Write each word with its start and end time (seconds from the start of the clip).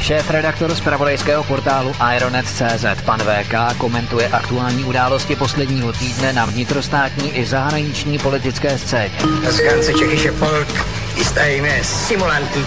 Šéf-redaktor 0.00 0.74
z 0.74 0.80
pravodejského 0.80 1.44
portálu 1.44 1.92
Ironet.cz 2.16 3.02
pan 3.04 3.20
VK 3.20 3.78
komentuje 3.78 4.28
aktuální 4.28 4.84
události 4.84 5.36
posledního 5.36 5.92
týdne 5.92 6.32
na 6.32 6.44
vnitrostátní 6.44 7.36
i 7.36 7.46
zahraniční 7.46 8.18
politické 8.18 8.78
scéně. 8.78 9.10
Simulantní. 11.82 12.66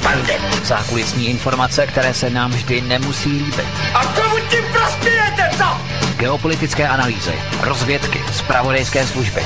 Zákulisní 0.64 1.30
informace, 1.30 1.88
které 1.88 2.14
se 2.14 2.30
nám 2.30 2.52
vždy 2.52 2.82
nemusí 2.82 3.30
líbit. 3.30 3.66
A 3.94 4.06
komu 4.06 4.36
tím 4.50 4.64
prospějete, 4.74 5.50
co? 5.58 5.82
Geopolitické 6.18 6.88
analýzy, 6.88 7.34
rozvědky, 7.62 8.22
zpravodajské 8.34 9.08
služby. 9.08 9.42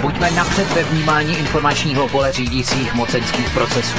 Buďme 0.00 0.30
napřed 0.30 0.74
ve 0.74 0.82
vnímání 0.82 1.38
informačního 1.38 2.08
pole 2.08 2.32
řídících 2.32 2.94
mocenských 2.94 3.50
procesů. 3.50 3.98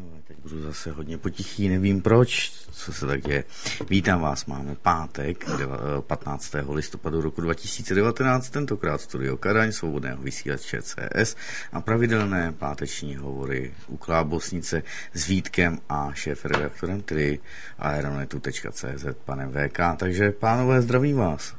budu 0.51 0.63
zase 0.63 0.91
hodně 0.91 1.17
potichý, 1.17 1.69
nevím 1.69 2.01
proč, 2.01 2.51
co 2.71 2.93
se 2.93 3.07
tak 3.07 3.21
děje. 3.21 3.43
Vítám 3.89 4.21
vás, 4.21 4.45
máme 4.45 4.75
pátek, 4.75 5.47
deva- 5.47 6.01
15. 6.01 6.53
listopadu 6.73 7.21
roku 7.21 7.41
2019, 7.41 8.49
tentokrát 8.49 9.01
studio 9.01 9.37
Kadaň, 9.37 9.71
svobodného 9.71 10.23
vysílače 10.23 10.81
CS 10.81 11.35
a 11.73 11.81
pravidelné 11.81 12.53
páteční 12.59 13.15
hovory 13.15 13.73
u 13.87 13.97
Klábosnice 13.97 14.83
s 15.13 15.27
Vítkem 15.27 15.79
a 15.89 16.09
šéf-redaktorem, 16.13 17.01
tedy 17.01 17.39
aeronetu.cz, 17.79 19.05
panem 19.25 19.51
VK. 19.51 19.79
Takže, 19.97 20.31
pánové, 20.31 20.81
zdravím 20.81 21.17
vás. 21.17 21.53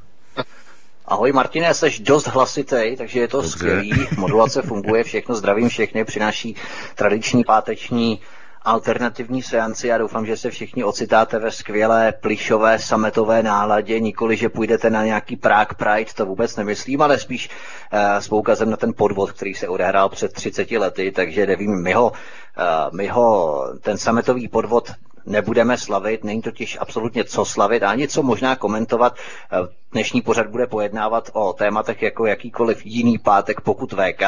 Ahoj 1.05 1.31
Martine, 1.31 1.73
jsi 1.73 1.99
dost 1.99 2.27
hlasitý, 2.27 2.95
takže 2.97 3.19
je 3.19 3.27
to 3.27 3.37
Dobře. 3.37 3.51
skvělý. 3.51 3.93
Modulace 4.17 4.61
funguje, 4.61 5.03
všechno 5.03 5.35
zdravím 5.35 5.69
všechny, 5.69 6.05
přináší 6.05 6.55
tradiční 6.95 7.43
páteční 7.43 8.19
alternativní 8.63 9.41
seanci. 9.41 9.87
Já 9.87 9.97
doufám, 9.97 10.25
že 10.25 10.37
se 10.37 10.49
všichni 10.49 10.83
ocitáte 10.83 11.39
ve 11.39 11.51
skvělé 11.51 12.11
plišové 12.11 12.79
sametové 12.79 13.43
náladě, 13.43 13.99
nikoli, 13.99 14.37
že 14.37 14.49
půjdete 14.49 14.89
na 14.89 15.05
nějaký 15.05 15.35
Prague 15.35 15.75
Pride, 15.77 16.11
to 16.15 16.25
vůbec 16.25 16.55
nemyslím, 16.55 17.01
ale 17.01 17.19
spíš 17.19 17.49
uh, 17.49 17.99
s 17.99 18.27
poukazem 18.27 18.69
na 18.69 18.77
ten 18.77 18.93
podvod, 18.93 19.31
který 19.31 19.53
se 19.53 19.67
odehrál 19.67 20.09
před 20.09 20.33
30 20.33 20.71
lety, 20.71 21.11
takže 21.11 21.45
nevím, 21.45 21.83
my 21.83 21.93
ho, 21.93 22.05
uh, 22.11 22.97
my 22.97 23.07
ho 23.07 23.59
ten 23.81 23.97
sametový 23.97 24.47
podvod 24.47 24.91
nebudeme 25.25 25.77
slavit, 25.77 26.23
není 26.23 26.41
totiž 26.41 26.77
absolutně 26.81 27.23
co 27.23 27.45
slavit, 27.45 27.83
ani 27.83 28.07
co 28.07 28.23
možná 28.23 28.55
komentovat. 28.55 29.15
Eh, 29.51 29.57
Dnešní 29.93 30.21
pořad 30.21 30.47
bude 30.47 30.67
pojednávat 30.67 31.29
o 31.33 31.53
tématech 31.53 32.01
jako 32.01 32.25
jakýkoliv 32.25 32.85
jiný 32.85 33.17
pátek, 33.17 33.61
pokud 33.61 33.93
VK 33.93 34.21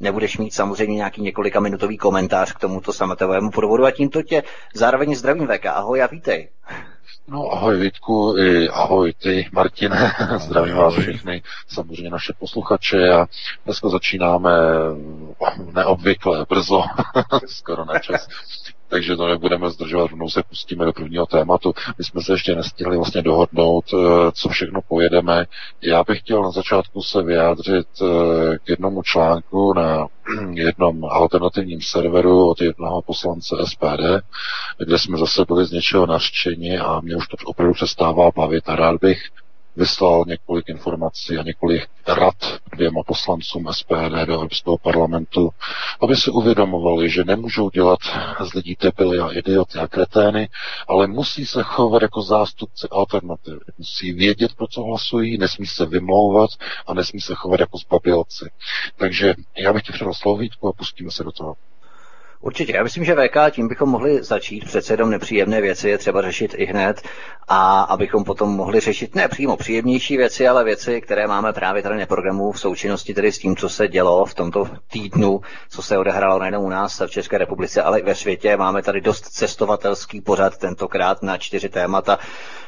nebudeš 0.00 0.38
mít 0.38 0.54
samozřejmě 0.54 0.96
nějaký 0.96 1.22
několika 1.22 1.60
minutový 1.60 1.98
komentář 1.98 2.52
k 2.52 2.58
tomuto 2.58 2.92
sametovému 2.92 3.50
podvodu 3.50 3.84
a 3.84 3.90
tímto 3.90 4.22
tě 4.22 4.42
zároveň 4.74 5.14
zdravím 5.14 5.46
VK. 5.46 5.66
Ahoj 5.66 6.02
a 6.02 6.06
vítej. 6.06 6.48
No 7.28 7.52
ahoj 7.52 7.78
Vítku, 7.80 8.38
i 8.38 8.68
ahoj 8.68 9.12
ty 9.12 9.48
Martine, 9.52 10.12
zdravím 10.36 10.76
vás 10.76 10.94
všechny, 10.94 11.42
samozřejmě 11.68 12.10
naše 12.10 12.32
posluchače 12.38 13.08
a 13.08 13.26
dneska 13.64 13.88
začínáme 13.88 14.50
neobvykle 15.72 16.46
brzo, 16.48 16.82
skoro 17.46 17.84
na 17.84 17.98
čas. 17.98 18.28
Takže 18.94 19.16
to 19.16 19.26
nebudeme 19.28 19.70
zdržovat, 19.70 20.10
rovnou 20.10 20.28
se 20.28 20.42
pustíme 20.42 20.84
do 20.84 20.92
prvního 20.92 21.26
tématu. 21.26 21.74
My 21.98 22.04
jsme 22.04 22.22
se 22.22 22.32
ještě 22.32 22.54
nestihli 22.54 22.96
vlastně 22.96 23.22
dohodnout, 23.22 23.84
eh, 23.94 24.32
co 24.32 24.48
všechno 24.48 24.80
pojedeme. 24.88 25.46
Já 25.82 26.04
bych 26.04 26.18
chtěl 26.18 26.42
na 26.42 26.50
začátku 26.50 27.02
se 27.02 27.22
vyjádřit 27.22 27.86
eh, 28.02 28.58
k 28.58 28.68
jednomu 28.68 29.02
článku 29.02 29.72
na 29.74 30.06
jednom 30.52 31.04
alternativním 31.04 31.80
serveru 31.82 32.50
od 32.50 32.60
jednoho 32.60 33.02
poslance 33.02 33.56
SPD, 33.64 34.22
kde 34.78 34.98
jsme 34.98 35.18
zase 35.18 35.44
byli 35.48 35.64
z 35.64 35.72
něčeho 35.72 36.06
nařčeni 36.06 36.78
a 36.78 37.00
mě 37.00 37.16
už 37.16 37.28
to 37.28 37.36
opravdu 37.44 37.74
přestává 37.74 38.30
bavit 38.36 38.68
a 38.68 38.76
rád 38.76 39.00
bych 39.00 39.18
vyslal 39.76 40.24
několik 40.26 40.68
informací 40.68 41.38
a 41.38 41.42
několik 41.42 41.86
rad 42.06 42.34
dvěma 42.72 43.02
poslancům 43.06 43.68
SPD 43.72 44.24
do 44.24 44.34
Evropského 44.34 44.78
parlamentu, 44.78 45.50
aby 46.00 46.16
si 46.16 46.30
uvědomovali, 46.30 47.10
že 47.10 47.24
nemůžou 47.24 47.70
dělat 47.70 47.98
z 48.44 48.54
lidí 48.54 48.76
tepily 48.76 49.18
a 49.18 49.28
idioty 49.32 49.78
a 49.78 49.88
kretény, 49.88 50.48
ale 50.88 51.06
musí 51.06 51.46
se 51.46 51.62
chovat 51.62 52.02
jako 52.02 52.22
zástupci 52.22 52.88
alternativy. 52.90 53.60
Musí 53.78 54.12
vědět, 54.12 54.54
pro 54.54 54.66
co 54.66 54.82
hlasují, 54.82 55.38
nesmí 55.38 55.66
se 55.66 55.86
vymlouvat 55.86 56.50
a 56.86 56.94
nesmí 56.94 57.20
se 57.20 57.34
chovat 57.34 57.60
jako 57.60 57.78
zbabělci. 57.78 58.50
Takže 58.96 59.34
já 59.56 59.72
bych 59.72 59.82
tě 59.82 59.92
předal 59.92 60.14
slovo 60.14 60.38
Vítku 60.38 60.68
a 60.68 60.72
pustíme 60.72 61.10
se 61.10 61.24
do 61.24 61.32
toho. 61.32 61.54
Určitě, 62.44 62.72
já 62.76 62.82
myslím, 62.82 63.04
že 63.04 63.14
VK 63.14 63.50
tím 63.50 63.68
bychom 63.68 63.88
mohli 63.88 64.22
začít. 64.24 64.64
Přece 64.64 64.92
jenom 64.92 65.10
nepříjemné 65.10 65.60
věci 65.60 65.88
je 65.88 65.98
třeba 65.98 66.22
řešit 66.22 66.54
i 66.56 66.64
hned 66.64 67.02
a 67.48 67.82
abychom 67.82 68.24
potom 68.24 68.48
mohli 68.56 68.80
řešit 68.80 69.14
ne 69.14 69.28
přímo 69.28 69.56
příjemnější 69.56 70.16
věci, 70.16 70.48
ale 70.48 70.64
věci, 70.64 71.00
které 71.00 71.26
máme 71.26 71.52
právě 71.52 71.82
tady 71.82 71.98
na 72.00 72.06
programu 72.06 72.52
v 72.52 72.60
součinnosti 72.60 73.14
tedy 73.14 73.32
s 73.32 73.38
tím, 73.38 73.56
co 73.56 73.68
se 73.68 73.88
dělo 73.88 74.24
v 74.24 74.34
tomto 74.34 74.68
týdnu, 74.92 75.40
co 75.68 75.82
se 75.82 75.98
odehrálo 75.98 76.38
nejenom 76.38 76.64
u 76.64 76.68
nás 76.68 77.00
v 77.06 77.10
České 77.10 77.38
republice, 77.38 77.82
ale 77.82 78.00
i 78.00 78.02
ve 78.04 78.14
světě. 78.14 78.56
Máme 78.56 78.82
tady 78.82 79.00
dost 79.00 79.24
cestovatelský 79.28 80.20
pořad 80.20 80.56
tentokrát 80.58 81.22
na 81.22 81.38
čtyři 81.38 81.68
témata. 81.68 82.18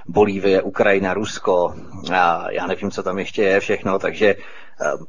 Bolívie, 0.09 0.63
Ukrajina, 0.63 1.15
Rusko, 1.15 1.75
a 2.15 2.51
já 2.51 2.67
nevím, 2.67 2.91
co 2.91 3.03
tam 3.03 3.19
ještě 3.19 3.43
je 3.43 3.61
všechno, 3.61 3.99
takže 3.99 4.35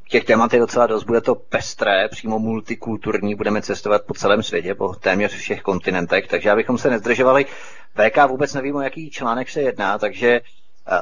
Těch 0.08 0.24
témat 0.24 0.52
je 0.52 0.58
docela 0.60 0.86
dost, 0.86 1.04
bude 1.04 1.20
to 1.20 1.34
pestré, 1.34 2.08
přímo 2.08 2.38
multikulturní, 2.38 3.34
budeme 3.34 3.62
cestovat 3.62 4.02
po 4.02 4.14
celém 4.14 4.42
světě, 4.42 4.74
po 4.74 4.94
téměř 4.94 5.32
všech 5.34 5.62
kontinentech, 5.62 6.26
takže 6.26 6.50
abychom 6.50 6.78
se 6.78 6.90
nezdržovali, 6.90 7.46
VK 7.94 8.28
vůbec 8.28 8.54
nevím, 8.54 8.76
o 8.76 8.80
jaký 8.80 9.10
článek 9.10 9.50
se 9.50 9.60
jedná, 9.60 9.98
takže 9.98 10.40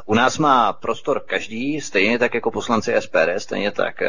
u 0.07 0.15
nás 0.15 0.39
má 0.39 0.73
prostor 0.73 1.21
každý, 1.21 1.81
stejně 1.81 2.19
tak 2.19 2.35
jako 2.35 2.51
poslanci 2.51 2.95
SPD, 2.99 3.29
stejně 3.39 3.71
tak 3.71 4.03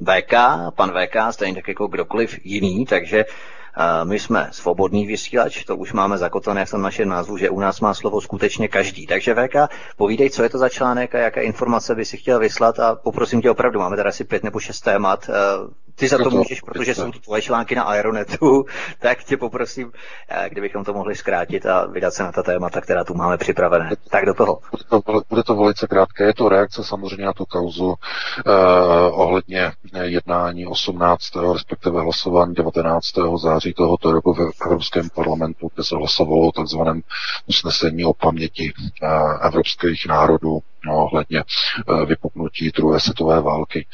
VK, 0.00 0.34
pan 0.74 0.90
VK, 0.90 1.16
stejně 1.30 1.54
tak 1.54 1.68
jako 1.68 1.86
kdokoliv 1.86 2.44
jiný, 2.44 2.86
takže 2.86 3.24
My 4.04 4.18
jsme 4.18 4.48
svobodný 4.52 5.06
vysílač, 5.06 5.64
to 5.64 5.76
už 5.76 5.92
máme 5.92 6.18
zakotvené 6.18 6.64
v 6.66 6.72
našem 6.72 7.08
názvu, 7.08 7.36
že 7.36 7.50
u 7.50 7.60
nás 7.60 7.80
má 7.80 7.94
slovo 7.94 8.20
skutečně 8.20 8.68
každý. 8.68 9.06
Takže 9.06 9.34
VK, 9.34 9.54
povídej, 9.96 10.30
co 10.30 10.42
je 10.42 10.48
to 10.48 10.58
za 10.58 10.68
článek 10.68 11.14
a 11.14 11.18
jaké 11.18 11.42
informace 11.42 11.94
by 11.94 12.04
si 12.04 12.16
chtěl 12.16 12.38
vyslat 12.38 12.78
a 12.78 12.94
poprosím 12.94 13.42
tě 13.42 13.50
opravdu, 13.50 13.78
máme 13.80 13.96
tady 13.96 14.08
asi 14.08 14.24
pět 14.24 14.44
nebo 14.44 14.60
šest 14.60 14.80
témat. 14.80 15.30
Ty 15.94 16.08
za 16.08 16.18
to 16.18 16.30
můžeš, 16.30 16.60
protože 16.60 16.94
jsou 16.94 17.12
to 17.12 17.18
tvoje 17.18 17.42
články 17.42 17.74
na 17.74 17.82
Aeronetu, 17.82 18.64
tak 18.98 19.24
tě 19.24 19.36
poprosím, 19.36 19.92
kdybychom 20.48 20.84
to 20.84 20.92
mohli 20.92 21.14
zkrátit 21.14 21.66
a 21.66 21.86
vydat 21.86 22.14
se 22.14 22.22
na 22.22 22.32
ta 22.32 22.42
témata, 22.42 22.80
která 22.80 23.04
tu 23.04 23.14
máme 23.14 23.38
připravené. 23.38 23.90
Tak 24.10 24.26
do 24.26 24.34
toho. 24.34 24.58
Bude 24.70 24.84
to, 24.88 25.22
bude 25.28 25.42
to 25.42 25.54
velice 25.56 25.86
krátké. 25.86 26.24
Je 26.24 26.34
to 26.34 26.48
reakce 26.48 26.84
samozřejmě 26.84 27.24
na 27.26 27.32
tu 27.32 27.44
kauzu 27.46 27.94
eh, 28.46 28.52
ohledně 29.10 29.72
jednání 30.02 30.66
18. 30.66 31.24
respektive 31.52 32.00
hlasování 32.00 32.54
19. 32.54 33.06
září 33.42 33.72
tohoto 33.72 34.12
roku 34.12 34.34
v 34.34 34.40
Evropském 34.66 35.08
parlamentu, 35.14 35.68
kde 35.74 35.84
se 35.84 35.96
hlasovalo 35.96 36.48
o 36.48 36.52
takzvaném 36.52 37.00
usnesení 37.46 38.04
o 38.04 38.12
paměti 38.12 38.72
eh, 39.02 39.08
evropských 39.46 40.06
národů 40.08 40.58
no, 40.86 41.04
ohledně 41.04 41.38
eh, 41.42 42.06
vypuknutí 42.06 42.70
druhé 42.70 43.00
světové 43.00 43.40
války. 43.40 43.86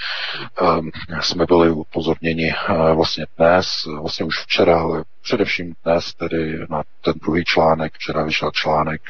Eh, 0.63 1.23
jsme 1.23 1.47
byli 1.47 1.71
upozorněni 1.71 2.51
eh, 2.51 2.95
vlastně 2.95 3.27
dnes, 3.39 3.69
vlastně 4.01 4.27
už 4.27 4.41
včera, 4.43 4.81
ale 4.81 5.05
především 5.23 5.75
dnes 5.85 6.15
tedy 6.15 6.59
na 6.71 6.83
ten 7.05 7.15
druhý 7.23 7.45
článek, 7.45 7.93
včera 7.95 8.23
vyšel 8.23 8.51
článek 8.51 9.03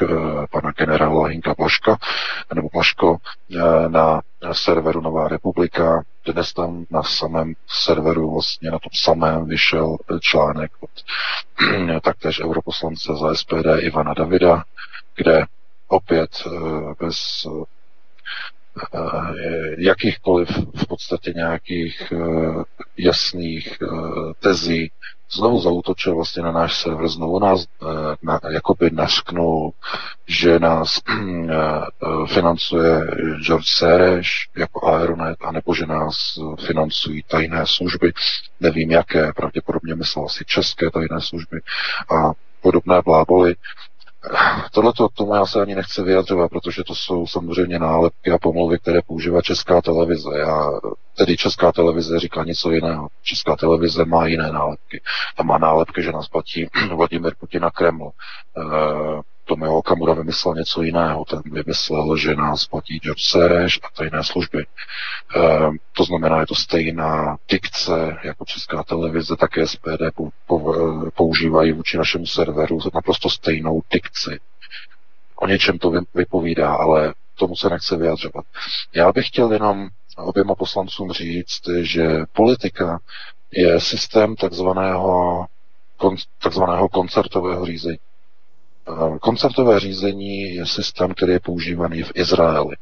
pana 0.51 0.73
generála 0.73 1.27
Hinka 1.27 1.55
Plaška, 1.55 1.97
nebo 2.55 2.69
Plaško, 2.69 3.17
na 3.89 4.21
serveru 4.53 5.01
Nová 5.01 5.29
republika. 5.29 6.03
Dnes 6.27 6.53
tam 6.53 6.85
na 6.91 7.03
samém 7.03 7.55
serveru, 7.69 8.33
vlastně 8.33 8.71
na 8.71 8.79
tom 8.79 8.91
samém 8.95 9.45
vyšel 9.45 9.97
článek 10.21 10.71
od 10.81 10.91
taktéž 12.03 12.41
europoslance 12.41 13.13
za 13.21 13.35
SPD 13.35 13.67
Ivana 13.79 14.15
Davida, 14.15 14.65
kde 15.17 15.47
opět 15.89 16.31
bez 17.01 17.47
jakýchkoliv 19.79 20.49
v 20.75 20.87
podstatě 20.87 21.33
nějakých 21.37 22.13
jasných 22.97 23.79
tezí 24.41 24.91
znovu 25.33 25.61
zautočil 25.61 26.15
vlastně 26.15 26.43
na 26.43 26.53
náš 26.53 26.81
server, 26.81 27.09
znovu 27.09 27.39
nás 27.39 27.67
na, 28.23 28.41
jakoby 28.51 28.91
nařknul, 28.91 29.73
že 30.27 30.59
nás 30.59 31.01
financuje 32.27 33.01
George 33.47 33.67
Soros 33.67 34.27
jako 34.57 34.87
Aeronet, 34.87 35.37
anebo 35.41 35.75
že 35.75 35.87
nás 35.87 36.39
financují 36.67 37.23
tajné 37.23 37.67
služby, 37.67 38.13
nevím 38.61 38.91
jaké, 38.91 39.33
pravděpodobně 39.33 39.95
myslel 39.95 40.25
asi 40.25 40.45
české 40.45 40.91
tajné 40.91 41.21
služby 41.21 41.61
a 42.11 42.33
podobné 42.61 43.03
bláboli. 43.05 43.55
Tohle 44.73 44.93
to 44.93 45.09
tomu 45.09 45.35
já 45.35 45.47
se 45.47 45.63
ani 45.63 45.75
nechci 45.75 46.03
vyjadřovat, 46.03 46.51
protože 46.51 46.85
to 46.85 46.95
jsou 46.95 47.27
samozřejmě 47.27 47.79
nálepky 47.79 48.31
a 48.31 48.39
pomluvy, 48.39 48.79
které 48.79 49.01
používá 49.07 49.43
Česká 49.43 49.83
televize. 49.83 50.39
Já, 50.39 50.71
tedy 51.17 51.37
Česká 51.37 51.73
televize 51.73 52.19
říká 52.19 52.45
něco 52.45 52.71
jiného. 52.71 53.09
Česká 53.23 53.57
televize 53.57 54.05
má 54.05 54.27
jiné 54.27 54.53
nálepky. 54.53 55.03
Tam 55.37 55.47
má 55.47 55.59
nálepky, 55.59 56.03
že 56.03 56.13
nás 56.13 56.29
platí 56.29 56.67
Vladimir 56.97 57.33
Putin 57.41 57.65
a 57.65 57.71
Kreml. 57.71 58.11
E, 58.11 58.61
Tomio 59.49 59.75
Okamura 59.75 60.15
vymyslel 60.15 60.55
něco 60.55 60.83
jiného. 60.83 61.25
Ten 61.25 61.43
vymyslel, 61.45 62.17
že 62.17 62.35
nás 62.35 62.67
platí 62.67 62.99
George 62.99 63.23
Soros 63.23 63.79
a 63.83 63.89
tajné 63.97 64.25
služby. 64.25 64.63
E, 64.63 64.67
to 65.93 66.05
znamená, 66.05 66.41
je 66.41 66.47
to 66.47 66.55
stejná 66.55 67.37
dikce 67.51 68.17
jako 68.25 68.45
Česká 68.45 68.83
televize, 68.83 69.37
také 69.37 69.67
SPD 69.67 70.03
po, 70.15 70.29
po, 70.47 70.75
používají 71.17 71.73
vůči 71.73 71.97
našemu 71.97 72.27
serveru 72.27 72.79
naprosto 72.95 73.31
stejnou 73.31 73.83
dikci. 73.93 74.41
O 75.37 75.47
něčem 75.47 75.79
to 75.79 75.93
vypovídá, 76.15 76.75
ale 76.75 77.15
tomu 77.35 77.57
se 77.57 77.71
nechce 77.71 77.97
vyjadřovat. 77.97 78.45
Já 78.95 79.13
bych 79.13 79.27
chtěl 79.27 79.53
jenom 79.53 79.89
oběma 80.17 80.55
poslancům 80.55 81.13
říct, 81.13 81.61
že 81.83 82.25
politika 82.33 82.99
je 83.53 83.81
systém 83.81 84.37
takzvaného, 84.37 85.47
takzvaného 86.43 86.89
koncertového 86.89 87.67
řízení. 87.67 87.99
Eh, 88.89 89.19
koncertové 89.19 89.81
řízení 89.81 90.55
je 90.55 90.67
systém, 90.67 91.15
který 91.15 91.33
je 91.33 91.41
používaný 91.41 92.03
v 92.03 92.13
Izraeli. 92.15 92.77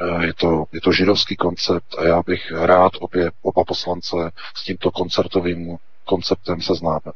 Eh, 0.00 0.26
je 0.26 0.34
to, 0.34 0.64
je 0.72 0.80
to 0.80 0.92
židovský 0.92 1.36
koncept 1.36 1.98
a 1.98 2.04
já 2.04 2.22
bych 2.22 2.52
rád 2.52 2.92
obě, 3.00 3.30
oba 3.42 3.64
poslance 3.64 4.16
s 4.54 4.64
tímto 4.64 4.90
koncertovým 4.90 5.76
konceptem 6.04 6.60
seznámil. 6.60 7.12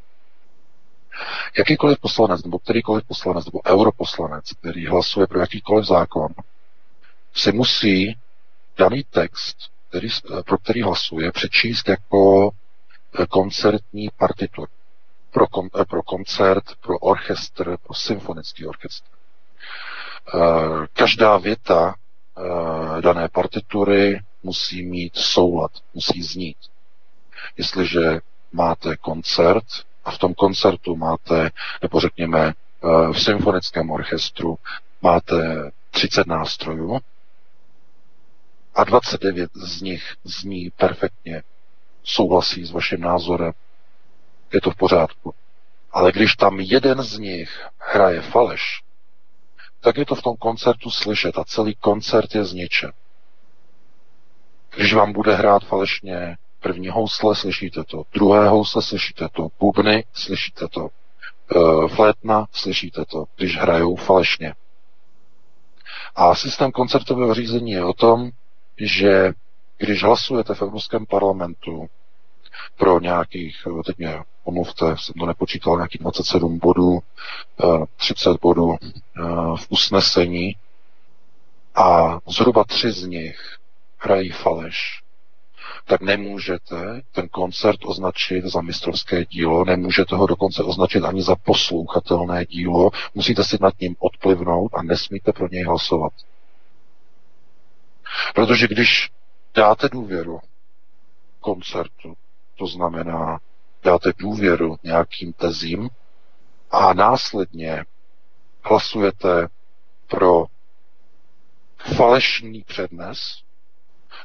Jakýkoliv 1.59 1.99
poslanec, 1.99 2.45
nebo 2.45 2.59
kterýkoliv 2.59 3.05
poslanec, 3.07 3.45
nebo 3.45 3.61
europoslanec, 3.67 4.45
který 4.61 4.87
hlasuje 4.87 5.27
pro 5.27 5.41
jakýkoliv 5.41 5.87
zákon, 5.87 6.29
si 7.35 7.53
musí 7.53 8.17
daný 8.79 9.05
text, 9.11 9.57
který, 9.89 10.09
pro 10.47 10.59
který 10.59 10.83
hlasuje, 10.83 11.33
přečíst 11.33 11.89
jako 11.89 12.51
koncertní 13.29 14.09
partituru 14.19 14.67
pro, 15.35 15.47
kon, 15.47 15.69
eh, 15.81 15.85
pro 15.85 16.03
koncert, 16.03 16.65
pro 16.81 16.99
orchestr, 16.99 17.77
pro 17.83 17.95
symfonický 17.95 18.67
orchestr. 18.67 19.09
Eh, 20.35 20.87
každá 20.93 21.37
věta 21.39 21.95
eh, 21.95 23.03
dané 23.03 23.29
partitury 23.29 24.21
musí 24.43 24.83
mít 24.87 25.17
soulad, 25.17 25.71
musí 25.95 26.23
znít. 26.23 26.57
Jestliže 27.57 28.21
máte 28.53 28.97
koncert 28.97 29.65
a 30.05 30.11
v 30.11 30.19
tom 30.19 30.35
koncertu 30.35 30.97
máte, 30.97 31.51
nebo 31.83 32.01
řekněme 32.01 32.53
v 33.13 33.23
symfonickém 33.23 33.91
orchestru 33.91 34.59
máte 35.03 35.71
30 35.91 36.27
nástrojů 36.27 36.99
a 38.75 38.85
29 38.85 39.51
z 39.55 39.83
nich 39.83 40.15
zní 40.25 40.71
perfektně, 40.71 41.43
souhlasí 42.03 42.65
s 42.65 42.71
vaším 42.71 43.01
názorem, 43.01 43.53
je 44.55 44.61
to 44.61 44.71
v 44.71 44.77
pořádku. 44.77 45.35
Ale 45.93 46.13
když 46.13 46.35
tam 46.37 46.61
jeden 46.61 47.03
z 47.03 47.19
nich 47.19 47.67
hraje 47.79 48.21
faleš, 48.21 48.83
tak 49.81 49.97
je 49.97 50.07
to 50.07 50.15
v 50.15 50.23
tom 50.23 50.37
koncertu 50.37 50.91
slyšet 50.91 51.39
a 51.39 51.45
celý 51.45 51.75
koncert 51.75 52.35
je 52.35 52.45
zničen. 52.45 52.93
Když 54.77 54.95
vám 54.95 55.13
bude 55.13 55.35
hrát 55.35 55.65
falešně 55.65 56.37
první 56.61 56.89
housle, 56.89 57.35
slyšíte 57.37 57.85
to, 57.85 58.03
druhé 58.15 58.49
housle, 58.49 58.83
slyšíte 58.83 59.29
to, 59.33 59.49
bubny, 59.61 60.05
slyšíte 60.13 60.69
to, 60.69 60.89
e, 60.89 61.89
flétna, 61.89 62.47
slyšíte 62.53 63.05
to, 63.05 63.25
když 63.37 63.57
hrajou 63.59 63.97
falešně. 63.97 64.55
A 66.17 66.35
systém 66.35 66.73
koncertového 66.73 67.35
řízení 67.35 67.71
je 67.71 67.85
o 67.85 67.93
tom, 67.93 68.31
že 68.79 69.33
když 69.79 70.03
hlasujete 70.03 70.55
v 70.55 70.63
Evropském 70.63 71.07
parlamentu 71.07 71.87
pro 72.77 73.01
nějakých, 73.01 73.57
eh, 73.67 73.83
teď 73.87 73.99
mě 73.99 74.19
omluvte, 74.45 74.97
jsem 74.99 75.15
to 75.19 75.27
nepočítal, 75.27 75.77
nějakých 75.77 76.01
27 76.01 76.59
bodů, 76.59 76.99
30 77.97 78.31
eh, 78.31 78.35
bodů 78.43 78.77
eh, 78.81 79.23
v 79.57 79.67
usnesení. 79.69 80.57
A 81.75 82.19
zhruba 82.29 82.65
tři 82.65 82.93
z 82.93 83.07
nich 83.07 83.57
hrají 83.99 84.31
faleš, 84.31 85.03
tak 85.85 86.01
nemůžete 86.01 87.01
ten 87.13 87.29
koncert 87.29 87.79
označit 87.85 88.45
za 88.45 88.61
mistrovské 88.61 89.25
dílo, 89.25 89.65
nemůžete 89.65 90.17
ho 90.17 90.27
dokonce 90.27 90.63
označit 90.63 91.05
ani 91.05 91.23
za 91.23 91.37
poslouchatelné 91.37 92.47
dílo, 92.47 92.91
musíte 93.15 93.45
si 93.45 93.59
nad 93.61 93.81
ním 93.81 93.97
odplivnout 93.99 94.75
a 94.75 94.83
nesmíte 94.83 95.33
pro 95.33 95.49
něj 95.49 95.65
hlasovat. 95.65 96.13
Protože 98.35 98.69
když 98.69 99.11
dáte 99.55 99.89
důvěru 99.89 100.41
koncertu, 101.41 102.15
to 102.59 102.67
znamená, 102.67 103.39
dáte 103.85 104.13
důvěru 104.19 104.77
nějakým 104.83 105.33
tezím 105.33 105.91
a 106.71 106.95
následně 106.95 107.85
hlasujete 108.63 109.49
pro 110.07 110.45
falešný 111.97 112.63
přednes, 112.63 113.19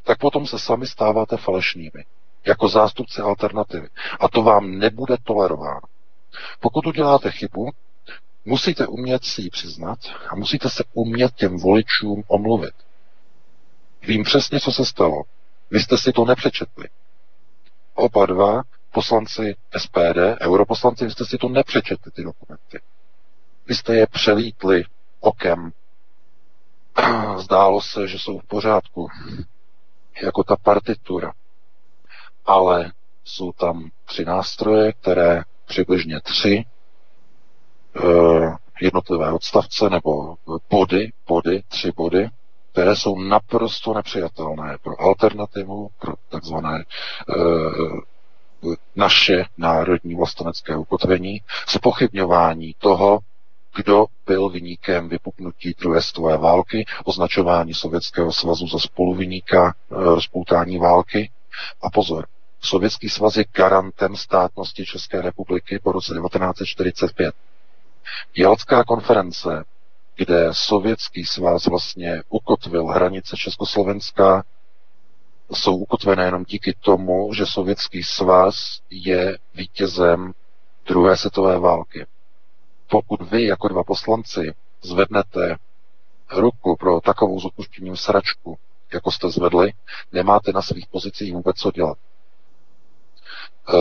tak 0.03 0.17
potom 0.17 0.47
se 0.47 0.59
sami 0.59 0.87
stáváte 0.87 1.37
falešnými, 1.37 2.05
jako 2.45 2.67
zástupci 2.67 3.21
alternativy. 3.21 3.87
A 4.19 4.29
to 4.29 4.43
vám 4.43 4.71
nebude 4.79 5.15
tolerováno. 5.23 5.81
Pokud 6.59 6.87
uděláte 6.87 7.31
chybu, 7.31 7.71
musíte 8.45 8.87
umět 8.87 9.23
si 9.25 9.41
ji 9.41 9.49
přiznat 9.49 9.99
a 10.29 10.35
musíte 10.35 10.69
se 10.69 10.83
umět 10.93 11.35
těm 11.35 11.57
voličům 11.57 12.23
omluvit. 12.27 12.73
Vím 14.01 14.23
přesně, 14.23 14.59
co 14.59 14.71
se 14.71 14.85
stalo. 14.85 15.23
Vy 15.71 15.79
jste 15.79 15.97
si 15.97 16.11
to 16.11 16.25
nepřečetli 16.25 16.87
oba 17.99 18.25
dva 18.25 18.61
poslanci 18.91 19.55
SPD, 19.77 20.17
europoslanci, 20.41 21.05
vy 21.05 21.11
jste 21.11 21.25
si 21.25 21.37
to 21.37 21.49
nepřečetli, 21.49 22.11
ty 22.11 22.23
dokumenty. 22.23 22.79
Vy 23.67 23.75
jste 23.75 23.95
je 23.95 24.07
přelítli 24.07 24.83
okem. 25.19 25.71
Zdálo 27.37 27.81
se, 27.81 28.07
že 28.07 28.19
jsou 28.19 28.39
v 28.39 28.47
pořádku, 28.47 29.07
jako 30.23 30.43
ta 30.43 30.55
partitura. 30.55 31.33
Ale 32.45 32.91
jsou 33.23 33.51
tam 33.51 33.89
tři 34.05 34.25
nástroje, 34.25 34.93
které 34.93 35.43
přibližně 35.65 36.21
tři 36.21 36.55
e, 36.55 36.65
jednotlivé 38.81 39.31
odstavce 39.33 39.89
nebo 39.89 40.35
body, 40.69 41.11
body, 41.27 41.63
tři 41.67 41.91
body, 41.91 42.29
které 42.79 42.95
jsou 42.95 43.19
naprosto 43.19 43.93
nepřijatelné 43.93 44.77
pro 44.83 45.01
alternativu, 45.01 45.89
pro 46.01 46.13
takzvané 46.29 46.79
e, 46.79 46.83
naše 48.95 49.45
národní 49.57 50.15
vlastenecké 50.15 50.77
ukotvení, 50.77 51.41
spochybňování 51.67 52.75
toho, 52.77 53.19
kdo 53.75 54.05
byl 54.27 54.49
vyníkem 54.49 55.09
vypuknutí 55.09 55.75
druhé 55.79 56.01
světové 56.01 56.37
války, 56.37 56.85
označování 57.03 57.73
Sovětského 57.73 58.31
svazu 58.31 58.67
za 58.67 58.79
spoluviníka 58.79 59.67
e, 59.67 59.73
rozpoutání 59.89 60.77
války. 60.77 61.31
A 61.81 61.89
pozor, 61.89 62.25
Sovětský 62.61 63.09
svaz 63.09 63.37
je 63.37 63.45
garantem 63.53 64.15
státnosti 64.15 64.85
České 64.85 65.21
republiky 65.21 65.79
po 65.83 65.91
roce 65.91 66.13
1945. 66.13 67.35
Jalská 68.37 68.83
konference, 68.83 69.63
kde 70.19 70.49
Sovětský 70.51 71.25
svaz 71.25 71.65
vlastně 71.65 72.23
ukotvil 72.29 72.85
hranice 72.85 73.37
Československa, 73.37 74.43
jsou 75.53 75.75
ukotvené 75.77 76.25
jenom 76.25 76.43
díky 76.43 76.73
tomu, 76.79 77.33
že 77.33 77.45
Sovětský 77.45 78.03
svaz 78.03 78.79
je 78.89 79.37
vítězem 79.53 80.33
druhé 80.85 81.17
světové 81.17 81.59
války. 81.59 82.05
Pokud 82.89 83.21
vy 83.21 83.45
jako 83.45 83.67
dva 83.67 83.83
poslanci 83.83 84.53
zvednete 84.81 85.55
ruku 86.31 86.75
pro 86.75 87.01
takovou 87.01 87.39
s 87.39 87.47
sračku, 87.95 88.57
jako 88.93 89.11
jste 89.11 89.29
zvedli, 89.29 89.73
nemáte 90.11 90.51
na 90.51 90.61
svých 90.61 90.87
pozicích 90.87 91.33
vůbec 91.33 91.57
co 91.57 91.71
dělat. 91.71 91.97
E, 93.69 93.73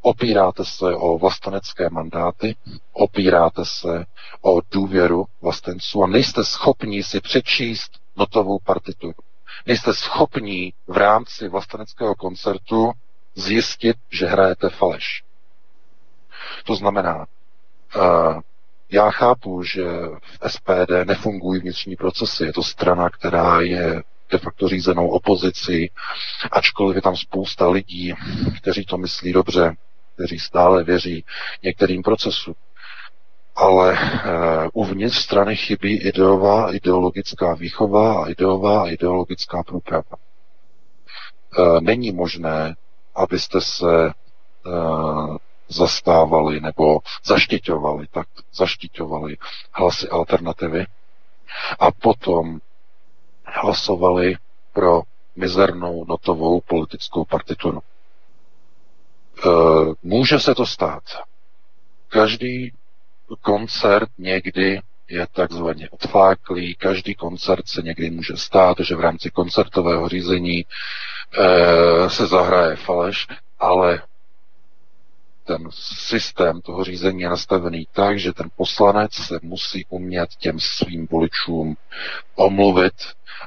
opíráte 0.00 0.64
se 0.64 0.84
o 0.84 1.18
vlastenecké 1.18 1.90
mandáty, 1.90 2.56
opíráte 2.92 3.64
se 3.64 4.06
o 4.40 4.60
důvěru 4.70 5.24
vlastenců 5.40 6.02
a 6.02 6.06
nejste 6.06 6.44
schopni 6.44 7.02
si 7.02 7.20
přečíst 7.20 7.90
notovou 8.16 8.58
partituru. 8.58 9.14
Nejste 9.66 9.94
schopni 9.94 10.72
v 10.86 10.96
rámci 10.96 11.48
vlasteneckého 11.48 12.14
koncertu 12.14 12.92
zjistit, 13.34 13.96
že 14.10 14.26
hrajete 14.26 14.68
faleš. 14.68 15.24
To 16.64 16.74
znamená, 16.76 17.26
uh, 17.96 18.40
já 18.90 19.10
chápu, 19.10 19.62
že 19.62 19.82
v 20.40 20.50
SPD 20.50 21.04
nefungují 21.04 21.60
vnitřní 21.60 21.96
procesy. 21.96 22.44
Je 22.44 22.52
to 22.52 22.62
strana, 22.62 23.10
která 23.10 23.60
je 23.60 24.02
de 24.30 24.38
facto 24.38 24.68
řízenou 24.68 25.08
opozici, 25.08 25.90
ačkoliv 26.50 26.96
je 26.96 27.02
tam 27.02 27.16
spousta 27.16 27.68
lidí, 27.68 28.14
kteří 28.56 28.84
to 28.84 28.98
myslí 28.98 29.32
dobře, 29.32 29.76
kteří 30.14 30.38
stále 30.38 30.84
věří 30.84 31.24
některým 31.62 32.02
procesům. 32.02 32.54
Ale 33.56 33.92
uh, 33.92 34.68
uvnitř 34.72 35.16
strany 35.16 35.56
chybí 35.56 35.96
ideová, 35.96 36.74
ideologická 36.74 37.54
výchova 37.54 38.22
a 38.22 38.28
ideová 38.28 38.90
ideologická 38.90 39.62
průprava. 39.62 40.16
Uh, 41.58 41.80
není 41.80 42.12
možné, 42.12 42.76
abyste 43.14 43.60
se 43.60 44.12
uh, 44.66 45.36
zastávali 45.68 46.60
nebo 46.60 46.98
zaštiťovali, 47.24 48.06
tak 48.10 48.26
zaštiťovali 48.54 49.36
hlasy 49.72 50.08
alternativy 50.08 50.86
a 51.78 51.90
potom 51.90 52.60
hlasovali 53.52 54.34
pro 54.72 55.02
mizernou 55.36 56.04
notovou 56.08 56.60
politickou 56.60 57.24
partituru. 57.24 57.80
E, 57.80 59.48
může 60.02 60.38
se 60.40 60.54
to 60.54 60.66
stát. 60.66 61.02
Každý 62.08 62.72
koncert 63.40 64.08
někdy 64.18 64.80
je 65.08 65.26
takzvaně 65.32 65.88
odfláklý, 65.90 66.74
každý 66.74 67.14
koncert 67.14 67.68
se 67.68 67.82
někdy 67.82 68.10
může 68.10 68.36
stát, 68.36 68.76
že 68.80 68.96
v 68.96 69.00
rámci 69.00 69.30
koncertového 69.30 70.08
řízení 70.08 70.58
e, 70.60 72.10
se 72.10 72.26
zahraje 72.26 72.76
faleš, 72.76 73.26
ale 73.58 74.02
ten 75.50 75.68
systém 75.72 76.60
toho 76.60 76.84
řízení 76.84 77.20
je 77.22 77.28
nastavený 77.28 77.86
tak, 77.92 78.18
že 78.18 78.32
ten 78.32 78.50
poslanec 78.56 79.14
se 79.14 79.38
musí 79.42 79.86
umět 79.88 80.30
těm 80.38 80.60
svým 80.60 81.06
voličům 81.06 81.76
omluvit 82.34 82.94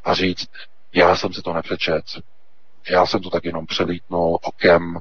a 0.04 0.14
říct, 0.14 0.50
já 0.94 1.16
jsem 1.16 1.34
si 1.34 1.42
to 1.42 1.54
nepřečet, 1.54 2.04
já 2.90 3.06
jsem 3.06 3.22
to 3.22 3.30
tak 3.30 3.46
jenom 3.46 3.66
přelítnul 3.66 4.40
okem, 4.42 5.00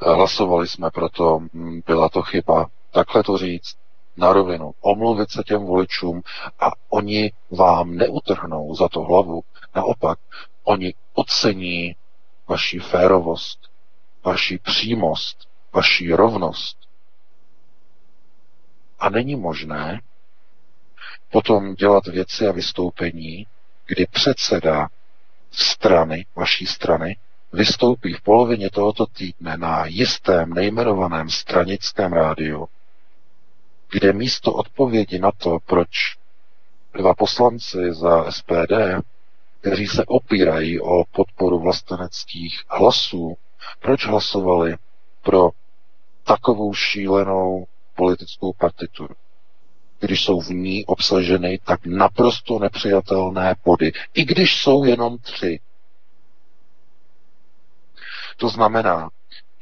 hlasovali 0.00 0.68
jsme 0.68 0.90
proto, 0.90 1.38
hm, 1.38 1.80
byla 1.86 2.08
to 2.08 2.22
chyba, 2.22 2.66
takhle 2.90 3.22
to 3.22 3.38
říct, 3.38 3.76
na 4.16 4.32
rovinu, 4.32 4.72
omluvit 4.80 5.30
se 5.30 5.42
těm 5.42 5.64
voličům 5.64 6.22
a 6.60 6.70
oni 6.88 7.32
vám 7.50 7.96
neutrhnou 7.96 8.74
za 8.74 8.88
to 8.88 9.00
hlavu. 9.00 9.42
Naopak, 9.74 10.18
oni 10.64 10.94
ocení 11.14 11.96
vaši 12.48 12.78
férovost, 12.78 13.58
vaši 14.24 14.58
přímost, 14.58 15.51
vaši 15.72 16.12
rovnost. 16.12 16.76
A 18.98 19.10
není 19.10 19.36
možné 19.36 20.00
potom 21.30 21.74
dělat 21.74 22.06
věci 22.06 22.46
a 22.46 22.52
vystoupení, 22.52 23.46
kdy 23.86 24.06
předseda 24.06 24.88
strany, 25.50 26.26
vaší 26.36 26.66
strany, 26.66 27.16
vystoupí 27.52 28.12
v 28.12 28.20
polovině 28.20 28.70
tohoto 28.70 29.06
týdne 29.06 29.56
na 29.56 29.86
jistém 29.86 30.54
nejmenovaném 30.54 31.30
stranickém 31.30 32.12
rádiu, 32.12 32.68
kde 33.92 34.12
místo 34.12 34.52
odpovědi 34.52 35.18
na 35.18 35.30
to, 35.32 35.58
proč 35.66 35.88
dva 36.94 37.14
poslanci 37.14 37.78
za 37.90 38.30
SPD, 38.30 38.72
kteří 39.60 39.86
se 39.86 40.04
opírají 40.04 40.80
o 40.80 41.04
podporu 41.04 41.58
vlasteneckých 41.58 42.62
hlasů, 42.68 43.36
proč 43.80 44.06
hlasovali 44.06 44.76
pro 45.22 45.50
takovou 46.24 46.74
šílenou 46.74 47.66
politickou 47.96 48.52
partituru, 48.52 49.14
když 50.00 50.24
jsou 50.24 50.40
v 50.40 50.48
ní 50.48 50.86
obsaženy 50.86 51.58
tak 51.64 51.86
naprosto 51.86 52.58
nepřijatelné 52.58 53.54
body, 53.64 53.92
i 54.14 54.24
když 54.24 54.62
jsou 54.62 54.84
jenom 54.84 55.18
tři. 55.18 55.60
To 58.36 58.48
znamená, 58.48 59.10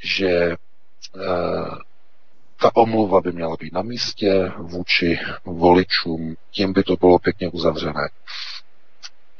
že 0.04 0.28
e, 0.28 0.56
ta 2.60 2.76
omluva 2.76 3.20
by 3.20 3.32
měla 3.32 3.56
být 3.60 3.72
na 3.72 3.82
místě 3.82 4.52
vůči 4.58 5.18
voličům, 5.44 6.36
tím 6.50 6.72
by 6.72 6.82
to 6.82 6.96
bylo 6.96 7.18
pěkně 7.18 7.48
uzavřené. 7.48 8.08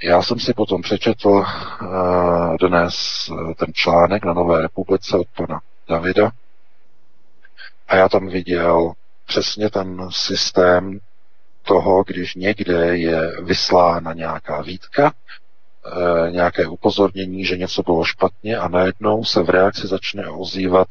Já 0.02 0.22
jsem 0.22 0.38
si 0.38 0.54
potom 0.54 0.82
přečetl 0.82 1.28
uh, 1.28 2.56
dnes 2.60 3.28
uh, 3.30 3.54
ten 3.54 3.68
článek 3.72 4.24
na 4.24 4.32
Nové 4.32 4.62
republice 4.62 5.18
od 5.18 5.26
pana 5.36 5.60
Davida, 5.88 6.30
a 7.90 7.96
já 7.96 8.08
tam 8.08 8.28
viděl 8.28 8.92
přesně 9.26 9.70
ten 9.70 10.08
systém 10.10 10.98
toho, 11.62 12.04
když 12.06 12.34
někde 12.34 12.96
je 12.96 13.42
vyslána 13.42 14.12
nějaká 14.12 14.62
výtka, 14.62 15.12
e, 16.26 16.30
nějaké 16.30 16.66
upozornění, 16.66 17.44
že 17.44 17.56
něco 17.56 17.82
bylo 17.82 18.04
špatně 18.04 18.56
a 18.56 18.68
najednou 18.68 19.24
se 19.24 19.42
v 19.42 19.50
reakci 19.50 19.86
začne 19.86 20.28
ozývat 20.28 20.88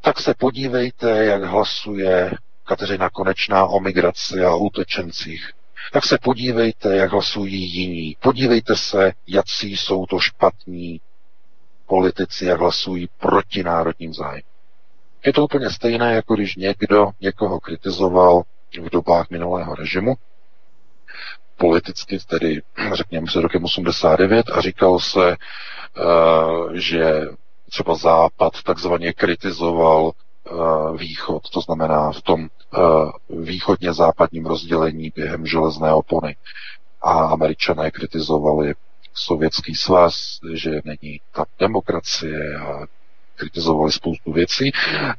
tak 0.00 0.20
se 0.20 0.34
podívejte, 0.34 1.24
jak 1.24 1.44
hlasuje 1.44 2.32
Kateřina 2.64 3.10
Konečná 3.10 3.66
o 3.66 3.80
migraci 3.80 4.44
a 4.44 4.54
utečencích. 4.54 5.52
Tak 5.92 6.04
se 6.04 6.18
podívejte, 6.18 6.96
jak 6.96 7.12
hlasují 7.12 7.72
jiní. 7.72 8.16
Podívejte 8.20 8.76
se, 8.76 9.12
jaký 9.26 9.76
jsou 9.76 10.06
to 10.06 10.18
špatní 10.18 11.00
politici, 11.86 12.44
jak 12.44 12.60
hlasují 12.60 13.08
proti 13.18 13.62
národním 13.62 14.14
zájmům. 14.14 14.57
Je 15.26 15.32
to 15.32 15.44
úplně 15.44 15.70
stejné, 15.70 16.14
jako 16.14 16.34
když 16.34 16.56
někdo 16.56 17.10
někoho 17.20 17.60
kritizoval 17.60 18.42
v 18.82 18.90
dobách 18.90 19.30
minulého 19.30 19.74
režimu, 19.74 20.14
politicky, 21.56 22.18
tedy 22.18 22.62
řekněme 22.92 23.26
před 23.26 23.40
rokem 23.40 23.64
89, 23.64 24.46
a 24.50 24.60
říkal 24.60 24.98
se, 24.98 25.36
uh, 25.36 26.72
že 26.72 27.20
třeba 27.70 27.94
Západ 27.94 28.62
takzvaně 28.62 29.12
kritizoval 29.12 30.02
uh, 30.50 30.96
východ, 30.96 31.50
to 31.50 31.60
znamená 31.60 32.12
v 32.12 32.22
tom 32.22 32.40
uh, 32.40 33.40
východně 33.44 33.92
západním 33.92 34.46
rozdělení 34.46 35.12
během 35.14 35.46
železné 35.46 35.92
opony. 35.94 36.36
A 37.02 37.12
američané 37.12 37.90
kritizovali 37.90 38.74
Sovětský 39.14 39.74
svaz, 39.74 40.38
že 40.54 40.80
není 40.84 41.20
tam 41.34 41.44
demokracie 41.58 42.56
a 42.56 42.86
kritizovali 43.38 43.92
spoustu 43.92 44.32
věcí 44.32 44.72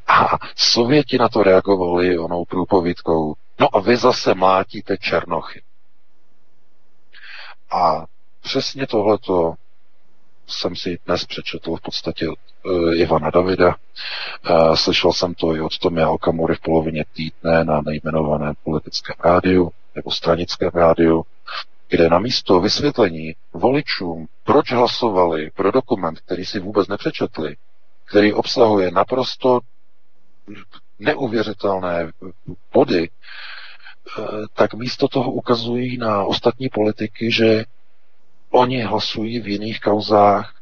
a 0.07 0.27
Sověti 0.55 1.17
na 1.17 1.29
to 1.29 1.43
reagovali 1.43 2.19
onou 2.19 2.45
průpovídkou, 2.45 3.35
no 3.59 3.75
a 3.75 3.79
vy 3.79 3.97
zase 3.97 4.33
mlátíte 4.33 4.97
černochy. 4.97 5.61
A 7.71 8.05
přesně 8.41 8.87
tohleto 8.87 9.53
jsem 10.47 10.75
si 10.75 10.97
dnes 11.05 11.25
přečetl 11.25 11.75
v 11.75 11.81
podstatě 11.81 12.27
uh, 12.29 12.35
Ivana 12.95 13.29
Davida. 13.29 13.75
Uh, 14.49 14.75
slyšel 14.75 15.13
jsem 15.13 15.33
to 15.33 15.55
i 15.55 15.61
od 15.61 15.77
Tomia 15.77 16.09
Okamury 16.09 16.55
v 16.55 16.61
polovině 16.61 17.05
týdne 17.13 17.63
na 17.63 17.81
nejmenovaném 17.81 18.53
politickém 18.63 19.15
rádiu 19.23 19.71
nebo 19.95 20.11
stranickém 20.11 20.69
rádiu, 20.73 21.23
kde 21.89 22.09
na 22.09 22.19
místo 22.19 22.59
vysvětlení 22.59 23.35
voličům, 23.53 24.27
proč 24.43 24.71
hlasovali 24.71 25.51
pro 25.55 25.71
dokument, 25.71 26.19
který 26.19 26.45
si 26.45 26.59
vůbec 26.59 26.87
nepřečetli, 26.87 27.55
který 28.09 28.33
obsahuje 28.33 28.91
naprosto 28.91 29.59
neuvěřitelné 30.99 32.11
body, 32.73 33.09
eh, 33.09 34.23
tak 34.53 34.73
místo 34.73 35.07
toho 35.07 35.31
ukazují 35.31 35.97
na 35.97 36.23
ostatní 36.23 36.69
politiky, 36.69 37.31
že 37.31 37.63
oni 38.49 38.81
hlasují 38.81 39.39
v 39.39 39.47
jiných 39.47 39.79
kauzách 39.79 40.55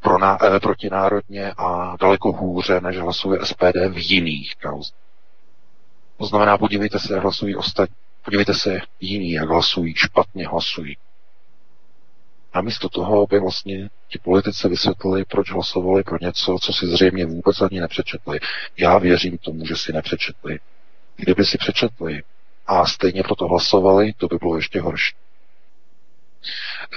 pro 0.00 0.18
ná, 0.18 0.38
eh, 0.42 0.60
protinárodně 0.60 1.52
a 1.58 1.96
daleko 2.00 2.32
hůře, 2.32 2.80
než 2.80 2.98
hlasuje 2.98 3.40
SPD 3.42 3.88
v 3.88 4.10
jiných 4.10 4.56
kauzách. 4.56 4.98
To 6.16 6.26
znamená, 6.26 6.58
podívejte 6.58 6.98
se, 6.98 7.14
jak 7.14 7.22
hlasují 7.22 7.56
ostatní. 7.56 7.96
Podívejte 8.24 8.54
se 8.54 8.80
jiní, 9.00 9.30
jak 9.30 9.48
hlasují, 9.48 9.94
špatně 9.96 10.48
hlasují. 10.48 10.96
A 12.54 12.60
místo 12.60 12.88
toho 12.88 13.26
by 13.26 13.40
vlastně 13.40 13.88
ti 14.08 14.18
politici 14.18 14.68
vysvětlili, 14.68 15.24
proč 15.24 15.52
hlasovali 15.52 16.02
pro 16.02 16.16
něco, 16.20 16.56
co 16.62 16.72
si 16.72 16.86
zřejmě 16.86 17.26
vůbec 17.26 17.60
ani 17.60 17.80
nepřečetli. 17.80 18.40
Já 18.78 18.98
věřím 18.98 19.38
tomu, 19.38 19.66
že 19.66 19.76
si 19.76 19.92
nepřečetli. 19.92 20.58
Kdyby 21.16 21.44
si 21.44 21.58
přečetli 21.58 22.22
a 22.66 22.86
stejně 22.86 23.22
proto 23.22 23.46
hlasovali, 23.46 24.12
to 24.12 24.26
by 24.26 24.36
bylo 24.36 24.56
ještě 24.56 24.80
horší. 24.80 25.14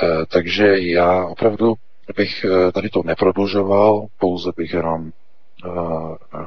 E, 0.04 0.26
takže 0.26 0.80
já 0.80 1.26
opravdu 1.26 1.74
bych 2.16 2.46
e, 2.46 2.72
tady 2.72 2.90
to 2.90 3.04
neprodlužoval, 3.06 4.08
pouze 4.20 4.52
bych 4.58 4.74
jenom 4.74 5.08
e, 5.08 5.12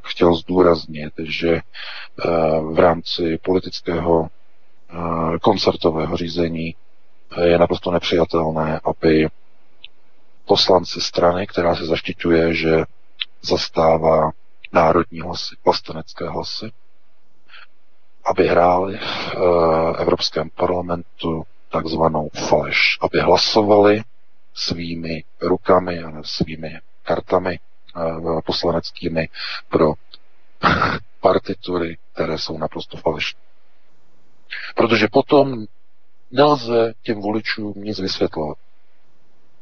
chtěl 0.05 0.35
zdůraznit, 0.35 1.13
že 1.25 1.61
v 2.73 2.79
rámci 2.79 3.39
politického 3.43 4.29
koncertového 5.43 6.17
řízení 6.17 6.75
je 7.39 7.59
naprosto 7.59 7.91
nepřijatelné, 7.91 8.81
aby 8.85 9.29
poslanci 10.45 11.01
strany, 11.01 11.47
která 11.47 11.77
se 11.77 11.87
zaštiťuje, 11.87 12.55
že 12.55 12.85
zastává 13.43 14.31
národní 14.73 15.21
hlasy, 15.21 15.55
vlastenecké 15.65 16.29
hlasy, 16.29 16.73
aby 18.25 18.49
hráli 18.49 18.99
v 18.99 19.35
uh, 19.35 19.97
Evropském 20.01 20.51
parlamentu 20.51 21.43
takzvanou 21.73 22.29
faleš, 22.49 22.99
aby 23.01 23.19
hlasovali 23.21 24.03
svými 24.55 25.25
rukami 25.43 25.99
a 26.03 26.23
svými 26.23 26.79
kartami 27.03 27.59
uh, 27.97 28.41
poslaneckými 28.41 29.29
pro 29.69 29.93
partitury, 31.21 31.97
které 32.13 32.39
jsou 32.39 32.59
naprosto 32.59 32.97
falešné. 32.97 33.41
Protože 34.75 35.09
potom 35.13 35.67
nelze 36.31 36.93
těm 37.03 37.21
voličům 37.21 37.73
nic 37.77 37.99
vysvětlovat. 37.99 38.59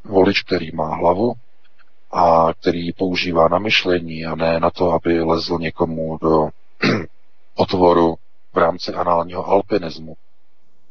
Volič, 0.05 0.43
který 0.43 0.71
má 0.75 0.95
hlavu 0.95 1.33
a 2.11 2.55
který 2.61 2.93
používá 2.93 3.49
na 3.49 3.59
myšlení 3.59 4.27
a 4.27 4.35
ne 4.35 4.61
na 4.61 4.71
to, 4.71 4.93
aby 4.93 5.23
lezl 5.23 5.59
někomu 5.59 6.19
do 6.23 6.49
otvoru 7.55 8.15
v 8.53 8.59
rámci 8.59 8.95
análního 8.95 9.47
alpinismu, 9.47 10.17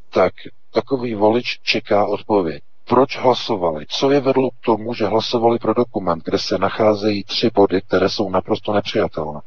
tak 0.10 0.34
takový 0.74 1.16
volič 1.16 1.60
čeká 1.64 2.06
odpověď. 2.06 2.64
Proč 2.86 3.18
hlasovali? 3.18 3.86
Co 3.90 4.12
je 4.12 4.20
vedlo 4.20 4.50
k 4.50 4.66
tomu, 4.66 4.94
že 4.94 5.06
hlasovali 5.06 5.60
pro 5.60 5.74
dokument, 5.74 6.24
kde 6.24 6.40
se 6.40 6.58
nacházejí 6.58 7.24
tři 7.24 7.50
body, 7.54 7.82
které 7.82 8.10
jsou 8.10 8.30
naprosto 8.30 8.74
nepřijatelné? 8.74 9.40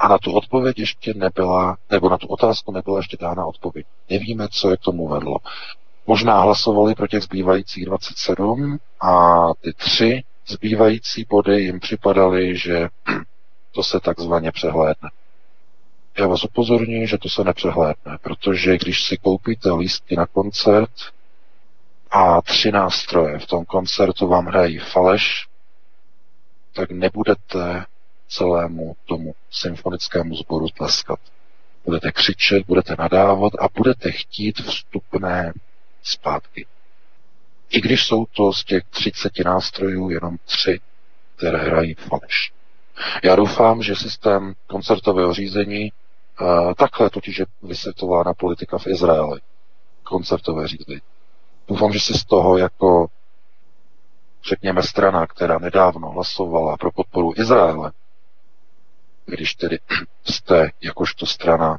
A 0.00 0.08
na 0.08 0.18
tu 0.18 0.32
odpověď 0.32 0.78
ještě 0.78 1.14
nebyla, 1.14 1.76
nebo 1.90 2.08
na 2.08 2.18
tu 2.18 2.26
otázku 2.26 2.72
nebyla 2.72 2.96
ještě 2.96 3.16
dána 3.20 3.46
odpověď. 3.46 3.86
Nevíme, 4.10 4.48
co 4.50 4.70
je 4.70 4.76
k 4.76 4.80
tomu 4.80 5.08
vedlo. 5.08 5.36
Možná 6.06 6.40
hlasovali 6.40 6.94
pro 6.94 7.06
těch 7.06 7.22
zbývajících 7.22 7.84
27 7.84 8.78
a 9.00 9.36
ty 9.60 9.72
tři 9.72 10.22
zbývající 10.48 11.26
body 11.30 11.62
jim 11.62 11.80
připadaly, 11.80 12.56
že 12.56 12.88
to 13.72 13.82
se 13.82 14.00
takzvaně 14.00 14.52
přehlédne. 14.52 15.10
Já 16.18 16.26
vás 16.26 16.44
upozorňuji, 16.44 17.06
že 17.06 17.18
to 17.18 17.28
se 17.28 17.44
nepřehlédne, 17.44 18.18
protože 18.22 18.78
když 18.78 19.04
si 19.04 19.16
koupíte 19.16 19.72
lístky 19.72 20.16
na 20.16 20.26
koncert 20.26 20.90
a 22.10 22.42
tři 22.42 22.72
nástroje 22.72 23.38
v 23.38 23.46
tom 23.46 23.64
koncertu 23.64 24.28
vám 24.28 24.46
hrají 24.46 24.78
faleš, 24.78 25.46
tak 26.74 26.90
nebudete 26.90 27.84
celému 28.30 28.96
tomu 29.04 29.34
symfonickému 29.50 30.34
sboru 30.34 30.66
tleskat. 30.68 31.18
Budete 31.84 32.12
křičet, 32.12 32.66
budete 32.66 32.94
nadávat 32.98 33.52
a 33.60 33.68
budete 33.76 34.10
chtít 34.12 34.60
vstupné 34.60 35.52
zpátky. 36.02 36.66
I 37.70 37.80
když 37.80 38.04
jsou 38.06 38.26
to 38.26 38.52
z 38.52 38.64
těch 38.64 38.84
30 38.90 39.32
nástrojů 39.44 40.10
jenom 40.10 40.36
tři, 40.44 40.80
které 41.36 41.58
hrají 41.58 41.94
faleš. 41.94 42.52
Já 43.24 43.36
doufám, 43.36 43.82
že 43.82 43.94
systém 43.96 44.54
koncertového 44.66 45.34
řízení 45.34 45.92
uh, 46.40 46.74
takhle 46.74 47.10
totiž 47.10 47.38
je 47.38 47.46
vysvětlována 47.62 48.34
politika 48.34 48.78
v 48.78 48.86
Izraeli. 48.86 49.40
Koncertové 50.02 50.68
řízení. 50.68 51.00
Doufám, 51.68 51.92
že 51.92 52.00
si 52.00 52.14
z 52.14 52.24
toho 52.24 52.58
jako 52.58 53.06
řekněme 54.48 54.82
strana, 54.82 55.26
která 55.26 55.58
nedávno 55.58 56.10
hlasovala 56.10 56.76
pro 56.76 56.92
podporu 56.92 57.32
Izraele, 57.36 57.92
když 59.26 59.54
tedy 59.54 59.78
jste 60.24 60.70
jakožto 60.80 61.26
strana 61.26 61.78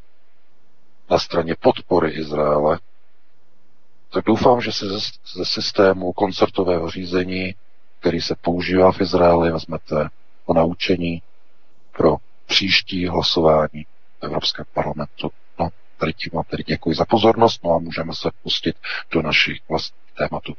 na 1.09 1.19
straně 1.19 1.55
podpory 1.55 2.11
Izraele, 2.11 2.79
tak 4.13 4.25
doufám, 4.25 4.61
že 4.61 4.71
si 4.71 4.85
ze, 4.85 4.97
ze 5.35 5.45
systému 5.45 6.13
koncertového 6.13 6.89
řízení, 6.89 7.55
který 7.99 8.21
se 8.21 8.35
používá 8.35 8.91
v 8.91 9.01
Izraeli, 9.01 9.51
vezmete 9.51 10.09
o 10.45 10.53
naučení 10.53 11.21
pro 11.97 12.15
příští 12.45 13.07
hlasování 13.07 13.83
v 14.19 14.23
Evropském 14.25 14.65
parlamentu. 14.73 15.31
No, 15.59 15.69
tady 15.97 16.13
tím 16.13 16.31
vám 16.33 16.43
tedy 16.49 16.63
děkuji 16.63 16.95
za 16.95 17.05
pozornost, 17.05 17.63
no 17.63 17.71
a 17.75 17.79
můžeme 17.79 18.13
se 18.15 18.29
pustit 18.43 18.75
do 19.11 19.21
našich 19.21 19.59
vlastních 19.69 20.13
tématů. 20.17 20.53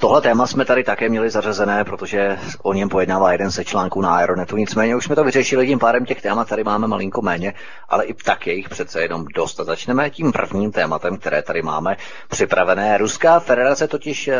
Tohle 0.00 0.20
téma 0.20 0.46
jsme 0.46 0.64
tady 0.64 0.84
také 0.84 1.08
měli 1.08 1.30
zařazené, 1.30 1.84
protože 1.84 2.38
o 2.62 2.72
něm 2.72 2.88
pojednává 2.88 3.32
jeden 3.32 3.50
ze 3.50 3.64
článků 3.64 4.00
na 4.00 4.16
Aeronetu. 4.16 4.56
Nicméně 4.56 4.96
už 4.96 5.04
jsme 5.04 5.16
to 5.16 5.24
vyřešili, 5.24 5.66
tím 5.66 5.78
pádem 5.78 6.04
těch 6.04 6.22
témat 6.22 6.48
tady 6.48 6.64
máme 6.64 6.86
malinko 6.86 7.22
méně, 7.22 7.54
ale 7.88 8.04
i 8.04 8.14
tak 8.14 8.46
je 8.46 8.54
jich 8.54 8.68
přece 8.68 9.02
jenom 9.02 9.24
dost. 9.34 9.60
A 9.60 9.64
začneme 9.64 10.10
tím 10.10 10.32
prvním 10.32 10.72
tématem, 10.72 11.16
které 11.16 11.42
tady 11.42 11.62
máme 11.62 11.96
připravené. 12.28 12.98
Ruská 12.98 13.40
federace 13.40 13.88
totiž, 13.88 14.28
eh, 14.28 14.38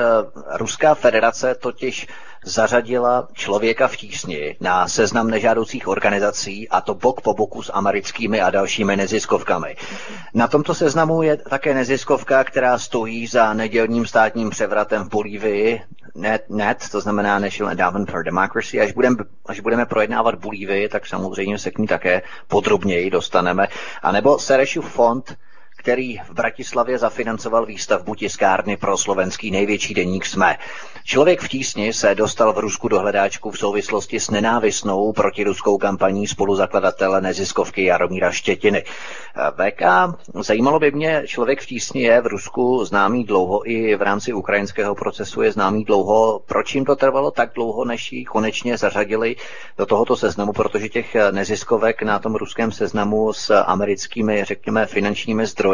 Ruská 0.59 0.94
federace 0.94 1.55
totiž 1.55 2.07
zařadila 2.44 3.29
člověka 3.33 3.88
v 3.88 3.96
tísni 3.96 4.57
na 4.61 4.88
seznam 4.88 5.31
nežádoucích 5.31 5.88
organizací 5.88 6.68
a 6.68 6.81
to 6.81 6.94
bok 6.94 7.20
po 7.20 7.35
boku 7.35 7.62
s 7.62 7.72
americkými 7.72 8.40
a 8.40 8.50
dalšími 8.50 8.96
neziskovkami. 8.96 9.76
Na 10.35 10.48
tomto 10.48 10.74
seznamu 10.74 11.22
je 11.22 11.37
také 11.37 11.74
neziskovka, 11.74 12.44
která 12.44 12.79
stojí 12.79 13.26
za 13.26 13.55
nedělním 13.55 14.07
státním 14.07 14.50
převratem 14.50 15.05
v 15.05 15.09
Bolívii, 15.09 15.83
NET, 16.14 16.50
NET 16.50 16.88
to 16.92 17.00
znamená 17.00 17.38
National 17.38 17.72
Endowment 17.72 18.11
for 18.11 18.24
Democracy. 18.24 18.81
Až 18.81 18.92
budeme, 18.92 19.16
až 19.46 19.61
budeme 19.61 19.87
projednávat 19.87 20.35
Bolívii, 20.35 20.88
tak 20.88 21.07
samozřejmě 21.07 21.59
se 21.59 21.70
k 21.70 21.79
ní 21.79 21.87
také 21.87 22.22
podrobněji 22.48 23.11
dostaneme. 23.11 23.68
A 24.03 24.12
nebo 24.12 24.38
Serešův 24.38 24.92
fond, 24.92 25.37
který 25.81 26.19
v 26.19 26.31
Bratislavě 26.31 26.99
zafinancoval 26.99 27.66
výstavbu 27.66 28.14
tiskárny 28.14 28.77
pro 28.77 28.97
slovenský 28.97 29.51
největší 29.51 29.95
deník 29.95 30.27
SME. 30.27 30.59
Člověk 31.05 31.40
v 31.40 31.49
tísni 31.49 31.93
se 31.93 32.14
dostal 32.14 32.53
v 32.53 32.59
Rusku 32.59 32.88
do 32.88 33.01
hledáčku 33.01 33.51
v 33.51 33.59
souvislosti 33.59 34.21
s 34.21 34.31
nenávistnou 34.31 35.12
protiruskou 35.12 35.79
kampaní 35.79 36.27
spoluzakladatele 36.27 37.21
neziskovky 37.21 37.85
Jaromíra 37.85 38.31
Štětiny. 38.31 38.85
VK, 39.51 39.83
zajímalo 40.35 40.79
by 40.79 40.90
mě, 40.90 41.23
člověk 41.27 41.61
v 41.61 41.66
tísni 41.66 42.03
je 42.03 42.21
v 42.21 42.27
Rusku 42.27 42.85
známý 42.85 43.25
dlouho 43.25 43.71
i 43.71 43.97
v 43.97 44.03
rámci 44.03 44.33
ukrajinského 44.33 44.95
procesu 44.95 45.43
je 45.43 45.53
známý 45.53 45.85
dlouho. 45.85 46.40
Proč 46.47 46.75
jim 46.75 46.85
to 46.85 46.97
trvalo 46.97 47.31
tak 47.31 47.51
dlouho, 47.55 47.85
než 47.85 48.12
ji 48.12 48.25
konečně 48.25 48.77
zařadili 48.77 49.37
do 49.79 49.87
tohoto 49.87 50.16
seznamu, 50.16 50.53
protože 50.53 50.88
těch 50.88 51.16
neziskovek 51.31 52.03
na 52.03 52.19
tom 52.19 52.35
ruském 52.35 52.73
seznamu 52.73 53.33
s 53.33 53.55
americkými, 53.55 54.45
řekněme, 54.45 54.87
finančními 54.87 55.47
zdroji 55.47 55.69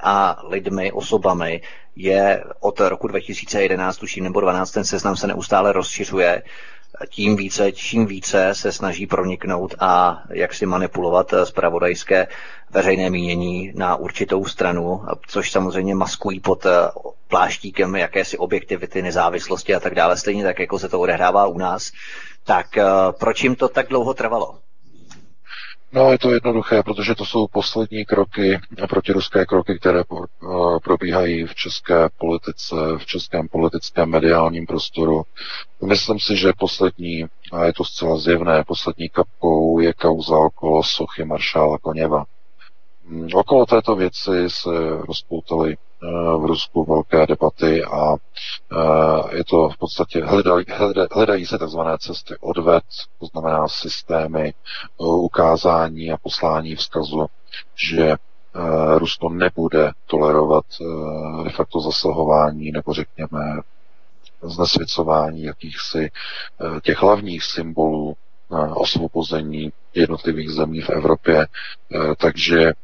a 0.00 0.42
lidmi, 0.48 0.92
osobami 0.92 1.60
je 1.96 2.44
od 2.60 2.80
roku 2.80 3.08
2011, 3.08 3.96
tuším, 3.96 4.24
nebo 4.24 4.40
12, 4.40 4.70
ten 4.70 4.84
seznam 4.84 5.16
se 5.16 5.26
neustále 5.26 5.72
rozšiřuje. 5.72 6.42
tím 7.08 7.36
více, 7.36 7.72
čím 7.72 8.06
více 8.06 8.54
se 8.54 8.72
snaží 8.72 9.06
proniknout 9.06 9.74
a 9.78 10.22
jak 10.30 10.54
si 10.54 10.66
manipulovat 10.66 11.34
spravodajské 11.44 12.28
veřejné 12.70 13.10
mínění 13.10 13.72
na 13.74 13.96
určitou 13.96 14.44
stranu, 14.44 15.02
což 15.26 15.50
samozřejmě 15.50 15.94
maskují 15.94 16.40
pod 16.40 16.66
pláštíkem 17.28 17.96
jakési 17.96 18.38
objektivity, 18.38 19.02
nezávislosti 19.02 19.74
a 19.74 19.80
tak 19.80 19.94
dále, 19.94 20.16
stejně 20.16 20.44
tak, 20.44 20.58
jako 20.58 20.78
se 20.78 20.88
to 20.88 21.00
odehrává 21.00 21.46
u 21.46 21.58
nás. 21.58 21.92
Tak 22.44 22.66
proč 23.18 23.42
jim 23.42 23.56
to 23.56 23.68
tak 23.68 23.88
dlouho 23.88 24.14
trvalo? 24.14 24.58
No, 25.92 26.12
je 26.12 26.18
to 26.18 26.30
jednoduché, 26.30 26.82
protože 26.82 27.14
to 27.14 27.24
jsou 27.24 27.46
poslední 27.46 28.04
kroky, 28.04 28.60
protiruské 28.88 29.46
kroky, 29.46 29.78
které 29.78 30.00
eh, 30.00 30.04
probíhají 30.84 31.46
v 31.46 31.54
české 31.54 32.08
politice, 32.18 32.74
v 32.98 33.06
českém 33.06 33.48
politickém 33.48 34.10
mediálním 34.10 34.66
prostoru. 34.66 35.22
Myslím 35.86 36.18
si, 36.20 36.36
že 36.36 36.52
poslední, 36.58 37.24
a 37.52 37.64
je 37.64 37.72
to 37.72 37.84
zcela 37.84 38.18
zjevné, 38.18 38.64
poslední 38.64 39.08
kapkou 39.08 39.78
je 39.80 39.92
kauza 39.92 40.36
okolo 40.36 40.82
sochy 40.82 41.24
maršála 41.24 41.78
Koněva. 41.78 42.24
Mm, 43.06 43.28
okolo 43.34 43.66
této 43.66 43.96
věci 43.96 44.32
se 44.48 44.70
rozpoutaly 45.08 45.76
v 46.38 46.44
Rusku 46.46 46.84
velké 46.84 47.26
debaty 47.26 47.84
a 47.84 48.14
eh, 48.14 49.36
je 49.36 49.44
to 49.44 49.68
v 49.68 49.76
podstatě, 49.78 50.24
hledají, 50.24 50.64
hledají 51.12 51.46
se 51.46 51.58
tzv. 51.58 51.78
cesty 51.98 52.34
odved, 52.40 52.84
to 53.20 53.26
znamená 53.26 53.68
systémy 53.68 54.48
eh, 54.48 54.52
ukázání 55.04 56.12
a 56.12 56.16
poslání 56.16 56.74
vzkazu, 56.76 57.26
že 57.90 58.16
Rusko 58.96 59.28
nebude 59.28 59.92
tolerovat 60.06 60.64
de 61.44 61.50
facto 61.50 61.80
zasahování 61.80 62.70
nebo 62.72 62.92
řekněme 62.92 63.60
znesvěcování 64.42 65.42
jakýchsi 65.42 66.10
těch 66.82 67.02
hlavních 67.02 67.44
symbolů 67.44 68.16
osvobození 68.74 69.72
jednotlivých 69.94 70.50
zemí 70.50 70.80
v 70.80 70.90
Evropě. 70.90 71.46
Takže 72.16 72.72
Eh, 72.72 72.74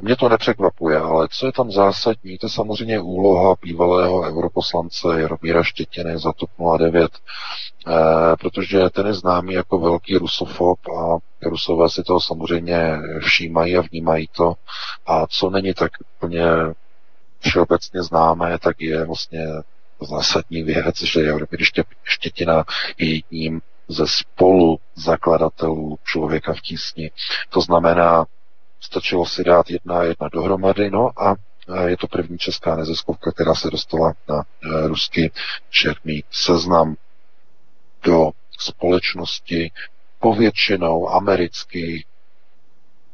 mě 0.00 0.16
to 0.16 0.28
nepřekvapuje, 0.28 0.98
ale 0.98 1.28
co 1.30 1.46
je 1.46 1.52
tam 1.52 1.70
zásadní, 1.70 2.38
to 2.38 2.46
je 2.46 2.50
samozřejmě 2.50 3.00
úloha 3.00 3.54
bývalého 3.62 4.20
europoslance 4.20 5.08
Jaromíra 5.20 5.62
Štětiny 5.62 6.18
za 6.18 6.32
TOP 6.32 6.50
09, 6.78 7.10
eh, 7.86 7.92
protože 8.40 8.90
ten 8.90 9.06
je 9.06 9.14
známý 9.14 9.52
jako 9.52 9.78
velký 9.78 10.16
rusofob 10.16 10.78
a 10.88 11.18
rusové 11.48 11.90
si 11.90 12.02
toho 12.02 12.20
samozřejmě 12.20 12.98
všímají 13.20 13.76
a 13.76 13.82
vnímají 13.90 14.28
to. 14.36 14.52
A 15.06 15.26
co 15.26 15.50
není 15.50 15.74
tak 15.74 15.90
úplně 16.16 16.44
všeobecně 17.40 18.02
známé, 18.02 18.58
tak 18.58 18.80
je 18.80 19.04
vlastně 19.04 19.46
zásadní 20.00 20.62
věc, 20.62 21.02
že 21.02 21.22
Jaromír 21.22 21.60
Štětina 22.04 22.64
je 22.98 23.14
jedním 23.14 23.60
ze 23.88 24.06
spolu 24.06 24.78
zakladatelů 24.94 25.98
člověka 26.04 26.54
v 26.54 26.60
tísni. 26.60 27.10
To 27.50 27.60
znamená, 27.60 28.24
Stačilo 28.88 29.26
si 29.26 29.44
dát 29.44 29.70
jedna 29.70 29.98
a 29.98 30.02
jedna 30.04 30.28
dohromady, 30.32 30.90
no 30.90 31.10
a 31.16 31.36
je 31.86 31.96
to 31.96 32.06
první 32.08 32.38
česká 32.38 32.76
neziskovka, 32.76 33.32
která 33.32 33.54
se 33.54 33.70
dostala 33.70 34.12
na 34.28 34.36
e, 34.36 34.88
ruský 34.88 35.30
černý 35.70 36.24
seznam 36.30 36.96
do 38.02 38.30
společnosti 38.58 39.70
povětšinou 40.18 41.08
amerických 41.08 42.04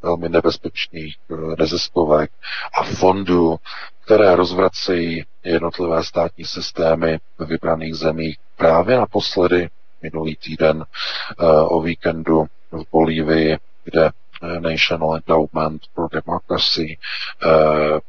velmi 0.02 0.28
nebezpečných 0.28 1.16
e, 1.30 1.34
neziskovek 1.58 2.30
a 2.78 2.84
fondů, 2.84 3.56
které 4.04 4.36
rozvracejí 4.36 5.24
jednotlivé 5.44 6.04
státní 6.04 6.44
systémy 6.44 7.18
v 7.38 7.46
vybraných 7.46 7.94
zemích. 7.94 8.38
Právě 8.56 8.96
naposledy 8.96 9.68
minulý 10.02 10.36
týden 10.36 10.84
e, 10.84 11.46
o 11.46 11.80
víkendu 11.80 12.46
v 12.70 12.84
Bolívii, 12.92 13.58
kde 13.84 14.10
National 14.42 15.16
Endowment 15.16 15.82
for 15.94 16.08
Democracy 16.12 16.98
eh, 17.46 18.00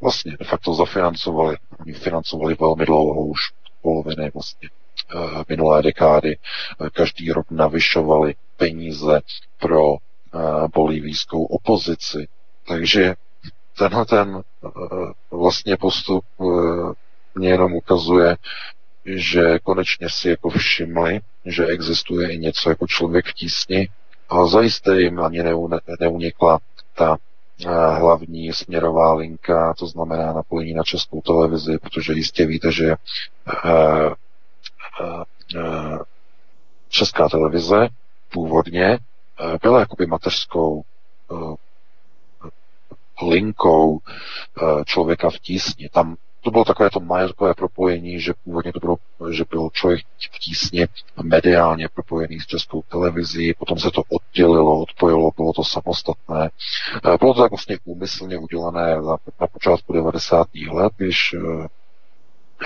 vlastně 0.00 0.36
de 0.38 0.44
facto 0.44 0.74
zafinancovali, 0.74 1.56
oni 1.80 1.92
financovali 1.92 2.56
velmi 2.60 2.86
dlouho, 2.86 3.26
už 3.26 3.40
poloviny 3.82 4.30
vlastně 4.34 4.68
eh, 5.14 5.44
minulé 5.48 5.82
dekády, 5.82 6.36
eh, 6.36 6.90
každý 6.90 7.32
rok 7.32 7.46
navyšovali 7.50 8.34
peníze 8.56 9.20
pro 9.60 9.96
bolívijskou 10.74 11.44
opozici. 11.44 12.28
Takže 12.68 13.14
tenhle 13.78 14.04
ten 14.04 14.42
vlastně 15.30 15.76
postup 15.76 16.24
mě 17.34 17.48
jenom 17.48 17.74
ukazuje, 17.74 18.36
že 19.04 19.58
konečně 19.58 20.10
si 20.10 20.28
jako 20.28 20.50
všimli, 20.50 21.20
že 21.44 21.66
existuje 21.66 22.32
i 22.32 22.38
něco 22.38 22.68
jako 22.68 22.86
člověk 22.86 23.26
v 23.26 23.32
tísni, 23.32 23.88
a 24.34 24.46
zajisté 24.46 25.00
jim 25.00 25.20
ani 25.20 25.42
neunikla 26.00 26.58
ta 26.94 27.16
eh, 27.66 27.68
hlavní 27.94 28.52
směrová 28.52 29.14
linka, 29.14 29.74
to 29.74 29.86
znamená 29.86 30.32
napojení 30.32 30.74
na 30.74 30.82
českou 30.82 31.20
televizi, 31.20 31.78
protože 31.78 32.12
jistě 32.12 32.46
víte, 32.46 32.72
že 32.72 32.84
eh, 32.90 34.10
eh, 35.56 35.98
česká 36.88 37.28
televize 37.28 37.88
původně 38.32 38.98
byla 39.62 39.80
jakoby 39.80 40.06
mateřskou 40.06 40.82
linkou 43.22 43.98
člověka 44.84 45.30
v 45.30 45.38
tísni. 45.38 45.88
Tam 45.88 46.16
to 46.44 46.50
bylo 46.50 46.64
takové 46.64 46.90
to 46.90 47.00
majetkové 47.00 47.54
propojení, 47.54 48.20
že 48.20 48.32
původně 48.44 48.72
to 48.72 48.80
bylo, 48.80 48.96
že 49.30 49.44
byl 49.50 49.68
člověk 49.72 50.00
v 50.34 50.38
tísně 50.38 50.88
mediálně 51.22 51.88
propojený 51.94 52.40
s 52.40 52.46
českou 52.46 52.82
televizí, 52.82 53.54
potom 53.58 53.78
se 53.78 53.90
to 53.90 54.02
oddělilo, 54.08 54.82
odpojilo, 54.82 55.30
bylo 55.36 55.52
to 55.52 55.64
samostatné. 55.64 56.50
Eh, 56.96 57.18
bylo 57.18 57.34
to 57.34 57.42
tak 57.42 57.50
vlastně 57.50 57.78
úmyslně 57.84 58.38
udělané 58.38 58.96
na, 58.96 59.16
na 59.40 59.46
počátku 59.52 59.92
90. 59.92 60.46
let, 60.72 60.92
když 60.96 61.34
eh, 61.34 61.68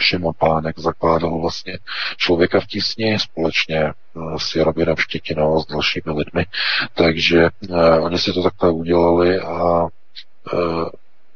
Šimon 0.01 0.35
Pánek 0.39 0.79
zakládal 0.79 1.41
vlastně 1.41 1.79
člověka 2.17 2.61
v 2.61 2.67
tísni 2.67 3.19
společně 3.19 3.93
uh, 4.15 4.37
s 4.37 4.57
Jaromírem 4.57 4.97
Štětinou 4.97 5.57
a 5.57 5.61
s 5.61 5.67
dalšími 5.67 6.13
lidmi. 6.13 6.47
Takže 6.95 7.49
uh, 7.69 8.05
oni 8.05 8.19
si 8.19 8.33
to 8.33 8.43
takhle 8.43 8.71
udělali 8.71 9.41
a 9.41 9.83
uh, 9.83 10.89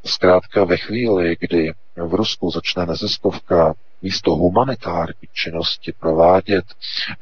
zkrátka 0.05 0.63
ve 0.63 0.77
chvíli, 0.77 1.37
kdy 1.39 1.73
v 1.95 2.13
Rusku 2.13 2.51
začne 2.51 2.85
neziskovka 2.85 3.73
místo 4.01 4.35
humanitární 4.35 5.27
činnosti 5.33 5.93
provádět 5.99 6.65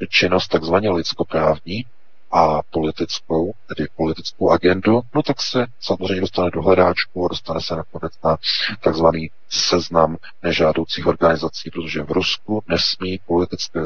činnost 0.08 0.48
takzvaně 0.48 0.90
lidskoprávní 0.90 1.84
a 2.32 2.62
politickou, 2.70 3.52
tedy 3.68 3.88
politickou 3.96 4.50
agendu, 4.50 5.00
no 5.14 5.22
tak 5.22 5.42
se 5.42 5.66
samozřejmě 5.80 6.20
dostane 6.20 6.50
do 6.50 6.62
hledáčku 6.62 7.24
a 7.24 7.28
dostane 7.28 7.60
se 7.60 7.76
nakonec 7.76 8.12
na 8.24 8.36
takzvaný 8.80 9.30
seznam 9.48 10.16
nežádoucích 10.42 11.06
organizací, 11.06 11.70
protože 11.70 12.02
v 12.02 12.10
Rusku 12.10 12.62
nesmí 12.68 13.20
politické, 13.26 13.80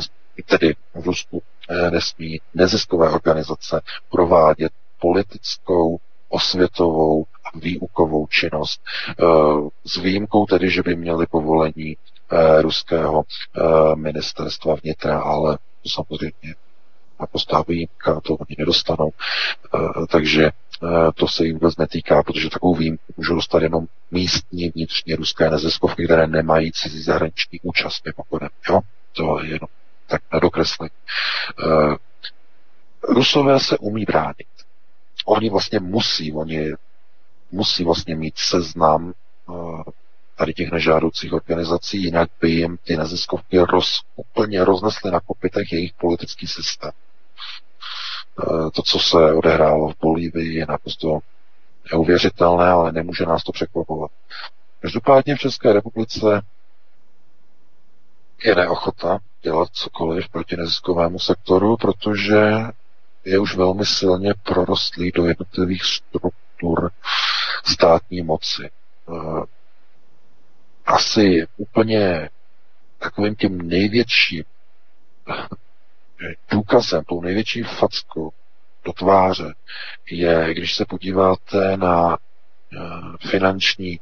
tedy 0.47 0.75
v 0.95 1.07
Rusku 1.07 1.43
eh, 1.71 1.91
nesmí 1.91 2.41
neziskové 2.55 3.11
organizace 3.11 3.81
provádět 4.11 4.73
politickou 5.01 5.99
osvětovou 6.29 7.25
výukovou 7.61 8.27
činnost. 8.27 8.81
Eh, 9.11 9.25
s 9.87 9.97
výjimkou 9.97 10.47
tedy, 10.47 10.71
že 10.71 10.83
by 10.83 10.97
měli 10.97 11.27
povolení 11.27 11.97
eh, 12.33 12.63
ruského 12.63 13.23
eh, 13.25 13.97
ministerstva 13.97 14.75
vnitra, 14.83 15.21
ale 15.21 15.59
to 15.83 15.89
samozřejmě 15.89 16.55
naprostá 17.21 17.65
výjimka, 17.69 18.21
to 18.21 18.35
oni 18.35 18.57
nedostanou. 18.59 19.11
Takže 20.11 20.51
to 21.15 21.29
se 21.29 21.45
jim 21.47 21.55
vůbec 21.55 21.77
netýká, 21.77 22.23
protože 22.23 22.51
takovou 22.51 22.75
výjimku 22.75 23.05
můžou 23.17 23.35
dostat 23.35 23.63
jenom 23.63 23.87
místní 24.11 24.69
vnitřní 24.75 25.15
ruské 25.15 25.51
neziskovky, 25.51 26.05
které 26.05 26.27
nemají 26.27 26.73
cizí 26.73 27.03
zahraniční 27.03 27.61
účast 27.63 28.03
mimochodem. 28.05 28.49
Jo? 28.71 28.81
To 29.13 29.41
je 29.43 29.47
jenom 29.47 29.69
tak 30.07 30.23
na 30.33 30.39
dokreslení. 30.39 30.91
Rusové 33.09 33.61
se 33.61 33.79
umí 33.79 34.05
bránit. 34.05 34.47
Oni 35.27 35.51
vlastně 35.51 35.81
musí, 35.81 36.33
oni 36.33 36.73
musí 37.51 37.85
vlastně 37.85 38.15
mít 38.15 38.39
seznam 38.39 39.13
uh, 39.47 39.83
tady 40.37 40.55
těch 40.55 40.71
nežádoucích 40.71 41.33
organizací, 41.33 42.03
jinak 42.03 42.31
by 42.41 42.51
jim 42.51 42.79
ty 42.85 42.97
neziskovky 42.97 43.59
roz, 43.59 44.03
úplně 44.17 44.65
roznesly 44.65 45.11
na 45.11 45.21
kopitech 45.21 45.73
jejich 45.73 45.93
politický 45.93 46.47
systém. 46.47 46.91
Uh, 48.47 48.71
to, 48.71 48.83
co 48.83 48.99
se 48.99 49.33
odehrálo 49.33 49.89
v 49.89 49.99
Bolívii, 50.01 50.55
je 50.55 50.67
naprosto 50.69 51.19
neuvěřitelné, 51.93 52.69
ale 52.69 52.93
nemůže 52.93 53.27
nás 53.27 53.45
to 53.45 53.53
překvapovat. 53.53 54.11
Každopádně 54.81 55.37
v 55.37 55.39
České 55.39 55.73
republice 55.73 56.43
je 58.45 58.55
neochota 58.55 59.19
dělat 59.43 59.69
cokoliv 59.73 60.29
proti 60.29 60.57
neziskovému 60.57 61.19
sektoru, 61.19 61.77
protože 61.77 62.43
je 63.25 63.39
už 63.39 63.57
velmi 63.57 63.87
silně 63.87 64.35
prorostlý 64.43 65.13
do 65.13 65.27
jednotlivých 65.27 65.85
struktur 65.85 66.46
státní 67.65 68.23
moci. 68.23 68.71
Eh, 69.09 69.43
asi 70.87 71.47
úplně 71.57 72.31
takovým 72.99 73.37
tím 73.37 73.69
největším 73.69 74.45
důkazem, 76.51 77.05
tou 77.05 77.21
největší 77.21 77.63
fackou 77.63 78.33
do 78.85 78.93
tváře 78.93 79.55
je, 80.11 80.55
když 80.55 80.75
se 80.75 80.85
podíváte 80.85 81.77
na 81.77 82.17
eh, 82.17 83.29
finanční, 83.31 84.01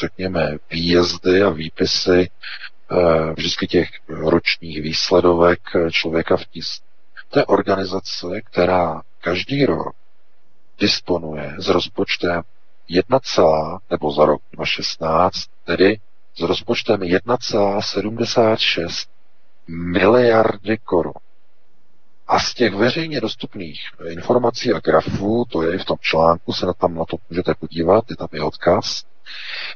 řekněme, 0.00 0.56
výjezdy 0.70 1.42
a 1.42 1.50
výpisy 1.50 2.30
eh, 2.30 3.32
vždycky 3.32 3.66
těch 3.66 3.88
ročních 4.08 4.82
výsledovek 4.82 5.60
člověka 5.90 6.36
v 6.36 6.44
tisku. 6.44 6.86
To 7.28 7.38
je 7.38 7.46
organizace, 7.46 8.26
která 8.44 9.02
každý 9.20 9.66
rok 9.66 9.96
disponuje 10.78 11.54
s 11.58 11.68
rozpočtem 11.68 12.42
1, 12.88 13.18
nebo 13.90 14.12
za 14.12 14.26
rok 14.26 14.42
2016, 14.52 15.34
tedy 15.64 16.00
s 16.36 16.40
rozpočtem 16.40 17.00
1,76 17.00 19.08
miliardy 19.68 20.78
korun. 20.78 21.12
A 22.26 22.40
z 22.40 22.54
těch 22.54 22.74
veřejně 22.74 23.20
dostupných 23.20 23.80
informací 24.08 24.72
a 24.72 24.80
grafů, 24.80 25.44
to 25.50 25.62
je 25.62 25.78
v 25.78 25.84
tom 25.84 25.96
článku, 26.00 26.52
se 26.52 26.66
tam 26.78 26.94
na 26.94 27.04
to 27.04 27.16
můžete 27.30 27.54
podívat, 27.54 28.04
je 28.10 28.16
tam 28.16 28.28
i 28.32 28.40
odkaz, 28.40 29.04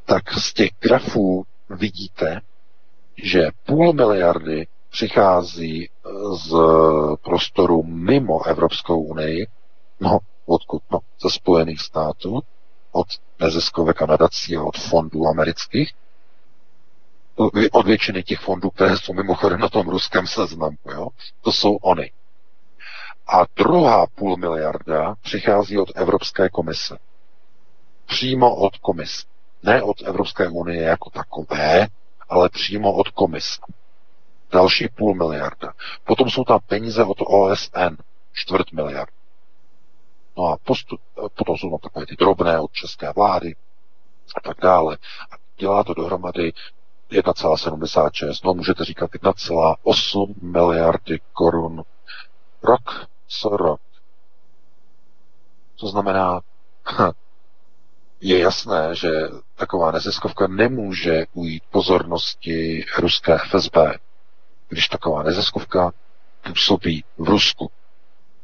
tak 0.05 0.33
z 0.33 0.53
těch 0.53 0.71
grafů 0.81 1.45
vidíte, 1.71 2.41
že 3.17 3.49
půl 3.67 3.93
miliardy 3.93 4.67
přichází 4.91 5.89
z 6.47 6.55
prostoru 7.25 7.83
mimo 7.83 8.47
Evropskou 8.47 9.01
unii, 9.01 9.47
no, 10.01 10.19
odkud? 10.49 10.83
No, 10.93 10.99
ze 11.23 11.31
Spojených 11.31 11.81
států, 11.81 12.41
od 12.93 13.07
neziskovek 13.41 14.03
a 14.03 14.07
nadací 14.07 14.57
a 14.57 14.63
od 14.63 14.79
fondů 14.79 15.27
amerických, 15.27 15.93
od 17.73 17.87
většiny 17.87 18.23
těch 18.23 18.41
fondů, 18.41 18.71
které 18.71 18.97
jsou 18.97 19.13
mimochodem 19.13 19.61
na 19.61 19.69
tom 19.69 19.89
ruském 19.89 20.27
seznamu, 20.27 20.77
jo? 20.95 21.09
to 21.41 21.53
jsou 21.53 21.77
oni. 21.77 22.13
A 23.29 23.45
druhá 23.57 24.07
půl 24.15 24.37
miliarda 24.37 25.15
přichází 25.23 25.79
od 25.79 25.89
Evropské 25.95 26.49
komise. 26.49 26.99
Přímo 28.07 28.57
od 28.57 28.77
komise. 28.77 29.27
Ne 29.63 29.83
od 29.83 30.03
Evropské 30.03 30.49
unie 30.49 30.83
jako 30.83 31.11
takové, 31.11 31.87
ale 32.29 32.49
přímo 32.49 32.93
od 32.93 33.09
komise. 33.09 33.61
Další 34.53 34.89
půl 34.89 35.15
miliarda. 35.15 35.73
Potom 36.05 36.31
jsou 36.31 36.45
tam 36.45 36.59
peníze 36.67 37.05
od 37.05 37.19
OSN, 37.21 37.97
čtvrt 38.33 38.73
miliard. 38.73 39.18
No 40.39 40.45
a 40.45 40.57
postup, 40.65 41.01
potom 41.35 41.57
jsou 41.57 41.71
tam 41.71 41.79
takové 41.79 42.07
ty 42.07 42.17
drobné 42.17 42.61
od 42.61 42.73
české 42.73 43.13
vlády 43.13 43.57
a 44.37 44.41
tak 44.41 44.57
dále. 44.63 44.99
A 45.33 45.37
dělá 45.59 45.85
to 45.85 45.95
dohromady 45.95 46.53
1,76, 47.11 48.41
no 48.45 48.55
můžete 48.55 48.85
říkat 48.85 49.11
1,8 49.11 50.35
miliardy 50.43 51.21
korun 51.33 51.83
rok 52.63 53.07
co 53.29 53.49
rok. 53.49 53.81
To 55.81 55.89
znamená, 55.89 56.41
je 58.21 58.39
jasné, 58.39 58.95
že 58.95 59.09
taková 59.57 59.93
neziskovka 59.93 60.47
nemůže 60.47 61.25
ujít 61.33 61.63
pozornosti 61.71 62.85
ruské 62.99 63.39
FSB, 63.39 63.77
když 64.69 64.89
taková 64.89 65.23
neziskovka 65.23 65.93
působí 66.43 67.05
v 67.19 67.29
Rusku 67.29 67.71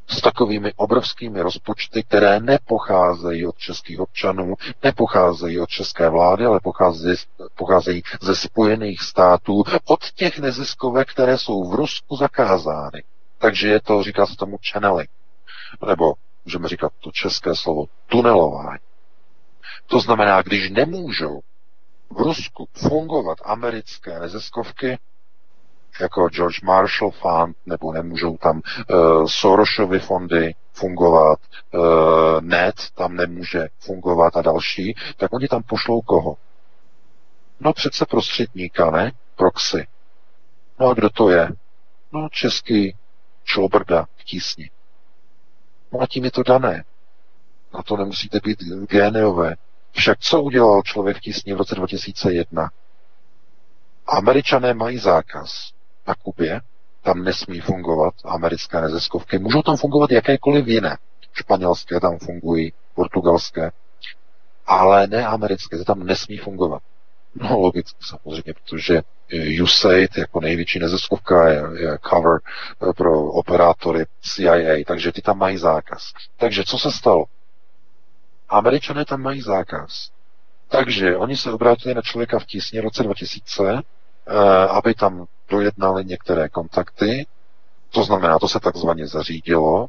s 0.09 0.21
takovými 0.21 0.73
obrovskými 0.77 1.43
rozpočty, 1.43 2.03
které 2.03 2.41
nepocházejí 2.41 3.47
od 3.47 3.59
českých 3.59 4.01
občanů, 4.01 4.55
nepocházejí 4.83 5.61
od 5.61 5.69
české 5.69 6.09
vlády, 6.09 6.45
ale 6.45 6.61
pocházejí, 6.61 7.17
pocházejí 7.55 8.03
ze 8.23 8.37
Spojených 8.37 9.03
států, 9.03 9.63
od 9.85 10.01
těch 10.15 10.39
neziskovek, 10.39 11.11
které 11.11 11.39
jsou 11.39 11.71
v 11.71 11.75
Rusku 11.75 12.17
zakázány. 12.17 13.03
Takže 13.39 13.69
je 13.69 13.81
to, 13.81 14.03
říká 14.03 14.27
se 14.27 14.37
tomu 14.37 14.57
channeling, 14.73 15.11
nebo 15.87 16.15
můžeme 16.45 16.69
říkat 16.69 16.93
to 17.01 17.11
české 17.13 17.55
slovo 17.55 17.85
tunelování. 18.07 18.79
To 19.87 20.01
znamená, 20.01 20.43
když 20.43 20.71
nemůžou 20.71 21.41
v 22.11 22.17
Rusku 22.17 22.69
fungovat 22.89 23.39
americké 23.45 24.21
neziskovky, 24.21 24.99
jako 26.01 26.29
George 26.29 26.63
Marshall 26.63 27.11
Fund, 27.11 27.57
nebo 27.67 27.93
nemůžou 27.93 28.37
tam 28.37 28.57
uh, 28.91 29.27
Sorosovy 29.27 29.99
fondy 29.99 30.55
fungovat, 30.73 31.39
uh, 31.75 32.41
NET 32.41 32.75
tam 32.95 33.17
nemůže 33.17 33.69
fungovat 33.79 34.37
a 34.37 34.43
další, 34.43 34.95
tak 35.17 35.33
oni 35.33 35.49
tam 35.49 35.63
pošlou 35.63 36.01
koho? 36.01 36.37
No 37.61 37.73
přece 37.73 38.07
prostředníka, 38.07 38.91
ne? 38.91 39.13
Proxy. 39.37 39.87
No 40.81 40.89
a 40.89 40.95
kdo 40.95 41.11
to 41.11 41.31
je? 41.31 41.49
No 42.13 42.29
český 42.31 42.97
člobrda 43.45 44.07
v 44.17 44.25
tísni. 44.25 44.71
No 45.93 46.01
a 46.01 46.07
tím 46.07 46.25
je 46.25 46.31
to 46.31 46.43
dané. 46.43 46.85
Na 47.75 47.83
to 47.83 47.97
nemusíte 47.97 48.41
být 48.45 48.59
géniové. 48.89 49.55
Však 49.93 50.19
co 50.19 50.43
udělal 50.43 50.83
člověk 50.83 51.17
v 51.17 51.21
tísni 51.21 51.55
v 51.55 51.57
roce 51.57 51.75
2001? 51.75 52.71
Američané 54.07 54.75
mají 54.75 54.99
zákaz 54.99 55.74
na 56.07 56.15
Kubě, 56.15 56.61
tam 57.03 57.25
nesmí 57.25 57.61
fungovat 57.61 58.15
americké 58.25 58.81
neziskovky. 58.81 59.39
Můžou 59.39 59.63
tam 59.63 59.77
fungovat 59.77 60.11
jakékoliv 60.11 60.67
jiné. 60.67 60.97
Španělské 61.33 62.01
tam 62.01 62.19
fungují, 62.19 62.73
portugalské, 62.95 63.71
ale 64.67 65.07
ne 65.07 65.27
americké, 65.27 65.79
to 65.79 65.85
tam 65.85 66.05
nesmí 66.05 66.37
fungovat. 66.37 66.83
No 67.35 67.61
logicky 67.61 67.99
samozřejmě, 68.01 68.55
protože 68.55 69.03
USAID 69.63 70.19
jako 70.19 70.41
největší 70.41 70.79
neziskovka 70.79 71.49
je, 71.49 71.63
je 71.77 71.99
cover 72.09 72.41
eh, 72.41 72.93
pro 72.93 73.23
operátory 73.23 74.05
CIA, 74.21 74.85
takže 74.87 75.13
ty 75.13 75.23
tam 75.23 75.39
mají 75.39 75.57
zákaz. 75.57 76.13
Takže 76.37 76.65
co 76.65 76.79
se 76.79 76.93
stalo? 76.93 77.25
Američané 78.49 79.05
tam 79.05 79.23
mají 79.23 79.41
zákaz. 79.41 80.11
Takže 80.69 81.17
oni 81.17 81.37
se 81.37 81.53
obrátili 81.53 81.95
na 81.95 82.03
člověka 82.03 82.39
v 82.39 82.47
tísni 82.47 82.81
v 82.81 82.85
roce 82.85 83.03
2000, 83.03 83.79
eh, 83.79 83.83
aby 84.69 84.95
tam 84.95 85.27
dojednali 85.49 86.05
některé 86.05 86.49
kontakty, 86.49 87.27
to 87.91 88.05
znamená, 88.05 88.39
to 88.39 88.49
se 88.49 88.61
takzvaně 88.61 89.07
zařídilo, 89.07 89.87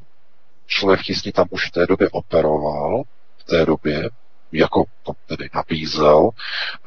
člověk 0.65 0.99
v 0.99 1.03
tísni 1.03 1.31
tam 1.31 1.47
už 1.49 1.67
v 1.67 1.71
té 1.71 1.85
době 1.85 2.09
operoval, 2.09 3.03
v 3.37 3.43
té 3.43 3.65
době, 3.65 4.09
jako 4.51 4.83
to 5.03 5.13
tedy 5.27 5.49
nabízel, 5.53 6.29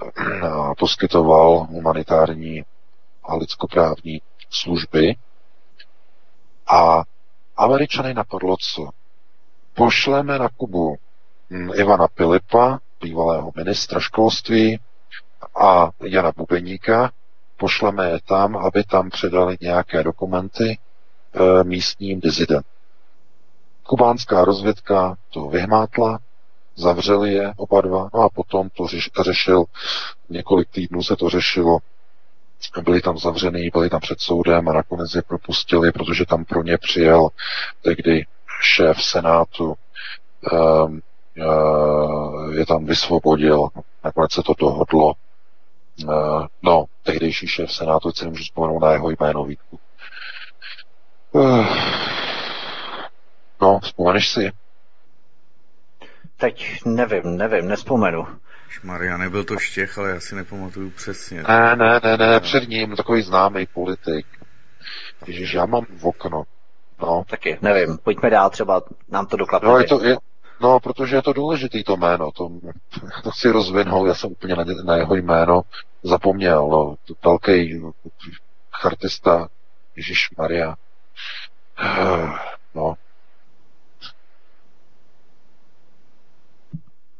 eh, 0.02 0.74
poskytoval 0.78 1.66
humanitární 1.70 2.64
a 3.24 3.36
lidskoprávní 3.36 4.22
služby. 4.50 5.16
A 6.66 7.02
Američany 7.56 8.14
napadlo 8.14 8.56
co? 8.56 8.88
Pošleme 9.74 10.38
na 10.38 10.48
Kubu 10.48 10.96
hm, 11.50 11.70
Ivana 11.74 12.08
Pilipa, 12.08 12.78
bývalého 13.00 13.52
ministra 13.56 14.00
školství, 14.00 14.78
a 15.60 15.90
Jana 16.04 16.32
Bubeníka, 16.36 17.10
pošleme 17.58 18.10
je 18.10 18.18
tam, 18.26 18.56
aby 18.56 18.84
tam 18.84 19.10
předali 19.10 19.56
nějaké 19.60 20.02
dokumenty 20.02 20.78
e, 21.34 21.64
místním 21.64 22.20
dizidentům. 22.20 22.72
Kubánská 23.82 24.44
rozvědka 24.44 25.16
to 25.30 25.48
vyhmátla, 25.48 26.18
zavřeli 26.76 27.32
je 27.32 27.52
oba 27.56 27.80
dva, 27.80 28.08
no 28.14 28.20
a 28.20 28.28
potom 28.28 28.68
to 28.70 28.86
řeš, 28.86 29.10
řešil, 29.20 29.64
několik 30.28 30.68
týdnů 30.70 31.02
se 31.02 31.16
to 31.16 31.28
řešilo, 31.28 31.78
byli 32.82 33.00
tam 33.00 33.18
zavřený, 33.18 33.70
byli 33.72 33.90
tam 33.90 34.00
před 34.00 34.20
soudem 34.20 34.68
a 34.68 34.72
nakonec 34.72 35.14
je 35.14 35.22
propustili, 35.22 35.92
protože 35.92 36.26
tam 36.26 36.44
pro 36.44 36.62
ně 36.62 36.78
přijel 36.78 37.28
tehdy 37.82 38.26
šéf 38.62 39.02
senátu, 39.02 39.74
um, 40.52 41.00
uh, 41.38 42.52
je 42.54 42.66
tam 42.66 42.84
vysvobodil, 42.84 43.68
nakonec 44.04 44.32
se 44.32 44.42
to 44.42 44.54
dohodlo. 44.58 45.12
Uh, 46.04 46.46
no, 46.62 46.84
tehdejší 47.12 47.46
šéf 47.46 47.72
senátu, 47.72 48.12
si 48.12 48.24
nemůžu 48.24 48.42
vzpomenout 48.42 48.78
na 48.78 48.92
jeho 48.92 49.10
jméno 49.10 49.44
Vítku. 49.44 49.80
Uh, 51.32 51.66
no, 53.60 53.80
vzpomeneš 53.82 54.28
si? 54.28 54.52
Teď 56.36 56.80
nevím, 56.84 57.36
nevím, 57.36 57.68
nespomenu. 57.68 58.26
Maria, 58.82 59.16
nebyl 59.16 59.44
to 59.44 59.58
Štěch, 59.58 59.98
ale 59.98 60.10
já 60.10 60.20
si 60.20 60.34
nepamatuju 60.34 60.90
přesně. 60.90 61.42
Ne, 61.48 61.76
ne, 61.76 62.00
ne, 62.04 62.16
ne, 62.16 62.40
před 62.40 62.68
ním 62.68 62.96
takový 62.96 63.22
známý 63.22 63.66
politik. 63.66 64.26
Ježiš, 65.26 65.54
já 65.54 65.66
mám 65.66 65.84
v 65.98 66.06
okno. 66.06 66.42
No. 67.02 67.24
Taky, 67.30 67.58
nevím, 67.62 67.98
pojďme 67.98 68.30
dál, 68.30 68.50
třeba 68.50 68.82
nám 69.08 69.26
to 69.26 69.36
doklapne. 69.36 69.68
No, 69.68 69.78
je 69.78 69.84
to, 69.84 70.04
je, 70.04 70.16
no, 70.60 70.80
protože 70.80 71.16
je 71.16 71.22
to 71.22 71.32
důležitý 71.32 71.84
to 71.84 71.96
jméno, 71.96 72.32
to, 72.32 72.50
to 73.22 73.30
chci 73.30 73.50
rozvinout, 73.50 74.06
já 74.06 74.14
jsem 74.14 74.30
úplně 74.30 74.54
na, 74.54 74.64
na 74.84 74.96
jeho 74.96 75.14
jméno 75.14 75.62
zapomněl, 76.02 76.68
no, 76.68 76.94
velký 77.24 77.82
chartista, 78.72 79.48
Ježíš 79.96 80.30
Maria. 80.38 80.76
No, 82.74 82.94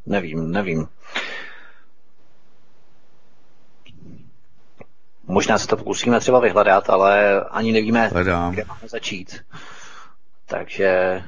Nevím, 0.07 0.51
nevím. 0.53 0.89
možná 5.29 5.59
se 5.59 5.67
to 5.67 5.77
pokusíme 5.77 6.21
třeba 6.21 6.41
vyhledat, 6.41 6.91
ale 6.91 7.41
ani 7.41 7.73
nevíme, 7.73 8.09
Hledám. 8.09 8.53
kde 8.53 8.65
máme 8.65 8.89
začít. 8.89 9.45
Takže 10.47 11.23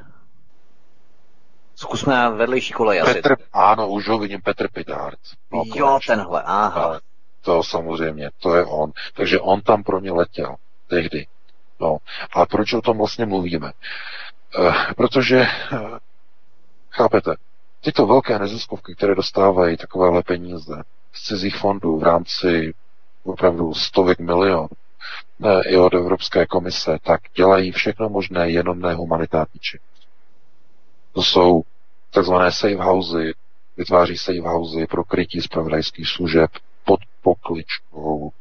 zkusme 1.81 2.15
na 2.15 2.29
vedlejší 2.29 2.73
kolej 2.73 3.01
asi. 3.01 3.15
Petr, 3.15 3.37
ano, 3.53 3.89
už 3.89 4.09
ho 4.09 4.19
vidím, 4.19 4.41
Petr 4.43 4.69
Pidart. 4.73 5.19
No, 5.53 5.63
jo, 5.75 5.87
konečně. 5.87 6.15
tenhle, 6.15 6.43
aha. 6.43 6.83
Ale 6.83 7.01
to 7.41 7.63
samozřejmě, 7.63 8.31
to 8.39 8.55
je 8.55 8.65
on. 8.65 8.93
Takže 9.15 9.41
on 9.41 9.61
tam 9.61 9.83
pro 9.83 10.01
ně 10.01 10.13
letěl 10.13 10.57
tehdy. 10.89 11.27
No. 11.81 11.97
A 12.33 12.47
proč 12.47 12.73
o 12.73 12.81
tom 12.81 12.99
vlastně 12.99 13.27
mluvíme? 13.27 13.73
Eh, 14.59 14.95
protože, 14.97 15.41
eh, 15.73 15.99
chápete, 16.91 17.35
tyto 17.81 18.07
velké 18.07 18.39
neziskovky, 18.39 18.95
které 18.95 19.15
dostávají 19.15 19.77
takovéhle 19.77 20.23
peníze 20.23 20.83
z 21.13 21.23
cizích 21.23 21.57
fondů 21.57 21.99
v 21.99 22.03
rámci 22.03 22.75
opravdu 23.25 23.75
stovek 23.75 24.19
milionů 24.19 24.69
eh, 25.45 25.63
i 25.71 25.77
od 25.77 25.95
Evropské 25.95 26.47
komise, 26.47 26.99
tak 27.03 27.21
dělají 27.35 27.73
všechno 27.73 28.09
možné, 28.09 28.51
jenom 28.51 28.81
ne 28.81 28.95
humanitární. 28.95 29.61
To 31.13 31.23
jsou 31.23 31.63
takzvané 32.11 32.53
safe 32.53 32.83
housey, 32.83 33.33
vytváří 33.77 34.19
safe 34.19 34.41
housey 34.49 34.87
pro 34.87 35.05
krytí 35.05 35.41
zpravodajských 35.41 36.09
služeb 36.09 36.51
pod 36.85 37.01
pokličkou 37.23 38.31
e, 38.31 38.33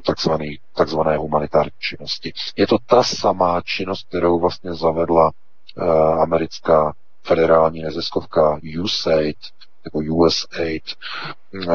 takzvaný, 0.00 0.58
takzvané 0.76 1.16
humanitární 1.16 1.70
činnosti. 1.78 2.32
Je 2.56 2.66
to 2.66 2.76
ta 2.86 3.02
samá 3.02 3.60
činnost, 3.60 4.08
kterou 4.08 4.38
vlastně 4.40 4.74
zavedla 4.74 5.30
e, 5.30 5.84
americká 6.22 6.92
federální 7.22 7.82
neziskovka 7.82 8.60
USAID, 8.82 9.36
nebo 9.84 10.14
USAID, 10.14 10.84
e, 10.88 11.66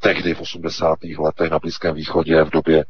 tehdy 0.00 0.34
v 0.34 0.40
80. 0.40 0.98
letech 1.18 1.50
na 1.50 1.58
Blízkém 1.58 1.94
východě 1.94 2.44
v 2.44 2.50
době 2.50 2.84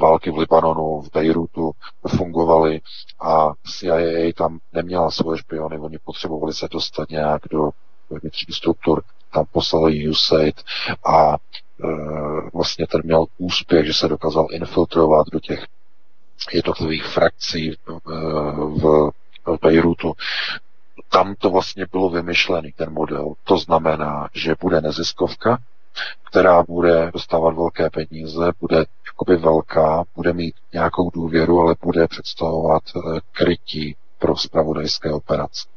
války 0.00 0.30
v 0.30 0.38
Libanonu, 0.38 1.00
v 1.00 1.10
Bejrutu 1.12 1.72
fungovaly 2.16 2.80
a 3.20 3.52
CIA 3.66 4.32
tam 4.36 4.58
neměla 4.72 5.10
svoje 5.10 5.38
špiony, 5.38 5.78
oni 5.78 5.98
potřebovali 5.98 6.52
se 6.52 6.68
dostat 6.70 7.10
nějak 7.10 7.42
do 7.50 7.70
vnitřních 8.10 8.56
struktur, 8.56 9.02
tam 9.32 9.44
poslali 9.52 10.08
USAID 10.08 10.62
a 11.06 11.34
e, 11.34 11.36
vlastně 12.54 12.86
ten 12.86 13.00
měl 13.04 13.24
úspěch, 13.38 13.86
že 13.86 13.94
se 13.94 14.08
dokázal 14.08 14.46
infiltrovat 14.50 15.26
do 15.32 15.40
těch 15.40 15.64
jednotlivých 16.52 17.04
frakcí 17.04 17.72
e, 17.72 17.76
v, 18.56 19.10
Bejrutu. 19.62 20.12
Tam 21.08 21.34
to 21.34 21.50
vlastně 21.50 21.86
bylo 21.92 22.10
vymyšlený, 22.10 22.72
ten 22.72 22.92
model. 22.92 23.32
To 23.44 23.58
znamená, 23.58 24.28
že 24.34 24.54
bude 24.60 24.80
neziskovka, 24.80 25.58
která 26.24 26.62
bude 26.62 27.10
dostávat 27.12 27.54
velké 27.54 27.90
peníze, 27.90 28.52
bude 28.60 28.84
jakoby 29.16 29.36
velká, 29.36 30.04
bude 30.16 30.32
mít 30.32 30.54
nějakou 30.72 31.10
důvěru, 31.10 31.60
ale 31.60 31.74
bude 31.82 32.08
představovat 32.08 32.82
e, 32.88 33.20
krytí 33.32 33.96
pro 34.18 34.36
spravodajské 34.36 35.12
operace. 35.12 35.68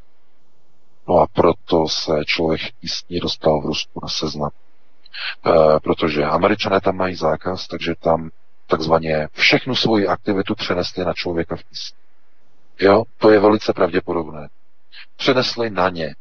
No 1.08 1.16
a 1.16 1.28
proto 1.28 1.88
se 1.88 2.12
člověk 2.26 2.62
jistě 2.82 3.20
dostal 3.22 3.62
v 3.62 3.66
Rusku 3.66 4.00
na 4.04 4.08
seznam. 4.08 4.50
E, 5.46 5.80
protože 5.80 6.24
američané 6.24 6.82
tam 6.82 6.96
mají 6.96 7.16
zákaz, 7.16 7.68
takže 7.68 7.96
tam 8.00 8.30
takzvaně 8.68 9.28
všechnu 9.34 9.76
svoji 9.76 10.08
aktivitu 10.08 10.56
přenesli 10.56 11.06
na 11.06 11.14
člověka 11.14 11.56
v 11.56 11.64
tísni. 11.64 11.98
Jo, 12.80 13.04
to 13.18 13.32
je 13.32 13.40
velice 13.40 13.74
pravděpodobné. 13.74 14.50
Přenesli 15.18 15.70
na 15.70 15.90
ně. 15.90 16.16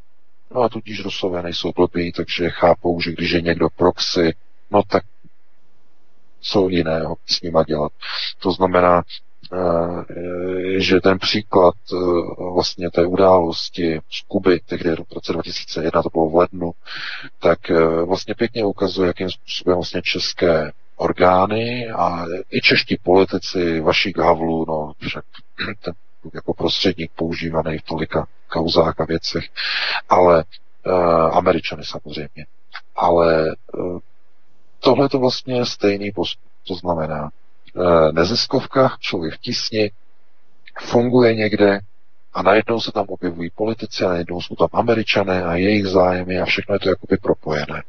No 0.54 0.62
a 0.62 0.68
tudíž 0.68 1.04
Rusové 1.04 1.42
nejsou 1.42 1.72
blbí, 1.76 2.12
takže 2.12 2.50
chápou, 2.50 3.00
že 3.00 3.12
když 3.12 3.30
je 3.30 3.40
někdo 3.40 3.68
proxy, 3.76 4.34
no 4.70 4.82
tak 4.82 5.04
co 6.40 6.68
jiného 6.68 7.16
s 7.26 7.42
nima 7.42 7.62
dělat. 7.62 7.92
To 8.38 8.52
znamená, 8.52 9.02
že 10.78 11.00
ten 11.00 11.18
příklad 11.18 11.74
vlastně 12.52 12.90
té 12.90 13.06
události 13.06 14.00
z 14.10 14.22
Kuby, 14.28 14.60
tehdy 14.66 14.90
v 14.90 15.14
roce 15.14 15.32
2001, 15.32 16.02
to 16.02 16.08
bylo 16.12 16.30
v 16.30 16.34
lednu, 16.34 16.72
tak 17.38 17.58
vlastně 18.04 18.34
pěkně 18.34 18.64
ukazuje, 18.64 19.06
jakým 19.06 19.30
způsobem 19.30 19.74
vlastně 19.74 20.02
české 20.02 20.72
orgány 20.96 21.90
a 21.90 22.24
i 22.50 22.60
čeští 22.60 22.96
politici, 23.02 23.80
vaší 23.80 24.12
Havlu, 24.18 24.64
no 24.68 24.92
však 24.98 25.24
ten 25.84 25.94
jako 26.34 26.54
prostředník 26.54 27.10
používaný 27.14 27.78
v 27.78 27.82
tolika 27.82 28.26
kauzách 28.48 29.00
a 29.00 29.04
věcech, 29.04 29.44
ale 30.08 30.44
uh, 30.86 30.92
američany 31.36 31.84
samozřejmě. 31.84 32.46
Ale 32.96 33.44
uh, 33.74 33.98
tohle 34.80 35.08
to 35.08 35.18
vlastně 35.18 35.54
je 35.54 35.66
stejný 35.66 36.12
postup. 36.12 36.50
To 36.68 36.74
znamená, 36.74 37.30
uh, 37.74 38.12
neziskovka, 38.12 38.96
člověk 39.00 39.34
v 39.34 39.38
tísni, 39.38 39.90
funguje 40.80 41.34
někde 41.34 41.80
a 42.32 42.42
najednou 42.42 42.80
se 42.80 42.92
tam 42.92 43.06
objevují 43.08 43.50
politici 43.50 44.04
a 44.04 44.08
najednou 44.08 44.40
jsou 44.40 44.54
tam 44.54 44.68
američané 44.72 45.42
a 45.42 45.54
jejich 45.54 45.86
zájmy 45.86 46.40
a 46.40 46.44
všechno 46.44 46.74
je 46.74 46.78
to 46.78 46.88
jakoby 46.88 47.16
propojené. 47.16 47.82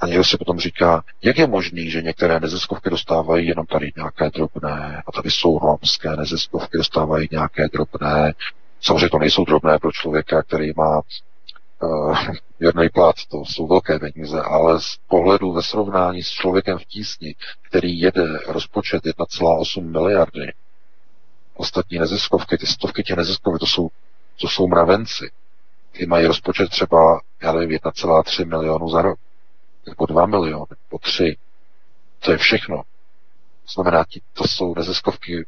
A 0.00 0.06
někdo 0.06 0.24
si 0.24 0.36
potom 0.36 0.58
říká, 0.58 1.04
jak 1.22 1.38
je 1.38 1.46
možný, 1.46 1.90
že 1.90 2.02
některé 2.02 2.40
neziskovky 2.40 2.90
dostávají 2.90 3.46
jenom 3.46 3.66
tady 3.66 3.92
nějaké 3.96 4.30
drobné, 4.30 5.02
a 5.06 5.12
tady 5.12 5.30
jsou 5.30 5.58
romské 5.58 6.16
neziskovky, 6.16 6.78
dostávají 6.78 7.28
nějaké 7.30 7.68
drobné. 7.72 8.32
Samozřejmě 8.80 9.08
to 9.08 9.18
nejsou 9.18 9.44
drobné 9.44 9.78
pro 9.78 9.92
člověka, 9.92 10.42
který 10.42 10.72
má 10.76 11.00
uh, 11.82 12.18
jedný 12.60 12.88
plat, 12.88 13.16
to 13.30 13.44
jsou 13.44 13.66
velké 13.66 13.98
peníze, 13.98 14.42
ale 14.42 14.80
z 14.80 14.98
pohledu 15.08 15.52
ve 15.52 15.62
srovnání 15.62 16.22
s 16.22 16.30
člověkem 16.30 16.78
v 16.78 16.84
tísni, 16.84 17.34
který 17.62 18.00
jede 18.00 18.24
rozpočet 18.48 19.04
1,8 19.04 19.90
miliardy, 19.90 20.52
ostatní 21.54 21.98
neziskovky, 21.98 22.58
ty 22.58 22.66
stovky 22.66 23.02
těch 23.02 23.16
neziskovek, 23.16 23.60
to 23.60 23.66
jsou, 23.66 23.88
to 24.40 24.48
jsou 24.48 24.68
mravenci. 24.68 25.30
Ty 25.92 26.06
mají 26.06 26.26
rozpočet 26.26 26.68
třeba, 26.68 27.20
já 27.42 27.52
nevím, 27.52 27.78
1,3 27.78 28.46
milionu 28.46 28.88
za 28.88 29.02
rok 29.02 29.18
nebo 29.86 30.06
2 30.06 30.26
miliony, 30.26 30.66
nebo 30.70 30.98
3. 31.00 31.36
To 32.20 32.30
je 32.30 32.38
všechno. 32.38 32.76
To 32.76 33.72
znamená, 33.74 34.04
to 34.32 34.44
jsou 34.44 34.74
neziskovky 34.74 35.46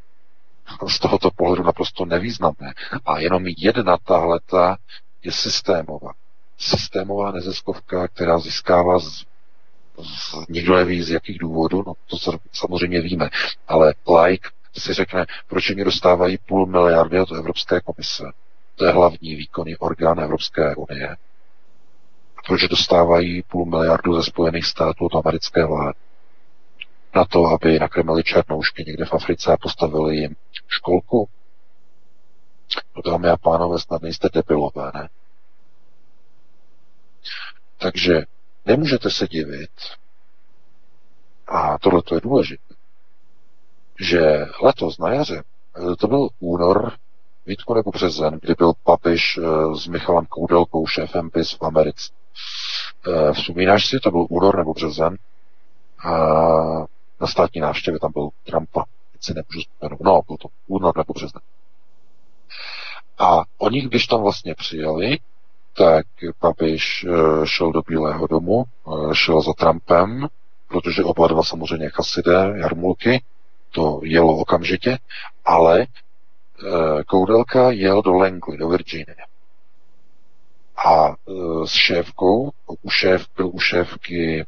z 0.89 0.99
tohoto 0.99 1.31
pohledu 1.31 1.63
naprosto 1.63 2.05
nevýznamné. 2.05 2.73
A 3.05 3.19
jenom 3.19 3.43
jedna 3.57 3.97
tahleta 3.97 4.77
je 5.23 5.31
systémová. 5.31 6.13
Systémová 6.57 7.31
neziskovka, 7.31 8.07
která 8.07 8.39
získává 8.39 8.99
z, 8.99 9.23
z, 10.03 10.35
nikdo 10.49 10.75
neví 10.75 11.03
z 11.03 11.09
jakých 11.09 11.39
důvodů, 11.39 11.83
no 11.87 11.93
to 12.09 12.17
samozřejmě 12.53 13.01
víme, 13.01 13.29
ale 13.67 13.93
like 14.23 14.49
si 14.77 14.93
řekne, 14.93 15.25
proč 15.47 15.69
mi 15.69 15.83
dostávají 15.83 16.37
půl 16.37 16.65
miliardy 16.65 17.19
od 17.19 17.31
Evropské 17.31 17.81
komise. 17.81 18.23
To 18.75 18.85
je 18.85 18.91
hlavní 18.91 19.35
výkonný 19.35 19.77
orgán 19.77 20.19
Evropské 20.19 20.75
unie 20.75 21.17
proč 22.47 22.67
dostávají 22.67 23.43
půl 23.43 23.65
miliardu 23.65 24.15
ze 24.15 24.23
Spojených 24.23 24.65
států 24.65 25.05
od 25.05 25.15
americké 25.15 25.65
vlády. 25.65 25.99
Na 27.15 27.25
to, 27.25 27.45
aby 27.45 27.79
nakrmili 27.79 28.23
černoušky 28.23 28.83
někde 28.87 29.05
v 29.05 29.13
Africe 29.13 29.53
a 29.53 29.57
postavili 29.57 30.17
jim 30.17 30.35
školku. 30.67 31.29
No 32.95 33.11
dámy 33.11 33.29
a 33.29 33.37
pánové, 33.37 33.79
snad 33.79 34.01
nejste 34.01 34.29
debilové, 34.33 34.91
ne? 34.93 35.09
Takže 37.77 38.21
nemůžete 38.65 39.09
se 39.09 39.27
divit, 39.27 39.71
a 41.47 41.77
tohle 41.77 42.01
to 42.01 42.15
je 42.15 42.21
důležité, 42.21 42.75
že 43.99 44.45
letos 44.61 44.97
na 44.97 45.13
jaře, 45.13 45.43
to 45.99 46.07
byl 46.07 46.27
únor, 46.39 46.91
Vítku 47.47 47.73
nebo 47.73 47.91
březen, 47.91 48.39
kdy 48.41 48.53
byl 48.57 48.73
Papiš 48.83 49.37
eh, 49.37 49.75
s 49.75 49.87
Michalem 49.87 50.25
Koudelkou, 50.25 50.87
šéfem 50.87 51.29
PIS 51.29 51.51
v 51.51 51.63
Americe. 51.63 52.09
Eh, 53.07 53.33
vzpomínáš 53.33 53.87
si, 53.87 53.97
to 54.03 54.11
byl 54.11 54.25
únor 54.29 54.57
nebo 54.57 54.73
březen, 54.73 55.17
a 56.03 56.11
na 57.21 57.27
státní 57.27 57.61
návštěvě 57.61 57.99
tam 57.99 58.11
byl 58.11 58.29
Trumpa, 58.43 58.83
teď 59.11 59.23
si 59.23 59.33
nemůžu 59.33 59.59
vzpomenout, 59.59 60.03
no, 60.03 60.21
byl 60.27 60.37
to 60.37 60.47
únor 60.67 60.97
nebo 60.97 61.13
březen. 61.13 61.41
A 63.19 63.43
oni, 63.57 63.81
když 63.81 64.07
tam 64.07 64.21
vlastně 64.21 64.55
přijeli, 64.55 65.19
tak 65.77 66.05
Papiš 66.39 67.05
eh, 67.09 67.45
šel 67.45 67.71
do 67.71 67.81
Bílého 67.81 68.27
domu, 68.27 68.63
eh, 68.63 69.15
šel 69.15 69.41
za 69.41 69.53
Trumpem, 69.53 70.27
protože 70.67 71.03
oba 71.03 71.27
dva 71.27 71.43
samozřejmě 71.43 71.89
chasidé, 71.89 72.53
jarmulky, 72.55 73.23
to 73.71 73.99
jelo 74.03 74.37
okamžitě, 74.37 74.97
ale 75.45 75.85
Koudelka 77.07 77.71
jel 77.71 78.01
do 78.01 78.13
Langley, 78.13 78.57
do 78.57 78.69
Virginie. 78.69 79.15
A 80.85 81.15
s 81.65 81.71
šéfkou, 81.71 82.51
u 82.81 82.89
šéf, 82.89 83.25
byl 83.35 83.47
u 83.53 83.59
šéfky 83.59 84.45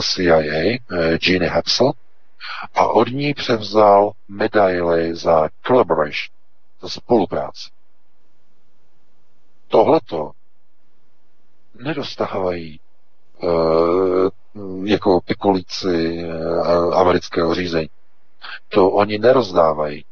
CIA, 0.00 0.78
Jeannie 1.22 1.50
Hepsel, 1.50 1.92
a 2.74 2.86
od 2.86 3.08
ní 3.08 3.34
převzal 3.34 4.12
medaily 4.28 5.14
za 5.14 5.48
collaboration, 5.66 6.35
za 6.80 6.88
spolupráci. 6.88 7.70
Tohleto 9.68 10.30
nedostávají 11.74 12.80
uh, 13.42 14.28
jako 14.84 15.20
pikolíci 15.20 16.24
amerického 16.92 17.54
řízení. 17.54 17.90
To 18.68 18.90
oni 18.90 19.18
nerozdávají. 19.18 20.04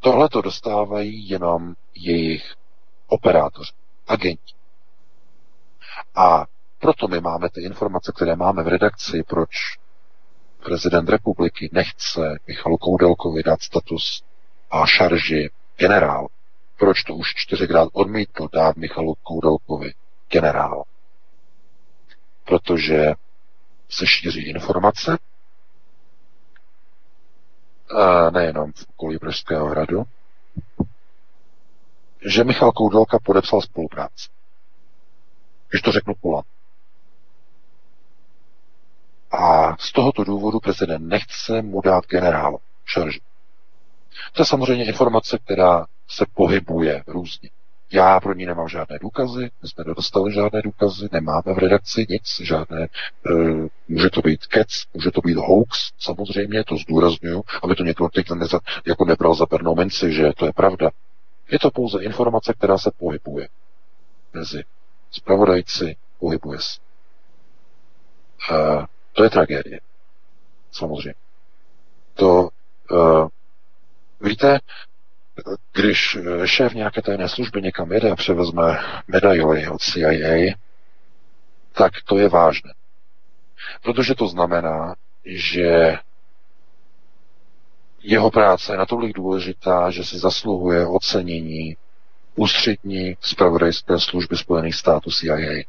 Tohle 0.00 0.28
to 0.28 0.40
dostávají 0.42 1.28
jenom 1.28 1.74
jejich 1.94 2.54
operátoři, 3.06 3.72
agenti. 4.06 4.52
A 6.14 6.46
proto 6.78 7.08
my 7.08 7.20
máme 7.20 7.50
ty 7.50 7.62
informace, 7.62 8.12
které 8.14 8.36
máme 8.36 8.62
v 8.62 8.68
redakci, 8.68 9.22
proč 9.22 9.50
prezident 10.64 11.08
republiky 11.08 11.70
nechce 11.72 12.38
Michalu 12.46 12.76
Koudelkovi 12.76 13.42
dát 13.42 13.62
status 13.62 14.24
a 14.74 14.86
šarži 14.86 15.50
generál. 15.76 16.26
Proč 16.78 17.02
to 17.02 17.14
už 17.14 17.34
čtyřikrát 17.34 17.88
odmítl 17.92 18.48
dát 18.52 18.76
Michalu 18.76 19.14
Koudelkovi 19.22 19.92
generál? 20.28 20.84
Protože 22.44 23.14
se 23.88 24.06
šíří 24.06 24.48
informace, 24.48 25.18
nejenom 28.30 28.72
v 28.72 28.86
okolí 28.88 29.18
Pražského 29.18 29.66
hradu, 29.66 30.04
že 32.24 32.44
Michal 32.44 32.72
Koudelka 32.72 33.18
podepsal 33.18 33.60
spolupráci. 33.60 34.28
Když 35.68 35.82
to 35.82 35.92
řeknu 35.92 36.14
kulat. 36.14 36.44
A 39.30 39.76
z 39.76 39.92
tohoto 39.92 40.24
důvodu 40.24 40.60
prezident 40.60 41.08
nechce 41.08 41.62
mu 41.62 41.80
dát 41.80 42.06
generál 42.06 42.58
šarži. 42.84 43.20
To 44.32 44.42
je 44.42 44.46
samozřejmě 44.46 44.84
informace, 44.84 45.38
která 45.38 45.86
se 46.08 46.24
pohybuje 46.34 47.02
různě. 47.06 47.50
Já 47.92 48.20
pro 48.20 48.34
ní 48.34 48.46
nemám 48.46 48.68
žádné 48.68 48.98
důkazy, 48.98 49.50
my 49.62 49.68
jsme 49.68 49.84
nedostali 49.86 50.32
žádné 50.32 50.62
důkazy, 50.62 51.08
nemáme 51.12 51.54
v 51.54 51.58
redakci 51.58 52.06
nic, 52.08 52.40
žádné, 52.40 52.82
e, 52.82 52.88
může 53.88 54.10
to 54.10 54.20
být 54.20 54.46
kec, 54.46 54.68
může 54.94 55.10
to 55.10 55.20
být 55.20 55.36
hoax, 55.36 55.92
samozřejmě, 55.98 56.64
to 56.64 56.76
zdůraznuju, 56.76 57.44
aby 57.62 57.74
to 57.74 57.82
někdo 57.82 58.08
teď 58.08 58.30
neza, 58.30 58.60
jako 58.86 59.04
nebral 59.04 59.34
za 59.34 59.46
pernou 59.46 59.74
minci, 59.74 60.12
že 60.12 60.32
to 60.36 60.46
je 60.46 60.52
pravda. 60.52 60.90
Je 61.50 61.58
to 61.58 61.70
pouze 61.70 62.02
informace, 62.02 62.52
která 62.54 62.78
se 62.78 62.90
pohybuje 62.98 63.48
mezi 64.32 64.64
spravodajci, 65.10 65.96
pohybuje 66.18 66.58
se. 66.60 66.80
E, 68.52 68.86
to 69.12 69.24
je 69.24 69.30
tragédie. 69.30 69.80
Samozřejmě. 70.72 71.14
To, 72.14 72.48
uh, 72.90 73.28
víte, 74.24 74.58
když 75.72 76.18
šéf 76.44 76.74
nějaké 76.74 77.02
tajné 77.02 77.28
služby 77.28 77.62
někam 77.62 77.92
jede 77.92 78.10
a 78.10 78.16
převezme 78.16 78.78
medaily 79.08 79.68
od 79.68 79.82
CIA, 79.82 80.54
tak 81.72 81.92
to 82.04 82.18
je 82.18 82.28
vážné. 82.28 82.74
Protože 83.82 84.14
to 84.14 84.28
znamená, 84.28 84.94
že 85.24 85.98
jeho 88.02 88.30
práce 88.30 88.72
je 88.72 88.76
natolik 88.76 89.16
důležitá, 89.16 89.90
že 89.90 90.04
si 90.04 90.18
zasluhuje 90.18 90.86
ocenění 90.86 91.76
ústřední 92.34 93.16
zpravodajské 93.20 93.98
služby 93.98 94.36
Spojených 94.36 94.74
států 94.74 95.10
CIA. 95.10 95.64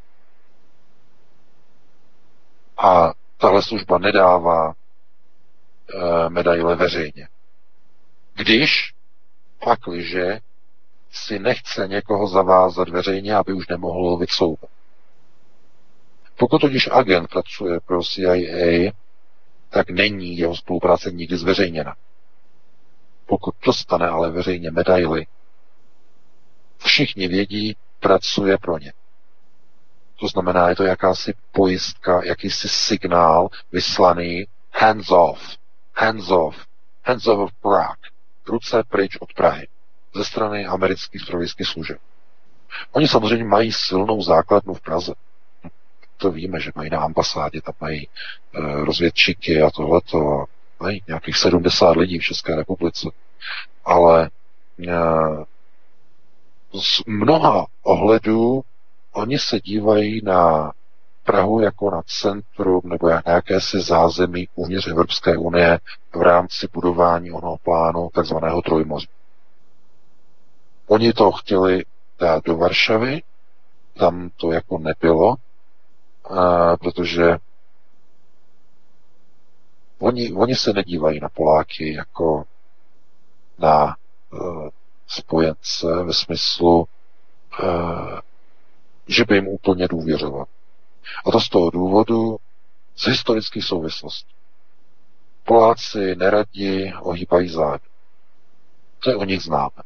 A 2.77 3.13
tahle 3.37 3.61
služba 3.61 3.97
nedává 3.97 4.73
e, 4.73 6.29
medaile 6.29 6.75
veřejně. 6.75 7.27
Když 8.35 8.93
pakliže 9.59 10.39
si 11.11 11.39
nechce 11.39 11.87
někoho 11.87 12.27
zavázat 12.27 12.89
veřejně, 12.89 13.35
aby 13.35 13.53
už 13.53 13.67
nemohl 13.67 14.17
vycouvat. 14.17 14.69
Pokud 16.37 16.59
totiž 16.61 16.89
agent 16.91 17.29
pracuje 17.29 17.79
pro 17.79 18.03
CIA, 18.03 18.91
tak 19.69 19.89
není 19.89 20.37
jeho 20.37 20.55
spolupráce 20.55 21.11
nikdy 21.11 21.37
zveřejněna. 21.37 21.95
Pokud 23.25 23.55
dostane 23.65 24.07
ale 24.09 24.31
veřejně 24.31 24.71
medaily, 24.71 25.27
všichni 26.77 27.27
vědí, 27.27 27.75
pracuje 27.99 28.57
pro 28.57 28.77
ně. 28.77 28.93
To 30.19 30.27
znamená, 30.27 30.69
je 30.69 30.75
to 30.75 30.83
jakási 30.83 31.33
pojistka, 31.51 32.23
jakýsi 32.23 32.69
signál 32.69 33.49
vyslaný 33.71 34.45
hands 34.71 35.11
off, 35.11 35.57
hands 35.93 36.29
off, 36.31 36.65
hands 37.03 37.27
off 37.27 37.39
of 37.39 37.51
Prague, 37.61 38.14
ruce 38.49 38.83
pryč 38.89 39.17
od 39.19 39.33
Prahy, 39.33 39.67
ze 40.15 40.23
strany 40.25 40.65
amerických 40.65 41.21
zpravodajských 41.21 41.67
služeb. 41.67 41.97
Oni 42.91 43.07
samozřejmě 43.07 43.45
mají 43.45 43.71
silnou 43.71 44.21
základnu 44.21 44.73
v 44.73 44.81
Praze. 44.81 45.13
To 46.17 46.31
víme, 46.31 46.59
že 46.59 46.71
mají 46.75 46.89
na 46.89 46.99
ambasádě, 46.99 47.61
tam 47.61 47.73
mají 47.81 48.07
e, 48.07 48.07
rozvědčiky 48.85 49.61
a 49.61 49.69
tohleto, 49.69 50.45
mají 50.79 51.01
nějakých 51.07 51.37
70 51.37 51.97
lidí 51.97 52.19
v 52.19 52.23
České 52.23 52.55
republice. 52.55 53.09
Ale 53.85 54.25
e, 54.25 54.29
z 56.81 57.01
mnoha 57.07 57.65
ohledů 57.83 58.61
oni 59.13 59.39
se 59.39 59.59
dívají 59.59 60.21
na 60.23 60.71
Prahu 61.25 61.59
jako 61.59 61.91
na 61.91 62.01
centrum 62.05 62.81
nebo 62.83 63.09
jak 63.09 63.25
nějaké 63.25 63.61
si 63.61 63.81
zázemí 63.81 64.47
uvnitř 64.55 64.87
Evropské 64.87 65.37
unie 65.37 65.79
v 66.15 66.21
rámci 66.21 66.67
budování 66.73 67.31
onoho 67.31 67.57
plánu 67.57 68.09
takzvaného 68.13 68.61
trojmoří. 68.61 69.07
Oni 70.87 71.13
to 71.13 71.31
chtěli 71.31 71.85
dát 72.19 72.43
do 72.43 72.57
Varšavy, 72.57 73.21
tam 73.99 74.29
to 74.37 74.51
jako 74.51 74.77
nebylo, 74.77 75.35
a, 76.25 76.77
protože 76.77 77.37
oni, 79.99 80.33
oni 80.33 80.55
se 80.55 80.73
nedívají 80.73 81.19
na 81.19 81.29
Poláky 81.29 81.93
jako 81.93 82.43
na 83.59 83.95
uh, 84.33 84.69
spojence 85.07 86.03
ve 86.03 86.13
smyslu, 86.13 86.87
uh, 87.63 88.19
že 89.07 89.23
by 89.25 89.35
jim 89.35 89.47
úplně 89.47 89.87
důvěřoval. 89.87 90.45
A 91.25 91.31
to 91.31 91.39
z 91.39 91.49
toho 91.49 91.69
důvodu 91.69 92.37
z 92.95 93.07
historických 93.07 93.65
souvislostí. 93.65 94.33
Poláci 95.43 96.15
neradi 96.15 96.93
ohýbají 97.01 97.49
zády. 97.49 97.83
To 98.99 99.09
je 99.09 99.15
o 99.15 99.23
nich 99.23 99.41
známe. 99.41 99.83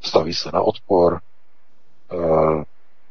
Staví 0.00 0.34
se 0.34 0.50
na 0.52 0.60
odpor, 0.60 1.20
uh, 2.12 2.62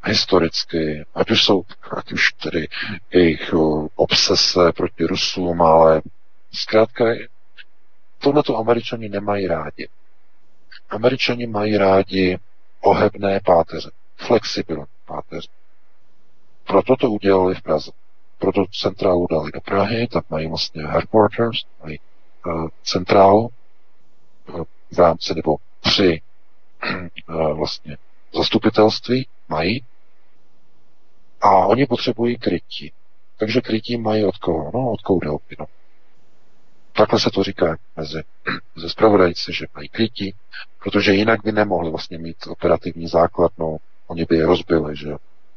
historicky, 0.04 1.06
ať 1.14 1.30
už 1.30 1.44
jsou, 1.44 1.62
ať 1.96 2.12
už 2.12 2.32
tedy 2.32 2.68
jejich 3.12 3.52
uh, 3.52 3.88
obsese 3.94 4.72
proti 4.72 5.04
Rusům, 5.04 5.62
ale 5.62 6.02
zkrátka 6.52 7.04
tohle 8.18 8.42
to 8.42 8.56
američani 8.56 9.08
nemají 9.08 9.46
rádi. 9.46 9.88
Američani 10.90 11.46
mají 11.46 11.76
rádi 11.76 12.38
ohebné 12.80 13.40
páteře, 13.44 13.90
flexibilní 14.16 14.84
páteře. 15.06 15.48
Proto 16.68 16.96
to 16.96 17.10
udělali 17.10 17.54
v 17.54 17.62
Praze. 17.62 17.90
Proto 18.38 18.64
centrálu 18.72 19.26
dali 19.30 19.50
do 19.54 19.60
Prahy, 19.60 20.06
tak 20.06 20.30
mají 20.30 20.48
vlastně 20.48 20.86
headquarters, 20.86 21.58
mají 21.82 21.98
uh, 22.46 22.68
centrálu 22.82 23.50
uh, 24.48 24.62
v 24.92 24.98
rámci 24.98 25.34
nebo 25.34 25.56
při 25.80 26.20
uh, 27.28 27.56
vlastně 27.56 27.96
zastupitelství 28.34 29.28
mají 29.48 29.84
a 31.40 31.66
oni 31.66 31.86
potřebují 31.86 32.38
krytí. 32.38 32.92
Takže 33.38 33.60
krytí 33.60 33.96
mají 33.96 34.24
od 34.24 34.36
koho? 34.36 34.70
No, 34.74 34.90
od 34.90 35.00
koudelky, 35.00 35.56
no. 35.58 35.66
Takhle 36.92 37.20
se 37.20 37.30
to 37.30 37.42
říká 37.42 37.76
mezi 37.96 38.22
ze 38.76 38.88
spravodajci, 38.88 39.52
že 39.52 39.66
mají 39.74 39.88
krytí, 39.88 40.34
protože 40.84 41.12
jinak 41.12 41.42
by 41.44 41.52
nemohli 41.52 41.90
vlastně 41.90 42.18
mít 42.18 42.36
operativní 42.48 43.08
základnou, 43.08 43.78
oni 44.06 44.24
by 44.24 44.36
je 44.36 44.46
rozbili, 44.46 44.96
že 44.96 45.08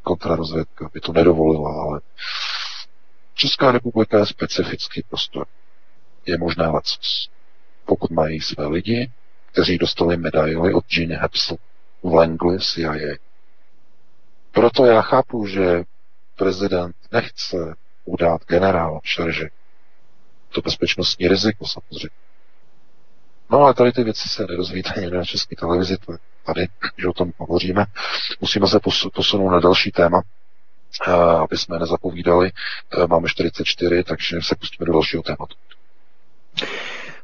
kontrarozvědka 0.03 0.89
by 0.93 0.99
to 0.99 1.13
nedovolila, 1.13 1.83
ale 1.83 2.01
Česká 3.33 3.71
republika 3.71 4.19
je 4.19 4.25
specifický 4.25 5.03
prostor. 5.09 5.47
Je 6.25 6.37
možná 6.37 6.71
lecos. 6.71 7.29
Pokud 7.85 8.11
mají 8.11 8.41
své 8.41 8.67
lidi, 8.67 9.11
kteří 9.51 9.77
dostali 9.77 10.17
medaily 10.17 10.73
od 10.73 10.85
Gene 10.87 11.15
Hepsel 11.15 11.57
v 12.03 12.13
Langley 12.13 12.59
CIA. 12.59 13.17
Proto 14.51 14.85
já 14.85 15.01
chápu, 15.01 15.45
že 15.47 15.83
prezident 16.35 16.95
nechce 17.11 17.75
udát 18.05 18.41
generála 18.47 18.99
v 18.99 19.07
šarži. 19.07 19.49
To 20.49 20.61
bezpečnostní 20.61 21.27
riziko 21.27 21.67
samozřejmě. 21.67 22.30
No 23.51 23.59
ale 23.59 23.73
tady 23.73 23.91
ty 23.91 24.03
věci 24.03 24.29
se 24.29 24.45
nedozvíte 24.49 24.89
ani 24.89 25.09
na 25.09 25.23
české 25.25 25.55
televizi, 25.55 25.97
tady, 26.45 26.67
že 26.97 27.07
o 27.07 27.13
tom 27.13 27.31
hovoříme. 27.37 27.85
Musíme 28.41 28.67
se 28.67 28.79
posunout 29.13 29.49
na 29.49 29.59
další 29.59 29.91
téma, 29.91 30.21
eh, 31.07 31.11
aby 31.13 31.57
jsme 31.57 31.79
nezapovídali. 31.79 32.51
Eh, 32.93 33.07
máme 33.07 33.27
44, 33.29 34.03
takže 34.03 34.37
se 34.41 34.55
pustíme 34.55 34.85
do 34.85 34.93
dalšího 34.93 35.23
tématu. 35.23 35.55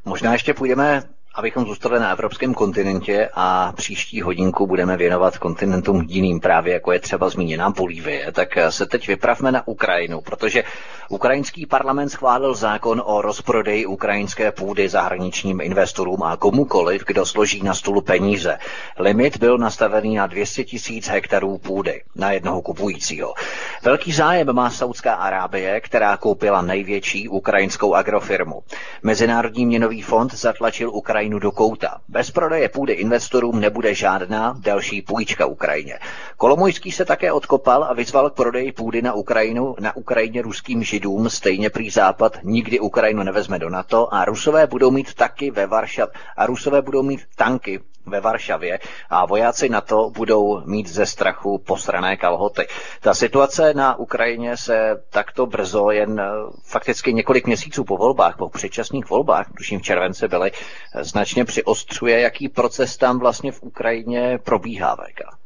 Možná 0.04 0.32
ještě 0.32 0.54
půjdeme 0.54 1.02
abychom 1.38 1.66
zůstali 1.66 2.00
na 2.00 2.10
evropském 2.10 2.54
kontinentě 2.54 3.28
a 3.34 3.72
příští 3.76 4.22
hodinku 4.22 4.66
budeme 4.66 4.96
věnovat 4.96 5.38
kontinentům 5.38 6.04
jiným 6.08 6.40
právě, 6.40 6.72
jako 6.74 6.92
je 6.92 7.00
třeba 7.00 7.28
zmíněná 7.28 7.70
Bolívie, 7.70 8.32
tak 8.32 8.48
se 8.68 8.86
teď 8.86 9.08
vypravme 9.08 9.52
na 9.52 9.68
Ukrajinu, 9.68 10.20
protože 10.20 10.64
ukrajinský 11.08 11.66
parlament 11.66 12.08
schválil 12.08 12.54
zákon 12.54 13.02
o 13.04 13.22
rozprodeji 13.22 13.86
ukrajinské 13.86 14.52
půdy 14.52 14.88
zahraničním 14.88 15.60
investorům 15.60 16.22
a 16.22 16.36
komukoliv, 16.36 17.04
kdo 17.06 17.26
složí 17.26 17.62
na 17.62 17.74
stůl 17.74 18.02
peníze. 18.02 18.58
Limit 18.98 19.36
byl 19.36 19.58
nastavený 19.58 20.16
na 20.16 20.26
200 20.26 20.64
tisíc 20.64 21.08
hektarů 21.08 21.58
půdy 21.58 22.02
na 22.14 22.32
jednoho 22.32 22.62
kupujícího. 22.62 23.34
Velký 23.82 24.12
zájem 24.12 24.52
má 24.52 24.70
Saudská 24.70 25.14
Arábie, 25.14 25.80
která 25.80 26.16
koupila 26.16 26.62
největší 26.62 27.28
ukrajinskou 27.28 27.94
agrofirmu. 27.94 28.62
Mezinárodní 29.02 29.66
měnový 29.66 30.02
fond 30.02 30.34
zatlačil 30.34 30.90
Ukrajinu 30.90 31.27
do 31.36 31.52
kouta. 31.52 32.00
Bez 32.08 32.30
prodeje 32.30 32.68
půdy 32.68 32.92
investorům 32.92 33.60
nebude 33.60 33.94
žádná 33.94 34.56
další 34.58 35.02
půjčka 35.02 35.46
Ukrajině. 35.46 35.98
Kolomojský 36.36 36.92
se 36.92 37.04
také 37.04 37.32
odkopal 37.32 37.84
a 37.84 37.94
vyzval 37.94 38.30
k 38.30 38.34
prodeji 38.34 38.72
půdy 38.72 39.02
na 39.02 39.12
Ukrajinu 39.12 39.76
na 39.80 39.96
Ukrajině 39.96 40.42
ruským 40.42 40.82
židům. 40.82 41.30
Stejně 41.30 41.70
prý 41.70 41.90
Západ 41.90 42.38
nikdy 42.42 42.80
Ukrajinu 42.80 43.22
nevezme 43.22 43.58
do 43.58 43.70
NATO 43.70 44.14
a 44.14 44.24
Rusové 44.24 44.66
budou 44.66 44.90
mít 44.90 45.14
taky 45.14 45.50
ve 45.50 45.66
Varšavě 45.66 46.14
a 46.36 46.46
Rusové 46.46 46.82
budou 46.82 47.02
mít 47.02 47.20
tanky 47.36 47.80
ve 48.10 48.20
Varšavě 48.20 48.78
a 49.10 49.26
vojáci 49.26 49.68
na 49.68 49.80
to 49.80 50.10
budou 50.10 50.60
mít 50.66 50.88
ze 50.88 51.06
strachu 51.06 51.58
posrané 51.58 52.16
kalhoty. 52.16 52.66
Ta 53.00 53.14
situace 53.14 53.74
na 53.74 53.98
Ukrajině 53.98 54.56
se 54.56 55.02
takto 55.10 55.46
brzo, 55.46 55.90
jen 55.90 56.20
eh, 56.20 56.30
fakticky 56.64 57.12
několik 57.12 57.46
měsíců 57.46 57.84
po 57.84 57.96
volbách, 57.96 58.36
po 58.36 58.48
předčasných 58.48 59.10
volbách, 59.10 59.46
tuším 59.56 59.80
v 59.80 59.82
červenci 59.82 60.28
byly, 60.28 60.50
eh, 60.52 61.04
značně 61.04 61.44
přiostřuje. 61.44 62.20
Jaký 62.20 62.48
proces 62.48 62.96
tam 62.96 63.18
vlastně 63.18 63.52
v 63.52 63.62
Ukrajině 63.62 64.38
probíhá, 64.44 64.96
VK? 64.96 65.38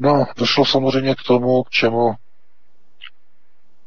No, 0.00 0.26
došlo 0.36 0.64
samozřejmě 0.64 1.14
k 1.14 1.22
tomu, 1.26 1.62
k 1.62 1.70
čemu 1.70 2.14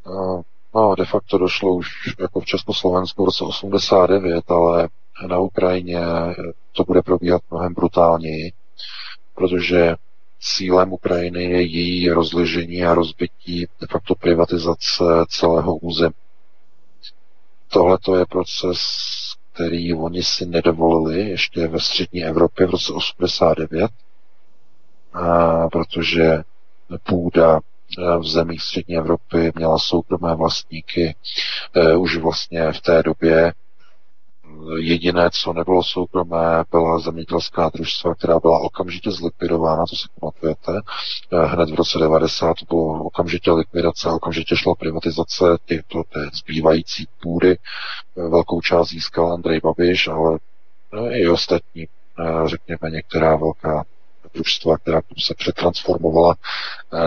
eh, 0.08 0.44
No, 0.76 0.96
de 0.96 1.06
facto 1.06 1.38
došlo 1.38 1.76
už 1.76 1.88
jako 2.20 2.40
v 2.40 2.46
Československu 2.46 3.24
v 3.24 3.26
roce 3.26 3.44
89, 3.44 4.52
ale 4.52 4.90
na 5.28 5.40
Ukrajině 5.40 6.00
to 6.80 6.84
bude 6.84 7.02
probíhat 7.02 7.42
mnohem 7.52 7.74
brutálněji, 7.74 8.52
protože 9.36 9.96
cílem 10.42 10.94
Ukrajiny 10.94 11.44
je 11.44 11.62
její 11.62 12.10
rozležení 12.10 12.84
a 12.86 12.94
rozbití, 12.94 13.60
de 13.82 13.88
facto 13.92 14.16
privatizace 14.16 15.04
celého 15.30 15.76
území. 15.76 16.14
Tohle 17.68 17.98
to 17.98 18.16
je 18.16 18.26
proces, 18.26 18.80
který 19.54 19.94
oni 19.94 20.24
si 20.24 20.46
nedovolili 20.46 21.30
ještě 21.30 21.68
ve 21.68 21.80
střední 21.80 22.24
Evropě 22.26 22.68
v 22.68 22.70
roce 22.70 22.94
89, 22.94 23.92
a 25.14 25.68
protože 25.70 26.44
půda 27.04 27.60
v 28.20 28.24
zemích 28.28 28.62
střední 28.62 28.96
Evropy 28.98 29.52
měla 29.56 29.80
soukromé 29.80 30.36
vlastníky 30.36 31.16
eh, 31.76 31.96
už 31.96 32.18
vlastně 32.18 32.72
v 32.72 32.82
té 32.82 33.04
době 33.04 33.54
Jediné, 34.78 35.30
co 35.32 35.54
nebylo 35.54 35.84
soukromé, 35.84 36.64
byla 36.72 37.00
zemědělská 37.00 37.70
družstva, 37.74 38.16
která 38.16 38.40
byla 38.40 38.60
okamžitě 38.60 39.12
zlikvidována, 39.12 39.86
to 39.90 39.96
si 39.96 40.08
pamatujete. 40.20 40.72
Eh, 41.34 41.46
hned 41.46 41.70
v 41.70 41.74
roce 41.74 42.00
90 42.00 42.54
to 42.54 42.66
bylo 42.76 43.04
okamžitě 43.04 43.52
likvidace, 43.52 44.10
okamžitě 44.10 44.56
šla 44.56 44.76
privatizace 44.76 45.46
těchto 45.66 46.04
té 46.04 46.20
zbývající 46.34 47.08
půdy. 47.22 47.52
Eh, 47.52 48.30
velkou 48.30 48.62
část 48.62 48.90
získal 48.90 49.34
Andrej 49.34 49.60
Babiš, 49.64 50.08
ale 50.08 50.40
no, 50.94 51.12
i 51.12 51.30
ostatní, 51.30 51.84
eh, 51.84 52.48
řekněme, 52.48 52.92
některá 52.92 53.36
velká 53.36 53.86
družstva, 54.34 54.78
která 54.78 55.02
se 55.18 55.34
přetransformovala 55.38 56.36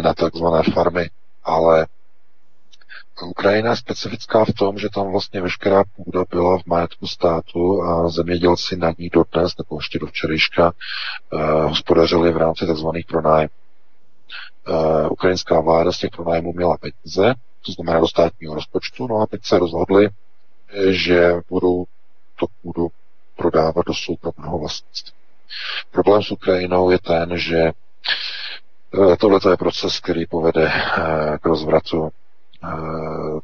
na 0.01 0.15
takzvané 0.15 0.63
farmy, 0.63 1.11
ale 1.45 1.87
Ukrajina 3.27 3.71
je 3.71 3.77
specifická 3.77 4.45
v 4.45 4.53
tom, 4.53 4.79
že 4.79 4.89
tam 4.95 5.11
vlastně 5.11 5.41
veškerá 5.41 5.83
půda 5.97 6.25
byla 6.31 6.59
v 6.59 6.67
majetku 6.67 7.07
státu 7.07 7.83
a 7.83 8.09
zemědělci 8.09 8.77
na 8.77 8.93
ní 8.99 9.09
dodnes, 9.09 9.53
nebo 9.59 9.79
ještě 9.79 9.99
do 9.99 10.07
včerejška, 10.07 10.73
uh, 11.33 11.41
hospodařili 11.43 12.33
v 12.33 12.37
rámci 12.37 12.67
tzv. 12.67 12.87
pronájmů. 13.09 13.51
Uh, 14.69 15.13
ukrajinská 15.13 15.61
vláda 15.61 15.93
z 15.93 15.99
těch 15.99 16.11
pronájmů 16.11 16.53
měla 16.53 16.77
peníze, 16.77 17.35
to 17.67 17.73
znamená 17.73 18.01
do 18.01 18.09
státního 18.09 18.55
rozpočtu, 18.55 19.07
no 19.07 19.17
a 19.21 19.27
teď 19.27 19.41
se 19.45 19.59
rozhodli, 19.59 20.09
že 20.89 21.33
budou 21.49 21.85
to 22.41 22.47
půdu 22.63 22.89
prodávat 23.37 23.87
do 23.87 23.95
soukromého 23.95 24.59
vlastnictví. 24.59 25.13
Problém 25.91 26.23
s 26.23 26.31
Ukrajinou 26.31 26.91
je 26.91 26.99
ten, 26.99 27.39
že 27.39 27.59
eh, 27.59 29.17
tohle 29.17 29.41
je 29.51 29.57
proces, 29.57 30.01
který 30.01 30.27
povede 30.27 30.73
k 31.41 31.47
rozvratu 31.47 32.09
Eh, 32.09 32.22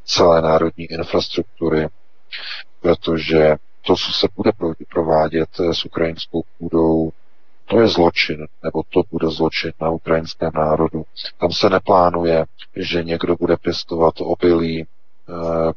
celé 0.04 0.42
národní 0.42 0.84
infrastruktury, 0.84 1.88
protože 2.80 3.56
to, 3.86 3.96
co 3.96 4.12
se 4.12 4.28
bude 4.36 4.52
provádět 4.88 5.48
eh, 5.60 5.74
s 5.74 5.84
ukrajinskou 5.84 6.42
půdou, 6.58 7.10
to 7.68 7.80
je 7.80 7.88
zločin, 7.88 8.46
nebo 8.62 8.82
to 8.88 9.02
bude 9.10 9.28
zločin 9.30 9.72
na 9.80 9.90
ukrajinském 9.90 10.50
národu. 10.54 11.04
Tam 11.40 11.52
se 11.52 11.70
neplánuje, 11.70 12.44
že 12.76 13.04
někdo 13.04 13.36
bude 13.36 13.56
pěstovat 13.56 14.14
obilí 14.18 14.80
e, 14.80 14.86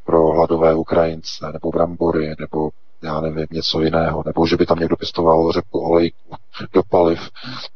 pro 0.04 0.26
hladové 0.32 0.74
Ukrajince, 0.74 1.50
nebo 1.52 1.70
brambory, 1.70 2.34
nebo 2.38 2.70
já 3.02 3.20
nevím, 3.20 3.46
něco 3.50 3.80
jiného, 3.80 4.22
nebo 4.26 4.46
že 4.46 4.56
by 4.56 4.66
tam 4.66 4.78
někdo 4.78 4.96
pěstoval 4.96 5.52
řepku 5.52 5.78
olejku 5.78 6.36
do 6.72 6.82
paliv. 6.82 7.20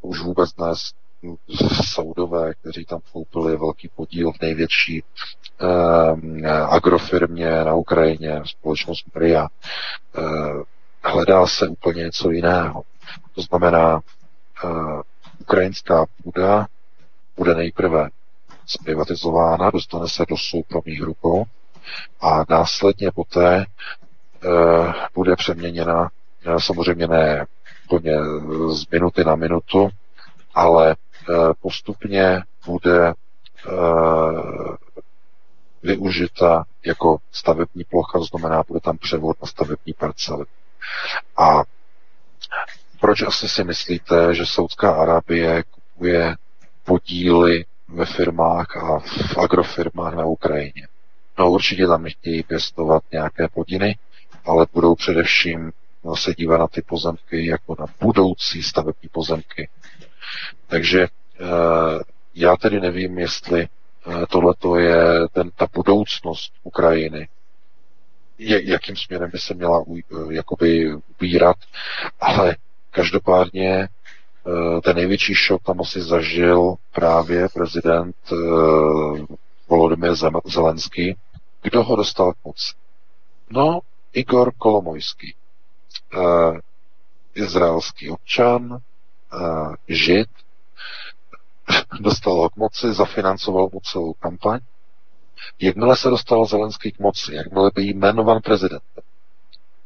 Už 0.02 0.20
vůbec 0.20 0.52
dnes 0.52 0.90
Saudové, 1.84 2.54
kteří 2.54 2.84
tam 2.84 3.00
koupili 3.12 3.56
velký 3.56 3.88
podíl 3.96 4.32
v 4.32 4.40
největší 4.40 5.02
eh, 5.60 6.50
agrofirmě 6.50 7.64
na 7.64 7.74
Ukrajině, 7.74 8.40
společnost 8.44 9.04
Bria, 9.14 9.48
eh, 10.18 10.22
hledá 11.04 11.46
se 11.46 11.68
úplně 11.68 12.02
něco 12.04 12.30
jiného. 12.30 12.82
To 13.34 13.42
znamená, 13.42 14.00
eh, 14.64 14.68
ukrajinská 15.40 16.06
půda 16.22 16.66
bude 17.36 17.54
nejprve 17.54 18.08
zprivatizována, 18.66 19.70
dostane 19.70 20.08
se 20.08 20.24
do 20.28 20.36
soukromých 20.36 21.02
rukou 21.02 21.44
a 22.20 22.44
následně 22.48 23.10
poté 23.10 23.64
eh, 24.44 24.92
bude 25.14 25.36
přeměněna, 25.36 26.10
eh, 26.46 26.60
samozřejmě 26.60 27.06
ne 27.06 27.46
úplně 27.84 28.12
z 28.72 28.90
minuty 28.90 29.24
na 29.24 29.36
minutu, 29.36 29.88
ale 30.54 30.96
postupně 31.60 32.42
bude 32.66 33.08
eh, 33.08 33.12
využita 35.82 36.64
jako 36.86 37.18
stavební 37.32 37.84
plocha, 37.84 38.18
znamená, 38.20 38.62
bude 38.68 38.80
tam 38.80 38.98
převod 38.98 39.36
na 39.42 39.48
stavební 39.48 39.92
parcely. 39.92 40.44
A 41.36 41.62
proč 43.00 43.22
asi 43.22 43.48
si 43.48 43.64
myslíte, 43.64 44.34
že 44.34 44.46
Saudská 44.46 44.90
Arábie 44.90 45.62
kupuje 45.62 46.36
podíly 46.84 47.64
ve 47.88 48.06
firmách 48.06 48.76
a 48.76 48.98
v 48.98 49.38
agrofirmách 49.38 50.14
na 50.14 50.24
Ukrajině? 50.24 50.88
No 51.38 51.50
určitě 51.50 51.86
tam 51.86 52.02
nechtějí 52.02 52.42
pěstovat 52.42 53.02
nějaké 53.12 53.48
podiny, 53.48 53.98
ale 54.44 54.66
budou 54.72 54.94
především 54.94 55.72
se 56.14 56.34
dívat 56.34 56.58
na 56.58 56.66
ty 56.66 56.82
pozemky 56.82 57.46
jako 57.46 57.76
na 57.78 57.86
budoucí 58.00 58.62
stavební 58.62 59.08
pozemky, 59.12 59.68
takže 60.66 61.02
eh, 61.02 62.00
já 62.34 62.56
tedy 62.56 62.80
nevím, 62.80 63.18
jestli 63.18 63.62
eh, 63.62 64.26
tohleto 64.26 64.76
je 64.76 65.28
ten, 65.32 65.50
ta 65.50 65.66
budoucnost 65.74 66.52
Ukrajiny, 66.62 67.28
jakým 68.38 68.96
směrem 68.96 69.30
by 69.30 69.38
se 69.38 69.54
měla 69.54 69.78
uh, 69.78 70.00
jakoby 70.32 70.94
ubírat, 70.94 71.56
ale 72.20 72.56
každopádně 72.90 73.88
ten 74.84 74.96
největší 74.96 75.34
šok 75.34 75.62
tam 75.62 75.80
asi 75.80 76.00
zažil 76.00 76.74
právě 76.92 77.48
prezident 77.54 78.16
Volodymyr 79.68 80.14
Zelenský. 80.44 81.16
Kdo 81.62 81.82
ho 81.84 81.96
dostal 81.96 82.32
k 82.32 82.36
moci? 82.44 82.72
No, 83.50 83.80
Igor 84.12 84.52
Kolomojský, 84.58 85.34
izraelský 87.34 88.10
občan, 88.10 88.78
žid, 89.88 90.28
dostal 92.00 92.34
ho 92.34 92.50
k 92.50 92.56
moci, 92.56 92.92
zafinancoval 92.92 93.68
mu 93.72 93.80
celou 93.80 94.12
kampaň. 94.12 94.60
Jakmile 95.60 95.96
se 95.96 96.10
dostal 96.10 96.46
Zelenský 96.46 96.92
k 96.92 96.98
moci, 96.98 97.34
jakmile 97.34 97.70
by 97.74 97.82
jmenovan 97.82 98.40
prezidentem, 98.40 99.04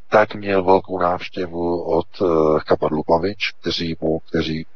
tak 0.08 0.34
měl 0.34 0.64
velkou 0.64 0.98
návštěvu 0.98 1.82
od 1.82 2.20
uh, 2.20 2.60
Kapadlu 2.60 3.02
Pavič, 3.02 3.50
kteří 3.60 3.96
mu, 4.00 4.18
kteří 4.18 4.66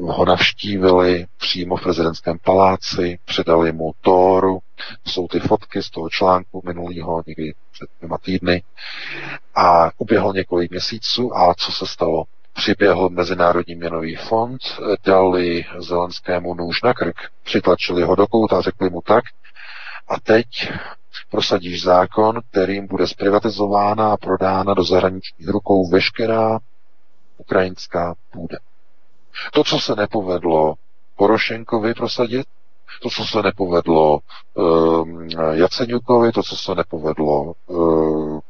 ho 0.00 0.24
navštívili 0.24 1.26
přímo 1.38 1.76
v 1.76 1.82
prezidentském 1.82 2.38
paláci, 2.44 3.18
předali 3.24 3.72
mu 3.72 3.92
Tóru, 4.00 4.58
jsou 5.06 5.28
ty 5.28 5.40
fotky 5.40 5.82
z 5.82 5.90
toho 5.90 6.10
článku 6.10 6.62
minulého, 6.64 7.22
někdy 7.26 7.54
před 7.72 7.88
dvěma 7.98 8.18
týdny, 8.18 8.62
a 9.54 9.90
uběhlo 9.98 10.32
několik 10.32 10.70
měsíců 10.70 11.36
a 11.36 11.54
co 11.54 11.72
se 11.72 11.86
stalo? 11.86 12.24
Přiběhl 12.58 13.08
Mezinárodní 13.08 13.74
měnový 13.74 14.16
fond, 14.16 14.60
dali 15.06 15.64
Zelenskému 15.78 16.54
nůž 16.54 16.82
na 16.82 16.94
krk, 16.94 17.16
přitlačili 17.44 18.02
ho 18.02 18.14
do 18.14 18.26
kouta 18.26 18.58
a 18.58 18.60
řekli 18.60 18.90
mu 18.90 19.00
tak, 19.00 19.24
a 20.08 20.20
teď 20.20 20.46
prosadíš 21.30 21.82
zákon, 21.82 22.40
kterým 22.50 22.86
bude 22.86 23.06
zprivatizována 23.06 24.12
a 24.12 24.16
prodána 24.16 24.74
do 24.74 24.84
zahraničních 24.84 25.48
rukou 25.48 25.90
veškerá 25.90 26.58
ukrajinská 27.36 28.14
půda. 28.32 28.58
To, 29.52 29.64
co 29.64 29.78
se 29.80 29.94
nepovedlo 29.96 30.74
Porošenkovi 31.16 31.94
prosadit, 31.94 32.46
to, 33.02 33.10
co 33.10 33.24
se 33.24 33.42
nepovedlo 33.42 34.18
uh, 34.54 35.08
Jaceňukovi, 35.52 36.32
to, 36.32 36.42
co 36.42 36.56
se 36.56 36.74
nepovedlo 36.74 37.52
uh, 37.66 38.40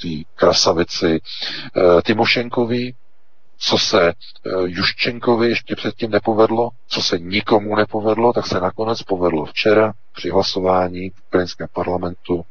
tý 0.00 0.24
krasavici 0.34 1.20
uh, 1.76 2.00
Timošenkovi, 2.00 2.94
co 3.66 3.78
se 3.78 4.12
uh, 4.12 4.62
Juščenkovi 4.68 5.48
ještě 5.48 5.76
předtím 5.76 6.10
nepovedlo, 6.10 6.70
co 6.86 7.02
se 7.02 7.18
nikomu 7.18 7.76
nepovedlo, 7.76 8.32
tak 8.32 8.46
se 8.46 8.60
nakonec 8.60 9.02
povedlo 9.02 9.44
včera 9.44 9.92
při 10.12 10.30
hlasování 10.30 11.10
v 11.10 11.22
ukrajinském 11.26 11.68
parlamentu 11.72 12.44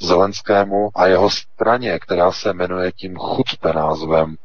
Zelenskému 0.00 0.90
a 0.94 1.06
jeho 1.06 1.30
straně, 1.30 1.98
která 1.98 2.32
se 2.32 2.52
jmenuje 2.52 2.92
tím 2.92 3.16
chutpe 3.16 3.72
názvem 3.72 4.36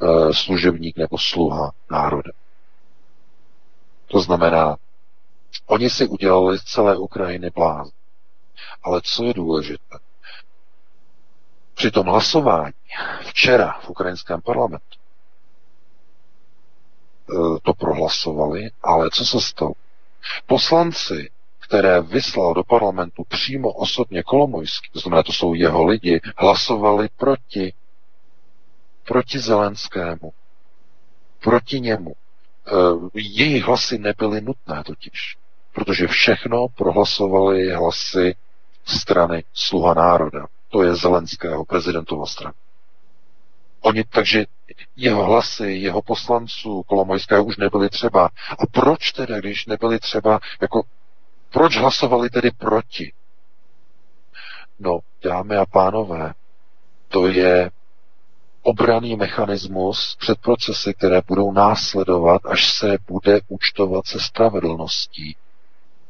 uh, 0.00 0.30
služebník 0.32 0.96
nebo 0.96 1.18
sluha 1.18 1.70
národa. 1.90 2.30
To 4.06 4.20
znamená, 4.20 4.76
oni 5.66 5.90
si 5.90 6.06
udělali 6.06 6.58
z 6.58 6.62
celé 6.62 6.96
Ukrajiny 6.96 7.50
plán. 7.50 7.86
Ale 8.82 9.00
co 9.04 9.24
je 9.24 9.34
důležité? 9.34 9.98
Při 11.74 11.90
tom 11.90 12.06
hlasování 12.06 12.72
včera 13.28 13.72
v 13.82 13.88
ukrajinském 13.90 14.40
parlamentu 14.40 15.03
to 17.62 17.74
prohlasovali, 17.74 18.70
ale 18.82 19.10
co 19.10 19.24
se 19.24 19.40
stalo? 19.40 19.72
Poslanci, 20.46 21.30
které 21.60 22.00
vyslal 22.00 22.54
do 22.54 22.64
parlamentu 22.64 23.24
přímo 23.28 23.72
osobně 23.72 24.22
Kolomojský, 24.22 24.90
to 24.92 24.98
znamená, 25.00 25.22
to 25.22 25.32
jsou 25.32 25.54
jeho 25.54 25.84
lidi, 25.84 26.20
hlasovali 26.36 27.08
proti 27.16 27.72
proti 29.04 29.38
Zelenskému, 29.38 30.32
proti 31.42 31.80
němu. 31.80 32.12
E, 32.12 32.70
jejich 33.14 33.64
hlasy 33.64 33.98
nebyly 33.98 34.40
nutné 34.40 34.82
totiž, 34.86 35.36
protože 35.74 36.06
všechno 36.06 36.66
prohlasovali 36.68 37.70
hlasy 37.72 38.34
strany 38.84 39.44
Sluha 39.54 39.94
národa. 39.94 40.46
To 40.68 40.82
je 40.82 40.94
Zelenského 40.94 41.64
prezidentova 41.64 42.26
strana. 42.26 42.54
Oni, 43.84 44.04
takže 44.04 44.44
jeho 44.96 45.24
hlasy, 45.24 45.66
jeho 45.66 46.02
poslanců 46.02 46.82
Kolomojského 46.82 47.44
už 47.44 47.56
nebyly 47.56 47.90
třeba. 47.90 48.26
A 48.58 48.66
proč 48.72 49.12
tedy, 49.12 49.34
když 49.38 49.66
nebyly 49.66 49.98
třeba, 49.98 50.40
jako 50.60 50.82
proč 51.50 51.76
hlasovali 51.76 52.30
tedy 52.30 52.50
proti? 52.50 53.12
No, 54.78 54.98
dámy 55.24 55.56
a 55.56 55.66
pánové, 55.66 56.34
to 57.08 57.26
je 57.26 57.70
obraný 58.62 59.16
mechanismus 59.16 60.16
před 60.20 60.38
procesy, 60.40 60.94
které 60.94 61.20
budou 61.26 61.52
následovat, 61.52 62.46
až 62.46 62.72
se 62.72 62.96
bude 63.08 63.40
účtovat 63.48 64.06
se 64.06 64.20
spravedlností. 64.20 65.36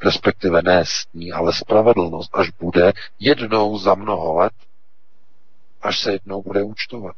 Respektive 0.05 0.63
ne 0.63 0.85
s 0.85 1.07
ní, 1.15 1.33
ale 1.33 1.53
spravedlnost, 1.53 2.31
až 2.35 2.51
bude 2.51 2.93
jednou 3.19 3.79
za 3.79 3.95
mnoho 3.95 4.35
let, 4.35 4.53
až 5.83 5.99
se 5.99 6.13
jednou 6.13 6.43
bude 6.43 6.63
účtovat. 6.63 7.17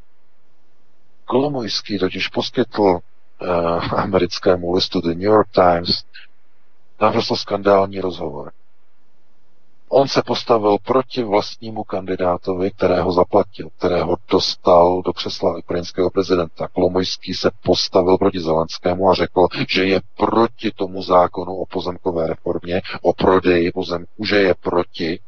Kolomojský 1.27 1.99
totiž 1.99 2.27
poskytl 2.27 2.81
uh, 2.81 2.99
americkému 3.99 4.73
listu 4.73 5.01
The 5.01 5.07
New 5.07 5.21
York 5.21 5.47
Times 5.51 6.03
naprosto 7.01 7.35
skandální 7.35 8.01
rozhovor. 8.01 8.51
On 9.89 10.07
se 10.07 10.21
postavil 10.23 10.77
proti 10.77 11.23
vlastnímu 11.23 11.83
kandidátovi, 11.83 12.71
kterého 12.71 13.11
zaplatil, 13.11 13.69
kterého 13.77 14.17
dostal 14.31 15.01
do 15.01 15.13
křesla 15.13 15.57
ukrajinského 15.57 16.09
prezidenta. 16.09 16.67
Klomojský 16.67 17.33
se 17.33 17.51
postavil 17.63 18.17
proti 18.17 18.39
Zelenskému 18.39 19.09
a 19.09 19.13
řekl, 19.13 19.47
že 19.69 19.85
je 19.85 20.01
proti 20.17 20.71
tomu 20.71 21.03
zákonu 21.03 21.55
o 21.55 21.65
pozemkové 21.65 22.27
reformě, 22.27 22.81
o 23.01 23.13
prodeji 23.13 23.71
pozemků, 23.71 24.25
že 24.25 24.35
je 24.35 24.53
proti. 24.53 25.19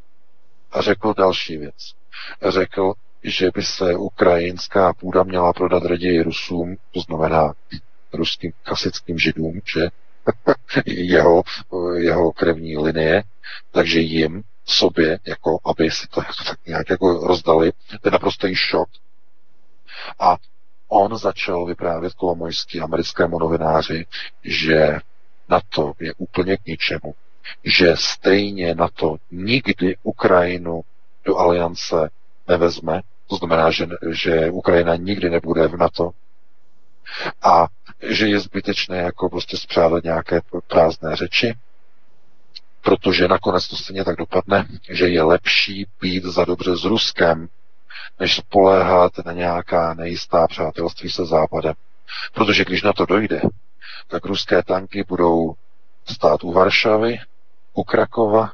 A 0.71 0.81
řekl 0.81 1.13
další 1.17 1.57
věc. 1.57 1.75
Řekl, 2.47 2.93
že 3.23 3.49
by 3.55 3.63
se 3.63 3.95
ukrajinská 3.95 4.93
půda 4.93 5.23
měla 5.23 5.53
prodat 5.53 5.85
raději 5.85 6.23
Rusům, 6.23 6.75
to 6.93 6.99
znamená 6.99 7.53
ruským 8.13 8.51
klasickým 8.63 9.19
židům, 9.19 9.61
že 9.75 9.87
jeho, 10.85 11.43
jeho 11.95 12.31
krevní 12.31 12.77
linie, 12.77 13.23
takže 13.71 13.99
jim 13.99 14.43
sobě, 14.65 15.19
jako 15.27 15.59
aby 15.65 15.91
si 15.91 16.07
to 16.07 16.21
tak 16.47 16.59
nějak 16.67 16.89
jako 16.89 17.27
rozdali, 17.27 17.71
to 18.01 18.07
je 18.07 18.11
naprostý 18.11 18.55
šok. 18.55 18.89
A 20.19 20.37
on 20.87 21.17
začal 21.17 21.65
vyprávět 21.65 22.13
Kolomojský 22.13 22.81
americkému 22.81 23.39
novináři, 23.39 24.05
že 24.43 24.99
na 25.49 25.61
to 25.69 25.93
je 25.99 26.13
úplně 26.17 26.57
k 26.57 26.65
ničemu, 26.65 27.15
že 27.63 27.93
stejně 27.95 28.75
na 28.75 28.87
to 28.87 29.15
nikdy 29.31 29.95
Ukrajinu 30.03 30.81
do 31.25 31.37
aliance 31.37 32.09
nevezme, 32.49 33.01
to 33.27 33.35
znamená, 33.35 33.71
že, 33.71 33.87
že 34.11 34.51
Ukrajina 34.51 34.95
nikdy 34.95 35.29
nebude 35.29 35.67
v 35.67 35.77
NATO, 35.77 36.11
a 37.41 37.67
že 38.09 38.27
je 38.27 38.39
zbytečné 38.39 38.97
jako 38.97 39.29
prostě 39.29 39.57
zpřádat 39.57 40.03
nějaké 40.03 40.41
prázdné 40.67 41.15
řeči, 41.15 41.55
protože 42.81 43.27
nakonec 43.27 43.67
to 43.67 43.75
stejně 43.75 44.05
tak 44.05 44.15
dopadne, 44.15 44.67
že 44.89 45.07
je 45.07 45.23
lepší 45.23 45.85
být 46.01 46.23
za 46.23 46.45
dobře 46.45 46.75
s 46.75 46.83
Ruskem, 46.83 47.47
než 48.19 48.35
spoléhat 48.35 49.11
na 49.25 49.31
nějaká 49.31 49.93
nejistá 49.93 50.47
přátelství 50.47 51.09
se 51.09 51.25
Západem. 51.25 51.73
Protože 52.33 52.65
když 52.65 52.83
na 52.83 52.93
to 52.93 53.05
dojde, 53.05 53.41
tak 54.07 54.25
ruské 54.25 54.63
tanky 54.63 55.03
budou 55.07 55.53
stát 56.05 56.43
u 56.43 56.51
Varšavy, 56.51 57.17
u 57.73 57.83
Krakova 57.83 58.51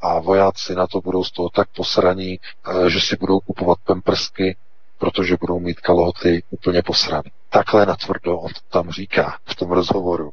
a 0.00 0.20
vojáci 0.20 0.74
na 0.74 0.86
to 0.86 1.00
budou 1.00 1.24
z 1.24 1.30
toho 1.30 1.48
tak 1.48 1.68
posraní, 1.76 2.38
eh, 2.40 2.90
že 2.90 3.00
si 3.00 3.16
budou 3.16 3.40
kupovat 3.40 3.78
pemprsky, 3.84 4.56
protože 4.98 5.36
budou 5.40 5.60
mít 5.60 5.80
kalhoty 5.80 6.42
úplně 6.50 6.82
posraný. 6.82 7.30
Takhle 7.48 7.86
natvrdo 7.86 8.38
on 8.38 8.52
to 8.52 8.60
tam 8.78 8.90
říká 8.90 9.38
v 9.44 9.54
tom 9.54 9.70
rozhovoru 9.70 10.32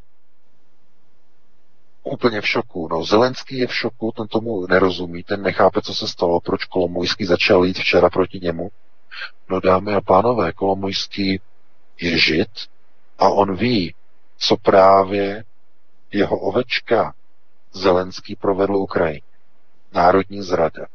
úplně 2.07 2.41
v 2.41 2.47
šoku. 2.47 2.87
No, 2.91 3.03
Zelenský 3.03 3.57
je 3.57 3.67
v 3.67 3.75
šoku, 3.75 4.11
ten 4.11 4.27
tomu 4.27 4.67
nerozumí, 4.67 5.23
ten 5.23 5.41
nechápe, 5.41 5.81
co 5.81 5.93
se 5.93 6.07
stalo, 6.07 6.39
proč 6.39 6.65
Kolomojský 6.65 7.25
začal 7.25 7.65
jít 7.65 7.77
včera 7.77 8.09
proti 8.09 8.39
němu. 8.39 8.69
No 9.49 9.59
dámy 9.59 9.93
a 9.93 10.01
pánové, 10.01 10.53
Kolomojský 10.53 11.41
je 12.01 12.17
žid 12.19 12.49
a 13.19 13.29
on 13.29 13.55
ví, 13.55 13.95
co 14.37 14.57
právě 14.57 15.43
jeho 16.11 16.37
ovečka 16.37 17.13
Zelenský 17.73 18.35
provedl 18.35 18.75
Ukrajině. 18.75 19.21
Národní 19.93 20.41
zrada. 20.41 20.87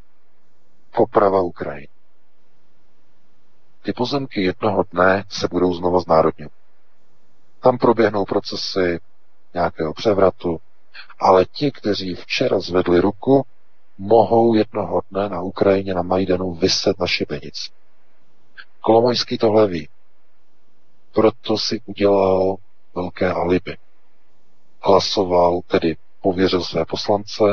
Poprava 0.97 1.40
Ukrajiny. 1.40 1.88
Ty 3.82 3.93
pozemky 3.93 4.43
jednoho 4.43 4.84
dne 4.93 5.24
se 5.28 5.49
budou 5.49 5.74
znova 5.74 6.01
znárodňovat. 6.01 6.53
Tam 7.61 7.78
proběhnou 7.78 8.24
procesy 8.24 9.01
nějakého 9.55 9.95
převratu, 9.95 10.61
ale 11.18 11.45
ti, 11.45 11.72
kteří 11.72 12.14
včera 12.14 12.61
zvedli 12.61 13.01
ruku, 13.01 13.47
mohou 13.99 14.55
jednoho 14.55 15.03
dne 15.11 15.28
na 15.28 15.40
Ukrajině 15.40 15.95
na 15.95 16.03
Majdanu 16.03 16.55
vyset 16.55 16.99
na 16.99 17.07
šibenici. 17.07 17.70
Kolomojský 18.80 19.38
tohle 19.38 19.66
ví. 19.66 19.88
Proto 21.12 21.59
si 21.59 21.80
udělal 21.86 22.57
velké 22.95 23.32
alibi. 23.32 23.76
Hlasoval, 24.80 25.61
tedy 25.66 25.97
pověřil 26.20 26.62
své 26.62 26.84
poslance, 26.84 27.45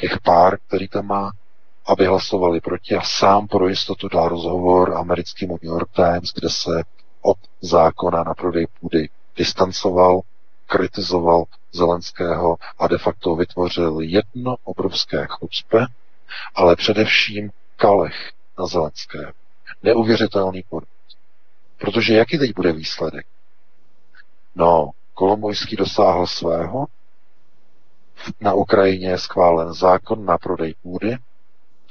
těch 0.00 0.20
pár, 0.20 0.58
který 0.66 0.88
tam 0.88 1.06
má, 1.06 1.32
aby 1.86 2.06
hlasovali 2.06 2.60
proti 2.60 2.96
a 2.96 3.00
sám 3.02 3.48
pro 3.48 3.68
jistotu 3.68 4.08
dal 4.08 4.28
rozhovor 4.28 4.94
americkému 4.96 5.58
New 5.62 5.72
York 5.72 5.88
Times, 5.92 6.32
kde 6.34 6.50
se 6.50 6.82
od 7.22 7.36
zákona 7.60 8.22
na 8.22 8.34
prodej 8.34 8.66
půdy 8.80 9.08
distancoval, 9.36 10.20
kritizoval 10.66 11.44
Zelenského 11.72 12.56
a 12.78 12.88
de 12.88 12.98
facto 12.98 13.34
vytvořil 13.34 14.00
jedno 14.00 14.56
obrovské 14.64 15.26
chucpe, 15.28 15.86
ale 16.54 16.76
především 16.76 17.50
kalech 17.76 18.32
na 18.58 18.66
Zelenské. 18.66 19.32
Neuvěřitelný 19.82 20.62
podvod. 20.68 20.88
Protože 21.78 22.14
jaký 22.14 22.38
teď 22.38 22.54
bude 22.54 22.72
výsledek? 22.72 23.26
No, 24.54 24.90
Kolomojský 25.14 25.76
dosáhl 25.76 26.26
svého. 26.26 26.86
Na 28.40 28.52
Ukrajině 28.54 29.08
je 29.08 29.18
schválen 29.18 29.72
zákon 29.74 30.24
na 30.24 30.38
prodej 30.38 30.74
půdy, 30.82 31.16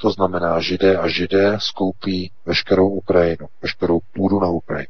to 0.01 0.11
znamená, 0.11 0.59
židé 0.59 0.97
a 0.97 1.07
židé 1.07 1.57
skoupí 1.59 2.31
veškerou 2.45 2.89
Ukrajinu, 2.89 3.47
veškerou 3.61 3.99
půdu 4.13 4.39
na 4.39 4.47
Ukrajině. 4.47 4.89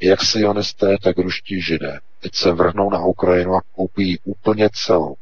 Jak 0.00 0.22
sionisté, 0.22 0.96
tak 1.02 1.18
ruští 1.18 1.62
židé. 1.62 2.00
Teď 2.20 2.34
se 2.34 2.52
vrhnou 2.52 2.90
na 2.90 3.04
Ukrajinu 3.04 3.54
a 3.54 3.62
koupí 3.72 4.18
úplně 4.24 4.68
celou. 4.72 5.14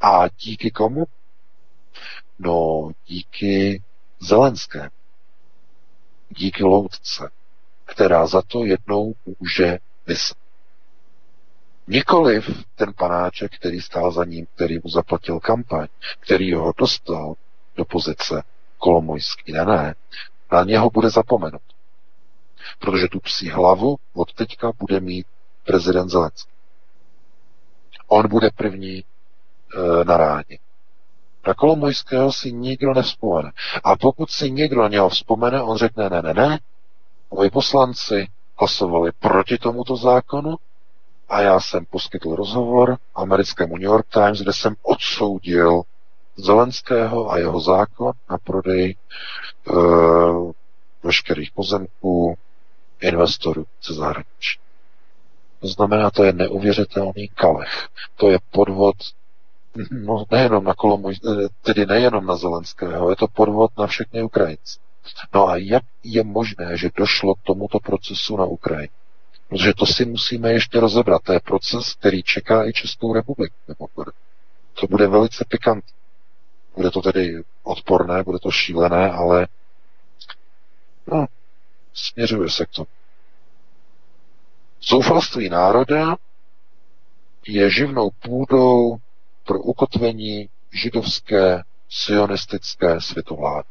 A 0.00 0.28
díky 0.28 0.70
komu? 0.70 1.04
No, 2.38 2.90
díky 3.06 3.82
Zelenské. 4.20 4.90
Díky 6.30 6.64
loutce, 6.64 7.30
která 7.84 8.26
za 8.26 8.42
to 8.42 8.64
jednou 8.64 9.14
může 9.40 9.78
myslet. 10.06 10.41
Nikoliv 11.86 12.64
ten 12.74 12.92
panáček, 12.92 13.52
který 13.58 13.80
stál 13.80 14.12
za 14.12 14.24
ním, 14.24 14.46
který 14.54 14.74
mu 14.74 14.90
zaplatil 14.90 15.40
kampaň, 15.40 15.86
který 16.20 16.54
ho 16.54 16.72
dostal 16.78 17.34
do 17.76 17.84
pozice 17.84 18.42
Kolomojský. 18.78 19.52
Ne, 19.52 19.64
ne. 19.64 19.94
Na 20.52 20.64
něho 20.64 20.90
bude 20.90 21.10
zapomenut. 21.10 21.62
Protože 22.78 23.08
tu 23.08 23.20
psí 23.20 23.48
hlavu 23.50 23.96
od 24.14 24.34
teďka 24.34 24.72
bude 24.78 25.00
mít 25.00 25.26
prezident 25.64 26.08
Zelenský. 26.08 26.52
On 28.08 28.28
bude 28.28 28.50
první 28.56 28.98
e, 28.98 29.04
na 30.04 30.16
ráně. 30.16 30.58
Na 31.46 31.54
Kolomojského 31.54 32.32
si 32.32 32.52
nikdo 32.52 32.94
nevzpomene. 32.94 33.52
A 33.84 33.96
pokud 33.96 34.30
si 34.30 34.50
někdo 34.50 34.82
na 34.82 34.88
něho 34.88 35.08
vzpomene, 35.08 35.62
on 35.62 35.76
řekne, 35.76 36.10
ne, 36.10 36.22
ne, 36.22 36.34
ne, 36.34 36.58
moji 37.30 37.50
poslanci 37.50 38.26
hlasovali 38.58 39.12
proti 39.18 39.58
tomuto 39.58 39.96
zákonu 39.96 40.56
a 41.32 41.40
já 41.40 41.60
jsem 41.60 41.84
poskytl 41.84 42.34
rozhovor 42.34 42.96
americkému 43.14 43.76
New 43.76 43.90
York 43.90 44.06
Times, 44.12 44.40
kde 44.40 44.52
jsem 44.52 44.74
odsoudil 44.82 45.82
Zelenského 46.36 47.30
a 47.30 47.38
jeho 47.38 47.60
zákon 47.60 48.12
na 48.30 48.38
prodej 48.38 48.90
e, 48.90 48.96
veškerých 51.02 51.50
pozemků 51.50 52.34
investorů 53.00 53.64
ze 53.86 53.94
zahraničí. 53.94 54.58
To 55.60 55.68
znamená, 55.68 56.10
to 56.10 56.24
je 56.24 56.32
neuvěřitelný 56.32 57.28
kalech. 57.34 57.88
To 58.16 58.30
je 58.30 58.38
podvod 58.50 58.96
no, 59.90 60.24
nejenom 60.30 60.64
na 60.64 60.74
Kolomoj, 60.74 61.14
eh, 61.14 61.48
tedy 61.62 61.86
nejenom 61.86 62.26
na 62.26 62.36
Zelenského, 62.36 63.10
je 63.10 63.16
to 63.16 63.26
podvod 63.28 63.70
na 63.78 63.86
všechny 63.86 64.22
Ukrajince. 64.22 64.78
No 65.34 65.48
a 65.48 65.56
jak 65.56 65.82
je 66.04 66.24
možné, 66.24 66.76
že 66.76 66.90
došlo 66.96 67.34
k 67.34 67.42
tomuto 67.42 67.78
procesu 67.80 68.36
na 68.36 68.44
Ukrajině? 68.44 69.01
Protože 69.52 69.74
to 69.74 69.86
si 69.86 70.04
musíme 70.04 70.52
ještě 70.52 70.80
rozebrat. 70.80 71.22
To 71.22 71.32
je 71.32 71.40
proces, 71.40 71.94
který 71.94 72.22
čeká 72.22 72.64
i 72.68 72.72
Českou 72.72 73.14
republiku. 73.14 73.54
To 74.80 74.86
bude 74.86 75.06
velice 75.06 75.44
pikantní. 75.48 75.92
Bude 76.76 76.90
to 76.90 77.02
tedy 77.02 77.42
odporné, 77.62 78.22
bude 78.22 78.38
to 78.38 78.50
šílené, 78.50 79.10
ale 79.10 79.48
no, 81.06 81.26
směřuje 81.94 82.50
se 82.50 82.66
k 82.66 82.70
tomu. 82.70 82.86
Zoufalství 84.82 85.48
národa 85.48 86.16
je 87.46 87.70
živnou 87.70 88.10
půdou 88.10 88.96
pro 89.44 89.58
ukotvení 89.58 90.48
židovské 90.72 91.62
sionistické 91.88 93.00
světovlády. 93.00 93.68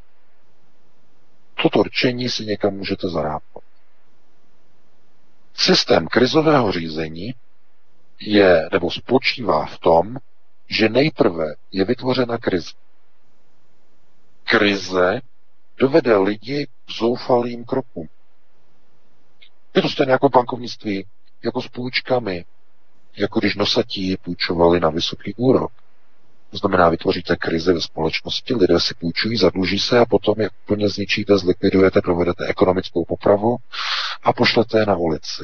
Toto 1.63 1.83
rčení 1.83 2.29
si 2.29 2.45
někam 2.45 2.73
můžete 2.73 3.09
zarápat. 3.09 3.70
Systém 5.53 6.07
krizového 6.07 6.71
řízení 6.71 7.33
je 8.19 8.69
nebo 8.71 8.91
spočívá 8.91 9.65
v 9.65 9.79
tom, 9.79 10.17
že 10.69 10.89
nejprve 10.89 11.45
je 11.71 11.85
vytvořena 11.85 12.37
krize 12.37 12.71
krize 14.51 15.21
dovede 15.77 16.17
lidi 16.17 16.65
k 16.65 16.91
zoufalým 16.99 17.65
krokům. 17.65 18.07
Je 19.75 19.81
to 19.81 19.89
stejné 19.89 20.11
jako 20.11 20.29
bankovnictví, 20.29 21.07
jako 21.43 21.61
s 21.61 21.67
půjčkami, 21.67 22.45
jako 23.17 23.39
když 23.39 23.55
nosatí 23.55 24.17
půjčovali 24.17 24.79
na 24.79 24.89
vysoký 24.89 25.33
úrok. 25.37 25.71
To 26.51 26.57
znamená, 26.57 26.89
vytvoříte 26.89 27.35
krizi 27.35 27.73
ve 27.73 27.81
společnosti, 27.81 28.55
lidé 28.55 28.79
si 28.79 28.93
půjčují, 28.93 29.37
zadluží 29.37 29.79
se 29.79 29.99
a 29.99 30.05
potom 30.05 30.41
jak 30.41 30.51
plně 30.65 30.89
zničíte, 30.89 31.37
zlikvidujete, 31.37 32.01
provedete 32.01 32.45
ekonomickou 32.47 33.05
popravu 33.05 33.57
a 34.23 34.33
pošlete 34.33 34.79
je 34.79 34.85
na 34.85 34.95
ulici. 34.95 35.43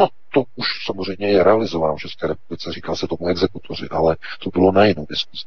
No, 0.00 0.08
to 0.32 0.44
už 0.56 0.66
samozřejmě 0.84 1.28
je 1.28 1.44
realizováno 1.44 1.96
v 1.96 2.00
České 2.00 2.26
republice, 2.26 2.72
říká 2.72 2.94
se 2.96 3.06
tomu 3.06 3.28
exekutoři, 3.28 3.88
ale 3.90 4.16
to 4.40 4.50
bylo 4.50 4.72
na 4.72 4.84
jinou 4.84 5.06
diskuzi. 5.10 5.44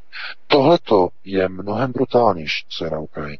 Tohle 0.47 0.79
je 1.23 1.49
mnohem 1.49 1.91
brutálnější, 1.91 2.65
co 2.69 2.85
je 2.85 2.91
na 2.91 2.99
Ukrajině. 2.99 3.39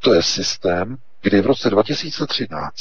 To 0.00 0.14
je 0.14 0.22
systém, 0.22 0.96
kdy 1.22 1.40
v 1.40 1.46
roce 1.46 1.70
2013 1.70 2.74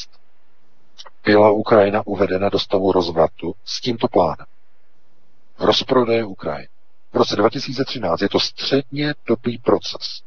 byla 1.26 1.52
Ukrajina 1.52 2.08
uvedena 2.08 2.50
do 2.50 2.60
stavu 2.60 2.92
rozvratu 2.92 3.54
s 3.66 3.82
tímto 3.82 4.08
plánem. 4.08 4.46
Rozprodeje 5.64 6.24
Ukrajiny. 6.26 6.68
V 7.14 7.18
roce 7.18 7.36
2013 7.36 8.22
je 8.22 8.30
to 8.30 8.40
středně 8.40 9.14
dobý 9.26 9.58
proces. 9.58 10.22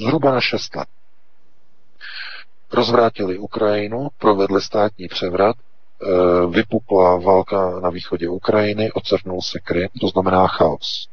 Zhruba 0.00 0.32
na 0.32 0.40
6 0.40 0.76
let. 0.76 0.88
Rozvrátili 2.72 3.38
Ukrajinu, 3.38 4.08
provedli 4.18 4.62
státní 4.62 5.08
převrat, 5.08 5.56
Eh, 6.04 6.46
vypukla 6.46 7.16
válka 7.16 7.80
na 7.80 7.90
východě 7.90 8.28
Ukrajiny, 8.28 8.92
ocrnul 8.92 9.42
se 9.42 9.58
Krym, 9.58 9.88
to 10.00 10.08
znamená 10.08 10.46
chaos. 10.46 11.08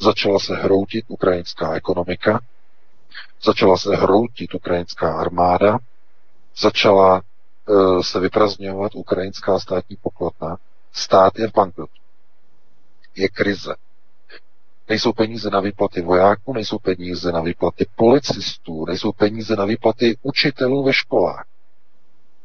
Začala 0.00 0.38
se 0.38 0.56
hroutit 0.56 1.04
ukrajinská 1.08 1.74
ekonomika, 1.74 2.40
začala 3.42 3.76
se 3.76 3.96
hroutit 3.96 4.54
ukrajinská 4.54 5.16
armáda, 5.18 5.78
začala 6.60 7.22
uh, 7.68 8.02
se 8.02 8.20
vyprazňovat 8.20 8.94
ukrajinská 8.94 9.58
státní 9.58 9.96
pokladna. 9.96 10.56
Stát 10.92 11.38
je 11.38 11.48
v 11.48 11.52
bankrotu. 11.52 11.92
Je 13.16 13.28
krize. 13.28 13.74
Nejsou 14.88 15.12
peníze 15.12 15.50
na 15.50 15.60
výplaty 15.60 16.02
vojáků, 16.02 16.52
nejsou 16.52 16.78
peníze 16.78 17.32
na 17.32 17.40
výplaty 17.40 17.86
policistů, 17.96 18.86
nejsou 18.86 19.12
peníze 19.12 19.56
na 19.56 19.64
výplaty 19.64 20.18
učitelů 20.22 20.84
ve 20.84 20.92
školách, 20.92 21.46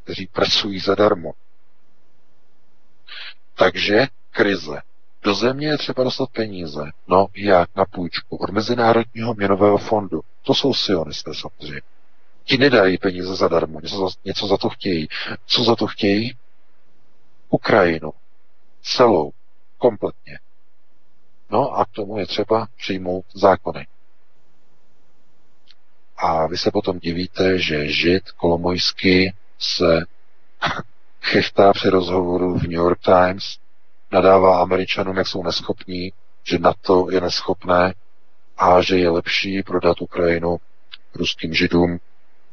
kteří 0.03 0.27
pracují 0.27 0.79
zadarmo. 0.79 1.33
Takže 3.55 4.07
krize. 4.31 4.81
Do 5.23 5.33
země 5.33 5.67
je 5.67 5.77
třeba 5.77 6.03
dostat 6.03 6.29
peníze. 6.29 6.81
No 7.07 7.27
jak? 7.35 7.75
Na 7.75 7.85
půjčku. 7.85 8.35
Od 8.35 8.49
Mezinárodního 8.49 9.33
měnového 9.33 9.77
fondu. 9.77 10.21
To 10.41 10.53
jsou 10.53 10.73
sionisté 10.73 11.31
samozřejmě. 11.33 11.81
Ti 12.43 12.57
nedají 12.57 12.97
peníze 12.97 13.35
zadarmo, 13.35 13.79
něco 13.81 13.97
za, 13.97 14.15
něco 14.25 14.47
za 14.47 14.57
to 14.57 14.69
chtějí. 14.69 15.07
Co 15.45 15.63
za 15.63 15.75
to 15.75 15.87
chtějí? 15.87 16.37
Ukrajinu. 17.49 18.11
Celou. 18.81 19.31
Kompletně. 19.77 20.39
No 21.51 21.79
a 21.79 21.85
k 21.85 21.89
tomu 21.91 22.19
je 22.19 22.27
třeba 22.27 22.67
přijmout 22.77 23.25
zákony. 23.33 23.87
A 26.17 26.47
vy 26.47 26.57
se 26.57 26.71
potom 26.71 26.99
divíte, 26.99 27.59
že 27.59 27.87
Žid 27.87 28.31
Kolomojský 28.31 29.33
se 29.59 30.05
chechtá 31.21 31.73
při 31.73 31.89
rozhovoru 31.89 32.57
v 32.57 32.63
New 32.63 32.71
York 32.71 32.99
Times, 32.99 33.57
nadává 34.11 34.61
Američanům, 34.61 35.17
jak 35.17 35.27
jsou 35.27 35.43
neschopní, 35.43 36.13
že 36.43 36.59
NATO 36.59 37.07
je 37.11 37.21
neschopné 37.21 37.93
a 38.57 38.81
že 38.81 38.97
je 38.97 39.09
lepší 39.09 39.63
prodat 39.63 40.01
Ukrajinu 40.01 40.57
ruským 41.15 41.53
židům, 41.53 41.99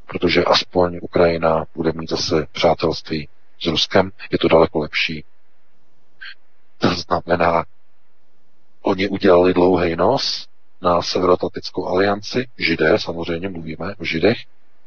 protože 0.06 0.44
aspoň 0.44 0.98
Ukrajina 1.02 1.64
bude 1.74 1.92
mít 1.92 2.10
zase 2.10 2.46
přátelství 2.52 3.28
s 3.60 3.66
Ruskem, 3.66 4.10
je 4.30 4.38
to 4.38 4.48
daleko 4.48 4.78
lepší. 4.78 5.24
To 6.78 6.88
znamená, 6.88 7.64
oni 8.88 9.08
udělali 9.08 9.54
dlouhý 9.54 9.96
nos 9.96 10.46
na 10.82 11.02
Severoatlantickou 11.02 11.86
alianci, 11.86 12.48
židé, 12.58 12.98
samozřejmě 12.98 13.48
mluvíme 13.48 13.94
o 13.98 14.04
židech, 14.04 14.38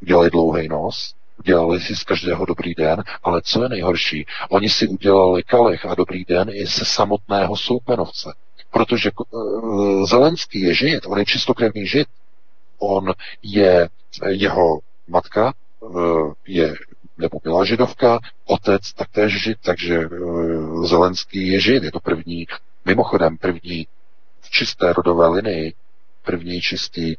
udělali 0.02 0.30
dlouhý 0.30 0.68
nos, 0.68 1.14
udělali 1.40 1.80
si 1.80 1.96
z 1.96 2.04
každého 2.04 2.46
dobrý 2.46 2.76
den, 2.76 3.04
ale 3.24 3.42
co 3.44 3.64
je 3.64 3.70
nejhorší, 3.70 4.26
oni 4.50 4.70
si 4.70 4.88
udělali 4.88 5.44
kalech 5.44 5.86
a 5.86 5.96
dobrý 5.96 6.26
den 6.26 6.50
i 6.54 6.68
se 6.68 6.86
samotného 6.86 7.58
soupenovce. 7.58 8.34
Protože 8.72 9.12
uh, 9.32 10.06
Zelenský 10.06 10.62
je 10.62 10.74
žid, 10.74 11.06
on 11.06 11.20
je 11.20 11.26
čistokrevný 11.26 11.88
žid. 11.88 12.08
On 12.80 13.14
je, 13.44 13.90
jeho 14.28 14.80
matka 15.08 15.54
uh, 15.80 16.34
je 16.48 16.74
nebo 17.18 17.40
byla 17.44 17.66
židovka, 17.66 18.20
otec 18.46 18.94
taktéž 18.94 19.44
žid, 19.44 19.58
takže 19.62 20.10
Zelenský 20.84 21.48
je 21.48 21.60
žid, 21.60 21.84
je 21.84 21.92
to 21.92 22.00
první, 22.00 22.48
mimochodem 22.86 23.38
první 23.38 23.88
v 24.42 24.50
čisté 24.50 24.94
rodové 24.94 25.28
linii, 25.28 25.74
první 26.26 26.62
čistý 26.62 27.14
e, 27.14 27.18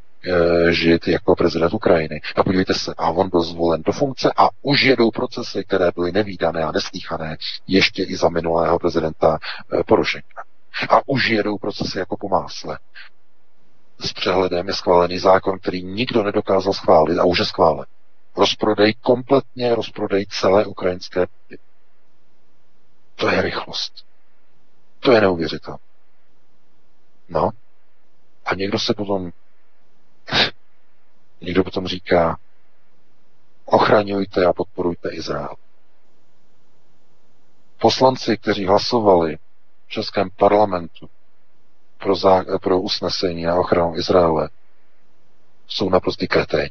žít 0.73 1.09
jako 1.09 1.37
prezident 1.37 1.75
Ukrajiny. 1.75 2.21
A 2.37 2.45
podívejte 2.45 2.75
se, 2.75 2.95
a 2.99 3.11
on 3.11 3.29
byl 3.29 3.43
zvolen 3.43 3.83
do 3.83 3.93
funkce 3.93 4.33
a 4.37 4.49
už 4.63 4.83
jedou 4.83 5.11
procesy, 5.11 5.65
které 5.65 5.91
byly 5.95 6.13
nevýdané 6.13 6.63
a 6.63 6.73
neslíchané 6.73 7.37
ještě 7.67 8.03
i 8.03 8.17
za 8.17 8.29
minulého 8.29 8.79
prezidenta 8.79 9.39
e, 9.39 9.85
Porošenka. 9.85 10.45
A 10.89 11.01
už 11.07 11.29
jedou 11.29 11.59
procesy 11.59 11.99
jako 11.99 12.17
po 12.17 12.29
másle. 12.29 12.79
S 14.01 14.13
přehledem 14.13 14.69
je 14.69 14.75
schválený 14.75 15.19
zákon, 15.19 15.59
který 15.59 15.83
nikdo 15.83 16.23
nedokázal 16.23 16.73
schválit 16.73 17.19
a 17.19 17.25
už 17.25 17.39
je 17.39 17.45
schválen. 17.45 17.87
Rozprodej, 18.37 18.95
kompletně 18.95 19.75
rozprodej 19.75 20.27
celé 20.27 20.67
ukrajinské 20.67 21.27
To 23.15 23.31
je 23.31 23.43
rychlost. 23.43 24.12
To 25.03 25.13
je 25.13 25.21
neuvěřitelné. 25.21 25.79
No. 27.29 27.51
A 28.45 28.55
někdo 28.55 28.79
se 28.79 28.95
potom 28.95 29.31
někdo 31.41 31.65
potom 31.65 31.87
říká 31.87 32.39
ochraňujte 33.65 34.45
a 34.47 34.53
podporujte 34.53 35.09
Izrael. 35.11 35.55
Poslanci, 37.81 38.37
kteří 38.39 38.67
hlasovali 38.67 39.37
v 39.87 39.91
Českém 39.91 40.31
parlamentu 40.31 41.09
pro, 41.99 42.15
zá, 42.15 42.45
pro 42.63 42.81
usnesení 42.81 43.45
na 43.45 43.55
ochranu 43.55 43.97
Izraele, 43.97 44.49
jsou 45.67 45.91
naprostý 45.91 46.29
kreténi. 46.29 46.71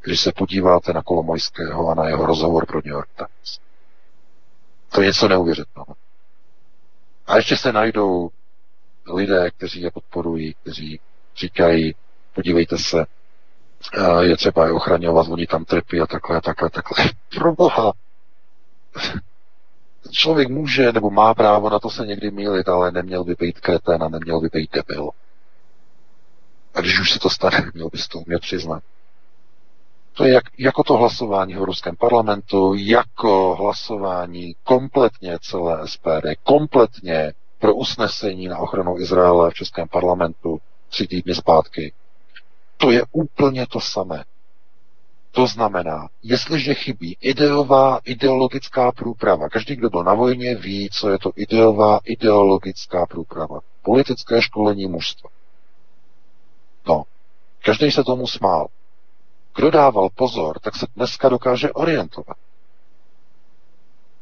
Když 0.00 0.20
se 0.20 0.32
podíváte 0.32 0.92
na 0.92 1.02
Kolomojského 1.02 1.88
a 1.88 1.94
na 1.94 2.08
jeho 2.08 2.26
rozhovor 2.26 2.66
pro 2.66 2.78
New 2.84 2.94
York 2.94 3.08
Times. 3.16 3.60
To 4.88 5.00
je 5.00 5.06
něco 5.06 5.28
neuvěřitelného. 5.28 6.03
A 7.26 7.36
ještě 7.36 7.56
se 7.56 7.72
najdou 7.72 8.30
lidé, 9.06 9.50
kteří 9.50 9.80
je 9.80 9.90
podporují, 9.90 10.54
kteří 10.54 11.00
říkají, 11.36 11.94
podívejte 12.34 12.78
se, 12.78 13.06
je 14.20 14.36
třeba 14.36 14.66
je 14.66 14.72
ochraňovat, 14.72 15.28
oni 15.28 15.46
tam 15.46 15.64
trpí 15.64 16.00
a 16.00 16.06
takhle, 16.06 16.40
takhle, 16.40 16.70
takhle. 16.70 17.10
Pro 17.38 17.52
boha. 17.52 17.92
Člověk 20.10 20.48
může 20.48 20.92
nebo 20.92 21.10
má 21.10 21.34
právo 21.34 21.70
na 21.70 21.78
to 21.78 21.90
se 21.90 22.06
někdy 22.06 22.30
mílit, 22.30 22.68
ale 22.68 22.92
neměl 22.92 23.24
by 23.24 23.34
být 23.38 23.60
kreten 23.60 24.02
a 24.02 24.08
neměl 24.08 24.40
by 24.40 24.48
být 24.52 24.72
debil. 24.72 25.10
A 26.74 26.80
když 26.80 27.00
už 27.00 27.12
se 27.12 27.18
to 27.18 27.30
stane, 27.30 27.70
měl 27.74 27.88
bys 27.92 28.08
to 28.08 28.18
umět 28.18 28.40
přiznat. 28.40 28.82
To 30.14 30.24
je 30.24 30.32
jak, 30.32 30.44
jako 30.58 30.82
to 30.82 30.96
hlasování 30.96 31.54
v 31.54 31.62
Ruském 31.62 31.96
parlamentu, 31.96 32.74
jako 32.74 33.54
hlasování 33.54 34.54
kompletně 34.62 35.38
celé 35.40 35.88
SPD, 35.88 36.26
kompletně 36.42 37.32
pro 37.58 37.74
usnesení 37.74 38.48
na 38.48 38.58
ochranu 38.58 38.98
Izraele 38.98 39.50
v 39.50 39.54
Českém 39.54 39.88
parlamentu 39.88 40.58
tři 40.88 41.06
týdny 41.06 41.34
zpátky. 41.34 41.92
To 42.76 42.90
je 42.90 43.02
úplně 43.12 43.66
to 43.66 43.80
samé. 43.80 44.24
To 45.30 45.46
znamená, 45.46 46.08
jestliže 46.22 46.74
chybí 46.74 47.16
ideová, 47.20 48.00
ideologická 48.04 48.92
průprava, 48.92 49.48
každý, 49.48 49.76
kdo 49.76 49.90
byl 49.90 50.04
na 50.04 50.14
vojně, 50.14 50.54
ví, 50.54 50.88
co 50.92 51.08
je 51.10 51.18
to 51.18 51.30
ideová, 51.36 52.00
ideologická 52.04 53.06
průprava. 53.06 53.60
Politické 53.82 54.42
školení 54.42 54.86
mužstva. 54.86 55.30
No, 56.88 57.02
každý 57.64 57.90
se 57.90 58.04
tomu 58.04 58.26
smál. 58.26 58.66
Kdo 59.56 59.70
dával 59.70 60.08
pozor, 60.14 60.58
tak 60.58 60.76
se 60.76 60.86
dneska 60.96 61.28
dokáže 61.28 61.72
orientovat. 61.72 62.36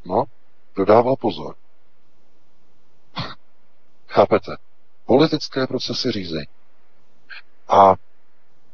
No, 0.04 0.24
kdo 0.74 0.84
dával 0.84 1.16
pozor. 1.16 1.54
Chápete? 4.08 4.56
Politické 5.06 5.66
procesy 5.66 6.10
řízení. 6.10 6.46
A, 7.68 7.94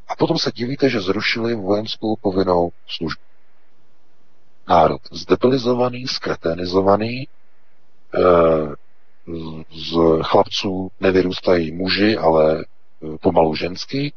a 0.09 0.17
potom 0.19 0.39
se 0.39 0.53
divíte, 0.55 0.89
že 0.89 1.01
zrušili 1.01 1.55
vojenskou 1.55 2.17
povinnou 2.17 2.71
službu. 2.87 3.23
Národ 4.69 5.01
zdebilizovaný, 5.13 6.07
skretenizovaný, 6.07 7.23
e, 7.23 7.29
z 9.71 10.23
chlapců 10.23 10.91
nevyrůstají 11.01 11.73
muži, 11.73 12.17
ale 12.17 12.65
eh, 12.65 13.19
pomalu 13.21 13.55
ženský, 13.55 14.07
e, 14.07 14.13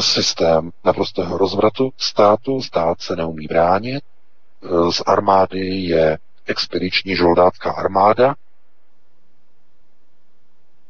systém 0.00 0.70
naprostého 0.84 1.38
rozvratu 1.38 1.90
státu, 1.96 2.62
stát 2.62 3.00
se 3.00 3.16
neumí 3.16 3.46
bránit, 3.46 4.04
z 4.90 5.02
armády 5.06 5.66
je 5.68 6.18
expediční 6.46 7.16
žoldácká 7.16 7.72
armáda, 7.72 8.34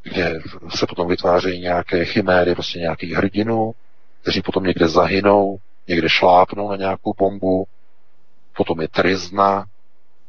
kde 0.03 0.41
se 0.69 0.87
potom 0.87 1.09
vytvářejí 1.09 1.61
nějaké 1.61 2.05
chiméry, 2.05 2.55
prostě 2.55 2.79
nějakých 2.79 3.13
hrdinů, 3.13 3.73
kteří 4.23 4.43
potom 4.43 4.65
někde 4.65 4.89
zahynou, 4.89 5.59
někde 5.89 6.09
šlápnou 6.09 6.71
na 6.71 6.77
nějakou 6.77 7.15
bombu, 7.19 7.67
potom 8.57 8.81
je 8.81 8.89
trizna 8.89 9.67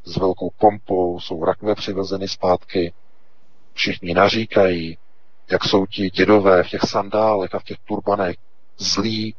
s 0.04 0.18
velkou 0.18 0.50
pompou, 0.60 1.20
jsou 1.20 1.46
rakve 1.46 1.76
přivezeny 1.76 2.28
zpátky, 2.28 2.94
všichni 3.74 4.14
naříkají, 4.14 4.98
jak 5.52 5.64
jsou 5.64 5.86
ti 5.86 6.10
dědové 6.10 6.64
v 6.64 6.70
těch 6.70 6.82
sandálech 6.82 7.56
a 7.56 7.60
v 7.60 7.64
těch 7.64 7.78
turbanech 7.88 8.36
zlí, 8.78 9.36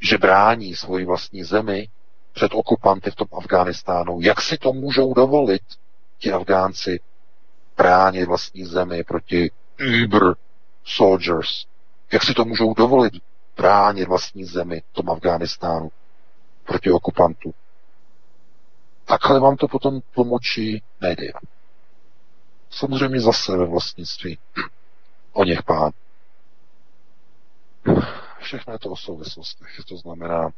že 0.00 0.18
brání 0.18 0.74
svoji 0.74 1.04
vlastní 1.04 1.44
zemi 1.44 1.88
před 2.32 2.54
okupanty 2.54 3.10
v 3.10 3.14
tom 3.14 3.28
Afghánistánu. 3.38 4.20
Jak 4.20 4.40
si 4.42 4.58
to 4.58 4.72
můžou 4.72 5.14
dovolit 5.14 5.62
ti 6.18 6.32
Afgánci, 6.32 7.00
bránit 7.76 8.24
vlastní 8.24 8.64
zemi 8.64 9.04
proti 9.04 9.50
Uber 10.04 10.34
soldiers. 10.84 11.66
Jak 12.12 12.22
si 12.22 12.34
to 12.34 12.44
můžou 12.44 12.74
dovolit 12.74 13.12
bránit 13.56 14.08
vlastní 14.08 14.44
zemi 14.44 14.82
v 14.90 14.92
tom 14.92 15.10
Afghánistánu 15.10 15.90
proti 16.64 16.90
okupantu? 16.90 17.54
Takhle 19.04 19.40
vám 19.40 19.56
to 19.56 19.68
potom 19.68 20.00
tlumočí 20.14 20.82
média. 21.00 21.32
Samozřejmě 22.70 23.20
zase 23.20 23.56
ve 23.56 23.66
vlastnictví 23.66 24.38
o 25.32 25.44
něch 25.44 25.62
pán. 25.62 25.92
Všechno 28.46 28.72
je 28.72 28.78
to 28.78 28.90
o 28.90 28.96
souvislostech. 28.96 29.68
To 29.88 29.96
znamená, 29.96 30.50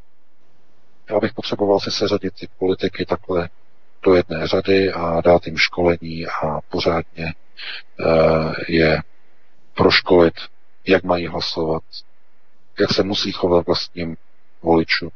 já 1.10 1.20
bych 1.20 1.34
potřeboval 1.34 1.80
si 1.80 1.90
seřadit 1.90 2.34
ty 2.34 2.48
politiky 2.58 3.06
takhle 3.06 3.48
do 4.02 4.14
jedné 4.14 4.46
řady 4.46 4.92
a 4.92 5.20
dát 5.20 5.46
jim 5.46 5.56
školení 5.56 6.26
a 6.26 6.60
pořádně 6.60 7.34
uh, 8.00 8.52
je 8.68 9.02
proškolit, 9.74 10.34
jak 10.86 11.04
mají 11.04 11.26
hlasovat, 11.26 11.82
jak 12.80 12.92
se 12.92 13.02
musí 13.02 13.32
chovat 13.32 13.66
vlastním 13.66 14.16
voličům, 14.62 15.10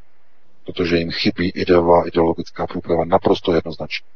protože 0.64 0.96
jim 0.96 1.10
chybí 1.10 1.50
ideová 1.50 2.06
ideologická 2.06 2.66
průprava 2.66 3.04
naprosto 3.04 3.54
jednoznačně. 3.54 4.06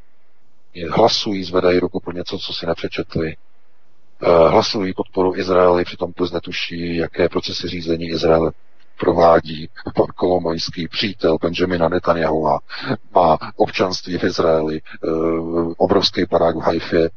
Hlasují, 0.91 1.45
zvedají 1.45 1.79
ruku 1.79 2.01
pro 2.01 2.13
něco, 2.13 2.39
co 2.39 2.53
si 2.53 2.67
nepřečetli, 2.67 3.37
hlasují 4.23 4.95
podporu 4.95 5.37
Izraeli, 5.37 5.85
přitom 5.85 6.13
vůbec 6.19 6.33
netuší, 6.33 6.97
jaké 6.97 7.29
procesy 7.29 7.69
řízení 7.69 8.09
Izraele 8.09 8.53
provádí 9.01 9.69
pan 9.95 10.07
Kolomojský, 10.07 10.89
přítel 10.89 11.39
Benjamina 11.43 11.89
Netanyahua, 11.89 12.59
má 13.15 13.39
občanství 13.57 14.19
v 14.19 14.25
Izraeli, 14.25 14.81
eh, 14.81 15.09
obrovský 15.77 16.25
barák 16.31 16.57
v 16.57 16.61
Haifě, 16.61 17.11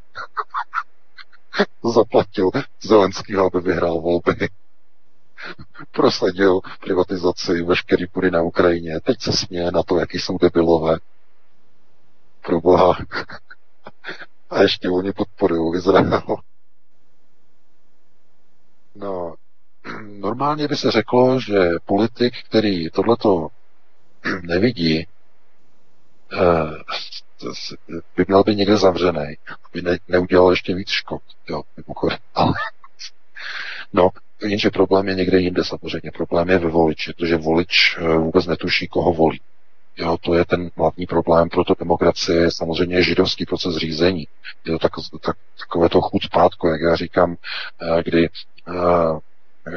zaplatil 1.93 2.49
Zelenskýho, 2.81 3.45
aby 3.45 3.61
vyhrál 3.61 4.01
volby. 4.01 4.33
Prosadil 5.91 6.59
privatizaci 6.81 7.61
veškerý 7.61 8.07
půdy 8.07 8.31
na 8.31 8.41
Ukrajině. 8.41 8.99
Teď 8.99 9.21
se 9.21 9.33
směje 9.33 9.71
na 9.71 9.83
to, 9.83 9.99
jaký 9.99 10.19
jsou 10.19 10.37
debilové. 10.37 10.97
Pro 12.45 12.61
boha. 12.61 12.97
A 14.49 14.61
ještě 14.61 14.89
oni 14.89 15.13
podporují 15.13 15.77
Izrael. 15.77 16.23
No, 18.99 19.35
normálně 20.19 20.67
by 20.67 20.75
se 20.75 20.91
řeklo, 20.91 21.39
že 21.39 21.69
politik, 21.85 22.33
který 22.49 22.89
tohleto 22.89 23.47
nevidí, 24.41 25.07
eh, 26.33 26.71
by 28.15 28.25
měl 28.27 28.43
být 28.43 28.55
někde 28.55 28.77
zavřený, 28.77 29.37
aby 29.71 29.81
ne, 29.81 29.97
neudělal 30.07 30.51
ještě 30.51 30.75
víc 30.75 30.89
škod. 30.89 31.21
Jo, 31.49 31.61
Ale, 32.35 32.53
no, 33.93 34.09
jenže 34.41 34.69
problém 34.69 35.07
je 35.07 35.15
někde 35.15 35.39
jinde 35.39 35.63
samozřejmě. 35.63 36.11
Problém 36.11 36.49
je 36.49 36.57
ve 36.57 36.69
voliči, 36.69 37.13
protože 37.13 37.37
volič 37.37 37.97
eh, 37.97 38.17
vůbec 38.17 38.45
netuší, 38.45 38.87
koho 38.87 39.13
volí. 39.13 39.41
Jo, 39.99 40.17
to 40.21 40.33
je 40.33 40.45
ten 40.45 40.69
hlavní 40.77 41.05
problém 41.05 41.49
pro 41.49 41.63
demokracie, 41.79 42.51
samozřejmě 42.51 43.03
židovský 43.03 43.45
proces 43.45 43.75
řízení. 43.75 44.27
Je 44.65 44.71
to 44.71 44.79
tak, 44.79 44.91
tak, 45.21 45.35
takové 45.59 45.89
to 45.89 46.01
chuť 46.01 46.23
zpátku, 46.23 46.67
jak 46.67 46.81
já 46.81 46.95
říkám, 46.95 47.35
eh, 47.81 48.03
kdy 48.03 48.29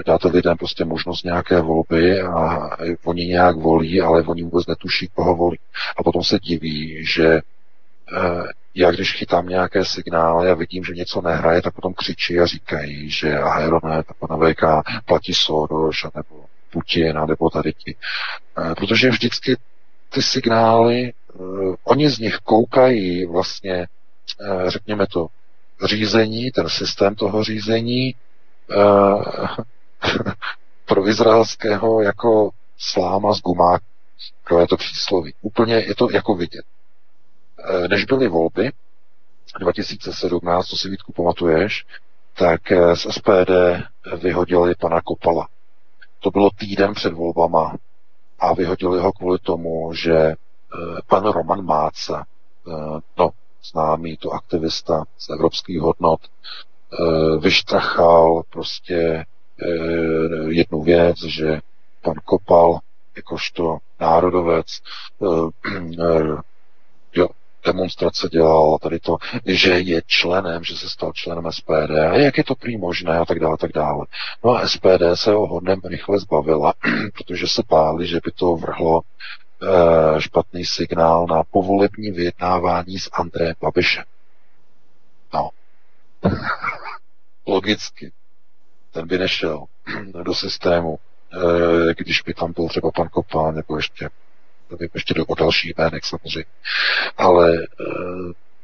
dáte 0.07 0.29
lidem 0.29 0.57
prostě 0.57 0.85
možnost 0.85 1.25
nějaké 1.25 1.61
volby 1.61 2.21
a 2.21 2.71
oni 3.05 3.27
nějak 3.27 3.57
volí, 3.57 4.01
ale 4.01 4.23
oni 4.23 4.43
vůbec 4.43 4.67
netuší, 4.67 5.09
koho 5.15 5.37
volí. 5.37 5.59
A 5.97 6.03
potom 6.03 6.25
se 6.25 6.39
diví, 6.39 7.07
že 7.07 7.41
já 8.75 8.91
když 8.91 9.13
chytám 9.13 9.47
nějaké 9.47 9.85
signály 9.85 10.51
a 10.51 10.55
vidím, 10.55 10.85
že 10.85 10.93
něco 10.93 11.21
nehraje, 11.21 11.63
tak 11.63 11.75
potom 11.75 11.95
křičí 11.95 12.39
a 12.41 12.47
říkají, 12.47 13.11
že 13.11 13.39
Aeronet 13.39 14.07
a 14.09 14.27
pana 14.27 14.37
VK 14.37 14.63
platí 15.05 15.35
Soros 15.35 15.97
nebo 16.15 16.45
Putin 16.71 17.19
a 17.19 17.27
nebo 17.27 17.51
tady 17.51 17.73
ti. 17.73 17.97
Protože 18.77 19.11
vždycky 19.11 19.57
ty 20.13 20.23
signály, 20.23 21.13
oni 21.85 22.11
z 22.11 22.19
nich 22.19 22.37
koukají 22.37 23.27
vlastně, 23.27 23.87
řekněme 24.67 25.07
to, 25.07 25.27
řízení, 25.85 26.51
ten 26.51 26.69
systém 26.69 27.15
toho 27.15 27.45
řízení 27.45 28.15
pro 30.87 31.09
izraelského 31.09 32.03
jako 32.03 32.51
sláma 32.79 33.35
z 33.35 33.41
gumáku. 33.41 33.85
je 34.59 34.67
to 34.67 34.77
přísloví. 34.77 35.35
Úplně 35.41 35.75
je 35.75 35.95
to 35.95 36.11
jako 36.11 36.35
vidět. 36.35 36.65
Eh, 37.65 37.89
než 37.89 38.05
byly 38.05 38.29
volby 38.29 38.73
2017, 39.61 40.69
to 40.69 40.77
si 40.77 40.91
Vítku 40.91 41.13
pamatuješ, 41.13 41.87
tak 42.35 42.73
eh, 42.73 42.97
z 42.97 43.07
SPD 43.11 43.51
vyhodili 44.23 44.75
pana 44.75 45.01
Kopala. 45.01 45.49
To 46.21 46.31
bylo 46.31 46.51
týden 46.51 46.95
před 46.95 47.13
volbama 47.13 47.77
a 48.43 48.55
vyhodili 48.55 49.01
ho 49.01 49.13
kvůli 49.13 49.39
tomu, 49.39 49.95
že 49.95 50.17
eh, 50.17 50.37
pan 51.07 51.25
Roman 51.25 51.65
Máca, 51.65 52.25
no, 53.19 53.31
známý 53.73 54.17
to 54.17 54.31
aktivista 54.31 55.05
z 55.19 55.31
evropských 55.31 55.81
hodnot, 55.81 56.21
vyštrachal 57.41 58.43
prostě 58.51 59.25
jednu 60.49 60.83
věc, 60.83 61.17
že 61.23 61.61
pan 62.03 62.15
Kopal, 62.25 62.79
jakožto 63.17 63.79
národovec, 64.01 64.67
jo, 67.15 67.29
demonstrace 67.65 68.29
dělal, 68.29 68.79
tady 68.79 68.99
to, 68.99 69.17
že 69.47 69.71
je 69.71 70.03
členem, 70.07 70.65
že 70.65 70.77
se 70.77 70.89
stal 70.89 71.13
členem 71.13 71.53
SPD 71.53 71.91
a 72.11 72.17
jak 72.17 72.39
je 72.39 72.45
to 72.45 72.55
prý 72.55 72.77
možné 72.77 73.19
a 73.19 73.25
tak 73.25 73.39
dále, 73.39 73.57
tak 73.57 73.73
dále. 73.73 74.07
No 74.45 74.51
a 74.51 74.69
SPD 74.69 75.03
se 75.15 75.33
ho 75.33 75.47
hodně 75.47 75.77
rychle 75.85 76.19
zbavila, 76.19 76.75
protože 77.19 77.47
se 77.47 77.63
báli, 77.69 78.07
že 78.07 78.21
by 78.25 78.31
to 78.31 78.57
vrhlo 78.57 79.01
e, 79.01 80.21
špatný 80.21 80.65
signál 80.65 81.27
na 81.27 81.43
povolební 81.51 82.11
vyjednávání 82.11 82.99
s 82.99 83.11
Andrejem 83.13 83.55
Babišem. 83.61 84.05
No. 85.35 85.51
Logicky. 87.47 88.13
Ten 88.93 89.07
by 89.07 89.19
nešel 89.19 89.65
do 90.23 90.35
systému, 90.35 90.99
e, 90.99 91.95
když 91.95 92.23
by 92.23 92.35
tam 92.35 92.53
byl 92.53 92.69
třeba 92.69 92.91
pan 92.91 93.09
Kopán 93.09 93.55
nebo 93.55 93.77
ještě 93.77 94.09
nevím, 94.73 94.89
ještě 94.95 95.15
do, 95.15 95.25
o 95.25 95.35
dalších 95.35 95.73
jménech 95.79 96.05
samozřejmě. 96.05 96.45
Ale 97.17 97.53
e, 97.55 97.65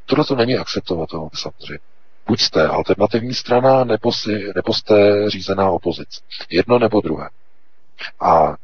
tohle 0.07 0.25
to 0.25 0.37
není 0.37 0.57
akceptovatelné 0.57 1.31
samozřejmě. 1.35 1.79
Buď 2.27 2.41
jste 2.41 2.69
alternativní 2.69 3.35
strana, 3.35 3.85
nebo, 3.85 4.13
si, 4.13 4.53
nebo 4.55 4.75
jste 4.75 5.31
řízená 5.31 5.71
opozice. 5.71 6.21
Jedno 6.51 6.79
nebo 6.79 7.01
druhé. 7.01 7.29
A 8.21 8.49
e, 8.51 8.55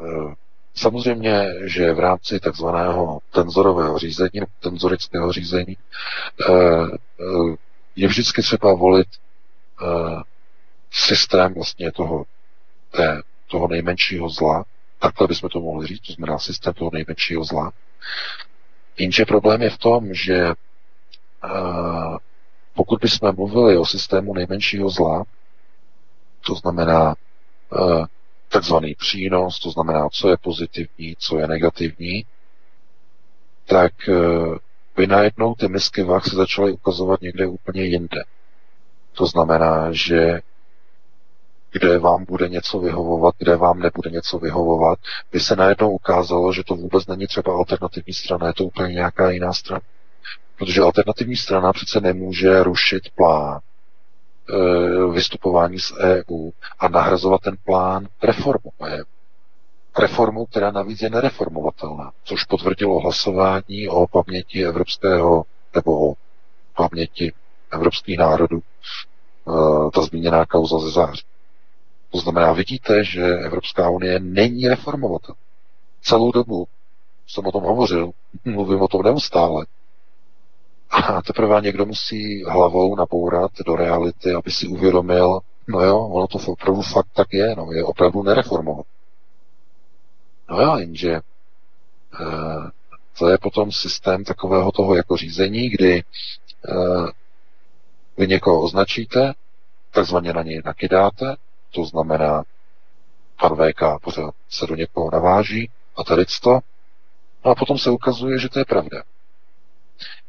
samozřejmě, 0.74 1.46
že 1.64 1.92
v 1.92 1.98
rámci 1.98 2.40
takzvaného 2.40 3.20
tenzorového 3.30 3.98
řízení, 3.98 4.40
tenzorického 4.60 5.32
řízení, 5.32 5.76
e, 5.76 6.52
e, 6.52 6.86
je 7.96 8.08
vždycky 8.08 8.42
třeba 8.42 8.74
volit 8.74 9.08
systém 10.90 11.54
vlastně 11.54 11.92
toho, 11.92 12.24
té, 12.90 13.22
toho 13.46 13.68
nejmenšího 13.68 14.28
zla, 14.28 14.64
Takhle 15.04 15.26
bychom 15.26 15.48
to 15.50 15.60
mohli 15.60 15.86
říct, 15.86 16.00
to 16.06 16.12
znamená 16.12 16.38
systém 16.38 16.74
toho 16.74 16.90
nejmenšího 16.94 17.44
zla. 17.44 17.72
Jenže 18.98 19.24
problém 19.24 19.62
je 19.62 19.70
v 19.70 19.78
tom, 19.78 20.14
že 20.14 20.48
uh, 21.44 22.16
pokud 22.74 23.00
bychom 23.00 23.34
mluvili 23.34 23.76
o 23.78 23.84
systému 23.86 24.34
nejmenšího 24.34 24.88
zla, 24.88 25.24
to 26.46 26.54
znamená 26.54 27.14
uh, 27.72 28.06
takzvaný 28.48 28.94
přínos, 28.94 29.60
to 29.60 29.70
znamená, 29.70 30.08
co 30.08 30.28
je 30.28 30.36
pozitivní, 30.36 31.16
co 31.18 31.38
je 31.38 31.46
negativní, 31.46 32.24
tak 33.66 33.92
uh, 34.08 34.56
by 34.96 35.06
najednou 35.06 35.54
ty 35.54 35.68
misky 35.68 36.02
vah 36.02 36.24
se 36.24 36.36
začaly 36.36 36.72
ukazovat 36.72 37.20
někde 37.20 37.46
úplně 37.46 37.82
jinde. 37.82 38.24
To 39.12 39.26
znamená, 39.26 39.88
že 39.92 40.40
kde 41.74 41.98
vám 41.98 42.24
bude 42.24 42.48
něco 42.48 42.78
vyhovovat, 42.78 43.34
kde 43.38 43.56
vám 43.56 43.78
nebude 43.78 44.10
něco 44.10 44.38
vyhovovat, 44.38 44.98
by 45.32 45.40
se 45.40 45.56
najednou 45.56 45.90
ukázalo, 45.90 46.52
že 46.52 46.64
to 46.64 46.74
vůbec 46.74 47.06
není 47.06 47.26
třeba 47.26 47.52
alternativní 47.54 48.14
strana, 48.14 48.46
je 48.46 48.52
to 48.54 48.64
úplně 48.64 48.94
nějaká 48.94 49.30
jiná 49.30 49.52
strana. 49.52 49.80
Protože 50.58 50.80
alternativní 50.82 51.36
strana 51.36 51.72
přece 51.72 52.00
nemůže 52.00 52.62
rušit 52.62 53.02
plán 53.16 53.58
e, 53.58 55.12
vystupování 55.12 55.78
z 55.80 55.92
EU 55.98 56.50
a 56.78 56.88
nahrazovat 56.88 57.40
ten 57.40 57.56
plán 57.64 58.06
reformu 58.22 58.70
EU. 58.82 59.04
Reformu, 59.98 60.46
která 60.46 60.70
navíc 60.70 61.02
je 61.02 61.10
nereformovatelná, 61.10 62.12
což 62.24 62.44
potvrdilo 62.44 63.00
hlasování 63.00 63.88
o 63.88 64.06
paměti 64.06 64.64
evropského 64.66 65.44
nebo 65.74 66.10
o 66.10 66.14
paměti 66.76 67.32
evropských 67.72 68.18
národů, 68.18 68.58
e, 68.58 69.90
ta 69.90 70.02
zmíněná 70.02 70.46
kauza 70.46 70.78
ze 70.78 70.90
září. 70.90 71.22
To 72.14 72.20
znamená, 72.20 72.52
vidíte, 72.52 73.04
že 73.04 73.22
Evropská 73.22 73.90
unie 73.90 74.20
není 74.20 74.68
reformovatelná. 74.68 75.40
Celou 76.02 76.32
dobu 76.32 76.66
jsem 77.26 77.46
o 77.46 77.52
tom 77.52 77.62
hovořil, 77.62 78.10
mluvím 78.44 78.82
o 78.82 78.88
tom 78.88 79.02
neustále. 79.02 79.66
A 80.90 81.22
teprve 81.22 81.60
někdo 81.60 81.86
musí 81.86 82.44
hlavou 82.44 82.96
nabourat 82.96 83.50
do 83.66 83.76
reality, 83.76 84.34
aby 84.34 84.50
si 84.50 84.66
uvědomil, 84.66 85.40
no 85.68 85.80
jo, 85.80 85.98
ono 85.98 86.26
to 86.26 86.38
opravdu 86.46 86.82
fakt 86.82 87.08
tak 87.12 87.32
je, 87.32 87.54
no, 87.56 87.72
je 87.72 87.84
opravdu 87.84 88.22
nereformovat. 88.22 88.86
No 90.50 90.60
jo, 90.60 90.76
jenže 90.76 91.12
e, 91.12 91.20
to 93.18 93.28
je 93.28 93.38
potom 93.38 93.72
systém 93.72 94.24
takového 94.24 94.72
toho 94.72 94.94
jako 94.94 95.16
řízení, 95.16 95.68
kdy 95.68 95.94
e, 95.98 96.02
vy 98.16 98.26
někoho 98.26 98.62
označíte, 98.62 99.32
takzvaně 99.90 100.32
na 100.32 100.42
něj 100.42 100.62
nakydáte, 100.64 101.36
to 101.74 101.84
znamená, 101.84 102.42
pan 103.40 103.56
VK 103.56 104.02
pořád 104.02 104.34
se 104.48 104.66
do 104.66 104.74
někoho 104.74 105.10
naváží 105.10 105.70
a 105.96 106.04
tady 106.04 106.24
to, 106.42 106.58
no 107.44 107.50
a 107.50 107.54
potom 107.54 107.78
se 107.78 107.90
ukazuje, 107.90 108.38
že 108.38 108.48
to 108.48 108.58
je 108.58 108.64
pravda. 108.64 109.02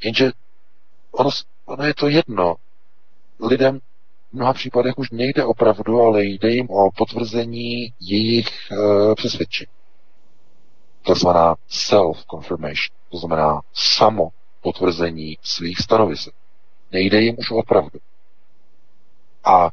Jenže 0.03 0.31
ono, 1.11 1.29
ono 1.65 1.83
je 1.83 1.93
to 1.93 2.07
jedno. 2.07 2.55
Lidem 3.39 3.79
v 3.79 4.33
mnoha 4.33 4.53
případech 4.53 4.97
už 4.97 5.11
nejde 5.11 5.45
opravdu, 5.45 6.01
ale 6.01 6.25
jde 6.25 6.49
jim 6.49 6.69
o 6.69 6.91
potvrzení 6.97 7.93
jejich 7.99 8.47
e, 8.71 9.15
přesvědčení. 9.15 9.71
Takzvaná 11.05 11.55
self-confirmation, 11.69 12.95
to 13.11 13.17
znamená 13.17 13.61
samo 13.73 14.29
potvrzení 14.61 15.37
svých 15.41 15.77
stanovisek. 15.79 16.33
Nejde 16.91 17.21
jim 17.21 17.35
už 17.39 17.51
o 17.51 17.63
pravdu. 17.63 17.99
A 19.43 19.65
e, 19.67 19.69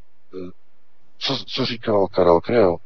co, 1.22 1.44
co 1.46 1.64
říkal 1.66 2.06
Karel 2.08 2.40
Kreel? 2.40 2.76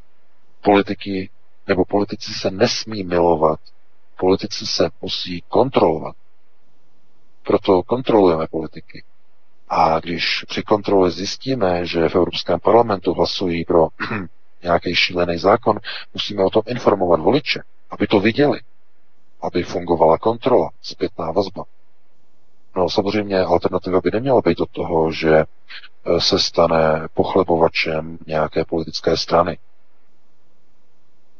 Politiky 0.61 1.31
nebo 1.67 1.85
politici 1.85 2.33
se 2.35 2.51
nesmí 2.51 3.03
milovat. 3.05 3.61
Politici 4.19 4.67
se 4.67 4.91
musí 5.03 5.43
kontrolovat. 5.49 6.17
Proto 7.43 7.83
kontrolujeme 7.83 8.47
politiky. 8.47 9.05
A 9.69 10.01
když 10.01 10.45
při 10.49 10.63
kontrole 10.63 11.11
zjistíme, 11.11 11.87
že 11.87 12.09
v 12.09 12.15
Evropském 12.15 12.61
parlamentu 12.61 13.15
hlasují 13.15 13.65
pro 13.65 13.89
nějaký 14.63 14.95
šílený 14.95 15.39
zákon, 15.39 15.79
musíme 16.15 16.45
o 16.45 16.51
tom 16.51 16.63
informovat 16.67 17.21
voliče, 17.21 17.63
aby 17.91 18.07
to 18.07 18.21
viděli, 18.21 18.61
aby 19.43 19.63
fungovala 19.63 20.19
kontrola, 20.19 20.71
zpětná 20.83 21.33
vazba. 21.33 21.65
No 22.77 22.91
samozřejmě 22.91 23.39
alternativa 23.41 24.01
by 24.01 24.11
neměla 24.11 24.41
být 24.41 24.61
od 24.61 24.71
toho, 24.71 25.13
že 25.13 25.45
se 26.19 26.39
stane 26.39 27.09
pochlebovačem 27.15 28.19
nějaké 28.27 28.65
politické 28.65 29.17
strany. 29.17 29.59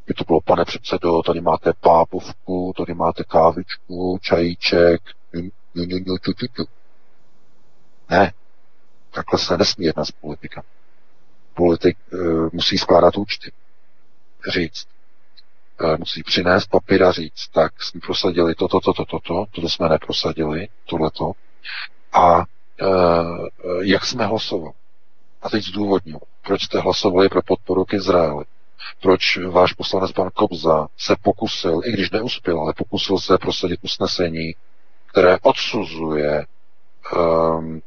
By 0.07 0.15
to 0.15 0.25
bylo, 0.25 0.41
pane 0.41 0.65
předsedo, 0.65 1.23
tady 1.23 1.41
máte 1.41 1.73
pápovku, 1.81 2.73
tady 2.77 2.95
máte 2.95 3.25
kávičku, 3.25 4.19
čajíček, 4.23 5.03
ne, 8.11 8.33
takhle 9.11 9.39
se 9.39 9.59
nesmí 9.59 9.87
jednat 9.87 10.05
z 10.05 10.11
politika. 10.11 10.63
Politik 11.55 11.99
e, 12.13 12.17
musí 12.53 12.79
skládat 12.79 13.17
účty. 13.17 13.53
Říct, 14.53 14.87
Eh, 15.81 15.97
musí 15.99 16.23
přinést 16.23 16.67
papír 16.67 17.03
a 17.03 17.13
říct, 17.13 17.49
tak 17.49 17.83
jsme 17.83 18.01
prosadili 18.01 18.55
toto, 18.55 18.81
toto, 18.81 19.05
toto, 19.05 19.45
toto 19.51 19.69
jsme 19.69 19.89
neprosadili, 19.89 20.69
tohleto. 20.85 21.33
A 22.13 22.41
e, 22.41 22.45
jak 23.83 24.05
jsme 24.07 24.27
hlasovali? 24.27 24.73
A 25.43 25.49
teď 25.51 25.65
zdůvodnil, 25.65 26.19
proč 26.47 26.63
jste 26.63 26.81
hlasovali 26.81 27.29
pro 27.29 27.43
podporu 27.43 27.85
k 27.85 27.95
Izraeli. 27.95 28.45
Proč 29.03 29.39
váš 29.51 29.73
poslanec 29.73 30.13
pan 30.13 30.31
Kobza 30.35 30.87
se 30.99 31.17
pokusil, 31.23 31.81
i 31.85 31.93
když 31.93 32.11
neuspěl, 32.11 32.61
ale 32.61 32.73
pokusil 32.77 33.19
se 33.19 33.39
prosadit 33.39 33.81
usnesení, 33.83 34.55
které 35.07 35.39
odsuzuje 35.43 36.47
um, 37.17 37.83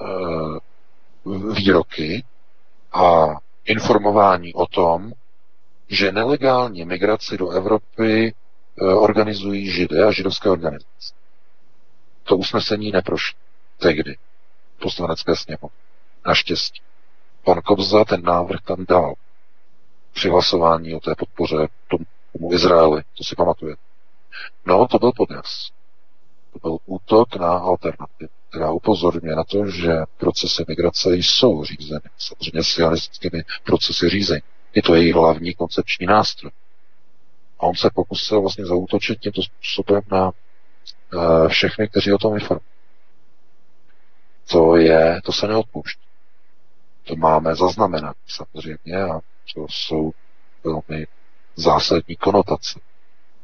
uh, 0.00 1.54
výroky 1.54 2.24
a 2.92 3.26
informování 3.64 4.54
o 4.54 4.66
tom, 4.66 5.12
že 5.88 6.12
nelegální 6.12 6.84
migraci 6.84 7.38
do 7.38 7.50
Evropy 7.50 8.34
organizují 8.98 9.70
židé 9.70 10.04
a 10.04 10.10
židovské 10.10 10.50
organizace. 10.50 11.14
To 12.24 12.36
usnesení 12.36 12.90
neprošlo 12.90 13.38
tehdy 13.78 14.16
poslanecké 14.82 15.36
sněmovny. 15.36 15.78
Naštěstí. 16.26 16.80
Pan 17.44 17.60
Kobza 17.60 18.04
ten 18.04 18.22
návrh 18.22 18.60
tam 18.60 18.84
dal 18.88 19.14
při 20.12 20.28
hlasování 20.28 20.94
o 20.94 21.00
té 21.00 21.14
podpoře 21.14 21.56
tomu 21.88 22.52
Izraeli, 22.52 23.02
to 23.18 23.24
si 23.24 23.36
pamatuje. 23.36 23.76
No, 24.66 24.86
to 24.86 24.98
byl 24.98 25.12
podraz. 25.16 25.68
To 26.52 26.58
byl 26.58 26.78
útok 26.86 27.36
na 27.36 27.48
alternativu, 27.48 28.30
která 28.48 28.72
upozorňuje 28.72 29.36
na 29.36 29.44
to, 29.44 29.70
že 29.70 29.92
procesy 30.16 30.64
migrace 30.68 31.14
jsou 31.14 31.64
řízeny, 31.64 32.00
samozřejmě 32.18 32.64
sionistickými 32.64 33.42
procesy 33.64 34.08
řízení. 34.08 34.42
Je 34.74 34.82
to 34.82 34.94
její 34.94 35.12
hlavní 35.12 35.54
koncepční 35.54 36.06
nástroj. 36.06 36.52
A 37.58 37.62
on 37.62 37.74
se 37.74 37.90
pokusil 37.94 38.40
vlastně 38.40 38.66
zautočit 38.66 39.20
tímto 39.20 39.42
způsobem 39.42 40.02
na 40.12 40.32
všechny, 41.48 41.88
kteří 41.88 42.12
o 42.12 42.18
tom 42.18 42.34
informují. 42.34 42.74
To 44.50 44.76
je, 44.76 45.20
to 45.24 45.32
se 45.32 45.48
neodpouští. 45.48 46.02
To 47.04 47.16
máme 47.16 47.54
zaznamenat 47.54 48.16
samozřejmě 48.26 49.02
a 49.02 49.20
to 49.54 49.66
jsou 49.70 50.12
velmi 50.64 51.06
zásadní 51.56 52.16
konotace, 52.16 52.80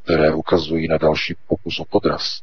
které 0.03 0.33
ukazují 0.33 0.87
na 0.87 0.97
další 0.97 1.35
pokus 1.47 1.79
o 1.79 1.85
podraz. 1.85 2.41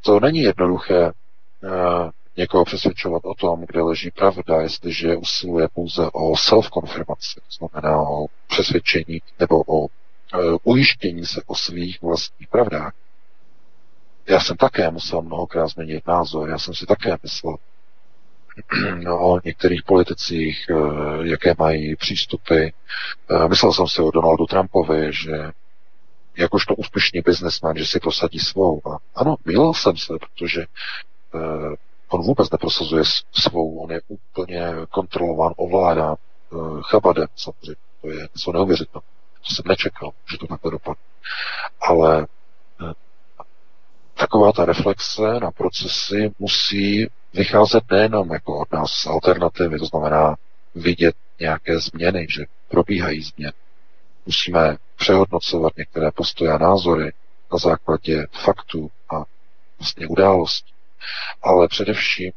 To 0.00 0.20
není 0.20 0.40
jednoduché 0.40 1.06
uh, 1.06 2.10
někoho 2.36 2.64
přesvědčovat 2.64 3.22
o 3.24 3.34
tom, 3.34 3.64
kde 3.66 3.82
leží 3.82 4.10
pravda, 4.10 4.60
jestliže 4.60 5.16
usiluje 5.16 5.68
pouze 5.74 6.10
o 6.12 6.36
self-konfirmaci, 6.36 7.34
to 7.34 7.68
znamená 7.68 8.02
o 8.02 8.26
přesvědčení 8.48 9.22
nebo 9.38 9.62
o 9.62 9.78
uh, 9.78 9.88
ujištění 10.62 11.26
se 11.26 11.42
o 11.46 11.54
svých 11.54 12.02
vlastních 12.02 12.48
pravdách. 12.48 12.92
Já 14.28 14.40
jsem 14.40 14.56
také 14.56 14.90
musel 14.90 15.22
mnohokrát 15.22 15.68
změnit 15.68 16.06
názor, 16.06 16.48
já 16.48 16.58
jsem 16.58 16.74
si 16.74 16.86
také 16.86 17.16
myslel 17.22 17.56
no, 19.04 19.20
o 19.20 19.40
některých 19.44 19.82
politicích, 19.82 20.66
eh, 20.70 21.28
jaké 21.28 21.54
mají 21.58 21.96
přístupy. 21.96 22.68
Myslel 23.48 23.72
jsem 23.72 23.86
si 23.86 24.02
o 24.02 24.10
Donaldu 24.10 24.46
Trumpovi, 24.46 25.12
že 25.12 25.52
jakožto 26.38 26.74
úspěšný 26.74 27.20
biznesman, 27.20 27.76
že 27.76 27.86
si 27.86 28.00
prosadí 28.00 28.38
svou. 28.38 28.80
A 28.88 28.98
ano, 29.14 29.36
milil 29.44 29.74
jsem 29.74 29.96
se, 29.96 30.12
protože 30.18 30.66
uh, 31.34 31.74
on 32.08 32.22
vůbec 32.22 32.50
neprosazuje 32.50 33.04
svou, 33.32 33.78
on 33.78 33.90
je 33.90 34.00
úplně 34.08 34.72
kontrolován, 34.90 35.52
ovládán 35.56 36.16
uh, 36.50 36.80
chabadem, 36.82 37.26
samozřejmě. 37.36 37.76
To 38.00 38.08
je 38.08 38.28
něco 38.34 38.52
neuvěřitelného. 38.52 39.02
To 39.48 39.54
jsem 39.54 39.64
nečekal, 39.68 40.10
že 40.30 40.38
to 40.38 40.46
takhle 40.46 40.70
dopadne. 40.70 41.02
Ale 41.80 42.26
uh, 42.80 42.92
taková 44.14 44.47
ta 44.58 44.64
reflexe 44.64 45.40
na 45.40 45.50
procesy 45.50 46.30
musí 46.38 47.06
vycházet 47.34 47.84
nejenom 47.90 48.32
jako 48.32 48.58
od 48.58 48.72
nás 48.72 48.90
z 48.92 49.06
alternativy, 49.06 49.78
to 49.78 49.84
znamená 49.84 50.36
vidět 50.74 51.16
nějaké 51.40 51.78
změny, 51.78 52.26
že 52.30 52.44
probíhají 52.68 53.22
změny. 53.22 53.52
Musíme 54.26 54.76
přehodnocovat 54.96 55.76
některé 55.76 56.10
postoje 56.10 56.52
a 56.52 56.58
názory 56.58 57.12
na 57.52 57.58
základě 57.58 58.26
faktů 58.44 58.90
a 59.10 59.24
vlastně 59.78 60.06
událostí. 60.06 60.72
Ale 61.42 61.68
především 61.68 62.32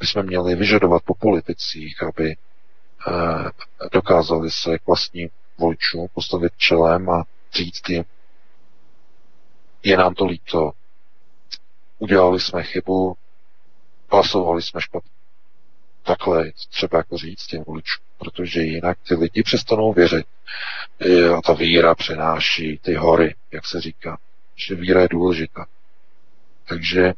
bychom 0.00 0.22
měli 0.22 0.54
vyžadovat 0.54 1.02
po 1.02 1.14
politicích, 1.14 2.02
aby 2.02 2.32
eh, 2.32 3.50
dokázali 3.92 4.50
se 4.50 4.78
k 4.78 4.86
vlastním 4.86 5.28
voličům 5.58 6.06
postavit 6.14 6.52
čelem 6.56 7.10
a 7.10 7.24
říct 7.52 7.88
jim, 7.88 8.04
je 9.82 9.96
nám 9.96 10.14
to 10.14 10.26
líto, 10.26 10.72
udělali 11.98 12.40
jsme 12.40 12.62
chybu, 12.62 13.16
hlasovali 14.10 14.62
jsme 14.62 14.80
špatně. 14.80 15.10
Takhle 16.02 16.52
třeba 16.70 16.98
jako 16.98 17.16
říct 17.18 17.46
těm 17.46 17.64
voličům, 17.66 18.04
protože 18.18 18.60
jinak 18.60 18.98
ty 19.08 19.14
lidi 19.14 19.42
přestanou 19.42 19.92
věřit 19.92 20.26
a 21.36 21.42
ta 21.42 21.52
víra 21.52 21.94
přenáší 21.94 22.78
ty 22.78 22.94
hory, 22.94 23.34
jak 23.52 23.66
se 23.66 23.80
říká, 23.80 24.18
že 24.56 24.74
víra 24.74 25.00
je 25.00 25.08
důležitá. 25.08 25.66
Takže 26.68 27.12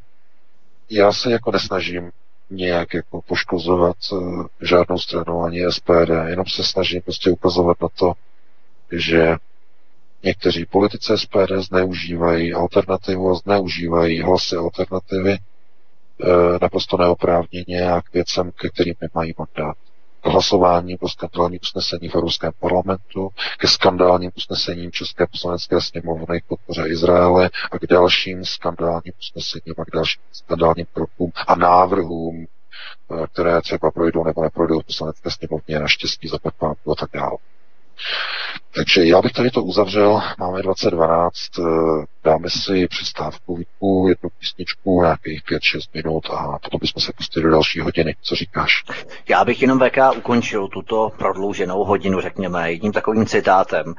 já 0.89 1.13
se 1.13 1.31
jako 1.31 1.51
nesnažím 1.51 2.11
nějak 2.49 2.93
jako 2.93 3.21
poškozovat 3.21 3.97
uh, 4.11 4.45
žádnou 4.61 4.97
stranu 4.97 5.41
ani 5.41 5.71
SPD, 5.71 6.09
jenom 6.27 6.45
se 6.45 6.63
snažím 6.63 7.01
prostě 7.01 7.31
ukazovat 7.31 7.81
na 7.81 7.87
to, 7.95 8.13
že 8.91 9.35
někteří 10.23 10.65
politici 10.65 11.17
SPD 11.17 11.51
zneužívají 11.57 12.53
alternativu 12.53 13.31
a 13.31 13.33
zneužívají 13.35 14.21
hlasy 14.21 14.55
alternativy 14.55 15.37
uh, 15.37 16.27
naprosto 16.61 16.97
neoprávněně 16.97 17.91
a 17.91 18.01
k 18.01 18.13
věcem, 18.13 18.51
ke 18.51 18.69
kterým 18.69 18.95
nemají 19.01 19.33
mandát 19.37 19.77
hlasování 20.23 20.97
pro 20.97 21.09
skandální 21.09 21.59
usnesení 21.59 22.09
v 22.09 22.15
Evropském 22.15 22.51
parlamentu, 22.59 23.29
ke 23.57 23.67
skandálním 23.67 24.31
usnesením 24.37 24.91
České 24.91 25.27
poslanecké 25.27 25.81
sněmovny 25.81 26.41
k 26.41 26.45
podpoře 26.47 26.83
Izraele 26.87 27.49
a 27.71 27.79
k 27.79 27.87
dalším 27.89 28.45
skandálním 28.45 29.13
usnesením 29.19 29.75
a 29.77 29.85
k 29.85 29.93
dalším 29.93 30.21
skandálním 30.31 30.85
krokům 30.93 31.31
a 31.47 31.55
návrhům, 31.55 32.45
eh, 32.45 33.27
které 33.33 33.61
třeba 33.61 33.91
projdou 33.91 34.23
nebo 34.23 34.43
neprojdou 34.43 34.79
v 34.79 34.85
poslanecké 34.85 35.29
sněmovně, 35.31 35.79
naštěstí 35.79 36.27
za 36.27 36.37
a 36.91 36.95
tak 36.99 37.09
dále. 37.13 37.37
Takže 38.75 39.05
já 39.05 39.21
bych 39.21 39.31
tady 39.31 39.51
to 39.51 39.63
uzavřel, 39.63 40.21
máme 40.37 40.61
2012, 40.61 41.35
eh, 41.59 41.63
dáme 42.23 42.49
si 42.49 42.87
přestávku, 42.87 43.59
jednu 44.09 44.29
písničku, 44.39 45.01
nějakých 45.01 45.43
5-6 45.43 45.79
minut 45.93 46.23
a 46.29 46.59
potom 46.59 46.79
bychom 46.81 47.01
se 47.01 47.11
pustili 47.17 47.43
do 47.43 47.51
další 47.51 47.79
hodiny. 47.79 48.15
Co 48.21 48.35
říkáš? 48.35 48.83
Já 49.29 49.45
bych 49.45 49.61
jenom 49.61 49.79
VK 49.79 49.97
ukončil 50.17 50.67
tuto 50.67 51.11
prodlouženou 51.17 51.83
hodinu, 51.83 52.21
řekněme, 52.21 52.71
jedním 52.71 52.91
takovým 52.91 53.25
citátem 53.25 53.93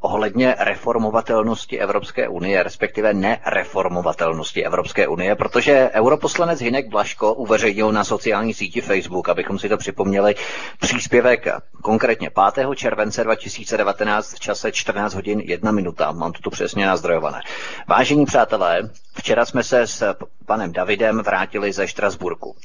ohledně 0.00 0.54
reformovatelnosti 0.58 1.78
Evropské 1.80 2.28
unie, 2.28 2.62
respektive 2.62 3.14
nereformovatelnosti 3.14 4.64
Evropské 4.64 5.08
unie, 5.08 5.34
protože 5.34 5.90
europoslanec 5.92 6.60
Hinek 6.60 6.88
Blaško 6.88 7.34
uveřejnil 7.34 7.92
na 7.92 8.04
sociální 8.04 8.54
síti 8.54 8.80
Facebook, 8.80 9.28
abychom 9.28 9.58
si 9.58 9.68
to 9.68 9.76
připomněli, 9.76 10.34
příspěvek 10.80 11.46
konkrétně 11.82 12.30
5. 12.54 12.68
července 12.74 13.24
2019 13.24 14.34
v 14.34 14.40
čase 14.40 14.72
14 14.72 15.14
hodin 15.14 15.40
1 15.40 15.70
minuta. 15.72 16.12
Mám 16.12 16.32
to 16.32 16.40
tu 16.42 16.50
přesně 16.50 16.86
nazdrojované. 16.86 17.40
Vážení 17.88 18.24
přátelé, 18.26 18.90
včera 19.18 19.44
jsme 19.44 19.62
se 19.62 19.86
s 19.86 20.14
panem 20.46 20.72
Davidem 20.72 21.18
vrátili 21.18 21.72
ze 21.72 21.88
Štrasburku. 21.88 22.56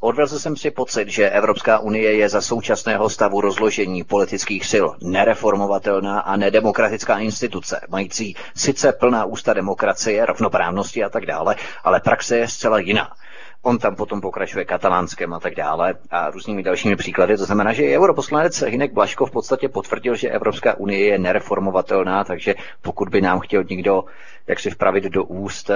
Odvezl, 0.00 0.38
jsem 0.38 0.56
si 0.56 0.70
pocit, 0.70 1.08
že 1.08 1.30
Evropská 1.30 1.78
unie 1.78 2.16
je 2.16 2.28
za 2.28 2.40
současného 2.40 3.10
stavu 3.10 3.40
rozložení 3.40 4.04
politických 4.04 4.66
sil 4.72 4.86
nereformovatelná 5.02 6.20
a 6.20 6.36
nedemokratická 6.36 7.18
instituce, 7.18 7.80
mající 7.88 8.36
sice 8.56 8.92
plná 8.92 9.24
ústa 9.24 9.52
demokracie, 9.54 10.26
rovnoprávnosti 10.26 11.04
a 11.04 11.08
tak 11.08 11.26
dále, 11.26 11.56
ale 11.84 12.00
praxe 12.00 12.36
je 12.36 12.48
zcela 12.48 12.78
jiná. 12.78 13.12
On 13.64 13.78
tam 13.78 13.96
potom 13.96 14.20
pokračuje 14.20 14.64
katalánskem 14.64 15.34
a 15.34 15.40
tak 15.40 15.54
dále 15.54 15.94
a 16.10 16.30
různými 16.30 16.62
dalšími 16.62 16.96
příklady. 16.96 17.36
To 17.36 17.44
znamená, 17.44 17.72
že 17.72 17.96
europoslanec 17.98 18.62
Hinek 18.62 18.92
Blaško 18.92 19.26
v 19.26 19.30
podstatě 19.30 19.68
potvrdil, 19.68 20.16
že 20.16 20.30
Evropská 20.30 20.74
unie 20.78 21.06
je 21.06 21.18
nereformovatelná, 21.18 22.24
takže 22.24 22.54
pokud 22.82 23.08
by 23.08 23.20
nám 23.20 23.40
chtěl 23.40 23.64
někdo 23.64 24.04
jak 24.46 24.60
si 24.60 24.70
vpravit 24.70 25.04
do 25.04 25.24
úst 25.24 25.70
eh, 25.70 25.74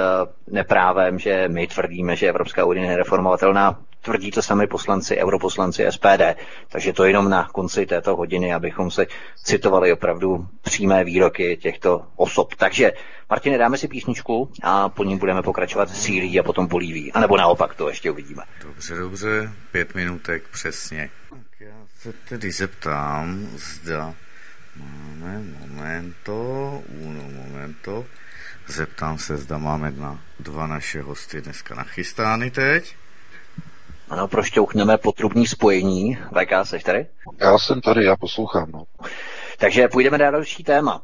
neprávem, 0.51 1.19
že 1.19 1.49
my 1.49 1.67
tvrdíme, 1.67 2.17
že 2.17 2.29
Evropská 2.29 2.65
unie 2.65 2.85
je 2.85 2.91
nereformovatelná, 2.91 3.79
tvrdí 4.01 4.31
to 4.31 4.43
sami 4.43 4.67
poslanci, 4.67 5.17
europoslanci 5.17 5.87
SPD. 5.91 6.37
Takže 6.69 6.93
to 6.93 7.05
jenom 7.05 7.31
na 7.31 7.49
konci 7.49 7.87
této 7.87 8.17
hodiny, 8.17 8.55
abychom 8.55 8.91
se 8.91 9.07
citovali 9.45 9.93
opravdu 9.93 10.47
přímé 10.63 11.05
výroky 11.05 11.57
těchto 11.57 12.07
osob. 12.17 12.55
Takže, 12.55 12.93
Martine, 13.31 13.59
dáme 13.59 13.79
si 13.79 13.89
písničku 13.89 14.51
a 14.63 14.89
po 14.89 15.05
ní 15.05 15.17
budeme 15.17 15.43
pokračovat 15.43 15.91
Sýrií 15.91 16.41
a 16.41 16.43
potom 16.43 16.67
Bolíví. 16.67 17.13
A 17.13 17.21
nebo 17.21 17.37
naopak, 17.37 17.75
to 17.75 17.89
ještě 17.89 18.11
uvidíme. 18.11 18.43
Dobře, 18.63 18.95
dobře, 18.95 19.53
pět 19.73 19.95
minutek 19.95 20.43
přesně. 20.53 21.11
Tak 21.31 21.61
já 21.61 21.77
se 22.01 22.13
tedy 22.13 22.51
zeptám, 22.51 23.49
zda 23.57 24.15
máme 24.77 25.39
momento, 25.61 26.83
uno 26.89 27.23
momento. 27.23 28.05
Zeptám 28.67 29.19
se, 29.19 29.37
zda 29.37 29.59
máme 29.59 29.91
na 29.91 30.21
dva 30.41 30.67
naše 30.67 31.03
hosty 31.03 31.41
dneska 31.41 31.75
nachystány 31.75 32.51
teď. 32.51 32.97
Ano, 34.11 34.29
prošťouchneme 34.29 34.99
potrubní 34.99 35.47
spojení. 35.47 36.19
VK, 36.33 36.53
seš 36.63 36.83
tady? 36.83 37.07
Já 37.41 37.59
jsem 37.59 37.81
tady, 37.81 38.05
já 38.05 38.17
poslouchám. 38.17 38.71
No. 38.73 38.85
Takže 39.59 39.89
půjdeme 39.89 40.19
na 40.19 40.31
další 40.31 40.65
téma. 40.65 41.03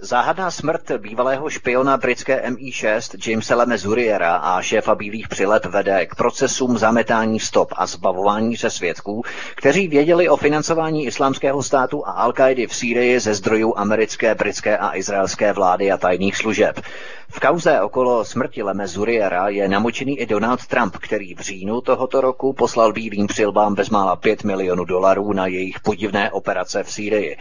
Záhadná 0.00 0.50
smrt 0.50 0.90
bývalého 0.98 1.50
špiona 1.50 1.96
britské 1.96 2.50
MI6 2.50 3.30
Jamesa 3.30 3.56
Leme 3.56 3.78
Zuriera 3.78 4.36
a 4.36 4.62
šéfa 4.62 4.94
bílých 4.94 5.28
přilep 5.28 5.64
vede 5.64 6.06
k 6.06 6.14
procesům 6.14 6.78
zametání 6.78 7.40
stop 7.40 7.72
a 7.76 7.86
zbavování 7.86 8.56
se 8.56 8.70
svědků, 8.70 9.22
kteří 9.54 9.88
věděli 9.88 10.28
o 10.28 10.36
financování 10.36 11.06
islámského 11.06 11.62
státu 11.62 12.06
a 12.06 12.10
al 12.10 12.32
v 12.68 12.76
Sýrii 12.76 13.20
ze 13.20 13.34
zdrojů 13.34 13.74
americké, 13.76 14.34
britské 14.34 14.78
a 14.78 14.96
izraelské 14.96 15.52
vlády 15.52 15.92
a 15.92 15.96
tajných 15.96 16.36
služeb. 16.36 16.80
V 17.28 17.40
kauze 17.40 17.80
okolo 17.80 18.24
smrti 18.24 18.62
Leme 18.62 18.88
Zuriera 18.88 19.48
je 19.48 19.68
namočený 19.68 20.18
i 20.20 20.26
Donald 20.26 20.66
Trump, 20.66 20.96
který 20.96 21.34
v 21.34 21.40
říjnu 21.40 21.80
tohoto 21.80 22.20
roku 22.20 22.52
poslal 22.52 22.92
bílým 22.92 23.26
přilbám 23.26 23.74
bezmála 23.74 24.16
5 24.16 24.44
milionů 24.44 24.84
dolarů 24.84 25.32
na 25.32 25.46
jejich 25.46 25.80
podivné 25.80 26.30
operace 26.30 26.82
v 26.82 26.92
Sýrii. 26.92 27.36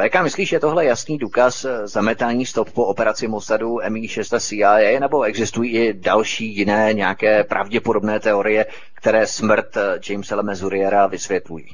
Eh, 0.00 0.08
VK, 0.08 0.22
myslíš, 0.22 0.52
je 0.52 0.60
tohle 0.60 0.84
jasný 0.84 1.18
důkaz 1.18 1.64
eh, 1.64 1.88
zametání 1.88 2.46
stop 2.46 2.70
po 2.70 2.84
operaci 2.84 3.28
Mossadu 3.28 3.76
MI6 3.76 4.36
a 4.36 4.40
CIA, 4.40 5.00
nebo 5.00 5.22
existují 5.22 5.70
i 5.76 5.92
další 5.94 6.56
jiné 6.56 6.92
nějaké 6.92 7.44
pravděpodobné 7.44 8.20
teorie, 8.20 8.66
které 8.94 9.26
smrt 9.26 9.76
eh, 9.76 10.00
Jamesa 10.10 10.36
Leme 10.36 10.56
Zuriera 10.56 11.06
vysvětlují? 11.06 11.66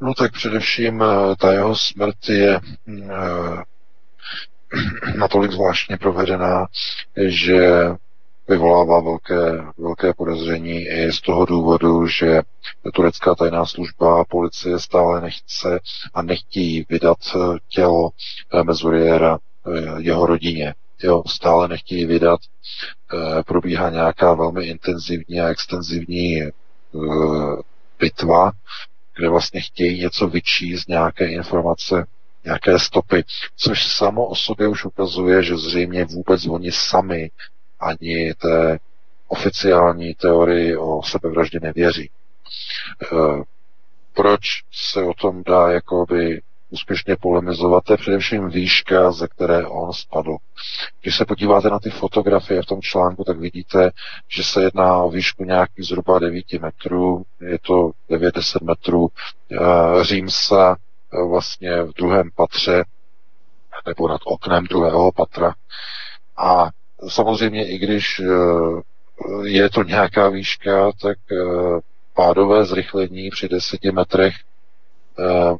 No 0.00 0.14
tak 0.14 0.32
především 0.32 1.04
ta 1.38 1.52
jeho 1.52 1.76
smrt 1.76 2.16
je 2.28 2.60
natolik 5.18 5.52
zvláštně 5.52 5.96
provedená, 5.96 6.66
že 7.26 7.88
vyvolává 8.48 9.00
velké, 9.00 9.64
velké 9.78 10.14
podezření 10.14 10.86
i 10.86 11.12
z 11.12 11.20
toho 11.20 11.44
důvodu, 11.44 12.06
že 12.06 12.42
turecká 12.94 13.34
tajná 13.34 13.66
služba 13.66 14.20
a 14.20 14.24
policie 14.24 14.78
stále 14.78 15.20
nechce 15.20 15.80
a 16.14 16.22
nechtějí 16.22 16.86
vydat 16.88 17.18
tělo 17.68 18.10
Mezuriera 18.62 19.38
eh, 19.38 20.02
jeho 20.02 20.26
rodině. 20.26 20.74
Jo, 21.02 21.22
stále 21.26 21.68
nechtějí 21.68 22.06
vydat. 22.06 22.40
Eh, 23.14 23.42
probíhá 23.42 23.90
nějaká 23.90 24.34
velmi 24.34 24.64
intenzivní 24.64 25.40
a 25.40 25.48
extenzivní 25.48 26.42
eh, 26.42 26.50
bitva, 27.98 28.52
kde 29.16 29.28
vlastně 29.28 29.60
chtějí 29.60 30.00
něco 30.00 30.28
vyčíst, 30.28 30.88
nějaké 30.88 31.26
informace 31.26 32.06
nějaké 32.48 32.78
stopy, 32.78 33.24
což 33.56 33.86
samo 33.86 34.26
o 34.26 34.34
sobě 34.34 34.68
už 34.68 34.84
ukazuje, 34.84 35.42
že 35.42 35.56
zřejmě 35.56 36.04
vůbec 36.04 36.46
oni 36.46 36.72
sami 36.72 37.30
ani 37.80 38.34
té 38.34 38.78
oficiální 39.28 40.14
teorii 40.14 40.76
o 40.76 41.02
sebevraždě 41.02 41.60
nevěří. 41.62 42.10
E, 42.10 43.16
proč 44.14 44.40
se 44.72 45.02
o 45.02 45.14
tom 45.14 45.42
dá 45.46 45.70
jakoby 45.70 46.42
úspěšně 46.70 47.16
polemizovat, 47.16 47.84
to 47.84 47.92
je 47.92 47.96
především 47.96 48.48
výška, 48.48 49.12
ze 49.12 49.28
které 49.28 49.66
on 49.66 49.92
spadl. 49.92 50.36
Když 51.02 51.16
se 51.16 51.24
podíváte 51.24 51.70
na 51.70 51.78
ty 51.78 51.90
fotografie 51.90 52.62
v 52.62 52.66
tom 52.66 52.80
článku, 52.82 53.24
tak 53.24 53.38
vidíte, 53.38 53.90
že 54.28 54.44
se 54.44 54.62
jedná 54.62 54.96
o 54.96 55.10
výšku 55.10 55.44
nějakých 55.44 55.84
zhruba 55.86 56.18
9 56.18 56.52
metrů, 56.52 57.22
je 57.40 57.58
to 57.58 57.90
9-10 58.10 58.64
metrů. 58.64 59.08
E, 59.08 60.04
Římsa 60.04 60.76
vlastně 61.12 61.82
v 61.82 61.92
druhém 61.92 62.30
patře 62.36 62.84
nebo 63.86 64.08
nad 64.08 64.20
oknem 64.24 64.64
druhého 64.64 65.12
patra. 65.12 65.54
A 66.36 66.70
samozřejmě, 67.08 67.68
i 67.68 67.78
když 67.78 68.20
eh, 68.20 68.28
je 69.44 69.70
to 69.70 69.82
nějaká 69.82 70.28
výška, 70.28 70.92
tak 71.02 71.18
eh, 71.32 71.80
pádové 72.14 72.64
zrychlení 72.64 73.30
při 73.30 73.48
deseti 73.48 73.92
metrech 73.92 74.34
eh, 75.18 75.54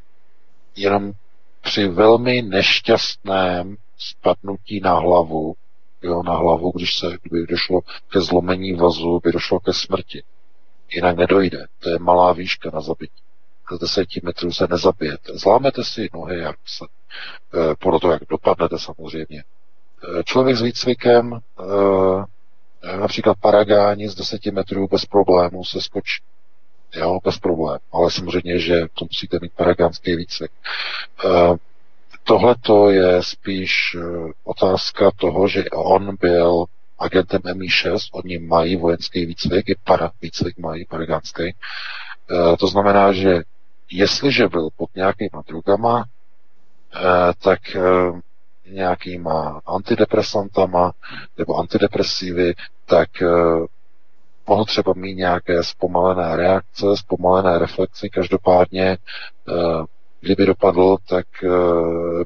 jenom 0.76 1.12
při 1.60 1.88
velmi 1.88 2.42
nešťastném 2.42 3.76
spadnutí 3.98 4.80
na 4.80 4.94
hlavu, 4.94 5.54
jo, 6.02 6.22
na 6.22 6.36
hlavu, 6.36 6.70
když 6.70 6.98
se 6.98 7.06
kdyby 7.22 7.46
došlo 7.46 7.80
ke 8.08 8.20
zlomení 8.20 8.72
vazu, 8.72 9.20
by 9.24 9.32
došlo 9.32 9.60
ke 9.60 9.72
smrti. 9.72 10.22
Jinak 10.90 11.16
nedojde. 11.16 11.66
To 11.78 11.90
je 11.90 11.98
malá 11.98 12.32
výška 12.32 12.70
na 12.74 12.80
zabití 12.80 13.27
z 13.76 13.78
deseti 13.78 14.20
metrů 14.24 14.52
se 14.52 14.66
nezabijete. 14.70 15.32
Zlámete 15.34 15.84
si 15.84 16.08
nohy, 16.14 16.38
jak 16.38 16.56
se, 16.66 16.84
eh, 17.54 17.74
podle 17.78 18.00
toho, 18.00 18.12
jak 18.12 18.22
dopadnete 18.30 18.78
samozřejmě. 18.78 19.42
Eh, 20.18 20.24
člověk 20.24 20.56
s 20.56 20.62
výcvikem, 20.62 21.40
eh, 21.60 22.96
například 22.96 23.36
Paragáni 23.40 24.08
z 24.08 24.14
deseti 24.14 24.50
metrů 24.50 24.88
bez 24.88 25.04
problémů 25.04 25.64
se 25.64 25.80
skočí. 25.80 26.22
Jo, 26.94 27.18
bez 27.24 27.38
problém. 27.38 27.78
Ale 27.92 28.10
samozřejmě, 28.10 28.58
že 28.58 28.74
to 28.94 29.04
musíte 29.04 29.38
mít 29.42 29.52
paragánský 29.52 30.16
výcvik. 30.16 30.50
Tohle 32.24 32.54
to 32.60 32.90
je 32.90 33.22
spíš 33.22 33.96
otázka 34.44 35.10
toho, 35.16 35.48
že 35.48 35.64
on 35.70 36.16
byl 36.20 36.64
agentem 36.98 37.40
MI6, 37.44 37.96
oni 38.12 38.38
mají 38.38 38.76
vojenský 38.76 39.26
výcvik, 39.26 39.68
i 39.68 39.76
para 39.84 40.10
výcvik 40.22 40.58
mají, 40.58 40.84
paragánský. 40.84 41.54
To 42.58 42.66
znamená, 42.66 43.12
že 43.12 43.42
jestliže 43.90 44.48
byl 44.48 44.68
pod 44.76 44.90
nějakýma 44.96 45.42
drogama, 45.48 46.04
eh, 46.96 47.32
tak 47.42 47.76
eh, 47.76 48.20
nějakýma 48.70 49.60
antidepresantama 49.66 50.92
nebo 51.38 51.54
antidepresivy, 51.54 52.54
tak 52.86 53.22
eh, 53.22 53.26
mohl 54.46 54.64
třeba 54.64 54.92
mít 54.96 55.14
nějaké 55.14 55.64
zpomalené 55.64 56.36
reakce, 56.36 56.86
zpomalené 56.96 57.58
reflexy. 57.58 58.10
Každopádně, 58.10 58.98
kdyby 60.20 60.46
dopadl, 60.46 60.96
tak 61.08 61.26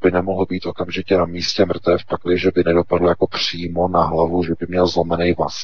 by 0.03 0.11
nemohl 0.11 0.47
být 0.47 0.67
okamžitě 0.67 1.17
na 1.19 1.25
místě 1.25 1.65
mrtev, 1.65 2.05
pakliže 2.09 2.51
by 2.55 2.63
nedopadl 2.65 3.09
jako 3.09 3.27
přímo 3.27 3.89
na 3.89 4.03
hlavu, 4.03 4.45
že 4.45 4.53
by 4.61 4.67
měl 4.69 4.87
zlomený 4.87 5.35
vaz. 5.39 5.55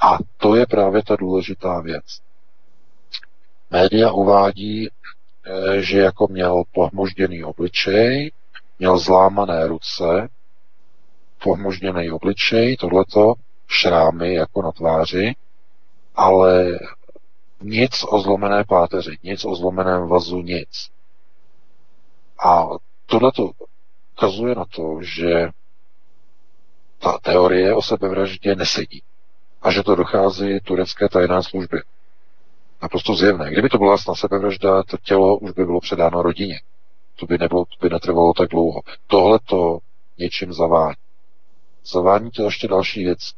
A 0.00 0.18
to 0.36 0.56
je 0.56 0.66
právě 0.66 1.02
ta 1.02 1.16
důležitá 1.16 1.80
věc. 1.80 2.04
Média 3.70 4.10
uvádí, 4.12 4.88
Eh, 4.88 4.95
že 5.80 5.98
jako 5.98 6.26
měl 6.26 6.62
pohmožděný 6.72 7.44
obličej, 7.44 8.32
měl 8.78 8.98
zlámané 8.98 9.66
ruce, 9.66 10.28
pohmožděný 11.42 12.10
obličej, 12.10 12.76
tohleto, 12.76 13.34
šrámy 13.68 14.34
jako 14.34 14.62
na 14.62 14.72
tváři, 14.72 15.34
ale 16.14 16.78
nic 17.62 18.04
o 18.08 18.20
zlomené 18.20 18.64
páteři, 18.64 19.18
nic 19.22 19.44
o 19.44 19.54
zlomeném 19.54 20.08
vazu, 20.08 20.42
nic. 20.42 20.90
A 22.44 22.66
tohleto 23.06 23.50
ukazuje 24.16 24.54
na 24.54 24.64
to, 24.64 24.98
že 25.02 25.50
ta 26.98 27.18
teorie 27.18 27.74
o 27.74 27.82
sebevraždě 27.82 28.54
nesedí 28.54 29.02
a 29.62 29.70
že 29.70 29.82
to 29.82 29.94
dochází 29.94 30.60
turecké 30.60 31.08
tajné 31.08 31.42
služby 31.42 31.82
naprosto 32.82 33.14
zjevné. 33.14 33.50
Kdyby 33.50 33.68
to 33.68 33.78
byla 33.78 33.96
na 34.08 34.14
sebevražda, 34.14 34.82
to 34.82 34.96
tělo 34.96 35.36
už 35.36 35.50
by 35.50 35.64
bylo 35.64 35.80
předáno 35.80 36.22
rodině. 36.22 36.60
To 37.16 37.26
by, 37.26 37.38
nebylo, 37.38 37.64
to 37.64 37.76
by 37.80 37.90
netrvalo 37.90 38.32
tak 38.32 38.48
dlouho. 38.48 38.80
Tohle 39.06 39.38
to 39.44 39.78
něčím 40.18 40.52
zavání. 40.52 40.96
Zavání 41.92 42.30
to 42.30 42.42
ještě 42.42 42.68
další 42.68 43.04
věc. 43.04 43.32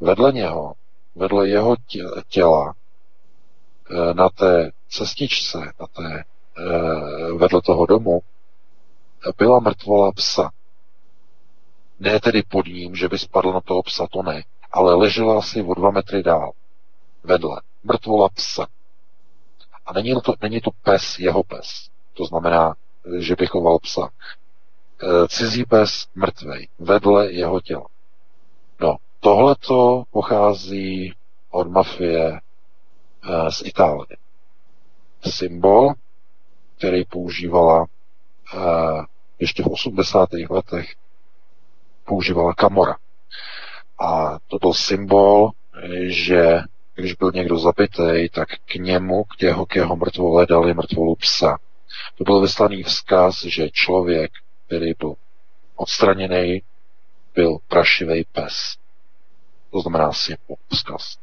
Vedle 0.00 0.32
něho, 0.32 0.74
vedle 1.14 1.48
jeho 1.48 1.76
těla, 2.28 2.74
eh, 3.90 4.14
na 4.14 4.28
té 4.28 4.70
cestičce, 4.88 5.58
na 5.58 5.86
té, 5.86 6.24
eh, 6.58 7.32
vedle 7.32 7.62
toho 7.62 7.86
domu, 7.86 8.20
byla 9.38 9.60
mrtvola 9.60 10.12
psa. 10.12 10.50
Ne 12.00 12.20
tedy 12.20 12.42
pod 12.42 12.66
ním, 12.66 12.94
že 12.94 13.08
by 13.08 13.18
spadl 13.18 13.52
na 13.52 13.60
toho 13.60 13.82
psa, 13.82 14.06
to 14.12 14.22
ne, 14.22 14.42
ale 14.72 14.94
ležela 14.94 15.38
asi 15.38 15.62
o 15.62 15.74
dva 15.74 15.90
metry 15.90 16.22
dál. 16.22 16.52
Vedle 17.24 17.60
mrtvola 17.84 18.28
psa. 18.28 18.66
A 19.86 19.92
není 19.92 20.14
to, 20.24 20.34
není 20.42 20.60
to 20.60 20.70
pes, 20.82 21.18
jeho 21.18 21.42
pes. 21.42 21.88
To 22.14 22.24
znamená, 22.24 22.74
že 23.18 23.36
by 23.36 23.46
choval 23.46 23.78
psa. 23.78 24.08
E, 25.02 25.28
cizí 25.28 25.64
pes 25.64 26.06
mrtvej, 26.14 26.68
vedle 26.78 27.32
jeho 27.32 27.60
těla. 27.60 27.86
No, 28.80 28.96
tohleto 29.20 30.04
pochází 30.10 31.14
od 31.50 31.68
mafie 31.68 32.32
e, 32.32 32.40
z 33.50 33.62
Itálie. 33.64 34.16
Symbol, 35.20 35.94
který 36.76 37.04
používala 37.04 37.84
e, 37.84 38.58
ještě 39.38 39.62
v 39.62 39.66
80. 39.66 40.28
letech, 40.50 40.94
používala 42.04 42.54
Kamora. 42.54 42.96
A 43.98 44.38
to 44.46 44.58
byl 44.58 44.72
symbol, 44.72 45.50
že 46.06 46.60
když 46.94 47.14
byl 47.14 47.30
někdo 47.34 47.58
zabitý, 47.58 48.28
tak 48.32 48.48
k 48.64 48.74
němu, 48.74 49.24
k 49.24 49.42
jeho, 49.42 49.66
k 49.66 49.76
jeho 49.76 49.96
mrtvole 49.96 50.46
dali 50.46 50.74
mrtvolu 50.74 51.14
psa. 51.14 51.58
To 52.18 52.24
byl 52.24 52.40
vyslaný 52.40 52.82
vzkaz, 52.82 53.44
že 53.44 53.70
člověk, 53.70 54.32
který 54.66 54.92
byl 54.98 55.14
odstraněný, 55.76 56.62
byl 57.34 57.58
prašivý 57.68 58.24
pes. 58.32 58.76
To 59.70 59.80
znamená 59.80 60.12
symbol, 60.12 60.56
vzkaz. 60.68 61.16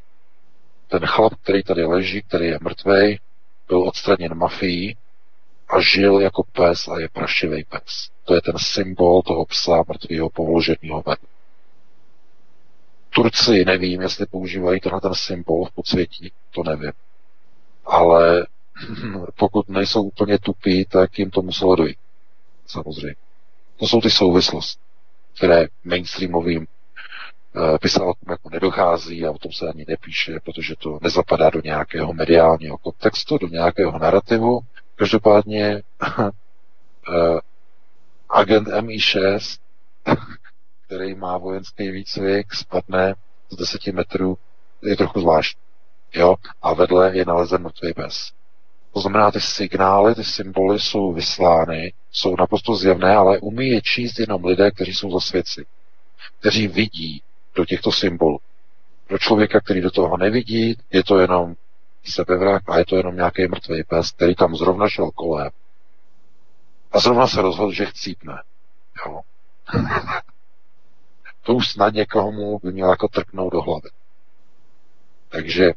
Ten 0.87 1.05
chlap, 1.05 1.33
který 1.43 1.63
tady 1.63 1.85
leží, 1.85 2.21
který 2.21 2.45
je 2.45 2.59
mrtvý, 2.61 3.19
byl 3.67 3.83
odstraněn 3.87 4.35
mafií 4.35 4.97
a 5.69 5.81
žil 5.81 6.19
jako 6.19 6.43
pes 6.43 6.87
a 6.87 6.99
je 6.99 7.09
prašivý 7.09 7.63
pes. 7.63 8.09
To 8.23 8.35
je 8.35 8.41
ten 8.41 8.57
symbol 8.57 9.21
toho 9.21 9.45
psa 9.45 9.83
mrtvého 9.87 10.29
povloženého 10.29 11.03
ven. 11.05 11.30
Turci 13.13 13.65
nevím, 13.65 14.01
jestli 14.01 14.25
používají 14.25 14.79
tenhle 14.79 15.01
ten 15.01 15.13
symbol 15.13 15.65
v 15.65 15.71
podsvětí, 15.71 16.31
to 16.51 16.63
nevím. 16.63 16.91
Ale 17.85 18.47
pokud 19.35 19.69
nejsou 19.69 20.01
úplně 20.03 20.39
tupí, 20.39 20.85
tak 20.85 21.19
jim 21.19 21.29
to 21.31 21.41
muselo 21.41 21.75
dojít. 21.75 21.97
Samozřejmě. 22.67 23.15
To 23.77 23.87
jsou 23.87 24.01
ty 24.01 24.09
souvislosti, 24.09 24.81
které 25.37 25.67
mainstreamovým 25.83 26.67
uh, 27.55 27.77
pisatelům 27.77 28.13
jako 28.29 28.49
nedochází 28.49 29.25
a 29.25 29.31
o 29.31 29.37
tom 29.37 29.51
se 29.51 29.69
ani 29.69 29.85
nepíše, 29.87 30.39
protože 30.43 30.75
to 30.75 30.99
nezapadá 31.01 31.49
do 31.49 31.61
nějakého 31.63 32.13
mediálního 32.13 32.77
kontextu, 32.77 33.37
do 33.37 33.47
nějakého 33.47 33.99
narrativu. 33.99 34.59
Každopádně 34.95 35.81
uh, 36.19 36.29
agent 38.29 38.67
MI6, 38.67 39.59
který 40.91 41.15
má 41.15 41.37
vojenský 41.37 41.91
výcvik, 41.91 42.53
spadne 42.53 43.15
z 43.49 43.55
10 43.55 43.87
metrů, 43.87 44.37
je 44.83 44.97
trochu 44.97 45.19
zvláštní. 45.19 45.61
Jo? 46.13 46.35
A 46.61 46.73
vedle 46.73 47.17
je 47.17 47.25
nalezen 47.25 47.63
mrtvý 47.63 47.93
pes. 47.93 48.31
To 48.93 48.99
znamená, 48.99 49.31
ty 49.31 49.41
signály, 49.41 50.15
ty 50.15 50.23
symboly 50.23 50.79
jsou 50.79 51.13
vyslány, 51.13 51.93
jsou 52.11 52.35
naprosto 52.35 52.75
zjevné, 52.75 53.15
ale 53.15 53.39
umí 53.39 53.67
je 53.67 53.81
číst 53.81 54.19
jenom 54.19 54.45
lidé, 54.45 54.71
kteří 54.71 54.93
jsou 54.93 55.11
zasvěci, 55.11 55.65
kteří 56.39 56.67
vidí 56.67 57.23
do 57.55 57.65
těchto 57.65 57.91
symbolů. 57.91 58.39
Pro 59.07 59.17
člověka, 59.17 59.59
který 59.59 59.81
do 59.81 59.91
toho 59.91 60.17
nevidí, 60.17 60.77
je 60.91 61.03
to 61.03 61.19
jenom 61.19 61.55
sebevrah 62.03 62.61
a 62.67 62.77
je 62.77 62.85
to 62.85 62.97
jenom 62.97 63.15
nějaký 63.15 63.47
mrtvý 63.47 63.83
pes, 63.83 64.11
který 64.11 64.35
tam 64.35 64.55
zrovna 64.55 64.89
šel 64.89 65.11
kolem. 65.11 65.49
A 66.91 66.99
zrovna 66.99 67.27
se 67.27 67.41
rozhodl, 67.41 67.71
že 67.71 67.85
chcípne. 67.85 68.33
Jo. 69.05 69.21
To 71.43 71.53
už 71.53 71.69
snad 71.69 71.93
někomu 71.93 72.59
by 72.63 72.71
měl 72.71 72.89
jako 72.89 73.07
trknout 73.07 73.53
do 73.53 73.61
hlavy. 73.61 73.89
Takže 75.29 75.71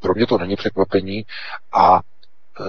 pro 0.00 0.14
mě 0.14 0.26
to 0.26 0.38
není 0.38 0.56
překvapení 0.56 1.26
a 1.72 1.96
e, 1.96 2.64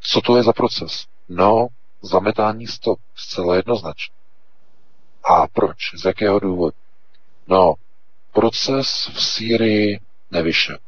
co 0.00 0.20
to 0.20 0.36
je 0.36 0.42
za 0.42 0.52
proces? 0.52 1.06
No, 1.28 1.66
zametání 2.02 2.66
stop, 2.66 2.98
zcela 3.14 3.56
jednoznačně. 3.56 4.14
A 5.24 5.46
proč? 5.46 5.76
Z 5.94 6.04
jakého 6.04 6.40
důvodu? 6.40 6.76
No, 7.46 7.74
proces 8.32 9.10
v 9.14 9.22
Sýrii 9.22 10.00
nevyšel. 10.30 10.78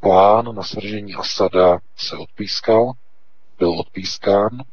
Plán 0.00 0.54
na 0.54 0.62
svržení 0.62 1.14
Asada 1.14 1.78
se 1.96 2.16
odpískal, 2.16 2.92
byl 3.58 3.70
odpískán, 3.80 4.50
e, 4.60 4.64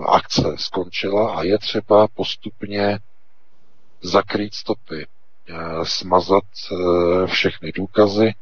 akce 0.00 0.54
skončila 0.56 1.34
a 1.34 1.42
je 1.42 1.58
třeba 1.58 2.08
postupně 2.08 2.98
zakrýt 4.02 4.54
stopy, 4.54 5.06
e, 5.06 5.06
smazat 5.84 6.44
e, 6.72 7.26
všechny 7.26 7.72
důkazy, 7.72 8.34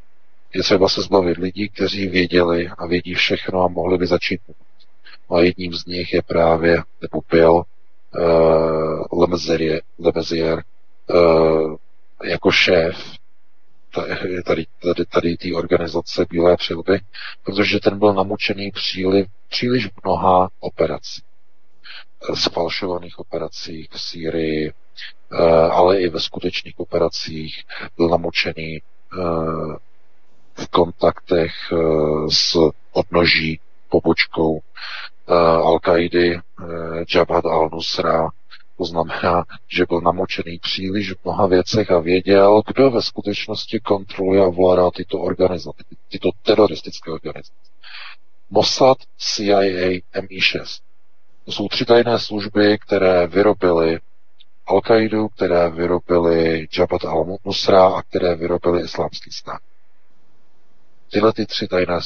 je 0.55 0.63
třeba 0.63 0.89
se 0.89 1.03
zbavit 1.03 1.39
lidí, 1.39 1.69
kteří 1.69 2.09
věděli 2.09 2.71
a 2.79 2.87
vědí 2.87 3.15
všechno 3.15 3.63
a 3.63 3.69
mohli 3.69 3.99
by 3.99 4.07
začít. 4.07 4.41
A 5.31 5.41
jedním 5.41 5.75
z 5.75 5.85
nich 5.85 6.13
je 6.13 6.23
právě, 6.23 6.83
nebo 7.03 7.21
byl 7.31 7.53
uh, 7.53 9.23
Lemezier, 9.99 10.63
uh, 11.11 11.77
jako 12.25 12.51
šéf 12.51 12.97
tady, 14.45 14.67
tady, 14.83 15.05
tady 15.05 15.37
té 15.37 15.55
organizace 15.55 16.27
Bílé 16.31 16.57
přilby, 16.57 17.01
protože 17.45 17.81
ten 17.81 17.99
byl 17.99 18.15
namučený 18.15 18.71
příliš, 18.71 19.27
příliš 19.49 19.89
mnoha 20.05 20.49
operací. 20.61 21.23
Sfalšovaných 22.35 23.19
operací 23.19 23.89
v 23.91 24.01
Sýrii, 24.01 24.73
ale 25.71 26.01
i 26.01 26.09
ve 26.09 26.21
skutečných 26.21 26.81
operacích 26.81 27.65
byl 27.97 28.09
namučený 28.09 28.81
v 30.61 30.69
kontaktech 30.69 31.53
eh, 31.73 31.77
s 32.31 32.59
odnoží 32.93 33.61
pobočkou 33.89 34.61
eh, 34.61 35.33
Al-Kaidi 35.69 36.35
eh, 36.35 37.05
Jabhat 37.15 37.45
al-Nusra, 37.45 38.29
to 38.79 38.85
znamená, 38.85 39.45
že 39.69 39.87
byl 39.89 40.01
namočený 40.01 40.59
příliš 40.59 41.13
v 41.13 41.25
mnoha 41.25 41.47
věcech 41.47 41.91
a 41.91 42.01
věděl, 42.01 42.63
kdo 42.67 42.91
ve 42.91 43.03
skutečnosti 43.03 43.81
kontroluje 43.81 44.45
a 44.45 44.49
vládá 44.49 44.91
tyto 44.91 45.19
organizace, 45.19 45.85
tyto 46.09 46.31
teroristické 46.43 47.11
organizace. 47.11 47.53
Mossad, 48.51 48.99
CIA, 49.19 50.01
MI6. 50.15 50.81
To 51.51 51.55
jsou 51.55 51.69
tři 51.69 51.85
tajné 51.85 52.19
služby, 52.19 52.79
které 52.79 53.27
vyrobily 53.27 53.99
Al-Qaidu, 54.67 55.29
které 55.29 55.71
vyrobily 55.71 56.69
Jabhat 56.79 57.03
al-Nusra 57.03 57.97
a 57.97 58.03
které 58.03 58.35
vyrobily 58.35 58.83
islámský 58.83 59.31
stát. 59.31 59.61
Tyhle 61.13 61.33
ty 61.33 61.47
tři 61.47 61.69
tajné 61.69 61.99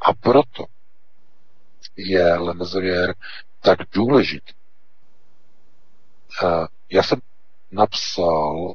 A 0.00 0.12
proto 0.20 0.64
je 1.96 2.34
Le 2.34 2.54
tak 3.60 3.78
důležitý. 3.92 4.52
Já 6.90 7.02
jsem 7.02 7.20
napsal 7.72 8.74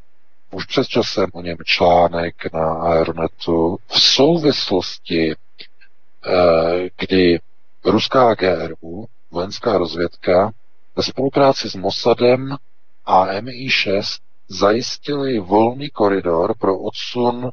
už 0.52 0.66
před 0.66 0.88
časem 0.88 1.30
o 1.34 1.42
něm 1.42 1.58
článek 1.66 2.54
na 2.54 2.74
Aeronetu 2.74 3.78
v 3.88 4.02
souvislosti, 4.02 5.34
eh, 5.34 6.90
kdy 6.98 7.40
ruská 7.86 8.34
GRU, 8.34 9.08
vojenská 9.32 9.78
rozvědka, 9.78 10.52
ve 10.96 11.04
spolupráci 11.04 11.70
s 11.70 11.76
Mossadem 11.76 12.58
a 13.06 13.26
MI6 13.28 14.20
zajistili 14.48 15.40
volný 15.40 15.90
koridor 15.90 16.58
pro 16.58 16.80
odsun 16.80 17.52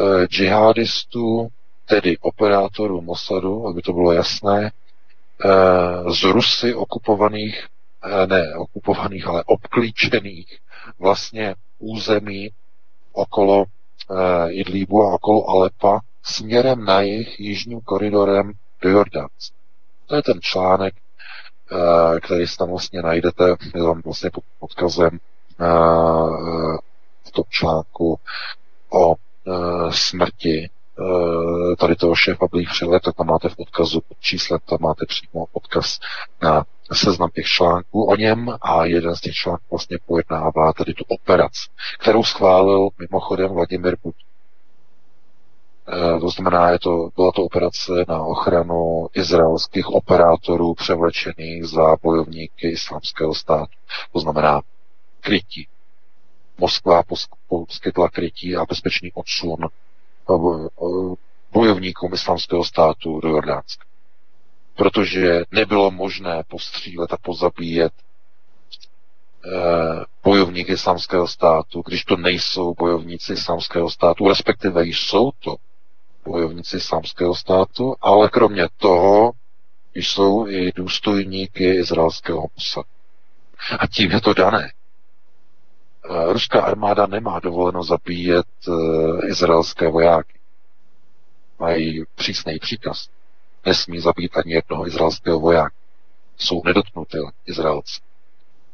Eh, 0.00 0.26
džihadistů, 0.26 1.48
tedy 1.88 2.18
operátorů 2.18 3.00
Mossadu, 3.00 3.66
aby 3.66 3.82
to 3.82 3.92
bylo 3.92 4.12
jasné, 4.12 4.72
eh, 5.44 6.12
z 6.12 6.22
Rusy 6.22 6.74
okupovaných, 6.74 7.66
eh, 8.04 8.26
ne 8.26 8.54
okupovaných, 8.56 9.26
ale 9.26 9.44
obklíčených 9.44 10.58
vlastně 10.98 11.54
území 11.78 12.50
okolo 13.12 13.64
Idlíbu 14.48 15.02
a 15.02 15.14
okolo 15.14 15.48
Alepa 15.48 16.00
směrem 16.22 16.84
na 16.84 17.00
jih 17.00 17.40
jižním 17.40 17.80
koridorem 17.80 18.52
do 18.82 18.88
Jordánska. 18.88 19.56
To 20.06 20.16
je 20.16 20.22
ten 20.22 20.40
článek, 20.40 20.94
který 22.20 22.44
tam 22.58 22.70
vlastně 22.70 23.02
najdete, 23.02 23.44
je 23.74 23.82
tam 23.82 24.00
vlastně 24.04 24.30
pod 24.30 24.44
odkazem 24.60 25.18
v 27.24 27.30
tom 27.32 27.44
článku 27.50 28.18
o 28.90 29.08
uh, 29.08 29.90
smrti 29.90 30.70
uh, 30.98 31.74
tady 31.74 31.96
toho 31.96 32.14
šéfa 32.14 32.46
Blíchřile, 32.50 33.00
tak 33.00 33.16
tam 33.16 33.26
máte 33.26 33.48
v 33.48 33.58
odkazu 33.58 34.00
pod 34.00 34.18
číslem, 34.20 34.60
tam 34.68 34.78
máte 34.80 35.06
přímo 35.08 35.46
odkaz 35.52 35.98
na 36.42 36.64
seznam 36.92 37.30
těch 37.34 37.46
článků 37.46 38.04
o 38.04 38.16
něm 38.16 38.56
a 38.62 38.84
jeden 38.84 39.16
z 39.16 39.20
těch 39.20 39.34
článků 39.34 39.64
vlastně 39.70 39.98
pojednává 40.06 40.72
tady 40.72 40.94
tu 40.94 41.04
operaci, 41.08 41.68
kterou 42.00 42.24
schválil 42.24 42.88
mimochodem 42.98 43.50
Vladimir 43.50 43.96
Putin. 44.02 44.33
Uh, 45.88 46.20
to 46.20 46.28
znamená, 46.28 46.70
je 46.70 46.78
to, 46.78 47.08
byla 47.16 47.32
to 47.32 47.42
operace 47.42 47.92
na 48.08 48.22
ochranu 48.22 49.08
izraelských 49.14 49.88
operátorů 49.88 50.74
převlečených 50.74 51.64
za 51.64 51.96
bojovníky 52.02 52.70
islámského 52.70 53.34
státu. 53.34 53.72
To 54.12 54.20
znamená 54.20 54.62
krytí, 55.20 55.68
Moskva 56.58 57.02
poskytla 57.48 58.08
krytí 58.08 58.56
a 58.56 58.64
bezpečný 58.64 59.12
odsun 59.12 59.64
eh, 59.64 59.68
bojovníkům 61.52 62.14
islamského 62.14 62.64
státu 62.64 63.20
do 63.20 63.28
Jordánska. 63.28 63.84
Protože 64.76 65.42
nebylo 65.50 65.90
možné 65.90 66.42
postřílet 66.48 67.12
a 67.12 67.16
pozabíjet 67.16 67.92
eh, 67.92 67.98
bojovníky 70.24 70.72
islamského 70.72 71.28
státu, 71.28 71.82
když 71.86 72.04
to 72.04 72.16
nejsou 72.16 72.74
bojovníci 72.74 73.32
islamského 73.32 73.90
státu, 73.90 74.28
respektive 74.28 74.86
jsou 74.86 75.30
to 75.30 75.56
bojovníci 76.24 76.76
islamského 76.76 77.34
státu, 77.34 77.94
ale 78.00 78.28
kromě 78.28 78.68
toho 78.76 79.32
jsou 79.94 80.48
i 80.48 80.72
důstojníky 80.72 81.74
izraelského 81.74 82.46
Mossadu. 82.56 82.88
A 83.78 83.86
tím 83.86 84.10
je 84.10 84.20
to 84.20 84.34
dané. 84.34 84.72
Eh, 86.10 86.32
ruská 86.32 86.62
armáda 86.62 87.06
nemá 87.06 87.40
dovoleno 87.40 87.82
zabíjet 87.82 88.46
uh, 88.68 89.20
izraelské 89.28 89.88
vojáky. 89.88 90.38
Mají 91.58 92.04
přísný 92.14 92.58
příkaz. 92.58 93.08
Nesmí 93.66 94.00
zabít 94.00 94.36
ani 94.36 94.54
jednoho 94.54 94.86
izraelského 94.86 95.40
vojáka. 95.40 95.74
Jsou 96.36 96.62
nedotknuté 96.64 97.18
Izraelci. 97.46 98.00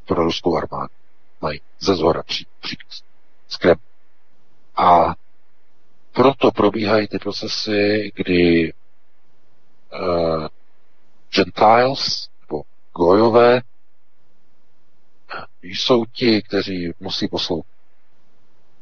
Pro 0.07 0.25
ruskou 0.25 0.57
armádu. 0.57 0.93
Mají 1.41 1.61
ze 1.81 1.95
zhora 1.95 2.23
pří, 2.23 2.47
příkaz. 2.61 3.03
Skrem. 3.49 3.77
A 4.77 5.15
proto 6.13 6.51
probíhají 6.51 7.09
ty 7.09 7.19
procesy, 7.19 8.13
kdy 8.15 8.73
uh, 8.73 10.47
Gentiles, 11.35 12.29
nebo 12.41 12.63
Gojové 12.97 13.61
jsou 15.63 16.05
ti, 16.05 16.43
kteří 16.43 16.93
musí 17.01 17.29
poslouchat. 17.29 17.71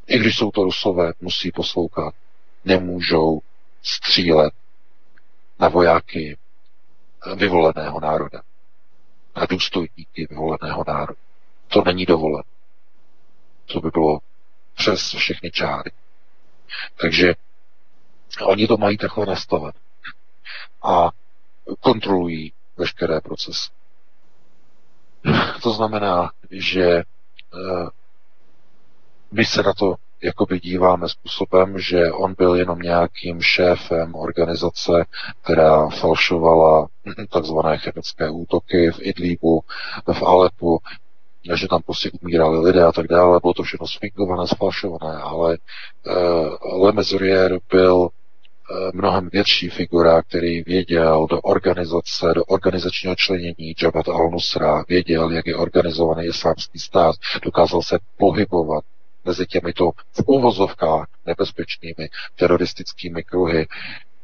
I 0.06 0.18
když 0.18 0.36
jsou 0.36 0.50
to 0.50 0.64
rusové, 0.64 1.12
musí 1.20 1.52
poslouchat. 1.52 2.14
Nemůžou 2.64 3.40
střílet 3.82 4.55
na 5.59 5.68
vojáky 5.68 6.36
vyvoleného 7.36 8.00
národa. 8.00 8.42
Na 9.36 9.46
důstojníky 9.46 10.26
vyvoleného 10.30 10.84
národa. 10.86 11.20
To 11.68 11.82
není 11.84 12.06
dovolen. 12.06 12.42
To 13.66 13.80
by 13.80 13.90
bylo 13.90 14.18
přes 14.74 15.14
všechny 15.14 15.50
čáry. 15.50 15.90
Takže 17.01 17.35
oni 18.47 18.66
to 18.66 18.77
mají 18.77 18.97
takhle 18.97 19.27
nastaven. 19.27 19.73
A 20.82 21.11
kontrolují 21.81 22.53
veškeré 22.77 23.20
procesy. 23.20 23.70
To 25.62 25.70
znamená, 25.70 26.31
že 26.51 26.85
eh, 26.85 27.05
my 29.32 29.45
se 29.45 29.62
na 29.62 29.73
to 29.74 29.95
jakoby 30.23 30.61
díváme 30.61 31.09
způsobem, 31.09 31.78
že 31.78 32.12
on 32.12 32.35
byl 32.39 32.55
jenom 32.55 32.78
nějakým 32.78 33.43
šéfem 33.43 34.15
organizace, 34.15 35.05
která 35.43 35.89
falšovala 35.89 36.89
takzvané 37.28 37.78
chemické 37.78 38.31
útoky 38.31 38.90
v 38.90 38.99
Idlíbu, 39.01 39.61
v 40.12 40.23
Alepu, 40.23 40.78
že 41.56 41.68
tam 41.68 41.82
prostě 41.82 42.10
umírali 42.22 42.58
lidé 42.58 42.82
a 42.84 42.92
tak 42.92 43.06
dále, 43.06 43.40
bylo 43.42 43.54
to 43.54 43.62
všechno 43.62 43.86
sfingované, 43.86 44.46
sfalšované, 44.46 45.16
ale 45.16 45.58
uh, 46.06 46.84
Le 46.84 46.92
Mesurier 46.92 47.58
byl 47.72 48.08
Eh, 48.70 48.90
mnohem 48.94 49.28
větší 49.32 49.68
figura, 49.68 50.22
který 50.22 50.62
věděl 50.62 51.26
do 51.30 51.40
organizace, 51.40 52.32
do 52.34 52.44
organizačního 52.44 53.14
členění 53.16 53.74
Jabhat 53.82 54.06
al-Nusra, 54.06 54.84
věděl, 54.88 55.30
jak 55.30 55.46
je 55.46 55.56
organizovaný 55.56 56.26
islámský 56.26 56.78
stát, 56.78 57.14
dokázal 57.42 57.82
se 57.82 57.98
pohybovat 58.16 58.84
mezi 59.24 59.46
těmito 59.46 59.90
v 59.90 60.22
uvozovkách 60.26 61.06
nebezpečnými 61.26 62.08
teroristickými 62.36 63.22
kruhy 63.22 63.66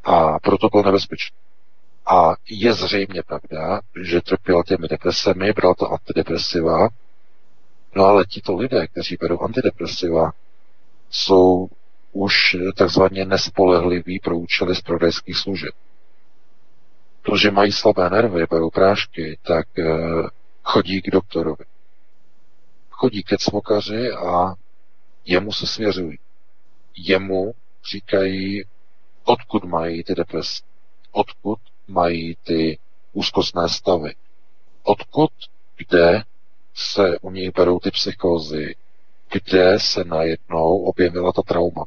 a 0.04 0.38
proto 0.38 0.68
byl 0.68 0.82
nebezpečný. 0.82 1.36
A 2.06 2.34
je 2.50 2.72
zřejmě 2.72 3.22
pravda, 3.22 3.80
že 4.02 4.20
trpěl 4.20 4.62
těmi 4.62 4.88
depresemi, 4.88 5.52
bral 5.52 5.74
to 5.74 5.92
antidepresiva, 5.92 6.88
no 7.96 8.04
ale 8.04 8.24
tito 8.24 8.56
lidé, 8.56 8.86
kteří 8.86 9.16
berou 9.20 9.40
antidepresiva, 9.40 10.32
jsou 11.10 11.68
už 12.12 12.56
takzvaně 12.76 13.24
nespolehliví 13.24 14.20
pro 14.20 14.38
účely 14.38 14.74
prodejských 14.84 15.36
služeb. 15.36 15.74
To, 17.22 17.36
že 17.36 17.50
mají 17.50 17.72
slabé 17.72 18.10
nervy, 18.10 18.46
berou 18.50 18.70
prášky, 18.70 19.38
tak 19.42 19.78
e, 19.78 19.84
chodí 20.62 21.02
k 21.02 21.10
doktorovi. 21.10 21.64
Chodí 22.90 23.22
ke 23.22 23.36
cmokaři 23.38 24.10
a 24.10 24.54
jemu 25.24 25.52
se 25.52 25.66
svěřují. 25.66 26.18
Jemu 26.96 27.54
říkají, 27.90 28.64
odkud 29.24 29.64
mají 29.64 30.04
ty 30.04 30.14
deprese, 30.14 30.62
odkud 31.12 31.58
mají 31.88 32.36
ty 32.44 32.78
úzkostné 33.12 33.68
stavy, 33.68 34.14
odkud, 34.82 35.30
kde 35.76 36.22
se 36.74 37.18
u 37.18 37.30
nich 37.30 37.50
berou 37.54 37.78
ty 37.78 37.90
psychózy, 37.90 38.74
kde 39.32 39.80
se 39.80 40.04
najednou 40.04 40.78
objevila 40.78 41.32
ta 41.32 41.42
trauma 41.42 41.84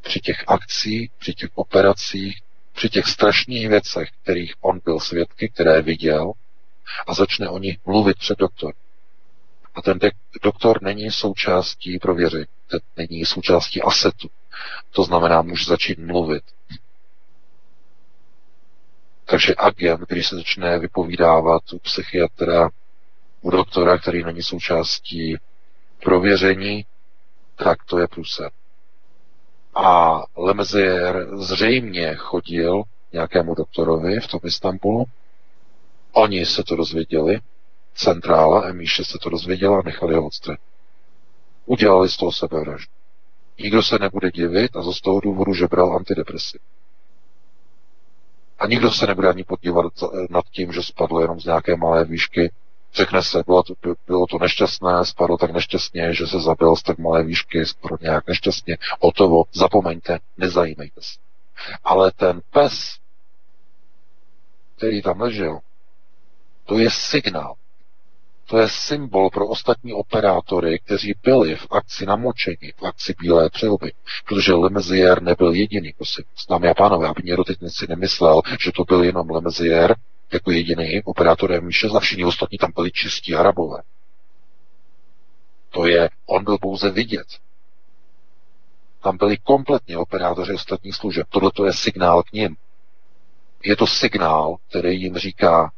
při 0.00 0.20
těch 0.20 0.44
akcích, 0.46 1.10
při 1.18 1.34
těch 1.34 1.50
operacích, 1.54 2.42
při 2.72 2.88
těch 2.88 3.06
strašných 3.06 3.68
věcech, 3.68 4.08
kterých 4.22 4.54
on 4.60 4.80
byl 4.84 5.00
svědky, 5.00 5.48
které 5.48 5.82
viděl, 5.82 6.32
a 7.06 7.14
začne 7.14 7.48
o 7.48 7.58
nich 7.58 7.78
mluvit 7.86 8.18
před 8.18 8.38
doktorem. 8.38 8.74
A 9.74 9.82
ten 9.82 9.98
doktor 10.42 10.82
není 10.82 11.10
součástí 11.10 11.98
prověření, 11.98 12.44
ten 12.70 12.80
není 12.96 13.24
součástí 13.24 13.82
asetu. 13.82 14.28
To 14.90 15.04
znamená, 15.04 15.42
může 15.42 15.64
začít 15.64 15.98
mluvit. 15.98 16.42
Takže 19.24 19.54
agent, 19.58 20.00
když 20.08 20.28
se 20.28 20.36
začne 20.36 20.78
vypovídávat 20.78 21.72
u 21.72 21.78
psychiatra, 21.78 22.70
u 23.42 23.50
doktora, 23.50 23.98
který 23.98 24.24
není 24.24 24.42
součástí 24.42 25.36
prověření, 26.02 26.84
tak 27.56 27.84
to 27.84 27.98
je 27.98 28.08
průser. 28.08 28.50
A 29.74 30.18
Lemezier 30.36 31.28
zřejmě 31.36 32.14
chodil 32.14 32.82
nějakému 33.12 33.54
doktorovi 33.54 34.20
v 34.20 34.26
tom 34.26 34.40
Istanbulu. 34.44 35.04
Oni 36.12 36.46
se 36.46 36.62
to 36.64 36.76
dozvěděli, 36.76 37.40
centrála 37.94 38.72
M6 38.72 39.04
se 39.04 39.18
to 39.18 39.30
dozvěděla 39.30 39.78
a 39.78 39.82
nechali 39.84 40.14
ho 40.14 40.26
odstranit. 40.26 40.60
Udělali 41.66 42.08
z 42.08 42.16
toho 42.16 42.32
sebevraždu. 42.32 42.92
Nikdo 43.58 43.82
se 43.82 43.98
nebude 43.98 44.30
divit 44.30 44.76
a 44.76 44.82
z 44.82 45.00
toho 45.00 45.20
důvodu, 45.20 45.54
že 45.54 45.66
bral 45.66 45.96
antidepresiv. 45.96 46.60
A 48.58 48.66
nikdo 48.66 48.90
se 48.90 49.06
nebude 49.06 49.28
ani 49.28 49.44
podívat 49.44 49.92
nad 50.30 50.44
tím, 50.44 50.72
že 50.72 50.82
spadl 50.82 51.20
jenom 51.20 51.40
z 51.40 51.44
nějaké 51.44 51.76
malé 51.76 52.04
výšky 52.04 52.52
Řekne 52.94 53.22
se, 53.22 53.42
bylo 53.46 53.62
to, 53.62 53.74
bylo 54.06 54.26
to 54.26 54.38
nešťastné, 54.38 55.04
spadlo 55.04 55.38
tak 55.38 55.52
nešťastně, 55.52 56.14
že 56.14 56.26
se 56.26 56.40
zabil 56.40 56.76
z 56.76 56.82
tak 56.82 56.98
malé 56.98 57.24
výšky, 57.24 57.66
skoro 57.66 57.96
nějak 58.00 58.26
nešťastně, 58.26 58.78
hotovo, 59.00 59.44
zapomeňte, 59.52 60.18
nezajímejte 60.38 61.00
se. 61.02 61.18
Ale 61.84 62.12
ten 62.16 62.40
pes, 62.50 62.96
který 64.76 65.02
tam 65.02 65.20
ležel, 65.20 65.58
to 66.64 66.78
je 66.78 66.90
signál. 66.90 67.54
To 68.46 68.58
je 68.58 68.68
symbol 68.68 69.30
pro 69.30 69.48
ostatní 69.48 69.92
operátory, 69.92 70.78
kteří 70.78 71.14
byli 71.22 71.56
v 71.56 71.66
akci 71.70 72.06
namočení, 72.06 72.72
v 72.76 72.82
akci 72.82 73.14
Bílé 73.20 73.50
přilby. 73.50 73.92
Protože 74.28 74.54
Lemezier 74.54 75.22
nebyl 75.22 75.52
jediný, 75.52 75.92
prosím. 75.96 76.24
Dámy 76.50 76.68
a 76.68 76.74
pánové, 76.74 77.08
aby 77.08 77.22
někdo 77.24 77.44
teď 77.44 77.58
si 77.68 77.86
nemyslel, 77.88 78.42
že 78.60 78.72
to 78.72 78.84
byl 78.84 79.04
jenom 79.04 79.30
Lemezier, 79.30 79.94
jako 80.32 80.50
jediný 80.50 81.02
operátor 81.04 81.50
M6 81.50 81.96
a 81.96 82.00
všichni 82.00 82.24
ostatní 82.24 82.58
tam 82.58 82.72
byli 82.74 82.90
čistí 82.92 83.34
arabové. 83.34 83.82
To 85.70 85.86
je, 85.86 86.10
on 86.26 86.44
byl 86.44 86.58
pouze 86.58 86.90
vidět. 86.90 87.26
Tam 89.02 89.16
byli 89.16 89.36
kompletně 89.36 89.96
operátoři 89.96 90.52
ostatních 90.52 90.96
služeb. 90.96 91.26
Tohle 91.30 91.50
to 91.54 91.64
je 91.64 91.72
signál 91.72 92.22
k 92.22 92.32
ním. 92.32 92.56
Je 93.64 93.76
to 93.76 93.86
signál, 93.86 94.56
který 94.68 95.00
jim 95.00 95.16
říká, 95.18 95.72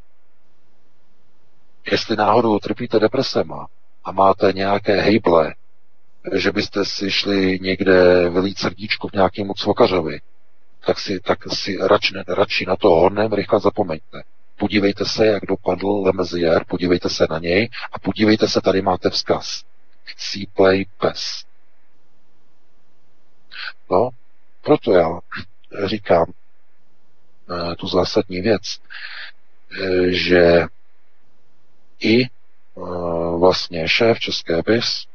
jestli 1.91 2.15
náhodou 2.15 2.59
trpíte 2.59 2.99
depresema 2.99 3.67
a 4.03 4.11
máte 4.11 4.53
nějaké 4.53 5.01
hejble, 5.01 5.53
že 6.33 6.51
byste 6.51 6.85
si 6.85 7.11
šli 7.11 7.59
někde 7.61 8.29
vylít 8.29 8.57
srdíčku 8.57 9.07
v 9.07 9.13
nějakému 9.13 9.53
cvokařovi, 9.53 10.21
tak 10.85 10.99
si, 10.99 11.19
tak 11.19 11.39
si 11.53 11.77
radši, 11.81 12.13
radši 12.27 12.65
na 12.65 12.75
to 12.75 12.89
honem 12.89 13.33
rychle 13.33 13.59
zapomeňte. 13.59 14.23
Podívejte 14.57 15.05
se, 15.05 15.25
jak 15.25 15.45
dopadl 15.45 16.01
Lemezier, 16.05 16.65
podívejte 16.67 17.09
se 17.09 17.27
na 17.29 17.39
něj 17.39 17.69
a 17.91 17.99
podívejte 17.99 18.47
se, 18.47 18.61
tady 18.61 18.81
máte 18.81 19.09
vzkaz. 19.09 19.63
Play 20.53 20.85
pes. 20.99 21.45
No, 23.91 24.09
proto 24.61 24.93
já 24.93 25.19
říkám 25.85 26.25
e, 26.31 27.75
tu 27.75 27.87
zásadní 27.87 28.41
věc, 28.41 28.61
e, 29.81 30.11
že 30.11 30.63
i 31.99 32.23
e, 32.23 32.29
vlastně 33.39 33.87
šéf 33.87 34.19
České 34.19 34.61
BIS 34.61 35.07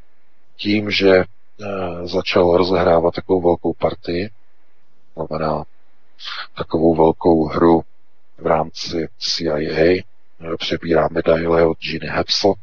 tím, 0.55 0.91
že 0.91 1.23
začal 2.03 2.57
rozehrávat 2.57 3.13
takovou 3.15 3.41
velkou 3.41 3.73
partii, 3.73 4.29
znamená 5.15 5.63
takovou 6.57 6.95
velkou 6.95 7.45
hru 7.45 7.83
v 8.41 8.47
rámci 8.47 9.07
CIA, 9.19 9.59
eh, 9.59 10.03
přebírá 10.57 11.07
medaile 11.11 11.65
od 11.65 11.77
Ginny 11.79 12.07
Hepsel 12.07 12.53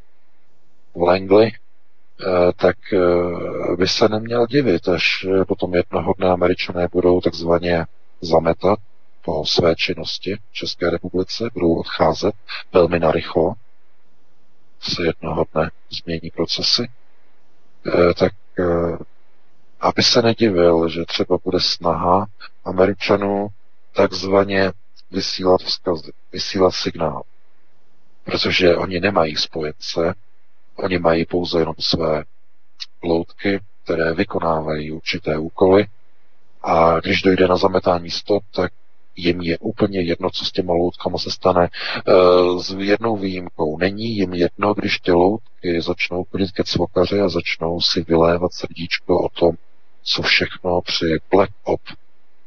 v 0.94 1.02
Langley, 1.02 1.52
eh, 1.52 2.52
tak 2.56 2.76
eh, 2.92 3.76
by 3.76 3.88
se 3.88 4.08
neměl 4.08 4.46
divit, 4.46 4.88
až 4.88 5.26
potom 5.48 5.74
jednoho 5.74 6.14
dne 6.18 6.28
američané 6.28 6.88
budou 6.92 7.20
takzvaně 7.20 7.86
zametat 8.20 8.78
po 9.24 9.44
své 9.44 9.76
činnosti 9.76 10.36
v 10.50 10.52
České 10.52 10.90
republice, 10.90 11.44
budou 11.54 11.74
odcházet 11.74 12.34
velmi 12.72 12.98
narychlo, 13.00 13.52
se 14.80 15.02
jednoho 15.06 15.44
dne 15.54 15.70
změní 15.90 16.30
procesy, 16.30 16.88
tak 18.18 18.32
aby 19.80 20.02
se 20.02 20.22
nedivil, 20.22 20.88
že 20.88 21.04
třeba 21.04 21.38
bude 21.44 21.60
snaha 21.60 22.26
Američanů 22.64 23.48
takzvaně 23.92 24.72
vysílat 25.10 25.60
vzkazy, 25.60 26.12
vysílat 26.32 26.74
signál. 26.74 27.22
Protože 28.24 28.76
oni 28.76 29.00
nemají 29.00 29.36
spojence, 29.36 30.14
oni 30.76 30.98
mají 30.98 31.24
pouze 31.24 31.58
jenom 31.58 31.74
své 31.78 32.24
loutky, 33.02 33.60
které 33.84 34.14
vykonávají 34.14 34.92
určité 34.92 35.38
úkoly 35.38 35.86
a 36.62 37.00
když 37.00 37.22
dojde 37.22 37.48
na 37.48 37.56
zametání 37.56 38.10
stop, 38.10 38.42
tak 38.54 38.72
Jim 39.20 39.40
je 39.40 39.58
úplně 39.58 40.00
jedno, 40.00 40.30
co 40.30 40.44
s 40.44 40.52
těma 40.52 40.72
loutkama 40.72 41.18
se 41.18 41.30
stane. 41.30 41.68
S 42.60 42.76
jednou 42.78 43.16
výjimkou. 43.16 43.78
Není 43.78 44.16
jim 44.16 44.34
jedno, 44.34 44.74
když 44.74 44.98
ty 44.98 45.12
loutky 45.12 45.80
začnou 45.80 46.24
chodit 46.24 46.52
ke 46.52 46.64
cvokaři 46.64 47.20
a 47.20 47.28
začnou 47.28 47.80
si 47.80 48.02
vylévat 48.02 48.52
srdíčko 48.52 49.18
o 49.24 49.28
tom, 49.28 49.50
co 50.02 50.22
všechno 50.22 50.80
při 50.80 51.18
Black 51.30 51.50
Op 51.64 51.80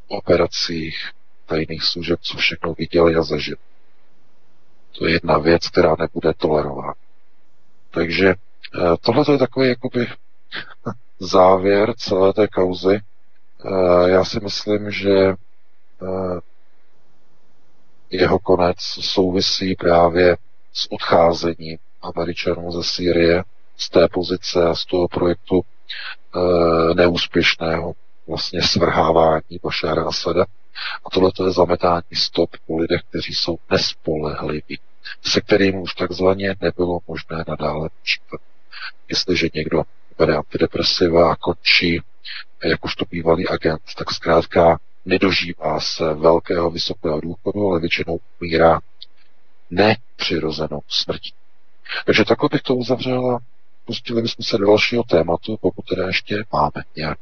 operacích 0.08 1.12
tajných 1.52 1.84
služeb, 1.84 2.20
co 2.22 2.38
všechno 2.38 2.74
viděli 2.74 3.16
a 3.16 3.22
zažili. 3.22 3.58
To 4.98 5.06
je 5.08 5.14
jedna 5.14 5.38
věc, 5.38 5.70
která 5.70 5.96
nebude 6.00 6.34
tolerována. 6.34 6.94
Takže 7.92 8.30
eh, 8.30 8.36
tohle 9.02 9.26
je 9.32 9.38
takový 9.38 9.68
jakoby 9.68 10.08
závěr 11.20 11.94
celé 11.98 12.34
té 12.34 12.48
kauzy. 12.48 13.00
Eh, 13.00 14.10
já 14.10 14.24
si 14.26 14.40
myslím, 14.40 14.92
že 14.92 15.18
eh, 15.20 15.36
jeho 18.10 18.40
konec 18.40 18.78
souvisí 18.82 19.76
právě 19.76 20.38
s 20.74 20.92
odcházením 20.92 21.78
Američanů 22.02 22.72
ze 22.72 22.84
Sýrie, 22.84 23.44
z 23.78 23.90
té 23.90 24.08
pozice 24.08 24.64
a 24.64 24.76
z 24.76 24.86
toho 24.86 25.08
projektu 25.08 25.62
neúspěšného 26.96 27.94
vlastně 28.28 28.62
svrhávání 28.64 29.60
Bašára 29.64 30.04
Asada. 30.04 30.46
A 31.06 31.10
tohle 31.10 31.32
je 31.46 31.52
zametání 31.52 32.16
stop 32.16 32.50
po 32.68 32.78
lidech, 32.78 33.02
kteří 33.10 33.34
jsou 33.34 33.58
nespolehliví, 33.72 34.80
se 35.22 35.42
kterým 35.42 35.82
už 35.82 35.94
takzvaně 35.94 36.56
nebylo 36.62 37.00
možné 37.08 37.44
nadále 37.48 37.90
počítat. 38.00 38.42
Jestliže 39.10 39.48
někdo 39.54 39.84
bere 40.18 40.36
antidepresiva 40.36 41.32
a 41.32 41.36
končí 41.36 42.02
jakožto 42.64 43.06
bývalý 43.12 43.48
agent, 43.48 43.82
tak 43.98 44.12
zkrátka 44.12 44.80
nedožívá 45.06 45.80
se 45.80 46.14
velkého 46.14 46.72
vysokého 46.72 47.22
důchodu, 47.22 47.68
ale 47.68 47.80
většinou 47.80 48.20
umírá 48.42 48.80
nepřirozenou 49.70 50.82
smrtí. 50.88 51.34
Takže 52.06 52.26
takhle 52.26 52.50
bych 52.52 52.62
to 52.62 52.76
uzavřel 52.76 53.32
a 53.32 53.40
pustili 53.86 54.22
bychom 54.22 54.46
se 54.46 54.58
do 54.58 54.66
dalšího 54.66 55.04
tématu, 55.04 55.58
pokud 55.62 55.86
teda 55.86 56.08
ještě 56.08 56.44
máme 56.54 56.84
nějak. 56.96 57.20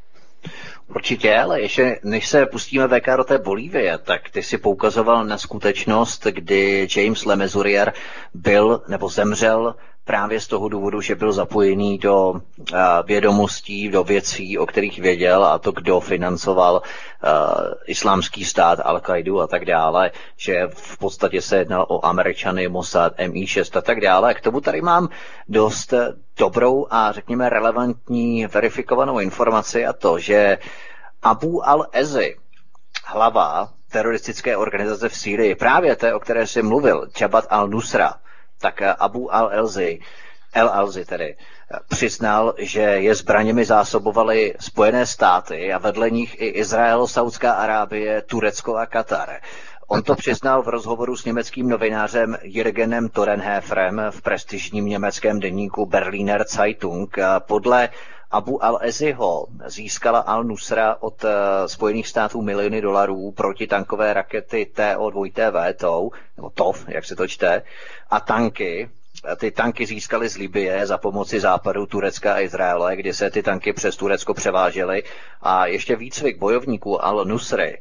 Určitě, 0.88 1.38
ale 1.38 1.61
ještě 1.61 1.99
než 2.03 2.28
se 2.28 2.45
pustíme 2.45 2.88
VK 2.88 3.07
do 3.18 3.24
té 3.24 3.38
Bolívie, 3.38 3.98
tak 3.98 4.30
ty 4.30 4.44
si 4.44 4.57
poukazoval 4.57 5.26
na 5.26 5.38
skutečnost, 5.38 6.28
kdy 6.28 6.88
James 6.95 7.26
Lemezurier 7.26 7.94
byl 8.34 8.84
nebo 8.88 9.10
zemřel 9.10 9.76
právě 10.10 10.40
z 10.41 10.48
toho 10.48 10.69
důvodu, 10.69 11.02
že 11.02 11.15
byl 11.15 11.31
zapojený 11.34 11.98
do 11.98 12.30
uh, 12.31 12.40
vědomostí, 13.06 13.90
do 13.90 14.03
věcí, 14.03 14.57
o 14.57 14.65
kterých 14.65 14.99
věděl 14.99 15.45
a 15.45 15.60
to, 15.60 15.72
kdo 15.72 15.99
financoval 15.99 16.73
uh, 16.73 17.30
islámský 17.86 18.45
stát, 18.45 18.80
Al-Qaidu 18.80 19.41
a 19.41 19.48
tak 19.48 19.65
dále, 19.65 20.11
že 20.38 20.68
v 20.73 20.98
podstatě 20.98 21.41
se 21.41 21.57
jednal 21.57 21.86
o 21.90 22.06
Američany, 22.06 22.68
Mossad, 22.68 23.18
MI6 23.18 23.77
a 23.77 23.81
tak 23.81 24.02
dále. 24.02 24.34
K 24.34 24.41
tomu 24.41 24.61
tady 24.61 24.81
mám 24.81 25.10
dost 25.48 25.94
dobrou 26.38 26.88
a 26.90 27.11
řekněme 27.11 27.49
relevantní 27.49 28.45
verifikovanou 28.45 29.19
informaci 29.19 29.86
a 29.86 29.94
to, 29.94 30.19
že 30.19 30.57
Abu 31.22 31.61
al-Ezi, 31.61 32.36
hlava 33.06 33.69
teroristické 33.91 34.57
organizace 34.57 35.10
v 35.10 35.15
Sýrii, 35.15 35.56
právě 35.56 35.95
té, 35.95 36.14
o 36.14 36.19
které 36.19 36.48
jsi 36.48 36.61
mluvil, 36.61 37.07
Jabhat 37.22 37.45
al-Nusra, 37.49 38.14
tak 38.61 38.81
Abu 38.99 39.36
al-Elzi, 39.36 39.99
El 40.53 40.69
Alzi 40.69 41.06
tedy, 41.06 41.36
přiznal, 41.88 42.53
že 42.57 42.81
je 42.81 43.15
zbraněmi 43.15 43.65
zásobovaly 43.65 44.56
Spojené 44.60 45.06
státy 45.06 45.73
a 45.73 45.77
vedle 45.77 46.10
nich 46.10 46.41
i 46.41 46.45
Izrael, 46.48 47.07
Saudská 47.07 47.53
Arábie, 47.53 48.22
Turecko 48.22 48.76
a 48.76 48.86
Katar. 48.86 49.41
On 49.88 50.03
to 50.03 50.15
přiznal 50.15 50.64
v 50.64 50.68
rozhovoru 50.68 51.18
s 51.18 51.26
německým 51.26 51.69
novinářem 51.69 52.38
Jürgenem 52.41 53.10
Torenhäferem 53.10 54.02
v 54.10 54.22
prestižním 54.22 54.86
německém 54.86 55.40
denníku 55.40 55.86
Berliner 55.86 56.45
Zeitung. 56.48 57.18
Podle 57.40 57.90
Abu 58.31 58.64
al-Eziho 58.64 59.47
získala 59.65 60.19
al-Nusra 60.19 60.97
od 60.99 61.23
uh, 61.23 61.30
Spojených 61.65 62.07
států 62.07 62.41
miliony 62.41 62.81
dolarů 62.81 63.31
proti 63.31 63.68
tankové 63.68 64.14
rakety 64.14 64.68
TO-2TV, 64.76 65.73
TOW, 65.73 66.10
nebo 66.38 66.49
TOV, 66.49 66.85
jak 66.88 67.06
se 67.06 67.15
to 67.15 67.27
čte, 67.27 67.61
a 68.10 68.19
tanky, 68.19 68.89
ty 69.38 69.51
tanky 69.51 69.85
získali 69.85 70.30
z 70.30 70.38
Libie 70.38 70.88
za 70.88 70.97
pomoci 70.97 71.39
západu 71.39 71.85
Turecka 71.85 72.34
a 72.34 72.39
Izraele, 72.39 72.95
kdy 72.95 73.14
se 73.14 73.30
ty 73.30 73.43
tanky 73.43 73.73
přes 73.73 73.95
Turecko 73.95 74.34
převážely. 74.34 75.03
A 75.41 75.65
ještě 75.65 75.95
výcvik 75.95 76.38
bojovníků 76.38 76.97
al-Nusry 76.97 77.77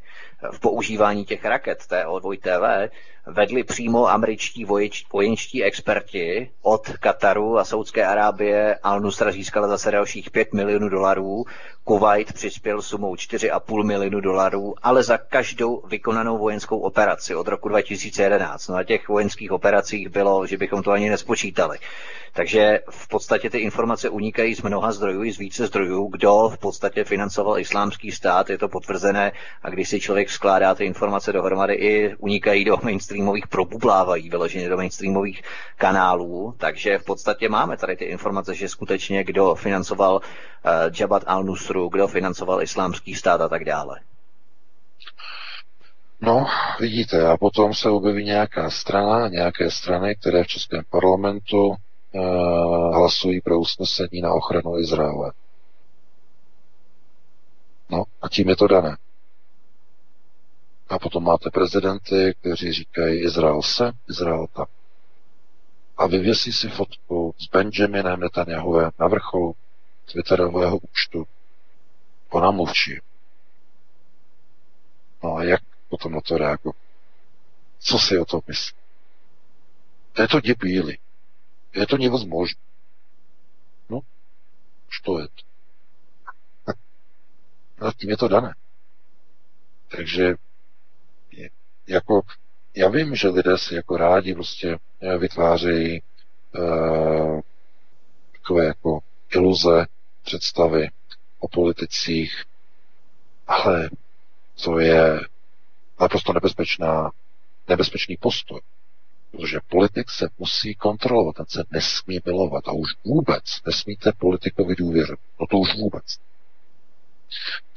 v 0.53 0.61
používání 0.61 1.25
těch 1.25 1.45
raket 1.45 1.79
TO-2TV 1.89 2.89
vedli 3.29 3.65
přímo 3.65 4.09
američtí 4.09 4.67
vojenští 5.13 5.65
experti 5.65 6.51
od 6.63 6.89
Kataru 6.89 7.59
a 7.59 7.65
Saudské 7.65 8.07
Arábie. 8.07 8.79
Al-Nusra 8.85 9.33
získala 9.33 9.69
zase 9.69 9.91
dalších 9.91 10.31
5 10.31 10.53
milionů 10.53 10.89
dolarů, 10.89 11.45
Kuwait 11.85 12.33
přispěl 12.33 12.83
sumou 12.83 13.15
4,5 13.15 13.87
milionu 13.87 14.21
dolarů, 14.21 14.75
ale 14.83 15.03
za 15.03 15.19
každou 15.19 15.83
vykonanou 15.87 16.39
vojenskou 16.39 16.79
operaci 16.79 17.35
od 17.35 17.49
roku 17.49 17.69
2011. 17.69 18.69
No 18.69 18.77
a 18.77 18.85
těch 18.85 19.09
vojenských 19.09 19.53
operacích 19.53 20.09
bylo, 20.09 20.47
že 20.47 20.57
bychom 20.57 20.83
to 20.83 20.91
ani 20.91 21.11
nespočítali. 21.11 21.79
Takže 22.33 22.81
v 22.91 23.09
podstatě 23.09 23.51
ty 23.51 23.59
informace 23.59 24.09
unikají 24.09 24.55
z 24.55 24.63
mnoha 24.63 24.93
zdrojů, 24.93 25.25
i 25.25 25.33
z 25.33 25.39
více 25.39 25.67
zdrojů, 25.67 26.09
kdo 26.09 26.49
v 26.49 26.59
podstatě 26.59 27.05
financoval 27.05 27.59
islámský 27.59 28.13
stát, 28.13 28.51
je 28.51 28.59
to 28.59 28.69
potvrzené 28.69 29.33
a 29.63 29.71
když 29.71 29.89
si 29.89 30.01
člověk 30.01 30.31
skládá 30.31 30.75
ty 30.75 30.85
informace 30.85 31.33
dohromady, 31.33 31.75
i 31.75 32.17
unikají 32.17 32.65
do 32.65 32.77
mainstreamových, 33.23 33.47
probublávají 33.47 34.31
vyloženě 34.31 34.69
do 34.69 34.77
mainstreamových 34.77 35.43
kanálů, 35.77 36.55
takže 36.59 36.99
v 36.99 37.05
podstatě 37.05 37.49
máme 37.49 37.77
tady 37.77 37.97
ty 37.97 38.05
informace, 38.05 38.55
že 38.55 38.69
skutečně 38.69 39.25
kdo 39.25 39.55
financoval 39.55 40.15
uh, 40.17 40.71
Jabhat 41.01 41.25
al-Nusru, 41.25 41.89
kdo 41.89 42.09
financoval 42.09 42.63
islámský 42.63 43.15
stát 43.15 43.41
a 43.41 43.49
tak 43.49 43.65
dále. 43.65 44.01
No, 46.21 46.47
vidíte, 46.81 47.27
a 47.27 47.37
potom 47.37 47.75
se 47.75 47.91
objeví 47.91 48.25
nějaká 48.25 48.71
strana, 48.71 49.29
nějaké 49.29 49.71
strany, 49.71 50.17
které 50.17 50.45
v 50.45 50.47
Českém 50.47 50.83
parlamentu 50.91 51.77
Eh, 52.15 52.95
hlasují 52.95 53.41
pro 53.41 53.59
usnesení 53.59 54.21
na 54.23 54.35
ochranu 54.35 54.79
Izraele. 54.79 55.33
No 57.91 58.05
a 58.23 58.29
tím 58.29 58.49
je 58.49 58.57
to 58.57 58.67
dané. 58.67 58.97
A 60.90 61.00
potom 61.00 61.24
máte 61.24 61.50
prezidenty, 61.50 62.36
kteří 62.40 62.74
říkají 62.74 63.24
Izrael 63.24 63.62
se, 63.62 63.92
Izrael 64.10 64.48
tam. 64.48 64.66
A 65.98 66.08
vyvěsí 66.08 66.54
si 66.54 66.70
fotku 66.70 67.36
s 67.38 67.48
Benjaminem 67.48 68.20
Netanyahuem 68.20 68.92
na 69.00 69.08
vrcholu 69.08 69.56
Twitterového 70.12 70.78
účtu. 70.78 71.28
Ona 72.30 72.52
mluvčí. 72.52 73.00
No 75.24 75.36
a 75.36 75.44
jak 75.44 75.62
potom 75.90 76.12
na 76.12 76.22
to 76.22 76.38
reagovat? 76.38 76.76
Co 77.80 78.00
si 78.00 78.20
o 78.20 78.26
tom 78.26 78.42
myslí? 78.48 78.78
To 80.14 80.22
je 80.22 80.28
to 80.28 80.42
děbíli. 80.42 80.98
Это 81.74 81.98
невозможно. 81.98 82.62
No, 83.90 84.02
что 84.90 85.20
это? 85.20 85.44
No, 87.82 87.94
tím 87.94 88.10
je 88.10 88.18
to 88.18 88.28
dané. 88.28 88.54
Takže 89.88 90.36
jako, 91.89 92.21
já 92.77 92.89
vím, 92.89 93.15
že 93.15 93.29
lidé 93.29 93.59
si 93.59 93.75
jako 93.75 93.97
rádi 93.97 94.35
prostě 94.35 94.79
eh, 95.01 95.19
vytvářejí 95.19 96.03
uh, 96.59 97.41
takové 98.33 98.65
jako 98.65 99.01
iluze, 99.35 99.87
představy 100.25 100.89
o 101.39 101.49
politicích, 101.49 102.45
ale 103.47 103.91
to 104.65 104.79
je 104.79 105.21
naprosto 106.01 106.33
nebezpečná, 106.33 107.11
nebezpečný 107.69 108.17
postoj. 108.17 108.61
Protože 109.31 109.59
politik 109.69 110.11
se 110.11 110.29
musí 110.39 110.75
kontrolovat, 110.75 111.37
ten 111.37 111.47
se 111.49 111.65
nesmí 111.71 112.19
milovat 112.25 112.69
a 112.69 112.73
už 112.73 112.89
vůbec 113.05 113.45
nesmíte 113.67 114.13
politikovi 114.19 114.75
důvěřovat. 114.75 115.21
No 115.41 115.47
to 115.47 115.59
už 115.59 115.77
vůbec. 115.77 116.05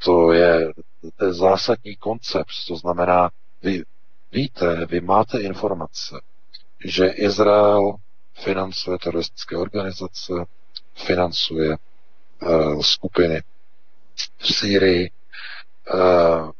To 0.04 0.32
je, 0.32 0.72
to 1.16 1.24
je 1.24 1.32
zásadní 1.32 1.96
koncept, 1.96 2.50
to 2.68 2.76
znamená, 2.76 3.30
vy 3.62 3.82
víte, 4.32 4.86
vy 4.86 5.00
máte 5.00 5.40
informace, 5.40 6.20
že 6.84 7.06
Izrael 7.06 7.94
financuje 8.34 8.98
teroristické 8.98 9.56
organizace, 9.56 10.32
financuje 10.94 11.76
uh, 12.42 12.80
skupiny 12.80 13.42
v 14.38 14.54
Syrii. 14.54 15.10
Uh, 15.94 16.50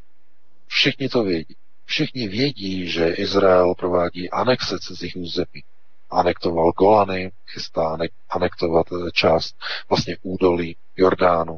všichni 0.67 1.09
to 1.09 1.23
vědí. 1.23 1.57
Všichni 1.85 2.29
vědí, 2.29 2.89
že 2.89 3.09
Izrael 3.09 3.75
provádí 3.75 4.31
anexe 4.31 4.79
cizích 4.79 5.17
území. 5.17 5.65
Anektoval 6.11 6.73
Golany, 6.73 7.33
chystá 7.47 7.97
anektovat 8.29 8.87
eh, 8.93 9.11
část 9.11 9.57
vlastně 9.89 10.17
údolí 10.23 10.77
Jordánu, 10.97 11.57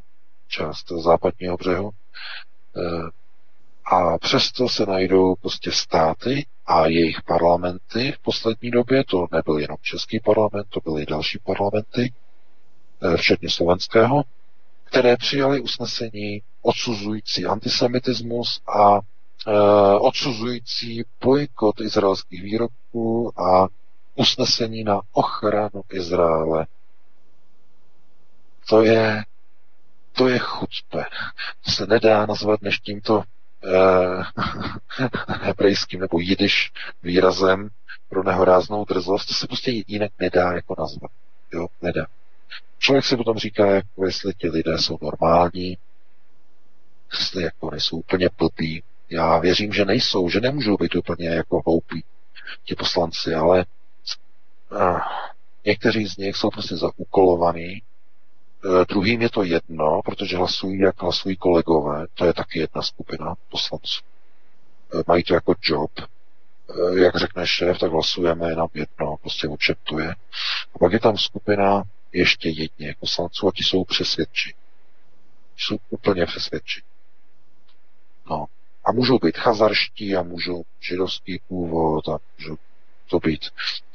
část 0.49 0.85
západního 1.05 1.57
břehu. 1.57 1.91
Eh, 2.77 3.11
A 3.85 4.19
přesto 4.19 4.69
se 4.69 4.87
najdou 4.87 5.35
prostě 5.35 5.73
státy 5.73 6.47
a 6.67 6.87
jejich 6.87 7.23
parlamenty 7.23 8.13
v 8.13 8.19
poslední 8.19 8.71
době, 8.71 9.05
to 9.05 9.27
nebyl 9.33 9.59
jenom 9.59 9.77
český 9.83 10.21
parlament, 10.21 10.67
to 10.69 10.81
byly 10.85 11.03
i 11.03 11.07
další 11.07 11.39
parlamenty, 11.39 12.13
eh, 13.03 13.17
včetně 13.17 13.51
slovenského, 13.51 14.23
které 14.85 15.17
přijali 15.17 15.61
usnesení 15.61 16.43
odsuzující 16.63 17.47
antisemitismus 17.47 18.61
a 18.69 18.99
e, 18.99 19.01
odsuzující 19.99 21.03
bojkot 21.25 21.81
izraelských 21.81 22.43
výrobků 22.43 23.33
a 23.41 23.69
usnesení 24.15 24.85
na 24.85 25.01
ochranu 25.13 25.83
Izraele. 25.93 26.67
To 28.69 28.83
je, 28.83 29.23
to 30.13 30.29
je 30.29 30.39
chucpe. 30.39 31.05
To 31.65 31.71
se 31.71 31.87
nedá 31.87 32.27
nazvat 32.27 32.63
než 32.63 32.81
tímto 32.81 33.23
hebrejským 35.41 36.01
nebo 36.01 36.21
jidiš 36.21 36.73
výrazem 37.03 37.69
pro 38.09 38.23
nehoráznou 38.23 38.85
drzost. 38.85 39.29
To 39.29 39.35
se 39.35 39.47
prostě 39.47 39.83
jinak 39.87 40.11
nedá 40.19 40.53
jako 40.53 40.75
nazvat. 40.79 41.11
Jo, 41.53 41.67
nedá. 41.83 42.07
Člověk 42.79 43.05
si 43.05 43.17
potom 43.17 43.39
říká, 43.39 43.67
jako 43.67 44.07
jestli 44.07 44.35
ti 44.35 44.49
lidé 44.49 44.79
jsou 44.79 44.99
normální, 45.03 45.79
jestli 47.13 47.43
jako 47.43 47.71
nejsou 47.71 47.97
úplně 47.97 48.29
blbí. 48.39 48.83
Já 49.11 49.39
věřím, 49.39 49.73
že 49.73 49.85
nejsou, 49.85 50.29
že 50.29 50.41
nemůžou 50.41 50.77
být 50.77 50.95
úplně 50.95 51.29
jako 51.29 51.63
hloupí 51.67 52.05
ti 52.65 52.75
poslanci, 52.75 53.35
ale 53.35 53.65
uh, 54.73 55.01
někteří 55.65 56.07
z 56.07 56.17
nich 56.17 56.37
jsou 56.37 56.51
prostě 56.51 56.77
zaúkolovaní, 56.77 57.83
uh, 57.83 57.94
druhým 58.89 59.23
je 59.23 59.31
to 59.31 59.43
jedno, 59.43 60.01
protože 60.05 60.37
hlasují, 60.37 60.81
jak 60.81 61.03
hlasují 61.03 61.37
kolegové, 61.37 62.07
to 62.15 62.25
je 62.25 62.33
taky 62.33 62.59
jedna 62.59 62.83
skupina 62.83 63.35
poslanců. 63.51 64.03
Uh, 64.95 65.03
mají 65.07 65.23
to 65.23 65.35
jako 65.35 65.55
job, 65.63 65.91
jak 66.97 67.17
řekne 67.17 67.47
šéf, 67.47 67.79
tak 67.79 67.93
hlasujeme 67.93 68.49
jenom 68.49 68.69
jedno, 68.75 69.17
prostě 69.21 69.49
o 69.49 69.57
čem 69.57 69.75
to 69.83 69.99
je. 69.99 70.11
A 70.75 70.79
pak 70.79 70.93
je 70.93 71.01
tam 71.01 71.19
skupina 71.19 71.83
ještě 72.13 72.49
jedně 72.49 72.95
poslanců 73.01 73.49
a 73.49 73.53
ti 73.55 73.65
jsou 73.65 73.85
přesvědčí. 73.85 74.55
Jsou 75.57 75.77
úplně 75.91 76.27
přesvědčí. 76.27 76.83
No. 78.31 78.47
A 78.85 78.93
můžou 78.93 79.19
být 79.19 79.37
chazarští 79.37 80.17
a 80.17 80.23
můžou 80.23 80.63
židovský 80.81 81.41
původ 81.49 82.09
a 82.09 82.19
můžou 82.39 82.57
to 83.11 83.19
být 83.19 83.41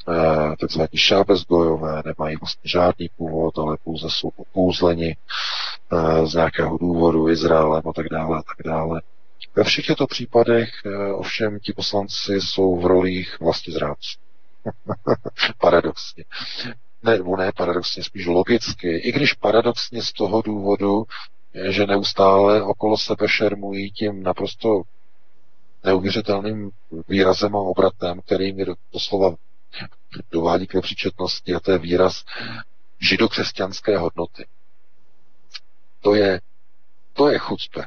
eh, 0.10 0.56
takzvaní 0.60 0.98
šábezgojové, 0.98 2.03
nemají 2.06 2.36
vlastně 2.36 2.69
žádný 2.69 3.10
původ, 3.18 3.57
ale 3.57 3.77
pouze 3.84 4.07
jsou 4.10 4.31
opouzleni 4.36 5.18
eh, 5.18 6.27
z 6.27 6.34
nějakého 6.34 6.77
důvodu 6.77 7.30
Izraelem 7.30 7.81
a 7.90 7.94
tak 7.94 8.06
dále 8.11 8.38
a 8.40 8.41
tak 8.41 8.65
dále. 8.65 9.02
Ve 9.56 9.64
všech 9.64 9.86
těchto 9.86 10.07
případech 10.07 10.69
eh, 10.86 11.14
ovšem 11.14 11.60
ti 11.60 11.73
poslanci 11.73 12.41
jsou 12.41 12.80
v 12.80 12.86
rolích 12.86 13.40
vlastně 13.40 13.73
zrádců. 13.73 14.19
Paradoxně 15.57 16.23
ne, 17.03 17.19
ne 17.38 17.52
paradoxně, 17.57 18.03
spíš 18.03 18.26
logicky, 18.26 18.98
i 18.98 19.11
když 19.11 19.34
paradoxně 19.34 20.03
z 20.03 20.14
toho 20.14 20.41
důvodu, 20.41 21.03
že 21.69 21.86
neustále 21.86 22.64
okolo 22.64 22.98
sebe 22.98 23.27
šermují 23.27 23.91
tím 23.91 24.23
naprosto 24.23 24.81
neuvěřitelným 25.84 26.72
výrazem 27.07 27.56
a 27.56 27.60
obratem, 27.60 28.22
který 28.22 28.53
mi 28.53 28.65
doslova 28.93 29.35
dovádí 30.31 30.68
k 30.68 30.73
nepříčetnosti, 30.73 31.56
a 31.56 31.60
to 31.60 31.72
je 31.72 31.77
výraz 31.77 32.26
židokřesťanské 33.01 33.97
hodnoty. 33.97 34.45
To 36.01 36.15
je, 36.15 36.41
to 37.14 37.30
je 37.30 37.39
chucpe 37.39 37.85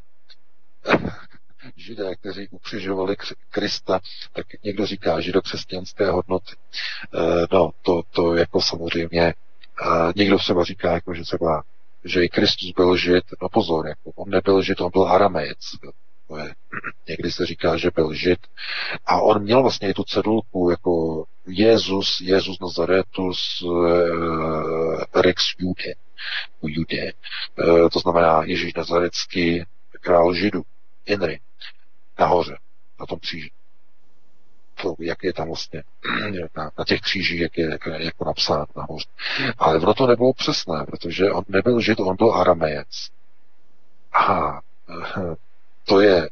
židé, 1.77 2.17
kteří 2.17 2.49
ukřižovali 2.49 3.17
Krista, 3.51 4.01
tak 4.33 4.47
někdo 4.65 4.87
říká 4.87 5.21
židokřesťanské 5.21 6.11
hodnoty. 6.11 6.57
Eh, 7.15 7.47
no, 7.53 7.71
to, 7.83 8.03
to 8.11 8.35
jako 8.35 8.61
samozřejmě, 8.61 9.23
eh, 9.23 10.13
někdo 10.17 10.39
třeba 10.39 10.65
říká, 10.65 10.93
jako, 10.93 11.15
že 11.15 11.23
třeba 11.23 11.63
že 12.05 12.25
i 12.25 12.29
Kristus 12.29 12.73
byl 12.77 12.97
žid, 12.97 13.25
no 13.43 13.49
pozor, 13.49 13.87
jako 13.89 14.11
on 14.11 14.31
nebyl 14.31 14.63
žid, 14.63 14.81
on 14.81 14.91
byl 14.93 15.03
aramejec. 15.03 15.59
To 16.29 16.37
je, 16.37 16.55
někdy 17.09 17.33
se 17.33 17.47
říká, 17.47 17.77
že 17.77 17.91
byl 17.95 18.15
žid. 18.15 18.39
A 19.07 19.21
on 19.21 19.43
měl 19.43 19.63
vlastně 19.63 19.89
i 19.89 19.95
tu 19.95 20.05
cedulku, 20.05 20.71
jako 20.71 21.25
Jezus, 21.47 22.21
Jezus 22.21 22.61
Nazaretus, 22.61 23.63
uh, 23.63 25.03
Rex 25.15 25.43
Jude, 25.59 25.95
Jude. 26.63 27.13
Uh, 27.59 27.89
to 27.89 27.99
znamená 27.99 28.43
Ježíš 28.45 28.75
Nazarecký, 28.75 29.65
král 30.01 30.35
židů, 30.35 30.63
Henry 31.09 31.41
nahoře, 32.19 32.57
na 33.01 33.07
tom 33.07 33.19
kříži. 33.19 33.51
To, 34.83 34.95
jak 34.99 35.25
je 35.25 35.33
tam 35.33 35.47
vlastně 35.47 35.83
na, 36.57 36.71
na 36.79 36.85
těch 36.85 37.01
křížích, 37.01 37.41
jak 37.41 37.59
je 37.59 37.71
jak, 37.71 37.87
jako 37.87 38.25
napsán 38.25 38.67
nahoře. 38.77 39.09
Ale 39.59 39.79
ono 39.79 39.95
to 39.95 40.07
nebylo 40.07 40.33
přesné, 40.33 40.85
protože 40.87 41.31
on 41.31 41.45
nebyl 41.49 41.81
žid, 41.81 42.01
on 42.01 42.17
byl 42.17 42.35
aramejec. 42.35 43.09
A 44.13 44.61
to 45.85 46.01
je, 46.01 46.29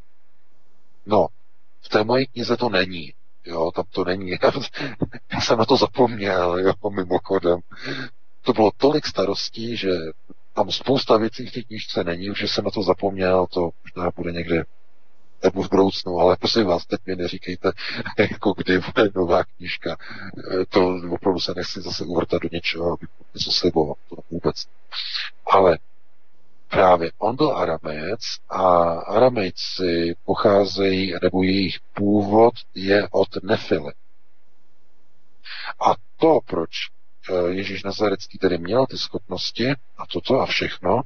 no, 1.11 1.27
v 1.81 1.89
té 1.89 2.05
mojí 2.05 2.27
knize 2.27 2.57
to 2.57 2.69
není. 2.69 3.15
Jo, 3.45 3.71
tam 3.75 3.85
to 3.91 4.05
není. 4.05 4.31
Já 5.33 5.41
jsem 5.41 5.59
na 5.59 5.65
to 5.65 5.77
zapomněl, 5.77 6.59
jo, 6.59 6.91
mimochodem. 6.91 7.59
To 8.43 8.53
bylo 8.53 8.71
tolik 8.77 9.07
starostí, 9.07 9.77
že 9.77 9.91
tam 10.53 10.71
spousta 10.71 11.17
věcí 11.17 11.47
v 11.47 11.53
té 11.53 11.63
knižce 11.63 12.05
není, 12.05 12.31
už 12.31 12.51
jsem 12.51 12.65
na 12.65 12.71
to 12.71 12.83
zapomněl, 12.83 13.47
to 13.47 13.71
možná 13.85 14.11
bude 14.17 14.33
někde 14.33 14.65
nebo 15.43 15.63
v 15.63 15.71
budoucnu, 15.71 16.19
ale 16.19 16.37
prosím 16.37 16.67
vás, 16.67 16.87
teď 16.87 17.01
mi 17.07 17.17
neříkejte, 17.17 17.73
jako 18.19 18.55
kdy 18.57 18.79
bude 18.79 19.11
nová 19.15 19.45
knížka. 19.45 19.97
E, 20.63 20.67
to 20.67 21.01
opravdu 21.11 21.41
se 21.41 21.53
nechci 21.57 21.81
zase 21.81 22.05
uvrtat 22.05 22.43
do 22.43 22.49
něčeho, 22.53 22.93
abych 22.93 23.09
něco 23.35 23.53
sliboval, 23.53 23.95
to 24.09 24.17
vůbec. 24.31 24.67
Ale 25.53 25.79
právě 26.71 27.13
on 27.19 27.37
byl 27.37 27.57
aramejec 27.57 28.21
a 28.49 28.83
aramejci 28.93 30.15
pocházejí, 30.25 31.15
nebo 31.23 31.43
jejich 31.43 31.79
původ 31.95 32.55
je 32.75 33.09
od 33.11 33.29
Nefily. 33.43 33.93
A 35.87 35.95
to, 36.17 36.39
proč 36.47 36.71
e, 37.31 37.55
Ježíš 37.55 37.83
Nazarecký 37.83 38.39
tedy 38.39 38.59
měl 38.59 38.87
ty 38.87 38.99
schopnosti 38.99 39.69
a 39.99 40.07
toto 40.13 40.41
a 40.41 40.47
všechno, 40.47 41.03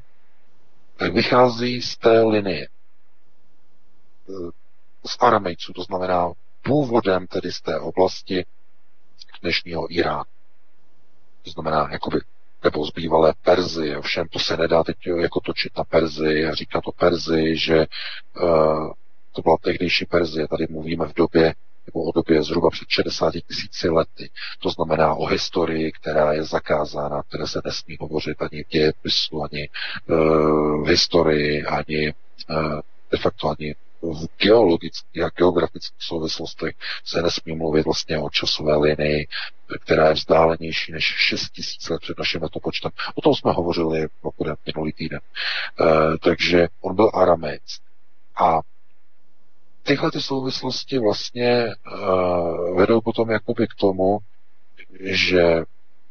tak 0.96 1.12
vychází 1.14 1.82
z 1.82 1.96
té 1.96 2.22
linie 2.22 2.68
z 5.06 5.16
Aramejců, 5.20 5.72
to 5.72 5.82
znamená 5.82 6.32
původem 6.62 7.26
tedy 7.26 7.52
z 7.52 7.60
té 7.60 7.80
oblasti 7.80 8.46
dnešního 9.42 9.92
Iránu. 9.92 10.24
To 11.42 11.50
znamená, 11.50 11.88
jakoby, 11.92 12.18
nebo 12.64 12.86
z 12.86 12.90
bývalé 12.90 13.34
Perzy, 13.42 13.96
ovšem 13.96 14.28
to 14.28 14.38
se 14.38 14.56
nedá 14.56 14.84
teď 14.84 14.96
jako 15.06 15.40
točit 15.40 15.78
na 15.78 15.84
Perzy 15.84 16.46
a 16.46 16.54
říká 16.54 16.80
to 16.80 16.92
Perzy, 16.92 17.56
že 17.56 17.86
uh, 18.42 18.92
to 19.32 19.42
byla 19.42 19.56
tehdejší 19.62 20.04
Perzie, 20.06 20.48
tady 20.48 20.66
mluvíme 20.70 21.06
v 21.06 21.14
době, 21.14 21.54
nebo 21.86 22.04
o 22.04 22.12
době 22.12 22.42
zhruba 22.42 22.70
před 22.70 22.88
60 22.88 23.32
tisíci 23.48 23.88
lety. 23.88 24.30
To 24.62 24.70
znamená 24.70 25.14
o 25.14 25.26
historii, 25.26 25.92
která 25.92 26.32
je 26.32 26.44
zakázána, 26.44 27.22
které 27.22 27.46
se 27.46 27.60
nesmí 27.64 27.96
hovořit 28.00 28.42
ani 28.42 28.64
v 28.64 28.68
dějepisu, 28.68 29.42
ani 29.42 29.68
uh, 30.08 30.84
v 30.84 30.88
historii, 30.88 31.64
ani 31.64 32.12
uh, 32.50 32.80
de 33.10 33.18
facto 33.18 33.48
ani 33.48 33.74
v 34.12 34.26
geologických 34.38 35.22
a 35.22 35.30
geografických 35.36 36.02
souvislostech 36.02 36.74
se 37.04 37.22
nesmí 37.22 37.54
mluvit 37.56 37.84
vlastně 37.84 38.18
o 38.18 38.30
časové 38.30 38.76
linii, 38.76 39.26
která 39.80 40.08
je 40.08 40.14
vzdálenější 40.14 40.92
než 40.92 41.04
6 41.04 41.50
tisíc 41.50 41.88
let 41.88 42.00
před 42.00 42.18
naším 42.18 42.42
letopočtem. 42.42 42.90
O 43.14 43.20
tom 43.20 43.34
jsme 43.34 43.52
hovořili 43.52 44.08
pokud 44.20 44.46
minulý 44.66 44.92
týden. 44.92 45.20
E, 45.20 46.18
takže 46.18 46.68
on 46.80 46.96
byl 46.96 47.10
aramejc. 47.14 47.78
A 48.36 48.60
tyhle 49.82 50.10
ty 50.10 50.20
souvislosti 50.20 50.98
vlastně 50.98 51.48
e, 51.50 51.72
vedou 52.74 53.00
potom 53.00 53.30
jakoby 53.30 53.66
k 53.66 53.74
tomu, 53.74 54.18
že 55.00 55.62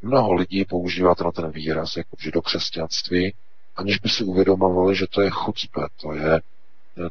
mnoho 0.01 0.33
lidí 0.33 0.65
používá 0.65 1.15
ten, 1.15 1.31
ten 1.31 1.51
výraz 1.51 1.97
jako 1.97 2.17
židokřesťanství, 2.19 3.33
aniž 3.75 3.97
by 3.97 4.09
si 4.09 4.23
uvědomovali, 4.23 4.95
že 4.95 5.07
to 5.07 5.21
je 5.21 5.29
chucpe, 5.29 5.81
to 6.01 6.13
je 6.13 6.41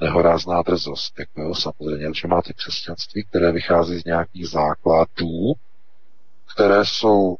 nehorázná 0.00 0.62
drzost. 0.62 1.18
Jako, 1.18 1.54
samozřejmě, 1.54 2.08
že 2.14 2.28
máte 2.28 2.52
křesťanství, 2.52 3.24
které 3.24 3.52
vychází 3.52 3.98
z 3.98 4.04
nějakých 4.04 4.48
základů, 4.48 5.52
které 6.54 6.84
jsou, 6.84 7.36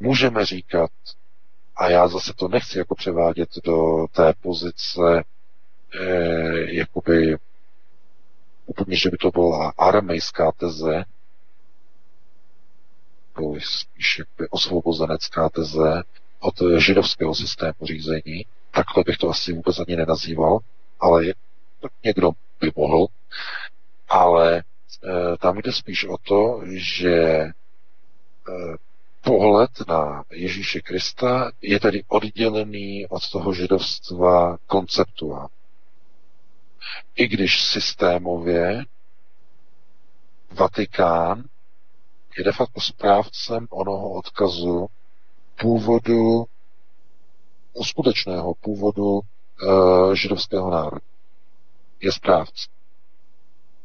můžeme 0.00 0.46
říkat, 0.46 0.90
a 1.76 1.88
já 1.88 2.08
zase 2.08 2.32
to 2.36 2.48
nechci 2.48 2.78
jako 2.78 2.94
převádět 2.94 3.48
do 3.64 4.06
té 4.12 4.32
pozice, 4.42 5.24
eh, 6.00 6.74
jakoby 6.74 7.36
úplně, 8.66 8.96
že 8.96 9.10
by 9.10 9.16
to 9.16 9.30
byla 9.30 9.72
aramejská 9.78 10.52
teze, 10.52 11.04
nebo 13.36 13.56
spíš 13.60 14.18
jakoby 14.18 14.48
osvobozenecká 14.50 15.48
teze 15.48 16.02
od 16.40 16.54
židovského 16.78 17.34
systému 17.34 17.74
řízení, 17.82 18.46
takhle 18.74 19.04
bych 19.06 19.16
to 19.16 19.28
asi 19.28 19.52
vůbec 19.52 19.78
ani 19.78 19.96
nenazýval, 19.96 20.58
ale 21.00 21.24
někdo 22.04 22.30
by 22.60 22.72
mohl, 22.76 23.06
ale 24.08 24.56
e, 24.58 24.62
tam 25.38 25.58
jde 25.58 25.72
spíš 25.72 26.04
o 26.04 26.16
to, 26.18 26.60
že 26.66 27.12
e, 27.12 27.52
pohled 29.20 29.70
na 29.88 30.24
Ježíše 30.32 30.80
Krista 30.80 31.50
je 31.62 31.80
tedy 31.80 32.04
oddělený 32.08 33.06
od 33.06 33.30
toho 33.30 33.52
židovstva 33.52 34.56
konceptuálně. 34.66 35.48
I 37.16 37.28
když 37.28 37.62
systémově 37.62 38.84
Vatikán 40.50 41.44
je 42.38 42.44
de 42.44 42.52
facto 42.52 42.80
správcem 42.80 43.66
onoho 43.70 44.12
odkazu 44.12 44.86
původu, 45.60 46.44
skutečného 47.82 48.54
původu 48.54 49.20
e, 49.20 50.16
židovského 50.16 50.70
národa. 50.70 51.06
Je 52.00 52.12
správce. 52.12 52.68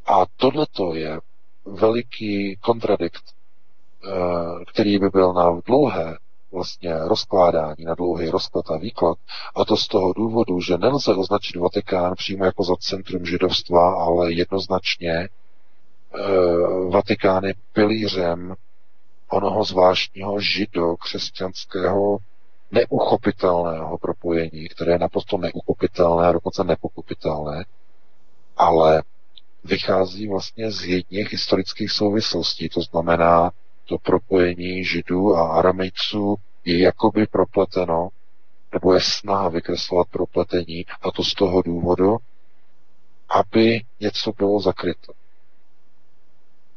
A 0.06 0.26
tohleto 0.38 0.94
je 0.94 1.20
veliký 1.66 2.58
kontradikt, 2.62 3.24
e, 3.24 4.66
který 4.66 5.00
by 5.00 5.10
byl 5.10 5.34
na 5.34 5.62
dlouhé 5.66 6.18
vlastně 6.52 6.98
rozkládání, 6.98 7.86
na 7.86 7.96
dlouhý 7.96 8.30
rozklad 8.30 8.72
a 8.72 8.78
výklad. 8.78 9.18
A 9.56 9.66
to 9.66 9.78
z 9.78 9.88
toho 9.88 10.14
důvodu, 10.14 10.62
že 10.62 10.78
nelze 10.78 11.16
označit 11.16 11.56
Vatikán 11.56 12.16
přímo 12.16 12.46
jako 12.46 12.64
za 12.64 12.76
centrum 12.76 13.26
židovstva, 13.26 14.04
ale 14.04 14.34
jednoznačně 14.34 15.30
Eh, 16.16 16.90
Vatikán 16.90 17.44
je 17.44 17.54
pilířem 17.74 18.56
onoho 19.30 19.64
zvláštního 19.64 20.40
žido-křesťanského 20.40 22.18
neuchopitelného 22.72 23.98
propojení, 23.98 24.68
které 24.68 24.92
je 24.92 25.00
naprosto 25.00 25.38
neuchopitelné 25.38 26.28
a 26.28 26.32
dokonce 26.32 26.64
nepokupitelné, 26.64 27.66
ale 28.58 29.04
vychází 29.64 30.28
vlastně 30.28 30.72
z 30.72 30.86
jedných 30.86 31.32
historických 31.32 31.92
souvislostí. 31.92 32.70
To 32.70 32.82
znamená, 32.82 33.52
to 33.86 33.98
propojení 33.98 34.86
židů 34.86 35.36
a 35.36 35.58
aramejců 35.58 36.36
je 36.66 36.80
jakoby 36.80 37.28
propleteno, 37.28 38.10
nebo 38.74 38.94
je 38.94 39.02
snaha 39.02 39.50
vykreslovat 39.50 40.08
propletení, 40.08 40.86
a 41.02 41.12
to 41.12 41.24
z 41.24 41.34
toho 41.34 41.62
důvodu, 41.62 42.18
aby 43.30 43.82
něco 44.00 44.32
bylo 44.38 44.60
zakryto. 44.60 45.14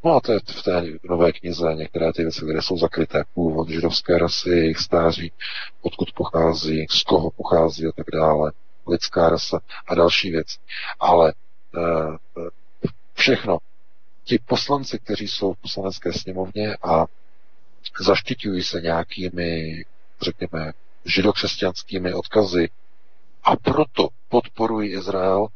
No 0.05 0.17
a 0.17 0.21
to 0.21 0.33
je 0.33 0.41
v 0.47 0.63
té 0.63 0.83
nové 1.03 1.33
knize 1.33 1.75
některé 1.75 2.13
ty 2.13 2.23
věci, 2.23 2.41
které 2.41 2.63
jsou 2.63 2.79
zakryté. 2.79 3.25
Původ 3.35 3.69
židovské 3.69 4.19
rasy, 4.19 4.51
jejich 4.51 4.79
stáří, 4.79 5.33
odkud 5.83 6.13
pochází, 6.13 6.87
z 6.91 7.03
koho 7.03 7.31
pochází 7.31 7.87
a 7.87 7.93
tak 7.97 8.07
dále, 8.13 8.53
lidská 8.89 9.29
rasa 9.29 9.61
a 9.87 9.95
další 9.95 10.31
věci. 10.31 10.59
Ale 11.01 11.31
e, 11.31 11.33
všechno. 13.15 13.59
Ti 14.25 14.39
poslanci, 14.39 14.99
kteří 14.99 15.29
jsou 15.29 15.53
v 15.53 15.59
poslanecké 15.61 16.13
sněmovně 16.13 16.77
a 16.83 17.05
zaštiťují 18.01 18.63
se 18.63 18.81
nějakými, 18.81 19.85
řekněme, 20.23 20.73
židokřesťanskými 21.05 22.15
odkazy 22.15 22.69
a 23.45 23.57
proto 23.57 24.09
podporují 24.29 24.93
Izrael, 24.93 25.47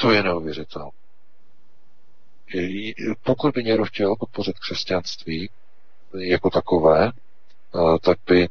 to 0.00 0.12
je 0.12 0.22
neuvěřitelné 0.22 0.99
pokud 3.22 3.54
by 3.54 3.64
někdo 3.64 3.84
chtěl 3.84 4.16
podpořit 4.16 4.58
křesťanství 4.58 5.50
jako 6.18 6.50
takové, 6.50 7.06
eh, 7.08 7.98
tak 8.02 8.18
by 8.26 8.48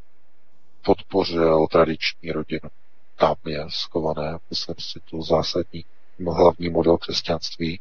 podpořil 0.86 1.68
tradiční 1.68 2.32
rodinu. 2.32 2.70
Tam 3.16 3.36
je 3.46 3.66
skované, 3.70 4.38
myslím 4.50 4.76
si, 4.80 5.00
to 5.12 5.22
zásadní 5.22 5.86
hlavní 6.28 6.70
model 6.70 6.98
křesťanství. 6.98 7.80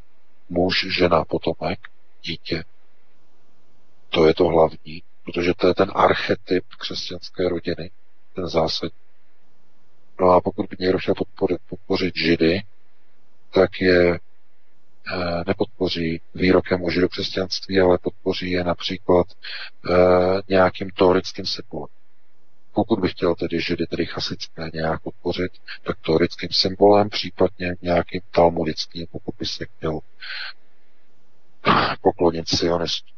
Muž, 0.49 0.87
žena, 0.99 1.25
potomek, 1.25 1.79
dítě. 2.23 2.65
To 4.09 4.27
je 4.27 4.35
to 4.35 4.45
hlavní, 4.45 5.03
protože 5.25 5.55
to 5.55 5.67
je 5.67 5.75
ten 5.75 5.91
archetyp 5.95 6.65
křesťanské 6.79 7.49
rodiny, 7.49 7.91
ten 8.35 8.49
zásadní. 8.49 8.99
No 10.21 10.31
a 10.31 10.41
pokud 10.41 10.67
by 10.71 10.77
někdo 10.81 10.99
chtěl 10.99 11.15
podpořit, 11.15 11.59
podpořit 11.69 12.17
židy, 12.17 12.63
tak 13.51 13.81
je 13.81 14.19
Eh, 14.19 14.28
nepodpoří 15.47 16.21
výrokem 16.35 16.85
o 16.85 16.91
židokřesťanství, 16.91 17.81
ale 17.81 17.99
podpoří 17.99 18.51
je 18.51 18.65
například 18.65 19.27
eh, 19.31 19.95
nějakým 20.49 20.91
teorickým 20.91 21.47
symbolem. 21.47 21.89
Pokud 22.75 23.01
bych 23.01 23.11
chtěl 23.11 23.35
tedy 23.35 23.61
židy, 23.61 23.87
tedy 23.87 24.07
chasické 24.07 24.71
nějak 24.75 25.03
podpořit, 25.03 25.53
tak 25.83 25.97
teorickým 26.07 26.49
symbolem, 26.53 27.09
případně 27.09 27.75
nějakým 27.83 28.21
talmudickým, 28.31 29.07
pokud 29.13 29.35
by 29.39 29.47
se 29.47 29.67
chtěl 29.67 30.01
poklonit 32.03 32.49
sionistům. 32.49 33.17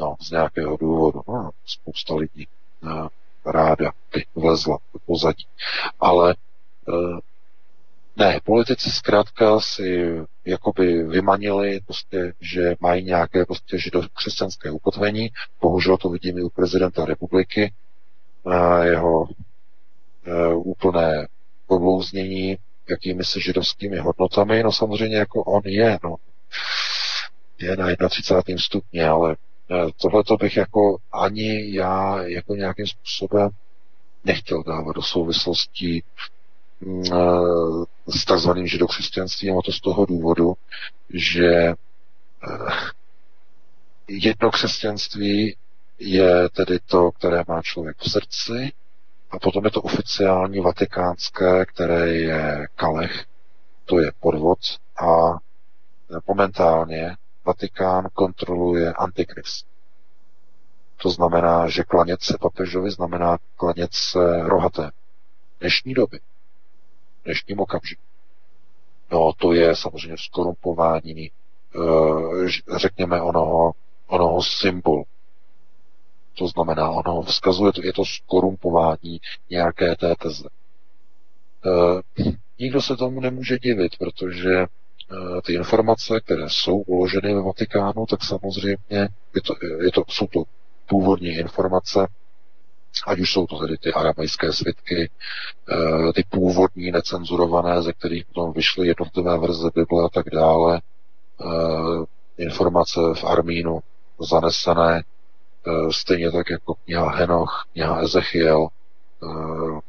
No, 0.00 0.16
z 0.20 0.30
nějakého 0.30 0.76
důvodu. 0.76 1.20
No, 1.28 1.50
spousta 1.66 2.14
lidí 2.14 2.48
no, 2.82 3.08
ráda 3.46 3.92
by 4.14 4.24
vlezla 4.34 4.78
do 4.92 4.98
pozadí. 5.06 5.46
Ale 6.00 6.34
ne, 8.16 8.40
politici 8.44 8.90
zkrátka 8.90 9.60
si 9.60 10.18
jakoby 10.44 11.02
vymanili, 11.02 11.80
prostě, 11.86 12.32
že 12.40 12.74
mají 12.80 13.04
nějaké 13.04 13.44
prostě 13.44 13.78
židokřesťanské 13.78 14.70
ukotvení. 14.70 15.30
Bohužel 15.60 15.96
to 15.96 16.08
vidíme 16.08 16.42
u 16.42 16.48
prezidenta 16.48 17.04
republiky. 17.04 17.72
Jeho 18.82 19.22
uh, 19.22 19.28
úplné 20.68 21.26
podlouznění 21.66 22.58
jakými 22.90 23.24
se 23.24 23.40
židovskými 23.40 23.98
hodnotami. 23.98 24.62
No 24.62 24.72
samozřejmě 24.72 25.16
jako 25.16 25.42
on 25.42 25.62
je, 25.64 25.98
no. 26.04 26.16
Je 27.58 27.76
na 27.76 28.08
31. 28.08 28.58
stupni, 28.58 29.04
ale 29.04 29.32
e, 29.32 29.36
tohle 30.02 30.24
to 30.24 30.36
bych 30.36 30.56
jako 30.56 30.96
ani 31.12 31.74
já 31.74 32.22
jako 32.22 32.54
nějakým 32.54 32.86
způsobem 32.86 33.50
nechtěl 34.24 34.62
dávat 34.62 34.96
do 34.96 35.02
souvislostí 35.02 36.02
s 38.08 38.24
takzvaným 38.24 38.66
židokřesťanstvím 38.66 39.58
a 39.58 39.62
to 39.64 39.72
z 39.72 39.80
toho 39.80 40.06
důvodu, 40.06 40.54
že 41.10 41.46
eh, 41.48 41.74
jedno 44.08 44.50
křesťanství 44.50 45.56
je 45.98 46.48
tedy 46.48 46.78
to, 46.86 47.12
které 47.12 47.44
má 47.48 47.62
člověk 47.62 47.96
v 47.98 48.10
srdci, 48.10 48.72
a 49.30 49.38
potom 49.38 49.64
je 49.64 49.70
to 49.70 49.82
oficiální 49.82 50.60
vatikánské, 50.60 51.66
které 51.66 52.06
je 52.12 52.66
kalech, 52.74 53.24
to 53.84 54.00
je 54.00 54.12
podvod 54.20 54.58
a 55.00 55.38
momentálně 56.26 57.16
Vatikán 57.46 58.08
kontroluje 58.12 58.92
antikrist. 58.92 59.66
To 61.02 61.10
znamená, 61.10 61.68
že 61.68 61.82
klanět 61.82 62.22
se 62.22 62.36
papežovi 62.40 62.90
znamená 62.90 63.38
klanět 63.56 63.92
se 63.92 64.42
rohaté. 64.42 64.90
Dnešní 65.60 65.94
doby 65.94 66.20
dnešním 67.24 67.60
okamžiku. 67.60 68.02
No, 69.12 69.32
to 69.38 69.52
je 69.52 69.76
samozřejmě 69.76 70.16
skorumpování, 70.18 71.30
eh, 71.30 72.78
řekněme, 72.78 73.22
onoho, 73.22 73.72
onoho 74.06 74.42
symbolu. 74.42 75.04
To 76.38 76.48
znamená, 76.48 76.90
ono 76.90 77.22
vzkazuje, 77.22 77.72
je 77.82 77.92
to 77.92 78.04
skorumpování 78.04 79.20
nějaké 79.50 79.96
té 79.96 80.14
teze. 80.22 80.48
E, 81.66 82.02
nikdo 82.58 82.82
se 82.82 82.96
tomu 82.96 83.20
nemůže 83.20 83.58
divit, 83.58 83.98
protože 83.98 84.54
e, 84.54 84.66
ty 85.44 85.54
informace, 85.54 86.20
které 86.20 86.44
jsou 86.48 86.76
uloženy 86.78 87.34
ve 87.34 87.42
Vatikánu, 87.42 88.06
tak 88.06 88.24
samozřejmě 88.24 89.08
je 89.34 89.40
to, 89.46 89.54
je 89.84 89.92
to, 89.92 90.02
jsou 90.08 90.26
to 90.26 90.42
původní 90.88 91.28
informace, 91.28 92.06
ať 93.06 93.20
už 93.20 93.32
jsou 93.32 93.46
to 93.46 93.58
tedy 93.58 93.78
ty 93.78 93.92
aramejské 93.92 94.52
svitky, 94.52 95.10
eh, 95.72 96.12
ty 96.12 96.24
původní 96.28 96.90
necenzurované, 96.90 97.82
ze 97.82 97.92
kterých 97.92 98.24
potom 98.26 98.52
vyšly 98.52 98.86
jednotlivé 98.86 99.38
verze 99.38 99.70
Bible 99.74 100.04
a 100.04 100.08
tak 100.08 100.26
dále, 100.32 100.80
eh, 100.80 102.04
informace 102.38 103.00
v 103.14 103.24
Armínu 103.24 103.80
zanesené, 104.20 105.02
eh, 105.02 105.92
stejně 105.92 106.30
tak 106.30 106.50
jako 106.50 106.74
kniha 106.74 107.10
Henoch, 107.10 107.66
kniha 107.72 108.00
Ezechiel, 108.00 108.68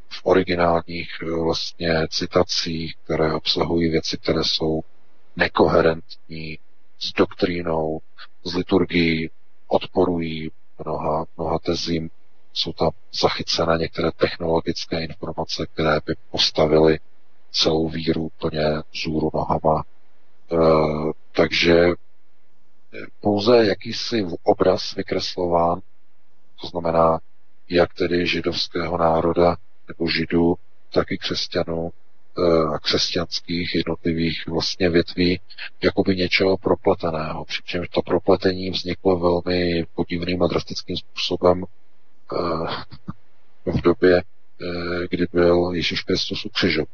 v 0.10 0.22
originálních 0.23 1.10
vlastně 1.44 2.07
citacích, 2.10 2.95
které 3.03 3.34
obsahují 3.34 3.90
věci, 3.90 4.18
které 4.18 4.44
jsou 4.44 4.82
nekoherentní 5.36 6.60
s 6.99 7.14
doktrínou, 7.14 7.99
s 8.45 8.56
liturgií, 8.56 9.30
odporují 9.68 10.52
mnoha, 10.86 11.26
mnoha 11.38 11.60
tezím 11.60 12.10
jsou 12.56 12.73
tam 12.73 12.90
zachycené 13.22 13.77
některé 13.77 14.11
technologické 14.11 15.03
informace, 15.03 15.65
které 15.73 15.99
by 16.06 16.15
postavily 16.32 16.99
celou 17.52 17.90
víru 17.90 18.23
úplně 18.23 18.64
zůru 19.03 19.32
nohama. 19.34 19.84
E, 19.84 20.57
takže 21.32 21.86
pouze 23.22 23.65
jakýsi 23.65 24.26
obraz 24.44 24.95
vykreslován, 24.95 25.80
to 26.61 26.68
znamená, 26.68 27.19
jak 27.69 27.94
tedy 27.94 28.27
židovského 28.27 28.98
národa 28.98 29.56
nebo 29.88 30.10
židů, 30.10 30.56
tak 30.94 31.11
i 31.11 31.18
křesťanů, 31.18 31.91
a 32.73 32.80
křesťanských 32.80 33.76
jednotlivých 33.76 34.48
vlastně 34.48 34.90
větví 34.90 35.40
jakoby 35.84 36.15
něčeho 36.15 36.57
propleteného. 36.57 37.45
Přičemž 37.45 37.88
to 37.90 38.02
propletení 38.02 38.69
vzniklo 38.69 39.19
velmi 39.19 39.86
podivným 39.95 40.44
a 40.44 40.48
drastickým 40.48 40.98
způsobem 40.98 41.64
v 43.65 43.81
době, 43.81 44.23
kdy 45.10 45.26
byl 45.34 45.72
Ježíš 45.73 46.02
Kristus 46.02 46.45
ukřižován. 46.45 46.88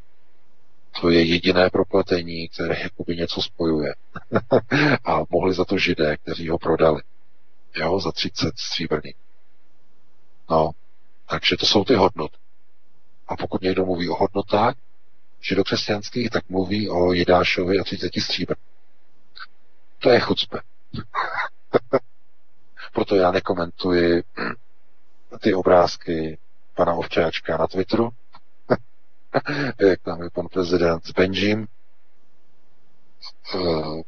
To 1.01 1.09
je 1.09 1.23
jediné 1.23 1.69
propletení, 1.69 2.47
které 2.47 2.79
jakoby 2.79 3.15
něco 3.15 3.41
spojuje. 3.41 3.95
a 5.05 5.23
mohli 5.29 5.53
za 5.53 5.65
to 5.65 5.77
židé, 5.77 6.17
kteří 6.17 6.49
ho 6.49 6.57
prodali. 6.57 7.01
Jo, 7.75 7.99
za 7.99 8.11
30 8.11 8.59
stříbrný. 8.59 9.13
No, 10.49 10.71
takže 11.29 11.57
to 11.57 11.65
jsou 11.65 11.83
ty 11.83 11.95
hodnoty. 11.95 12.37
A 13.27 13.37
pokud 13.37 13.61
někdo 13.61 13.85
mluví 13.85 14.09
o 14.09 14.15
hodnotách 14.15 14.75
židokřesťanských, 15.41 16.29
tak 16.29 16.49
mluví 16.49 16.89
o 16.89 17.13
Jidášovi 17.13 17.79
a 17.79 17.83
30 17.83 18.11
stříbr. 18.19 18.55
To 19.99 20.09
je 20.09 20.19
chucpe. 20.19 20.59
Proto 22.93 23.15
já 23.15 23.31
nekomentuji 23.31 24.23
ty 25.39 25.53
obrázky 25.53 26.37
pana 26.75 26.93
Ovčáčka 26.93 27.57
na 27.57 27.67
Twitteru, 27.67 28.09
jak 29.89 30.01
tam 30.01 30.23
je 30.23 30.29
pan 30.29 30.47
prezident 30.47 31.05
s 31.05 31.11
Benjim. 31.11 31.67
Eh, 33.55 34.01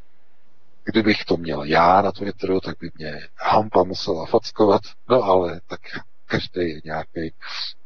kdybych 0.83 1.25
to 1.25 1.37
měl 1.37 1.63
já 1.63 2.01
na 2.01 2.11
Twitteru, 2.11 2.59
tak 2.59 2.77
by 2.79 2.91
mě 2.97 3.27
Hampa 3.37 3.83
musela 3.83 4.25
fackovat, 4.25 4.81
no 5.09 5.23
ale 5.23 5.61
tak 5.67 5.79
každý 6.25 6.69
je 6.69 6.81
nějaký, 6.83 7.33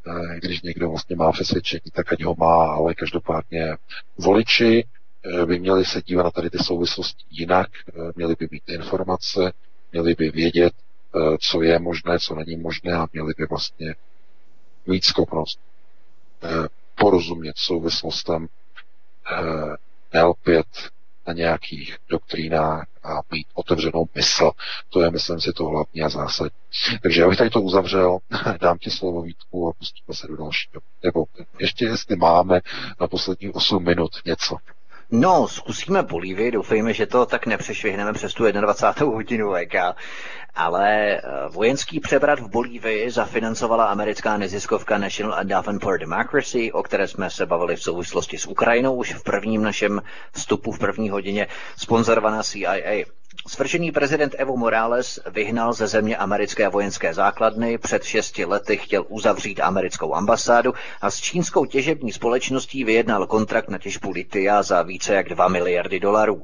eh, 0.07 0.39
když 0.39 0.61
někdo 0.61 0.89
vlastně 0.89 1.15
má 1.15 1.31
přesvědčení, 1.31 1.91
tak 1.93 2.13
ať 2.13 2.23
ho 2.23 2.35
má, 2.37 2.73
ale 2.73 2.95
každopádně 2.95 3.77
voliči 4.17 4.83
eh, 5.25 5.45
by 5.45 5.59
měli 5.59 5.85
se 5.85 6.01
dívat 6.01 6.23
na 6.23 6.31
tady 6.31 6.49
ty 6.49 6.57
souvislosti 6.57 7.23
jinak, 7.29 7.67
měli 8.15 8.35
by 8.35 8.47
mít 8.51 8.63
informace, 8.69 9.53
měli 9.91 10.15
by 10.15 10.31
vědět, 10.31 10.73
co 11.41 11.61
je 11.61 11.79
možné, 11.79 12.19
co 12.19 12.35
není 12.35 12.55
možné 12.55 12.93
a 12.93 13.07
měli 13.13 13.33
by 13.37 13.45
vlastně 13.45 13.95
mít 14.85 15.05
schopnost 15.05 15.59
porozumět 16.95 17.57
souvislostem, 17.57 18.47
eh, 19.31 19.75
nelpět 20.13 20.67
na 21.27 21.33
nějakých 21.33 21.97
doktrínách 22.09 22.87
a 23.03 23.21
mít 23.31 23.47
otevřenou 23.53 24.07
mysl. 24.15 24.51
To 24.89 25.01
je, 25.01 25.11
myslím 25.11 25.41
si, 25.41 25.53
to 25.53 25.65
hlavní 25.65 26.01
a 26.01 26.09
zásadní. 26.09 26.57
Takže 27.01 27.21
já 27.21 27.29
bych 27.29 27.37
tady 27.37 27.49
to 27.49 27.61
uzavřel, 27.61 28.17
dám 28.61 28.77
ti 28.77 28.91
slovo 28.91 29.21
Vítku 29.21 29.69
a 29.69 29.73
pustíme 29.73 30.15
se 30.15 30.27
do 30.27 30.37
dalšího. 30.37 30.81
Nebo 31.03 31.25
ještě 31.59 31.85
jestli 31.85 32.15
máme 32.15 32.59
na 32.99 33.07
posledních 33.07 33.55
8 33.55 33.83
minut 33.83 34.11
něco. 34.25 34.57
No, 35.11 35.47
zkusíme 35.47 36.03
Bolívii, 36.03 36.51
doufejme, 36.51 36.93
že 36.93 37.05
to 37.05 37.25
tak 37.25 37.45
nepřešvihneme 37.45 38.13
přes 38.13 38.33
tu 38.33 38.51
21. 38.51 39.13
hodinu 39.13 39.53
VK. 39.53 39.75
Ale 40.55 41.17
eh, 41.17 41.21
vojenský 41.49 41.99
převrat 41.99 42.39
v 42.39 42.49
Bolívii 42.49 43.11
zafinancovala 43.11 43.85
americká 43.85 44.37
neziskovka 44.37 44.97
National 44.97 45.39
Endowment 45.39 45.83
for 45.83 45.99
Democracy, 45.99 46.71
o 46.71 46.83
které 46.83 47.07
jsme 47.07 47.29
se 47.29 47.45
bavili 47.45 47.75
v 47.75 47.83
souvislosti 47.83 48.37
s 48.37 48.45
Ukrajinou 48.45 48.95
už 48.95 49.13
v 49.13 49.23
prvním 49.23 49.63
našem 49.63 50.01
vstupu 50.31 50.71
v 50.71 50.79
první 50.79 51.09
hodině, 51.09 51.47
sponzorovaná 51.77 52.43
CIA. 52.43 53.05
Svržený 53.47 53.91
prezident 53.91 54.35
Evo 54.37 54.57
Morales 54.57 55.19
vyhnal 55.31 55.73
ze 55.73 55.87
země 55.87 56.17
americké 56.17 56.69
vojenské 56.69 57.13
základny, 57.13 57.77
před 57.77 58.03
šesti 58.03 58.45
lety 58.45 58.77
chtěl 58.77 59.05
uzavřít 59.09 59.59
americkou 59.59 60.13
ambasádu 60.13 60.73
a 61.01 61.11
s 61.11 61.19
čínskou 61.19 61.65
těžební 61.65 62.11
společností 62.11 62.83
vyjednal 62.83 63.27
kontrakt 63.27 63.69
na 63.69 63.77
těžbu 63.77 64.11
litia 64.11 64.63
za 64.63 64.81
více 64.81 65.13
jak 65.13 65.29
2 65.29 65.47
miliardy 65.47 65.99
dolarů. 65.99 66.43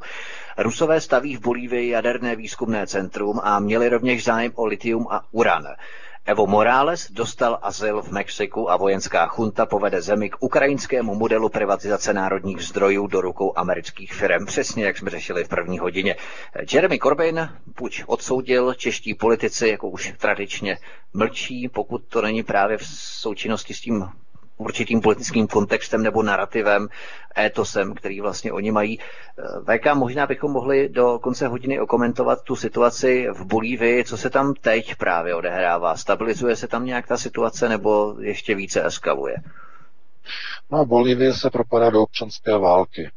Rusové 0.57 1.01
staví 1.01 1.35
v 1.35 1.41
Bolívii 1.41 1.89
jaderné 1.89 2.35
výzkumné 2.35 2.87
centrum 2.87 3.39
a 3.43 3.59
měli 3.59 3.89
rovněž 3.89 4.23
zájem 4.23 4.51
o 4.55 4.65
litium 4.65 5.07
a 5.09 5.25
uran. 5.31 5.67
Evo 6.25 6.47
Morales 6.47 7.11
dostal 7.11 7.59
azyl 7.61 8.01
v 8.01 8.11
Mexiku 8.11 8.71
a 8.71 8.77
vojenská 8.77 9.27
chunta 9.27 9.65
povede 9.65 10.01
zemi 10.01 10.29
k 10.29 10.35
ukrajinskému 10.39 11.15
modelu 11.15 11.49
privatizace 11.49 12.13
národních 12.13 12.61
zdrojů 12.61 13.07
do 13.07 13.21
rukou 13.21 13.53
amerických 13.55 14.13
firm, 14.13 14.45
přesně 14.45 14.85
jak 14.85 14.97
jsme 14.97 15.09
řešili 15.09 15.43
v 15.43 15.49
první 15.49 15.79
hodině. 15.79 16.15
Jeremy 16.73 16.99
Corbyn 16.99 17.49
puč 17.75 18.03
odsoudil, 18.07 18.73
čeští 18.73 19.13
politici, 19.13 19.67
jako 19.67 19.89
už 19.89 20.13
tradičně, 20.17 20.77
mlčí, 21.13 21.69
pokud 21.69 22.03
to 22.09 22.21
není 22.21 22.43
právě 22.43 22.77
v 22.77 22.85
součinnosti 22.87 23.73
s 23.73 23.81
tím 23.81 24.09
určitým 24.57 25.01
politickým 25.01 25.47
kontextem 25.47 26.03
nebo 26.03 26.23
narrativem, 26.23 26.87
étosem, 27.37 27.93
který 27.93 28.21
vlastně 28.21 28.51
oni 28.51 28.71
mají. 28.71 28.99
Eh, 28.99 29.77
VK, 29.77 29.93
možná 29.93 30.27
bychom 30.27 30.51
mohli 30.51 30.89
do 30.89 31.19
konce 31.19 31.47
hodiny 31.47 31.79
okomentovat 31.79 32.43
tu 32.43 32.55
situaci 32.55 33.27
v 33.33 33.45
Bolívii, 33.45 34.03
co 34.03 34.17
se 34.17 34.29
tam 34.29 34.53
teď 34.53 34.95
právě 34.95 35.35
odehrává. 35.35 35.97
Stabilizuje 35.97 36.55
se 36.55 36.67
tam 36.67 36.85
nějak 36.85 37.07
ta 37.07 37.17
situace 37.17 37.69
nebo 37.69 38.15
ještě 38.19 38.55
více 38.55 38.85
eskaluje? 38.85 39.35
No, 40.71 40.85
Bolívie 40.85 41.33
se 41.33 41.49
propadá 41.49 41.89
do 41.89 42.01
občanské 42.01 42.57
války. 42.57 43.09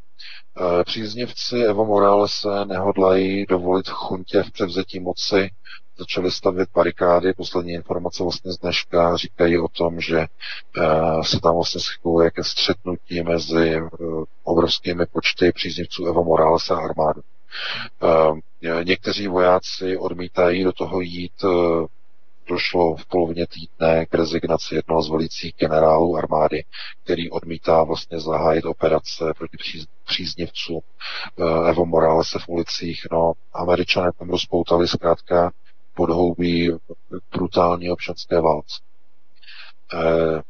Eh, 0.60 0.84
příznivci 0.84 1.56
Evo 1.56 1.84
Moralese 1.84 2.64
nehodlají 2.64 3.46
dovolit 3.46 3.88
chuntě 3.88 4.42
v 4.42 4.52
převzetí 4.52 5.00
moci 5.00 5.50
začali 5.98 6.30
stavět 6.30 6.68
barikády. 6.74 7.32
Poslední 7.32 7.72
informace 7.72 8.22
vlastně 8.22 8.52
z 8.52 8.58
dneška 8.58 9.16
říkají 9.16 9.58
o 9.58 9.68
tom, 9.68 10.00
že 10.00 10.18
uh, 10.18 11.22
se 11.22 11.40
tam 11.40 11.54
vlastně 11.54 11.80
schyluje 11.80 12.30
ke 12.30 12.44
střetnutí 12.44 13.22
mezi 13.22 13.80
uh, 13.80 14.24
obrovskými 14.44 15.06
počty 15.06 15.52
příznivců 15.52 16.06
Evo 16.06 16.24
Morales 16.24 16.70
a 16.70 16.76
armádu. 16.76 17.20
Uh, 18.02 18.38
někteří 18.84 19.28
vojáci 19.28 19.96
odmítají 19.96 20.64
do 20.64 20.72
toho 20.72 21.00
jít 21.00 21.44
došlo 22.48 22.96
v 22.96 23.06
polovině 23.06 23.46
týdne 23.46 24.06
k 24.06 24.14
rezignaci 24.14 24.74
jednoho 24.74 25.02
z 25.02 25.10
velicích 25.10 25.54
generálů 25.58 26.16
armády, 26.16 26.64
který 27.04 27.30
odmítá 27.30 27.82
vlastně 27.82 28.20
zahájit 28.20 28.64
operace 28.64 29.24
proti 29.38 29.56
příznivcům 30.06 30.80
Evo 31.68 31.86
Moralese 31.86 32.38
v 32.38 32.48
ulicích. 32.48 33.06
No, 33.12 33.32
američané 33.52 34.10
tam 34.18 34.30
rozpoutali 34.30 34.88
zkrátka 34.88 35.52
podhoubí 35.96 36.70
brutální 37.32 37.90
občanské 37.90 38.40
válce. 38.40 38.80
Eh, 39.94 40.42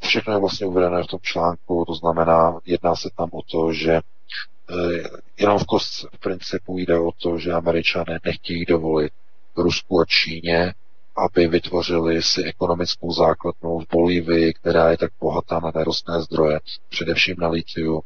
všechno 0.00 0.32
je 0.32 0.40
vlastně 0.40 0.66
uvedené 0.66 1.02
v 1.02 1.06
tom 1.06 1.20
článku, 1.22 1.84
to 1.86 1.94
znamená, 1.94 2.58
jedná 2.64 2.96
se 2.96 3.10
tam 3.16 3.28
o 3.32 3.42
to, 3.42 3.72
že 3.72 3.92
eh, 3.92 5.08
jenom 5.38 5.58
v 5.58 5.66
kostce 5.66 6.08
v 6.14 6.18
principu 6.18 6.78
jde 6.78 6.98
o 6.98 7.12
to, 7.12 7.38
že 7.38 7.52
američané 7.52 8.18
nechtějí 8.24 8.64
dovolit 8.64 9.12
Rusku 9.56 10.00
a 10.00 10.04
Číně, 10.04 10.74
aby 11.16 11.48
vytvořili 11.48 12.22
si 12.22 12.44
ekonomickou 12.44 13.12
základnu 13.12 13.78
v 13.78 13.86
Bolívii, 13.92 14.54
která 14.54 14.90
je 14.90 14.98
tak 14.98 15.12
bohatá 15.20 15.60
na 15.60 15.72
nerostné 15.74 16.22
zdroje, 16.22 16.60
především 16.88 17.36
na 17.38 17.48
litiu, 17.48 18.02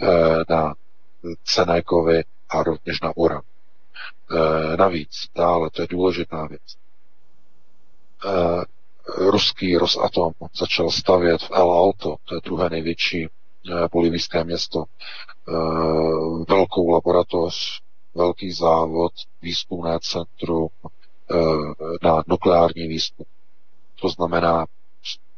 eh, 0.00 0.44
na 0.48 0.74
cené 1.44 1.82
kovy 1.82 2.24
a 2.48 2.62
rovněž 2.62 3.00
na 3.00 3.16
uran. 3.16 3.42
E, 4.30 4.76
navíc, 4.76 5.10
dále, 5.36 5.70
to 5.70 5.82
je 5.82 5.88
důležitá 5.90 6.46
věc. 6.46 6.62
E, 8.26 8.64
ruský 9.30 9.76
Rosatom 9.76 10.32
začal 10.58 10.90
stavět 10.90 11.42
v 11.42 11.50
El 11.50 11.72
Alto, 11.72 12.16
to 12.24 12.34
je 12.34 12.40
druhé 12.44 12.70
největší 12.70 13.24
e, 13.24 13.28
bolivijské 13.92 14.44
město, 14.44 14.84
velkou 16.48 16.90
laboratoř, 16.90 17.80
velký 18.14 18.52
závod, 18.52 19.12
výzkumné 19.42 19.98
centrum 20.02 20.68
na 22.02 22.22
nukleární 22.26 22.88
výzkum. 22.88 23.26
To 24.00 24.08
znamená, 24.08 24.66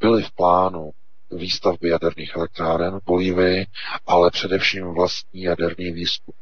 byly 0.00 0.22
v 0.22 0.30
plánu 0.32 0.90
výstavby 1.30 1.88
jaderných 1.88 2.36
elektráren 2.36 3.00
v 3.00 3.04
Bolívii, 3.04 3.66
ale 4.06 4.30
především 4.30 4.94
vlastní 4.94 5.42
jaderný 5.42 5.92
výzkum. 5.92 6.34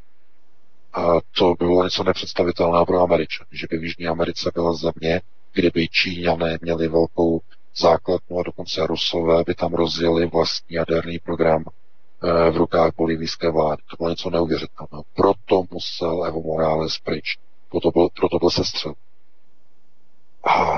A 0.93 1.01
to 1.37 1.53
bylo 1.59 1.83
něco 1.83 2.03
nepředstavitelného 2.03 2.85
pro 2.85 3.01
Američany, 3.01 3.47
že 3.51 3.67
by 3.69 3.77
v 3.77 3.83
Jižní 3.83 4.07
Americe 4.07 4.51
byla 4.53 4.73
země, 4.73 5.21
kde 5.53 5.69
by 5.73 5.87
Číňané 5.87 6.57
měli 6.61 6.87
velkou 6.87 7.41
základnu 7.75 8.39
a 8.39 8.43
dokonce 8.43 8.87
Rusové 8.87 9.43
by 9.43 9.55
tam 9.55 9.73
rozjeli 9.73 10.25
vlastní 10.25 10.75
jaderný 10.75 11.19
program 11.19 11.63
eh, 11.67 12.51
v 12.51 12.57
rukách 12.57 12.91
bolivijské 12.97 13.51
vlády. 13.51 13.81
To 13.89 13.95
bylo 13.97 14.09
něco 14.09 14.29
neuvěřitelného. 14.29 15.03
Proto 15.15 15.63
musel 15.71 16.25
Evo 16.25 16.41
Morales 16.41 16.99
pryč. 16.99 17.37
Proto 17.69 17.91
byl, 17.91 18.09
proto 18.15 18.39
byl 18.39 18.49
sestřel. 18.49 18.93
A 20.43 20.77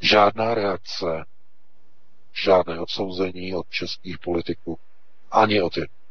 žádná 0.00 0.54
reakce, 0.54 1.24
žádné 2.44 2.80
odsouzení 2.80 3.54
od 3.54 3.66
českých 3.70 4.18
politiků, 4.18 4.78
ani 5.30 5.62
od 5.62 5.76
jedných 5.76 6.05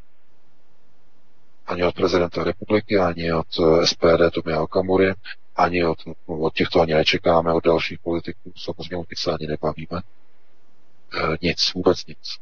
ani 1.67 1.83
od 1.83 1.95
prezidenta 1.95 2.43
republiky, 2.43 2.97
ani 2.99 3.33
od 3.33 3.47
eh, 3.59 3.85
SPD 3.87 4.33
Tomia 4.33 4.61
Okamury, 4.61 5.13
ani 5.55 5.85
od, 5.85 5.97
od 6.25 6.53
těchto 6.53 6.81
ani 6.81 6.93
nečekáme, 6.93 7.53
od 7.53 7.63
dalších 7.63 7.99
politiků, 7.99 8.51
samozřejmě 8.57 9.05
se 9.17 9.31
ani 9.31 9.47
nebavíme. 9.47 10.01
E, 11.13 11.37
nic, 11.41 11.73
vůbec 11.75 12.05
nic. 12.05 12.37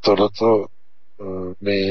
tohleto 0.00 0.66
eh, 0.66 1.24
mi 1.60 1.82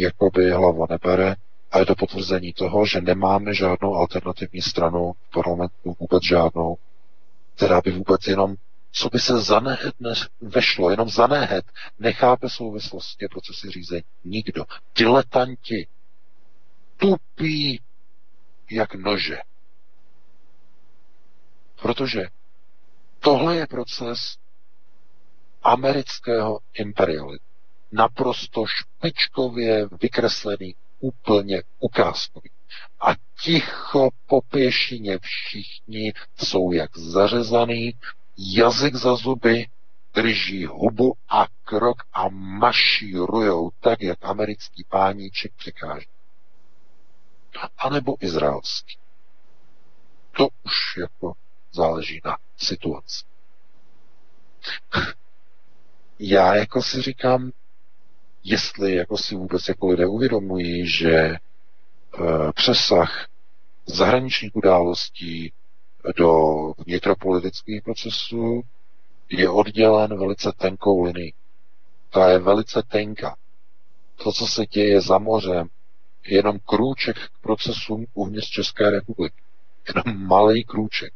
jakoby 0.00 0.50
hlava 0.50 0.86
nebere 0.90 1.36
a 1.70 1.78
je 1.78 1.86
to 1.86 1.94
potvrzení 1.94 2.52
toho, 2.52 2.86
že 2.86 3.00
nemáme 3.00 3.54
žádnou 3.54 3.94
alternativní 3.94 4.62
stranu 4.62 5.12
v 5.12 5.30
parlamentu, 5.34 5.96
vůbec 6.00 6.22
žádnou, 6.24 6.76
která 7.56 7.80
by 7.80 7.90
vůbec 7.90 8.26
jenom, 8.26 8.54
co 8.92 9.08
by 9.08 9.18
se 9.18 9.40
zanehet 9.40 9.94
vešlo, 10.40 10.90
jenom 10.90 11.08
zanehet, 11.08 11.64
nechápe 11.98 12.48
souvislosti 12.48 13.28
procesy 13.28 13.70
řízení. 13.70 14.04
Nikdo. 14.24 14.64
Diletanti. 14.96 15.86
Tupí 16.96 17.80
jak 18.70 18.94
nože. 18.94 19.38
Protože 21.82 22.22
tohle 23.20 23.56
je 23.56 23.66
proces 23.66 24.36
amerického 25.62 26.60
imperialismu. 26.74 27.48
Naprosto 27.92 28.64
špičkově 28.66 29.88
vykreslený, 30.02 30.74
úplně 31.00 31.62
ukázkový. 31.78 32.50
A 33.00 33.14
ticho 33.42 34.08
po 34.26 34.40
pěšině 34.40 35.18
všichni 35.18 36.12
jsou 36.36 36.72
jak 36.72 36.98
zařezaný, 36.98 37.94
jazyk 38.38 38.94
za 38.94 39.16
zuby, 39.16 39.66
drží 40.14 40.66
hubu 40.66 41.14
a 41.28 41.46
krok 41.64 41.96
a 42.12 42.28
mašírujou 42.28 43.70
tak, 43.80 44.02
jak 44.02 44.24
americký 44.24 44.84
páníček 44.88 45.52
přikáže. 45.56 46.06
A 47.78 47.90
nebo 47.90 48.16
izraelský. 48.20 48.98
To 50.36 50.48
už 50.64 50.96
jako 50.96 51.32
záleží 51.72 52.20
na 52.24 52.36
situaci. 52.56 53.24
Já 56.18 56.54
jako 56.54 56.82
si 56.82 57.02
říkám, 57.02 57.50
jestli 58.44 58.94
jako 58.94 59.18
si 59.18 59.34
vůbec 59.34 59.68
jako 59.68 59.88
lidé 59.88 60.06
uvědomují, 60.06 60.88
že 60.88 61.10
e, 61.10 61.38
přesah 62.54 63.26
zahraničních 63.86 64.56
událostí 64.56 65.52
do 66.16 66.32
vnitropolitických 66.86 67.82
procesů 67.82 68.62
je 69.30 69.50
oddělen 69.50 70.18
velice 70.18 70.52
tenkou 70.56 71.02
linií. 71.02 71.34
Ta 72.10 72.30
je 72.30 72.38
velice 72.38 72.82
tenká. 72.82 73.36
To, 74.16 74.32
co 74.32 74.46
se 74.46 74.66
děje 74.66 75.00
za 75.00 75.18
mořem, 75.18 75.68
je 76.26 76.36
jenom 76.36 76.58
krůček 76.64 77.16
k 77.16 77.40
procesům 77.40 78.06
uvnitř 78.14 78.50
České 78.50 78.90
republiky. 78.90 79.42
Jenom 79.88 80.26
malý 80.26 80.64
krůček. 80.64 81.12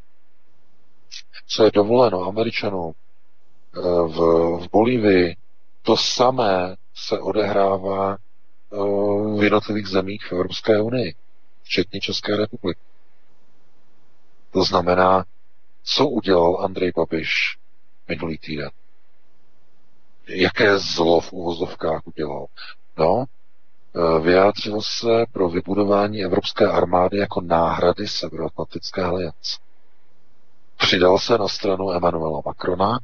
Co 1.46 1.64
je 1.64 1.70
dovoleno 1.70 2.20
Američanům 2.22 2.92
e, 2.92 3.80
v, 4.08 4.16
v 4.60 4.70
Bolívii, 4.72 5.36
to 5.82 5.96
samé 5.96 6.76
se 6.94 7.18
odehrává 7.18 8.14
eh, 8.14 8.76
v 9.38 9.42
jednotlivých 9.42 9.86
zemích 9.86 10.22
v 10.22 10.32
Evropské 10.32 10.80
unii, 10.82 11.14
včetně 11.62 12.00
České 12.00 12.36
republiky. 12.36 12.80
To 14.52 14.64
znamená, 14.64 15.24
co 15.84 16.08
udělal 16.08 16.64
Andrej 16.64 16.92
Babiš 16.96 17.58
minulý 18.08 18.38
týden? 18.38 18.70
Jaké 20.28 20.78
zlo 20.78 21.20
v 21.20 21.32
uvozovkách 21.32 22.06
udělal? 22.06 22.46
No, 22.98 23.24
eh, 23.24 24.20
vyjádřil 24.20 24.82
se 24.82 25.24
pro 25.32 25.48
vybudování 25.48 26.24
Evropské 26.24 26.66
armády 26.66 27.18
jako 27.18 27.40
náhrady 27.40 28.08
Severoatlantické 28.08 29.02
aliance. 29.02 29.58
Přidal 30.76 31.18
se 31.18 31.38
na 31.38 31.48
stranu 31.48 31.92
Emanuela 31.92 32.42
Macrona, 32.46 32.98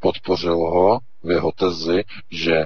podpořil 0.00 0.56
ho 0.56 0.98
v 1.22 1.30
jeho 1.30 1.52
tezi, 1.52 2.04
že 2.30 2.64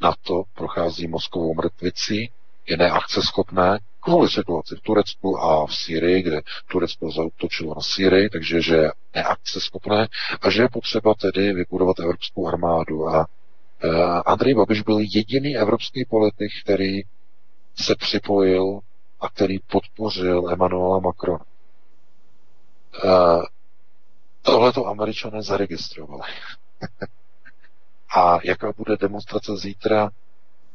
NATO 0.00 0.42
prochází 0.54 1.08
mozkovou 1.08 1.54
mrtvicí, 1.54 2.30
je 2.66 2.76
neakceschopné 2.76 3.78
kvůli 4.00 4.28
situaci 4.30 4.76
v 4.76 4.80
Turecku 4.80 5.38
a 5.40 5.66
v 5.66 5.74
Sýrii, 5.76 6.22
kde 6.22 6.40
Turecko 6.70 7.10
zautočilo 7.10 7.74
na 7.74 7.80
Sýrii, 7.80 8.28
takže 8.30 8.62
že 8.62 8.76
je 8.76 8.92
neakceschopné 9.14 10.08
a 10.42 10.50
že 10.50 10.62
je 10.62 10.68
potřeba 10.68 11.14
tedy 11.14 11.52
vybudovat 11.52 12.00
evropskou 12.00 12.46
armádu. 12.48 13.08
A 13.08 13.26
uh, 13.84 14.22
Andrej 14.26 14.54
Babiš 14.54 14.82
byl 14.82 14.98
jediný 15.00 15.56
evropský 15.56 16.04
politik, 16.04 16.50
který 16.64 17.02
se 17.74 17.94
připojil 17.96 18.80
a 19.20 19.28
který 19.28 19.58
podpořil 19.58 20.48
Emanuela 20.52 20.98
Macrona. 20.98 21.44
Uh, 23.04 23.44
Tohle 24.42 24.72
to 24.72 24.86
američané 24.86 25.42
zaregistrovali. 25.42 26.22
A 28.16 28.38
jaká 28.44 28.72
bude 28.76 28.96
demonstrace 28.96 29.56
zítra, 29.56 30.10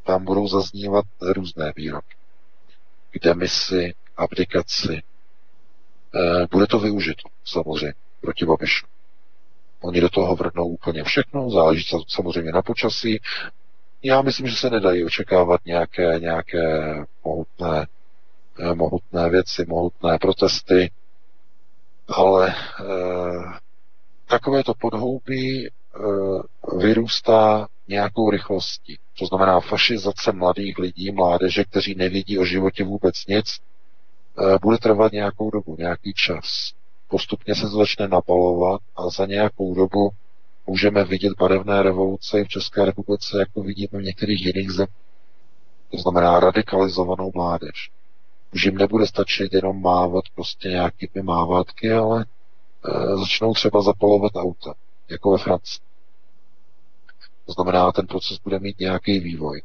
tam 0.05 0.25
budou 0.25 0.47
zaznívat 0.47 1.05
různé 1.21 1.73
výroky. 1.75 2.15
K 3.11 3.23
demisi, 3.23 3.93
abdikaci. 4.17 4.93
E, 4.93 5.01
bude 6.51 6.67
to 6.67 6.79
využito, 6.79 7.29
samozřejmě, 7.45 7.93
proti 8.21 8.45
Babišu. 8.45 8.85
Oni 9.81 10.01
do 10.01 10.09
toho 10.09 10.35
vrhnou 10.35 10.67
úplně 10.67 11.03
všechno, 11.03 11.49
záleží 11.49 11.85
samozřejmě 12.07 12.51
na 12.51 12.61
počasí. 12.61 13.21
Já 14.03 14.21
myslím, 14.21 14.47
že 14.47 14.55
se 14.55 14.69
nedají 14.69 15.05
očekávat 15.05 15.61
nějaké, 15.65 16.19
nějaké 16.19 16.95
mohutné, 17.25 17.87
eh, 18.59 18.75
mohutné 18.75 19.29
věci, 19.29 19.65
mohutné 19.67 20.17
protesty, 20.17 20.91
ale 22.07 22.49
e, 22.49 22.55
takové 24.27 24.63
to 24.63 24.73
podhoubí 24.73 25.69
Eh, 25.95 26.77
vyrůstá 26.77 27.67
nějakou 27.87 28.29
rychlostí. 28.29 28.97
To 29.19 29.25
znamená 29.25 29.59
fašizace 29.59 30.31
mladých 30.31 30.77
lidí, 30.77 31.11
mládeže, 31.11 31.63
kteří 31.63 31.95
nevědí 31.95 32.39
o 32.39 32.45
životě 32.45 32.83
vůbec 32.83 33.15
nic, 33.27 33.45
eh, 34.39 34.57
bude 34.61 34.77
trvat 34.77 35.11
nějakou 35.11 35.51
dobu, 35.51 35.75
nějaký 35.79 36.13
čas. 36.13 36.71
Postupně 37.07 37.55
se 37.55 37.67
začne 37.67 38.07
napalovat 38.07 38.81
a 38.95 39.09
za 39.09 39.25
nějakou 39.25 39.75
dobu 39.75 40.09
můžeme 40.67 41.03
vidět 41.03 41.33
barevné 41.39 41.83
revoluce 41.83 42.43
v 42.43 42.47
České 42.47 42.85
republice, 42.85 43.37
jako 43.39 43.61
vidíme 43.61 43.99
v 43.99 44.03
některých 44.03 44.45
jiných 44.45 44.71
zemích. 44.71 45.05
To 45.91 45.97
znamená 45.97 46.39
radikalizovanou 46.39 47.31
mládež. 47.35 47.91
Už 48.53 48.65
jim 48.65 48.77
nebude 48.77 49.07
stačit 49.07 49.53
jenom 49.53 49.81
mávat 49.81 50.23
prostě 50.35 50.69
nějakými 50.69 51.21
mávátky, 51.23 51.91
ale 51.91 52.25
e, 52.25 53.17
začnou 53.17 53.53
třeba 53.53 53.81
zapalovat 53.81 54.31
auta 54.35 54.73
jako 55.09 55.31
ve 55.31 55.37
Francii. 55.37 55.84
To 57.45 57.51
znamená, 57.51 57.91
ten 57.91 58.07
proces 58.07 58.39
bude 58.39 58.59
mít 58.59 58.79
nějaký 58.79 59.19
vývoj. 59.19 59.61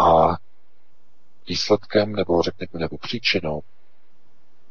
A 0.00 0.36
výsledkem, 1.48 2.12
nebo 2.12 2.42
řekněme, 2.42 2.70
nebo 2.80 2.98
příčinou 2.98 3.62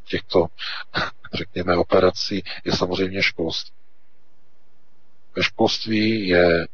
těchto, 0.05 0.45
řekněme, 1.33 1.77
operací 1.77 2.43
je 2.65 2.71
samozřejmě 2.71 3.23
školství. 3.23 3.75
Ve 5.35 5.43
školství 5.43 6.27
je 6.27 6.67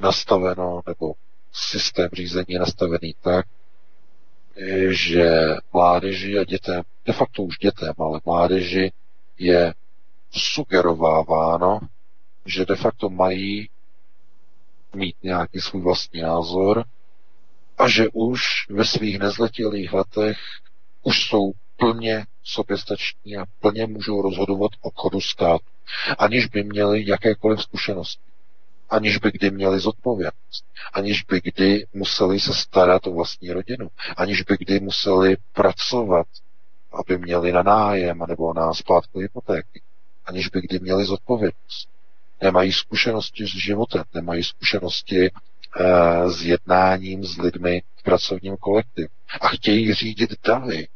nastaveno, 0.00 0.80
nebo 0.86 1.14
systém 1.52 2.08
řízení 2.12 2.46
je 2.48 2.58
nastavený 2.58 3.14
tak, 3.20 3.46
že 4.90 5.30
mládeži 5.72 6.38
a 6.38 6.44
dětem, 6.44 6.82
de 7.06 7.12
facto 7.12 7.42
už 7.42 7.58
dětem, 7.58 7.92
ale 7.98 8.20
mládeži 8.24 8.92
je 9.38 9.74
sugerováváno, 10.30 11.80
že 12.46 12.64
de 12.66 12.76
facto 12.76 13.08
mají 13.08 13.68
mít 14.96 15.16
nějaký 15.22 15.60
svůj 15.60 15.82
vlastní 15.82 16.20
názor 16.20 16.84
a 17.78 17.88
že 17.88 18.04
už 18.12 18.42
ve 18.70 18.84
svých 18.84 19.18
nezletilých 19.18 19.92
letech 19.92 20.38
už 21.02 21.28
jsou 21.28 21.52
plně 21.76 22.26
soběstační 22.44 23.36
a 23.36 23.44
plně 23.60 23.86
můžou 23.86 24.22
rozhodovat 24.22 24.70
o 24.82 24.90
chodu 24.90 25.20
státu, 25.20 25.64
aniž 26.18 26.46
by 26.46 26.64
měli 26.64 27.08
jakékoliv 27.08 27.62
zkušenosti, 27.62 28.22
aniž 28.90 29.18
by 29.18 29.30
kdy 29.32 29.50
měli 29.50 29.80
zodpovědnost, 29.80 30.64
aniž 30.92 31.22
by 31.22 31.40
kdy 31.44 31.86
museli 31.94 32.40
se 32.40 32.54
starat 32.54 33.06
o 33.06 33.12
vlastní 33.12 33.52
rodinu, 33.52 33.88
aniž 34.16 34.42
by 34.42 34.56
kdy 34.58 34.80
museli 34.80 35.36
pracovat, 35.52 36.26
aby 36.92 37.18
měli 37.18 37.52
na 37.52 37.62
nájem 37.62 38.18
nebo 38.28 38.54
na 38.54 38.74
splátku 38.74 39.18
hypotéky 39.18 39.82
aniž 40.26 40.48
by 40.48 40.60
kdy 40.60 40.78
měli 40.78 41.04
zodpovědnost. 41.04 41.88
Nemají 42.40 42.72
zkušenosti 42.72 43.46
s 43.46 43.56
životem, 43.56 44.04
nemají 44.14 44.44
zkušenosti 44.44 45.26
e, 45.26 45.30
s 46.30 46.42
jednáním 46.42 47.24
s 47.24 47.38
lidmi 47.38 47.82
v 47.96 48.02
pracovním 48.02 48.56
kolektivu 48.56 49.08
a 49.40 49.48
chtějí 49.48 49.94
řídit 49.94 50.30
davy. 50.46 50.88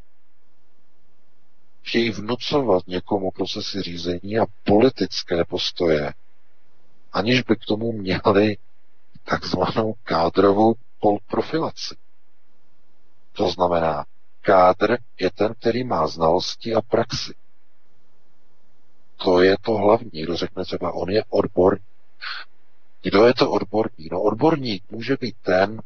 Chtějí 1.82 2.10
vnucovat 2.10 2.86
někomu 2.86 3.30
procesy 3.30 3.82
řízení 3.82 4.38
a 4.38 4.46
politické 4.64 5.44
postoje, 5.44 6.14
aniž 7.12 7.42
by 7.42 7.56
k 7.56 7.64
tomu 7.64 7.92
měli 7.92 8.56
takzvanou 9.24 9.94
kádrovou 10.04 10.74
profilaci. 11.26 11.94
To 13.32 13.50
znamená, 13.50 14.04
kádr 14.40 14.96
je 15.20 15.30
ten, 15.30 15.54
který 15.54 15.84
má 15.84 16.06
znalosti 16.06 16.74
a 16.74 16.80
praxi. 16.80 17.34
To 19.24 19.42
je 19.42 19.56
to 19.60 19.72
hlavní. 19.72 20.22
Kdo 20.22 20.36
řekne 20.36 20.64
třeba, 20.64 20.92
on 20.92 21.10
je 21.10 21.24
odbor. 21.28 21.78
Kdo 23.02 23.26
je 23.26 23.34
to 23.34 23.50
odborník? 23.50 24.12
No 24.12 24.22
odborník 24.22 24.84
může 24.90 25.16
být 25.20 25.36
ten, 25.42 25.82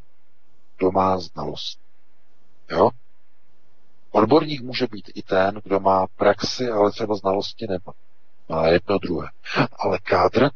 kdo 0.77 0.91
má 0.91 1.17
znalost. 1.17 1.79
Jo? 2.71 2.89
Odborník 4.11 4.61
může 4.61 4.87
být 4.87 5.11
i 5.15 5.21
ten, 5.21 5.61
kdo 5.63 5.79
má 5.79 6.07
praxi, 6.07 6.69
ale 6.69 6.91
třeba 6.91 7.15
znalosti 7.15 7.67
nemá. 7.69 7.93
Má 8.49 8.67
jedno 8.67 8.97
druhé. 8.97 9.27
Ale 9.79 9.99
kádr 9.99 10.49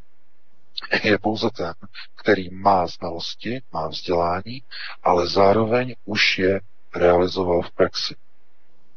je 1.03 1.17
pouze 1.17 1.49
ten, 1.49 1.73
který 2.15 2.49
má 2.49 2.87
znalosti, 2.87 3.61
má 3.73 3.87
vzdělání, 3.87 4.63
ale 5.03 5.27
zároveň 5.27 5.95
už 6.05 6.37
je 6.37 6.59
realizoval 6.95 7.61
v 7.61 7.71
praxi. 7.71 8.15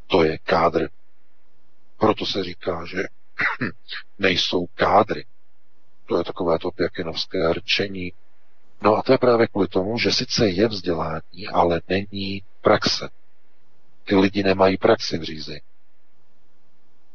To 0.07 0.25
je 0.25 0.39
kádr. 0.39 0.89
Proto 1.99 2.27
se 2.27 2.45
říká, 2.45 2.85
že 2.87 3.03
nejsou 4.19 4.66
kádry. 4.74 5.24
To 6.06 6.19
je 6.19 6.24
takové 6.24 6.59
to 6.59 6.70
pěkinovské 6.70 7.52
rčení. 7.52 8.12
No 8.82 8.97
a 8.97 9.02
to 9.02 9.12
je 9.12 9.19
právě 9.19 9.47
kvůli 9.47 9.69
tomu, 9.69 9.98
že 9.98 10.12
sice 10.12 10.48
je 10.48 10.69
vzdělání, 10.69 11.48
ale 11.52 11.81
není 11.89 12.43
praxe. 12.60 13.09
Ty 14.05 14.16
lidi 14.16 14.43
nemají 14.43 14.77
praxi 14.77 15.19
v 15.19 15.23
řízení. 15.23 15.60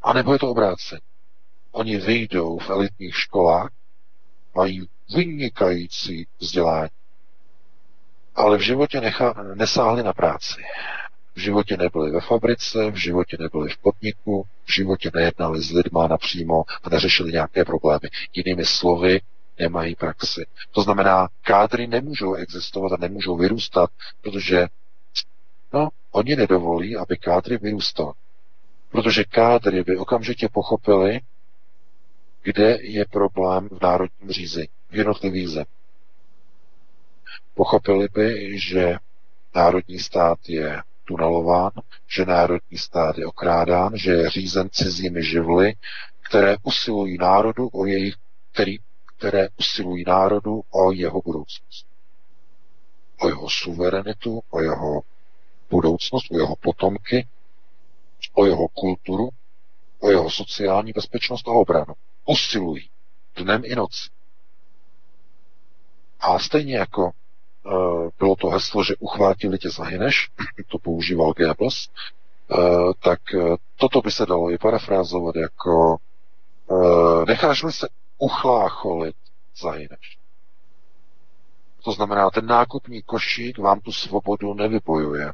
A 0.02 0.14
nebo 0.14 0.34
je 0.34 0.40
to 0.40 0.52
obráceně. 0.52 1.02
Oni 1.72 1.98
vyjdou 1.98 2.58
v 2.58 2.70
elitních 2.70 3.16
školách, 3.16 3.72
mají 4.56 4.90
vynikající 5.16 6.28
vzdělání, 6.40 6.90
ale 8.36 8.58
v 8.58 8.62
životě 8.62 9.02
nechá, 9.02 9.34
nesáhli 9.54 10.04
na 10.04 10.14
práci. 10.14 10.62
V 11.38 11.40
životě 11.40 11.78
nebyli 11.78 12.12
ve 12.12 12.22
fabrice, 12.22 12.92
v 12.92 12.96
životě 12.96 13.38
nebyli 13.40 13.70
v 13.70 13.78
podniku, 13.78 14.46
v 14.66 14.74
životě 14.74 15.12
nejednali 15.14 15.62
s 15.62 15.72
lidma 15.72 16.08
napřímo 16.08 16.64
a 16.84 16.90
neřešili 16.90 17.32
nějaké 17.32 17.66
problémy. 17.66 18.10
Jinými 18.34 18.66
slovy, 18.66 19.22
nemají 19.60 19.96
praxi. 19.96 20.46
To 20.72 20.82
znamená, 20.82 21.28
kádry 21.42 21.88
nemůžou 21.88 22.34
existovat 22.34 22.92
a 22.92 22.98
nemůžou 23.00 23.38
vyrůstat, 23.38 23.90
protože 24.22 24.68
no, 25.74 25.90
oni 26.12 26.36
nedovolí, 26.36 26.98
aby 26.98 27.18
kádry 27.18 27.58
vyrůstaly. 27.58 28.14
Protože 28.90 29.24
kádry 29.24 29.84
by 29.84 29.98
okamžitě 29.98 30.48
pochopili, 30.52 31.20
kde 32.44 32.78
je 32.82 33.06
problém 33.06 33.70
v 33.70 33.82
národním 33.82 34.32
řízení, 34.32 34.70
v 34.90 34.96
jednotlivých 34.96 35.50
zemích. 35.50 35.68
Pochopili 37.54 38.08
by, 38.14 38.60
že 38.60 38.98
národní 39.56 40.00
stát 40.00 40.38
je 40.48 40.82
tunelován, 41.08 41.72
že 42.08 42.26
národní 42.26 42.78
stát 42.78 43.18
je 43.18 43.26
okrádán, 43.26 43.98
že 43.98 44.12
je 44.12 44.30
řízen 44.30 44.70
cizími 44.70 45.24
živly, 45.24 45.74
které 46.30 46.56
usilují 46.64 47.18
národu 47.18 47.68
o 47.68 47.86
jejich, 47.86 48.16
který, 48.54 48.78
které 49.18 49.48
usilují 49.60 50.04
národu 50.08 50.62
o 50.70 50.92
jeho 50.92 51.22
budoucnost. 51.22 51.86
O 53.20 53.28
jeho 53.28 53.50
suverenitu, 53.50 54.42
o 54.50 54.62
jeho 54.62 55.02
budoucnost, 55.70 56.32
o 56.32 56.38
jeho 56.38 56.56
potomky, 56.56 57.28
o 58.34 58.46
jeho 58.46 58.68
kulturu, 58.68 59.30
o 60.00 60.10
jeho 60.10 60.30
sociální 60.30 60.92
bezpečnost 60.92 61.48
a 61.48 61.52
obranu. 61.52 61.94
Usilují 62.26 62.90
dnem 63.36 63.62
i 63.66 63.76
noci. 63.76 64.10
A 66.20 66.40
stejně 66.40 66.78
jako 66.78 67.12
bylo 68.20 68.36
to 68.36 68.48
heslo, 68.48 68.84
že 68.84 68.96
uchvátili 69.00 69.58
tě 69.58 69.70
zahyneš, 69.70 70.30
to 70.68 70.78
používal 70.78 71.34
Goebbels, 71.34 71.90
eh, 71.90 72.58
tak 73.00 73.20
eh, 73.34 73.56
toto 73.76 74.02
by 74.02 74.12
se 74.12 74.26
dalo 74.26 74.52
i 74.52 74.58
parafrázovat 74.58 75.36
jako 75.36 75.98
necháš-li 77.28 77.72
se 77.72 77.88
uchlácholit, 78.18 79.16
zahyneš. 79.62 80.18
To 81.84 81.92
znamená, 81.92 82.30
ten 82.30 82.46
nákupní 82.46 83.02
košík 83.02 83.58
vám 83.58 83.80
tu 83.80 83.92
svobodu 83.92 84.54
nevybojuje. 84.54 85.34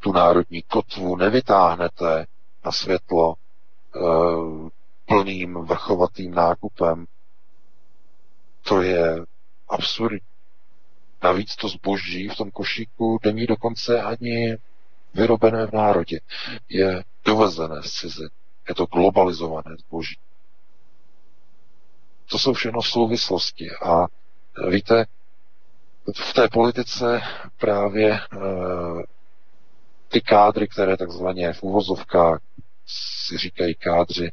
Tu 0.00 0.12
národní 0.12 0.62
kotvu 0.62 1.16
nevytáhnete 1.16 2.26
na 2.64 2.72
světlo 2.72 3.34
plným 5.06 5.54
vrchovatým 5.54 6.34
nákupem. 6.34 7.06
To 8.62 8.82
je 8.82 9.24
absurdní. 9.68 10.37
Navíc 11.22 11.56
to 11.56 11.68
zboží 11.68 12.28
v 12.28 12.36
tom 12.36 12.50
košíku 12.50 13.18
není 13.24 13.46
dokonce 13.46 14.02
ani 14.02 14.56
vyrobené 15.14 15.66
v 15.66 15.72
národě. 15.72 16.20
Je 16.68 17.04
dovezené 17.24 17.82
z 17.82 17.92
ciziny. 17.92 18.28
Je 18.68 18.74
to 18.74 18.86
globalizované 18.86 19.76
zboží. 19.78 20.16
To 22.30 22.38
jsou 22.38 22.52
všechno 22.52 22.82
souvislosti. 22.82 23.70
A 23.70 24.06
víte, 24.70 25.06
v 26.16 26.32
té 26.32 26.48
politice 26.48 27.20
právě 27.58 28.12
e, 28.12 28.20
ty 30.08 30.20
kádry, 30.20 30.68
které 30.68 30.96
takzvaně 30.96 31.52
v 31.52 31.62
uvozovkách 31.62 32.40
si 32.86 33.38
říkají 33.38 33.74
kádři, 33.74 34.32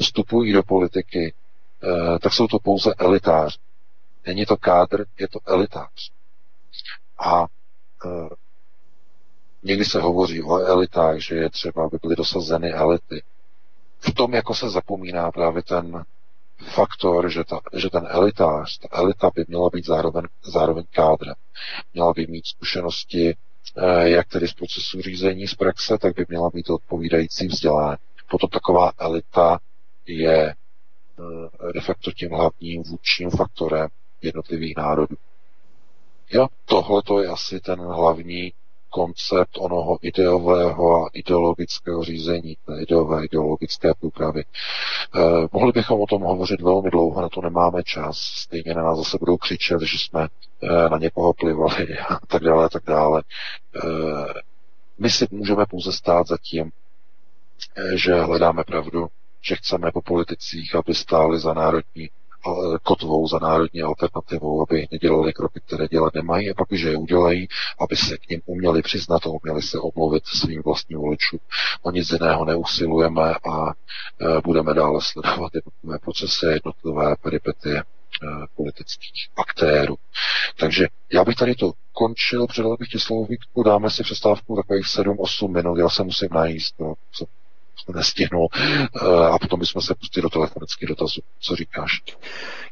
vstupují 0.00 0.52
do 0.52 0.62
politiky, 0.62 1.34
e, 2.14 2.18
tak 2.18 2.32
jsou 2.32 2.46
to 2.46 2.58
pouze 2.58 2.94
elitáři. 2.98 3.58
Není 4.26 4.46
to 4.46 4.56
kádr, 4.56 5.04
je 5.18 5.28
to 5.28 5.38
elitář. 5.46 6.10
A 7.18 7.42
e, 7.42 8.08
někdy 9.62 9.84
se 9.84 10.00
hovoří 10.00 10.42
o 10.42 10.56
elitách, 10.58 11.18
že 11.18 11.34
je 11.34 11.50
třeba, 11.50 11.84
aby 11.84 11.98
byly 12.02 12.16
dosazeny 12.16 12.72
elity. 12.72 13.22
V 14.00 14.14
tom 14.14 14.34
jako 14.34 14.54
se 14.54 14.70
zapomíná 14.70 15.30
právě 15.32 15.62
ten 15.62 16.04
faktor, 16.74 17.30
že, 17.30 17.44
ta, 17.44 17.60
že 17.74 17.90
ten 17.90 18.06
elitář, 18.08 18.78
ta 18.78 18.88
elita 18.92 19.30
by 19.34 19.44
měla 19.48 19.68
být 19.72 19.86
zároveň, 19.86 20.22
zároveň 20.42 20.84
kádrem. 20.90 21.34
Měla 21.94 22.12
by 22.12 22.26
mít 22.26 22.46
zkušenosti 22.46 23.36
e, 23.76 24.08
jak 24.08 24.28
tedy 24.28 24.48
z 24.48 24.52
procesu 24.52 25.00
řízení 25.02 25.46
z 25.46 25.54
praxe, 25.54 25.98
tak 25.98 26.14
by 26.16 26.26
měla 26.28 26.50
mít 26.54 26.70
odpovídající 26.70 27.46
vzdělání. 27.46 27.98
Potom 28.30 28.50
taková 28.50 28.92
elita 28.98 29.58
je 30.06 30.44
e, 30.48 30.54
de 31.74 31.80
facto 31.80 32.12
tím 32.12 32.30
hlavním 32.30 32.82
vůdčím 32.82 33.30
faktorem 33.30 33.88
jednotlivých 34.22 34.76
národů. 34.76 35.16
Jo, 36.30 36.48
tohle 36.64 37.02
to 37.02 37.22
je 37.22 37.28
asi 37.28 37.60
ten 37.60 37.80
hlavní 37.80 38.52
koncept 38.90 39.58
onoho 39.58 39.98
ideového 40.02 41.06
a 41.06 41.10
ideologického 41.12 42.04
řízení, 42.04 42.56
té 42.66 42.82
ideové 42.82 43.24
ideologické 43.24 43.94
průpravy. 43.94 44.44
Eh, 44.44 45.20
mohli 45.52 45.72
bychom 45.72 46.00
o 46.00 46.06
tom 46.06 46.22
hovořit 46.22 46.60
velmi 46.60 46.90
dlouho, 46.90 47.20
na 47.22 47.28
to 47.28 47.40
nemáme 47.40 47.82
čas. 47.82 48.18
Stejně 48.18 48.74
na 48.74 48.82
nás 48.82 48.98
zase 48.98 49.18
budou 49.18 49.36
křičet, 49.36 49.80
že 49.80 49.98
jsme 49.98 50.28
eh, 50.62 50.88
na 50.88 50.98
někoho 50.98 51.32
plivali 51.32 51.98
a 52.08 52.18
tak 52.26 52.42
dále 52.42 52.64
a 52.64 52.68
tak 52.68 52.82
dále. 52.86 53.22
Eh, 53.76 54.40
my 54.98 55.10
si 55.10 55.26
můžeme 55.30 55.66
pouze 55.66 55.92
stát 55.92 56.26
za 56.26 56.36
tím, 56.42 56.70
eh, 57.76 57.98
že 57.98 58.14
hledáme 58.14 58.64
pravdu, 58.64 59.06
že 59.42 59.56
chceme 59.56 59.92
po 59.92 60.02
politicích, 60.02 60.74
aby 60.74 60.94
stáli 60.94 61.38
za 61.38 61.54
národní 61.54 62.10
kotvou 62.82 63.28
za 63.28 63.38
národní 63.38 63.82
alternativou, 63.82 64.62
aby 64.62 64.86
nedělali 64.92 65.32
kroky, 65.32 65.60
které 65.66 65.88
dělat 65.88 66.14
nemají, 66.14 66.50
a 66.50 66.54
pak, 66.54 66.68
že 66.72 66.88
je 66.88 66.96
udělají, 66.96 67.48
aby 67.80 67.96
se 67.96 68.16
k 68.16 68.28
ním 68.30 68.40
uměli 68.46 68.82
přiznat 68.82 69.26
a 69.26 69.30
uměli 69.30 69.62
se 69.62 69.78
omluvit 69.78 70.26
svým 70.26 70.62
vlastním 70.62 70.98
voličům. 70.98 71.38
O 71.82 71.90
nic 71.90 72.10
jiného 72.10 72.44
neusilujeme 72.44 73.34
a 73.34 73.70
e, 73.70 73.72
budeme 74.44 74.74
dále 74.74 75.00
sledovat 75.02 75.52
jednotlivé 75.54 75.98
procesy, 75.98 76.46
jednotlivé 76.46 77.16
peripetie 77.22 77.78
e, 77.78 77.84
politických 78.56 79.28
aktérů. 79.36 79.96
Takže 80.56 80.86
já 81.12 81.24
bych 81.24 81.36
tady 81.36 81.54
to 81.54 81.72
končil, 81.92 82.46
předal 82.46 82.76
bych 82.76 82.88
ti 82.88 83.00
slovo 83.00 83.26
Vítku, 83.26 83.62
dáme 83.62 83.90
si 83.90 84.02
přestávku 84.02 84.56
takových 84.56 84.84
7-8 84.84 85.48
minut, 85.48 85.78
já 85.78 85.88
se 85.88 86.02
musím 86.04 86.28
najíst, 86.32 86.74
no, 86.80 86.94
nestihnul 87.94 88.48
eh, 88.52 89.26
a 89.32 89.38
potom 89.38 89.60
bychom 89.60 89.82
se 89.82 89.94
pustili 89.94 90.22
do 90.22 90.28
telefonických 90.28 90.88
dotazů. 90.88 91.20
Co 91.40 91.56
říkáš? 91.56 92.02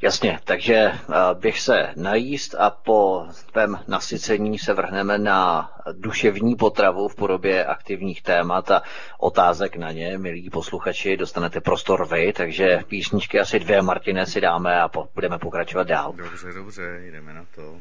Jasně, 0.03 0.39
takže 0.45 0.75
eh, 0.75 0.99
bych 1.35 1.61
se 1.61 1.93
najíst 1.97 2.55
a 2.55 2.71
po 2.71 3.27
tvém 3.53 3.79
nasycení 3.89 4.59
se 4.59 4.75
vrhneme 4.75 5.19
na 5.19 5.71
duševní 5.93 6.57
potravu 6.57 7.09
v 7.09 7.15
podobě 7.15 7.65
aktivních 7.65 8.23
témat 8.23 8.71
a 8.71 8.83
otázek 9.19 9.77
na 9.77 9.93
ně. 9.93 10.19
Milí 10.19 10.51
posluchači, 10.51 11.17
dostanete 11.17 11.61
prostor 11.61 12.09
vy, 12.09 12.33
takže 12.33 12.81
písničky 12.89 13.41
asi 13.41 13.59
dvě, 13.59 13.83
Martine, 13.83 14.27
si 14.27 14.41
dáme 14.41 14.81
a 14.81 14.89
po, 14.89 15.09
budeme 15.15 15.39
pokračovat 15.39 15.89
dál. 15.89 16.13
Dobře, 16.17 16.53
dobře, 16.53 17.01
jdeme 17.05 17.35
na 17.35 17.45
to. 17.55 17.81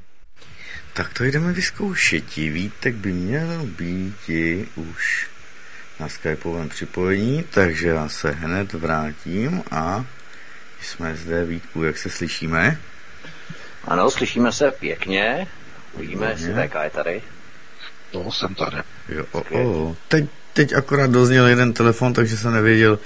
Tak 0.93 1.13
to 1.13 1.23
jdeme 1.23 1.53
vyzkoušet. 1.53 2.35
Vítek 2.35 2.95
by 2.95 3.11
měl 3.11 3.65
být 3.65 4.29
už 4.75 5.32
na 5.99 6.09
skypovém 6.09 6.69
připojení, 6.69 7.43
takže 7.43 7.87
já 7.87 8.09
se 8.09 8.31
hned 8.31 8.73
vrátím 8.73 9.63
a 9.71 10.05
jsme 10.81 11.15
zde, 11.15 11.45
Vítku, 11.45 11.83
jak 11.83 11.97
se 11.97 12.09
slyšíme? 12.09 12.77
Ano, 13.85 14.11
slyšíme 14.11 14.51
se 14.51 14.71
pěkně. 14.71 15.47
Uvidíme, 15.93 16.29
jestli 16.29 16.53
VK 16.53 16.75
je 16.83 16.89
tady. 16.89 17.21
No, 18.13 18.31
jsem 18.31 18.55
tady. 18.55 18.77
Jo, 19.09 19.25
o, 19.31 19.43
o. 19.59 19.95
Teď, 20.07 20.25
teď 20.53 20.73
akorát 20.73 21.11
dozněl 21.11 21.47
jeden 21.47 21.73
telefon, 21.73 22.13
takže 22.13 22.37
jsem 22.37 22.53
nevěděl, 22.53 22.99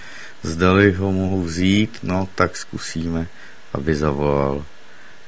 zdali 0.44 0.92
ho 0.92 1.12
mohu 1.12 1.44
vzít, 1.44 2.00
no 2.04 2.30
tak 2.36 2.58
zkusíme. 2.58 3.28
aby 3.74 3.96
zavolal 3.96 4.66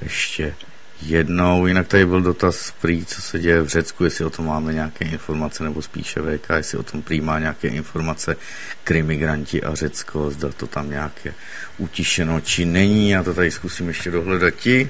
ještě 0.01 0.55
jednou. 1.01 1.67
Jinak 1.67 1.87
tady 1.87 2.05
byl 2.05 2.21
dotaz 2.21 2.73
prý, 2.81 3.05
co 3.05 3.21
se 3.21 3.39
děje 3.39 3.61
v 3.61 3.67
Řecku, 3.67 4.03
jestli 4.03 4.25
o 4.25 4.29
tom 4.29 4.45
máme 4.45 4.73
nějaké 4.73 5.05
informace, 5.05 5.63
nebo 5.63 5.81
spíše 5.81 6.19
VK, 6.21 6.49
jestli 6.55 6.77
o 6.77 6.83
tom 6.83 7.01
prý 7.01 7.21
má 7.21 7.39
nějaké 7.39 7.67
informace 7.67 8.35
krimigranti 8.83 9.63
a 9.63 9.75
Řecko, 9.75 10.29
zda 10.31 10.49
to 10.49 10.67
tam 10.67 10.89
nějaké 10.89 11.33
utišeno, 11.77 12.41
či 12.41 12.65
není. 12.65 13.09
Já 13.09 13.23
to 13.23 13.33
tady 13.33 13.51
zkusím 13.51 13.87
ještě 13.87 14.11
dohledat 14.11 14.53
ti 14.53 14.89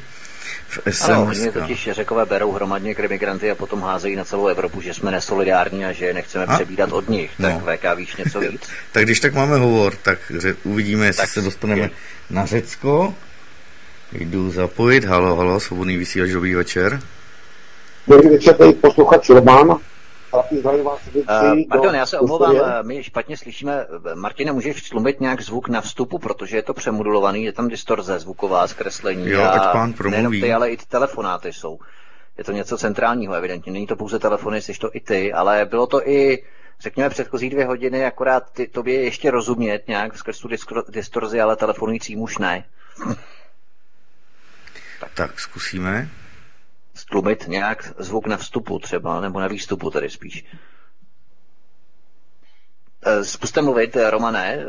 v 0.67 0.79
SMS. 0.91 1.09
Ano, 1.09 1.25
oni 1.25 1.51
totiž 1.51 1.89
řekové 1.91 2.25
berou 2.25 2.51
hromadně 2.51 2.95
krimigranty 2.95 3.51
a 3.51 3.55
potom 3.55 3.81
házejí 3.81 4.15
na 4.15 4.25
celou 4.25 4.47
Evropu, 4.47 4.81
že 4.81 4.93
jsme 4.93 5.11
nesolidární 5.11 5.85
a 5.85 5.91
že 5.91 6.13
nechceme 6.13 6.45
a? 6.45 6.55
přebídat 6.55 6.91
od 6.91 7.09
nich. 7.09 7.31
Tak 7.41 7.53
no. 7.53 7.59
VK 7.59 7.97
víš 7.97 8.15
něco 8.15 8.39
víc? 8.39 8.61
tak 8.91 9.03
když 9.03 9.19
tak 9.19 9.33
máme 9.33 9.57
hovor, 9.57 9.95
tak 9.95 10.31
uvidíme, 10.63 11.05
jestli 11.05 11.21
tak 11.21 11.29
se 11.29 11.41
dostaneme 11.41 11.81
je. 11.81 11.89
na 12.29 12.45
Řecko. 12.45 13.15
Jdu 14.11 14.51
zapojit. 14.51 15.05
Halo, 15.05 15.35
halo, 15.35 15.59
svobodný 15.59 15.97
vysílač, 15.97 16.29
dobrý 16.29 16.55
večer. 16.55 16.99
Dobrý 18.07 18.29
večer, 18.29 18.57
tady 18.57 18.73
posluchač 18.73 19.29
Roman. 19.29 19.69
Uh, 19.69 19.79
pardon, 21.69 21.95
já 21.95 22.05
se 22.05 22.19
omlouvám, 22.19 22.55
eh, 22.55 22.83
my 22.83 23.03
špatně 23.03 23.37
slyšíme. 23.37 23.85
Martina, 24.13 24.53
můžeš 24.53 24.87
slumit 24.87 25.21
nějak 25.21 25.41
zvuk 25.41 25.69
na 25.69 25.81
vstupu, 25.81 26.19
protože 26.19 26.57
je 26.57 26.63
to 26.63 26.73
přemodulovaný, 26.73 27.43
je 27.43 27.51
tam 27.51 27.67
distorze 27.67 28.19
zvuková, 28.19 28.67
zkreslení. 28.67 29.29
Jo, 29.29 29.43
ať 29.43 29.71
pán 29.71 29.93
promluví. 29.93 30.11
Nejenom 30.11 30.31
ty, 30.31 30.53
ale 30.53 30.69
i 30.69 30.77
ty 30.77 30.85
telefonáty 30.85 31.53
jsou. 31.53 31.79
Je 32.37 32.43
to 32.43 32.51
něco 32.51 32.77
centrálního, 32.77 33.33
evidentně. 33.33 33.71
Není 33.71 33.87
to 33.87 33.95
pouze 33.95 34.19
telefony, 34.19 34.61
jsi 34.61 34.73
to 34.73 34.89
i 34.93 34.99
ty, 34.99 35.33
ale 35.33 35.65
bylo 35.65 35.87
to 35.87 36.09
i, 36.09 36.43
řekněme, 36.79 37.09
předchozí 37.09 37.49
dvě 37.49 37.65
hodiny, 37.65 38.05
akorát 38.05 38.43
ty, 38.53 38.67
tobě 38.67 39.03
ještě 39.03 39.31
rozumět 39.31 39.87
nějak 39.87 40.17
skrz 40.17 40.39
tu 40.39 40.47
distorzi, 40.89 41.41
ale 41.41 41.55
telefonující 41.55 42.15
už 42.15 42.37
ne. 42.37 42.63
Tak. 45.15 45.39
zkusíme 45.39 46.09
stlumit 46.99 47.47
nějak 47.47 47.93
zvuk 47.97 48.27
na 48.27 48.37
vstupu 48.37 48.79
třeba, 48.79 49.21
nebo 49.21 49.39
na 49.39 49.47
výstupu 49.47 49.89
tedy 49.89 50.09
spíš. 50.09 50.45
Eh, 53.05 53.23
zkuste 53.23 53.61
mluvit, 53.61 53.95
eh, 53.95 54.09
Romané, 54.09 54.55
eh, 54.55 54.65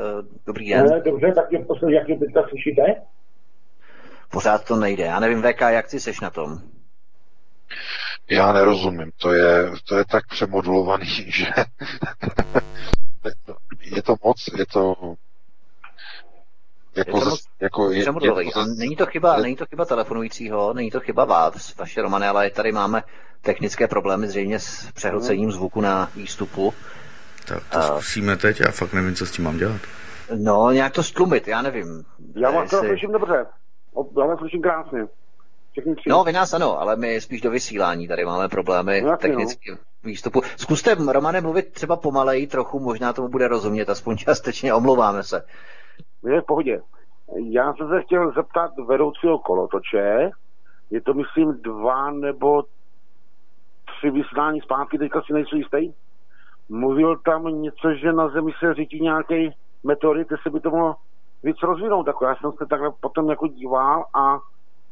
dobrý 0.47 0.69
den. 0.69 0.87
Ne, 0.87 1.01
dobře, 1.01 1.33
tak 1.33 1.51
mě 1.51 1.65
poslední, 1.65 1.95
jak 1.95 2.07
mě 2.07 2.19
teďka 2.19 2.49
slyšíte? 2.49 2.83
Pořád 4.31 4.65
to 4.65 4.77
nejde. 4.77 5.05
Já 5.05 5.21
nevím, 5.21 5.43
VK, 5.43 5.61
jak 5.61 5.89
ty 5.91 6.01
seš 6.01 6.21
na 6.21 6.31
tom? 6.31 6.59
Já 8.31 8.53
nerozumím. 8.53 9.11
To 9.17 9.33
je, 9.33 9.71
to 9.89 9.99
je 9.99 10.05
tak 10.05 10.27
přemodulovaný, 10.27 11.07
že 11.29 11.47
je 13.97 14.03
to 14.03 14.15
moc, 14.25 14.49
je 14.59 14.67
to 14.67 14.95
jako, 16.97 17.17
je 17.17 17.25
to 17.25 17.31
moc, 17.31 17.45
jako 17.61 17.91
je, 17.91 17.99
je, 17.99 18.05
je 18.45 18.53
to, 18.53 18.65
není, 18.79 18.97
to 18.97 19.07
chyba, 19.07 19.37
je, 19.37 19.43
není 19.43 19.57
to 19.57 19.67
chyba 19.67 19.85
telefonujícího, 19.85 20.73
není 20.75 20.91
to 20.91 21.01
chyba 21.01 21.25
vás, 21.25 21.77
vaše 21.77 22.03
Romane, 22.03 22.29
ale 22.29 22.51
tady 22.51 22.73
máme 22.73 23.03
technické 23.41 23.89
problémy 23.89 24.29
zřejmě 24.29 24.59
s 24.59 24.93
přehlcením 24.93 25.53
zvuku 25.53 25.81
na 25.81 26.11
výstupu. 26.17 26.75
Tak 27.47 27.62
to 27.73 27.79
a, 27.79 27.83
zkusíme 27.83 28.37
teď, 28.37 28.61
já 28.61 28.71
fakt 28.71 28.93
nevím, 28.93 29.15
co 29.15 29.27
s 29.27 29.31
tím 29.31 29.45
mám 29.45 29.59
dělat. 29.59 29.81
No, 30.37 30.71
nějak 30.71 30.93
to 30.93 31.03
stlumit, 31.03 31.49
já 31.49 31.62
nevím. 31.62 32.05
Já 32.37 32.51
vás 32.51 32.73
jestli... 32.73 32.89
slyším 32.89 33.12
dobře. 33.12 33.47
Já 34.19 34.27
vás 34.27 34.39
slyším 34.39 34.62
krásně. 34.62 35.07
No, 36.07 36.25
vy 36.25 36.33
nás 36.33 36.55
ano, 36.55 36.81
ale 36.81 36.97
my 36.97 37.21
spíš 37.21 37.41
do 37.41 37.51
vysílání 37.51 38.09
tady 38.09 38.25
máme 38.25 38.49
problémy 38.49 39.01
no, 39.01 39.17
technicky 39.17 39.71
no. 39.71 39.77
výstupu. 40.05 40.43
Zkuste, 40.57 40.95
Romane, 40.95 41.41
mluvit 41.41 41.73
třeba 41.73 41.97
pomaleji 41.97 42.47
trochu, 42.47 42.81
možná 42.81 43.12
tomu 43.12 43.29
bude 43.29 43.49
rozumět, 43.49 43.91
aspoň 43.91 44.17
částečně, 44.17 44.75
omlouváme 44.75 45.23
se. 45.23 45.43
Je 46.24 46.40
v 46.40 46.44
pohodě. 46.44 46.80
Já 47.36 47.74
jsem 47.74 47.88
se 47.88 48.02
chtěl 48.02 48.32
zeptat 48.32 48.70
vedoucího 48.86 49.38
kolotoče, 49.38 50.30
je 50.90 51.01
to 51.01 51.14
myslím 51.14 51.62
dva 51.62 52.10
nebo 52.10 52.62
tři 53.84 54.10
vysílání 54.10 54.60
zpátky, 54.60 54.98
teďka 54.98 55.22
si 55.22 55.32
nejsou 55.32 55.56
jistý. 55.56 55.92
Mluvil 56.68 57.16
tam 57.16 57.62
něco, 57.62 57.94
že 57.94 58.12
na 58.12 58.28
Zemi 58.28 58.52
se 58.59 58.74
řítí 58.74 59.01
nějaký 59.01 59.51
meteorit, 59.84 60.30
jestli 60.30 60.51
by 60.51 60.60
to 60.60 60.70
mohlo 60.70 60.97
víc 61.42 61.56
rozvinout. 61.62 62.05
Tak 62.05 62.16
já 62.22 62.36
jsem 62.36 62.52
se 62.52 62.66
takhle 62.70 62.90
potom 63.01 63.30
jako 63.30 63.47
díval 63.47 64.05
a 64.14 64.38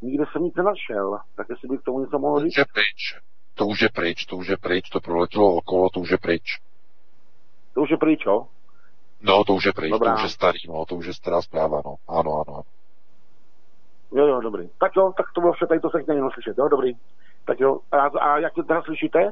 nikde 0.02 0.24
jsem 0.32 0.42
nic 0.42 0.54
nenašel. 0.54 1.18
Tak 1.36 1.46
jestli 1.50 1.68
by 1.68 1.78
k 1.78 1.82
tomu 1.82 2.00
něco 2.00 2.18
mohl 2.18 2.40
říct. 2.40 2.54
To 2.54 2.60
už 2.60 2.66
je 2.66 2.72
pryč. 2.74 3.22
To 3.54 3.66
už 3.66 3.82
je 3.82 3.88
pryč, 3.94 4.24
to 4.24 4.36
už 4.36 4.48
je 4.48 4.56
pryč, 4.56 4.88
to 4.90 5.00
proletělo 5.00 5.54
okolo, 5.54 5.90
to 5.90 6.00
už 6.00 6.10
je 6.10 6.18
pryč. 6.18 6.42
To 7.74 7.80
už 7.80 7.90
je 7.90 7.96
pryč, 7.96 8.26
jo? 8.26 8.46
No, 9.22 9.44
to 9.44 9.54
už 9.54 9.64
je 9.64 9.72
pryč, 9.72 9.90
to 9.90 10.14
už 10.14 10.22
je 10.22 10.28
starý, 10.28 10.58
no, 10.68 10.84
to 10.86 10.94
už 10.94 11.06
je 11.06 11.14
stará 11.14 11.42
zpráva, 11.42 11.82
no. 11.84 11.94
Ano, 12.08 12.44
ano. 12.46 12.62
Jo, 14.12 14.26
jo, 14.26 14.40
dobrý. 14.40 14.68
Tak 14.78 14.96
jo, 14.96 15.12
tak 15.16 15.26
to 15.34 15.40
bylo 15.40 15.52
vše, 15.52 15.66
tady 15.66 15.80
to 15.80 15.90
se 15.90 16.02
chtěl 16.02 16.30
slyšet, 16.30 16.58
jo, 16.58 16.68
dobrý. 16.68 16.92
Tak 17.44 17.60
jo, 17.60 17.78
a, 17.92 17.96
a 17.98 18.38
jak 18.38 18.54
to 18.54 18.62
teda 18.62 18.82
slyšíte? 18.82 19.30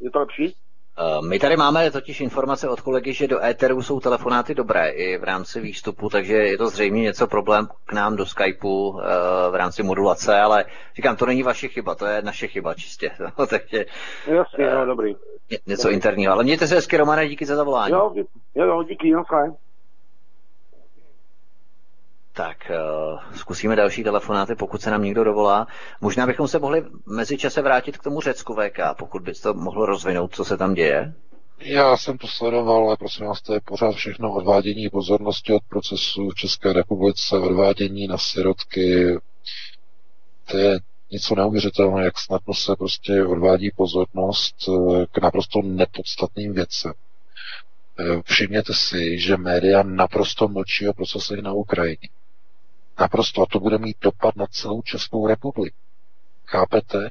Je 0.00 0.10
to 0.10 0.18
lepší? 0.18 0.56
Eh, 0.98 1.22
my 1.28 1.38
tady 1.38 1.56
máme 1.56 1.90
totiž 1.90 2.20
informace 2.20 2.68
od 2.68 2.80
kolegy, 2.80 3.12
že 3.12 3.28
do 3.28 3.44
éteru 3.44 3.82
jsou 3.82 4.00
telefonáty 4.00 4.54
dobré 4.54 4.88
i 4.88 5.18
v 5.18 5.24
rámci 5.24 5.60
výstupu, 5.60 6.08
takže 6.08 6.34
je 6.34 6.58
to 6.58 6.68
zřejmě 6.68 7.02
něco 7.02 7.26
problém 7.26 7.68
k 7.86 7.92
nám 7.92 8.16
do 8.16 8.26
Skypeu 8.26 9.00
eh, 9.00 9.50
v 9.50 9.54
rámci 9.54 9.82
modulace, 9.82 10.40
ale 10.40 10.64
říkám, 10.96 11.16
to 11.16 11.26
není 11.26 11.42
vaše 11.42 11.68
chyba, 11.68 11.94
to 11.94 12.06
je 12.06 12.22
naše 12.22 12.46
chyba 12.48 12.74
čistě. 12.74 13.10
No, 13.38 13.46
takže, 13.46 13.84
Jasně, 14.26 14.64
jo, 14.64 14.84
dobrý. 14.84 15.16
Něco 15.66 15.82
dobrý. 15.82 15.94
interního, 15.94 16.32
ale 16.32 16.44
mějte 16.44 16.66
se 16.66 16.74
hezky, 16.74 16.96
Romane, 16.96 17.28
díky 17.28 17.46
za 17.46 17.56
zavolání. 17.56 17.92
Jo, 17.92 18.12
jo, 18.54 18.66
jo 18.66 18.82
díky, 18.82 19.10
no, 19.10 19.24
fajn. 19.24 19.54
Tak 22.32 22.56
uh, 22.70 23.34
zkusíme 23.34 23.76
další 23.76 24.04
telefonáty, 24.04 24.54
pokud 24.54 24.82
se 24.82 24.90
nám 24.90 25.02
někdo 25.02 25.24
dovolá. 25.24 25.66
Možná 26.00 26.26
bychom 26.26 26.48
se 26.48 26.58
mohli 26.58 26.84
mezi 27.06 27.38
čase 27.38 27.62
vrátit 27.62 27.98
k 27.98 28.02
tomu 28.02 28.20
Řecku 28.20 28.54
VK, 28.54 28.78
pokud 28.98 29.22
by 29.22 29.32
to 29.34 29.54
mohlo 29.54 29.86
rozvinout, 29.86 30.34
co 30.34 30.44
se 30.44 30.56
tam 30.56 30.74
děje. 30.74 31.14
Já 31.58 31.96
jsem 31.96 32.18
to 32.18 32.26
sledoval, 32.26 32.86
ale 32.86 32.96
prosím 32.96 33.26
vás, 33.26 33.42
to 33.42 33.54
je 33.54 33.60
pořád 33.60 33.92
všechno 33.94 34.32
odvádění 34.32 34.88
pozornosti 34.88 35.52
od 35.52 35.62
procesu 35.68 36.30
v 36.30 36.34
České 36.34 36.72
republice, 36.72 37.38
odvádění 37.38 38.06
na 38.06 38.18
sirotky. 38.18 39.18
To 40.50 40.56
je 40.58 40.78
něco 41.10 41.34
neuvěřitelného, 41.34 41.98
jak 42.00 42.18
snadno 42.18 42.54
se 42.54 42.76
prostě 42.76 43.24
odvádí 43.24 43.70
pozornost 43.76 44.54
eh, 44.68 45.06
k 45.12 45.18
naprosto 45.18 45.62
nepodstatným 45.62 46.52
věcem. 46.52 46.92
Eh, 47.98 48.22
všimněte 48.24 48.74
si, 48.74 49.18
že 49.18 49.36
média 49.36 49.82
naprosto 49.82 50.48
mlčí 50.48 50.88
o 50.88 50.92
procesech 50.92 51.38
na 51.38 51.52
Ukrajině. 51.52 52.08
Naprosto. 53.00 53.42
A 53.42 53.46
to 53.46 53.60
bude 53.60 53.78
mít 53.78 53.96
dopad 54.00 54.36
na 54.36 54.46
celou 54.46 54.82
Českou 54.82 55.26
republiku. 55.26 55.76
Chápete? 56.46 57.10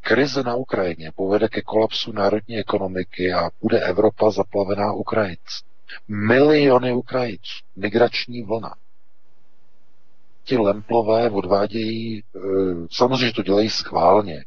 Krize 0.00 0.42
na 0.42 0.54
Ukrajině 0.54 1.12
povede 1.16 1.48
ke 1.48 1.62
kolapsu 1.62 2.12
národní 2.12 2.58
ekonomiky 2.58 3.32
a 3.32 3.50
bude 3.62 3.80
Evropa 3.80 4.30
zaplavená 4.30 4.92
Ukrajinci. 4.92 5.64
Miliony 6.08 6.92
Ukrajinců, 6.92 7.64
migrační 7.76 8.42
vlna. 8.42 8.74
Ti 10.44 10.56
lemplové 10.58 11.30
odvádějí, 11.30 12.22
eh, 12.36 12.40
samozřejmě, 12.90 13.26
že 13.26 13.32
to 13.32 13.42
dělají 13.42 13.70
schválně, 13.70 14.44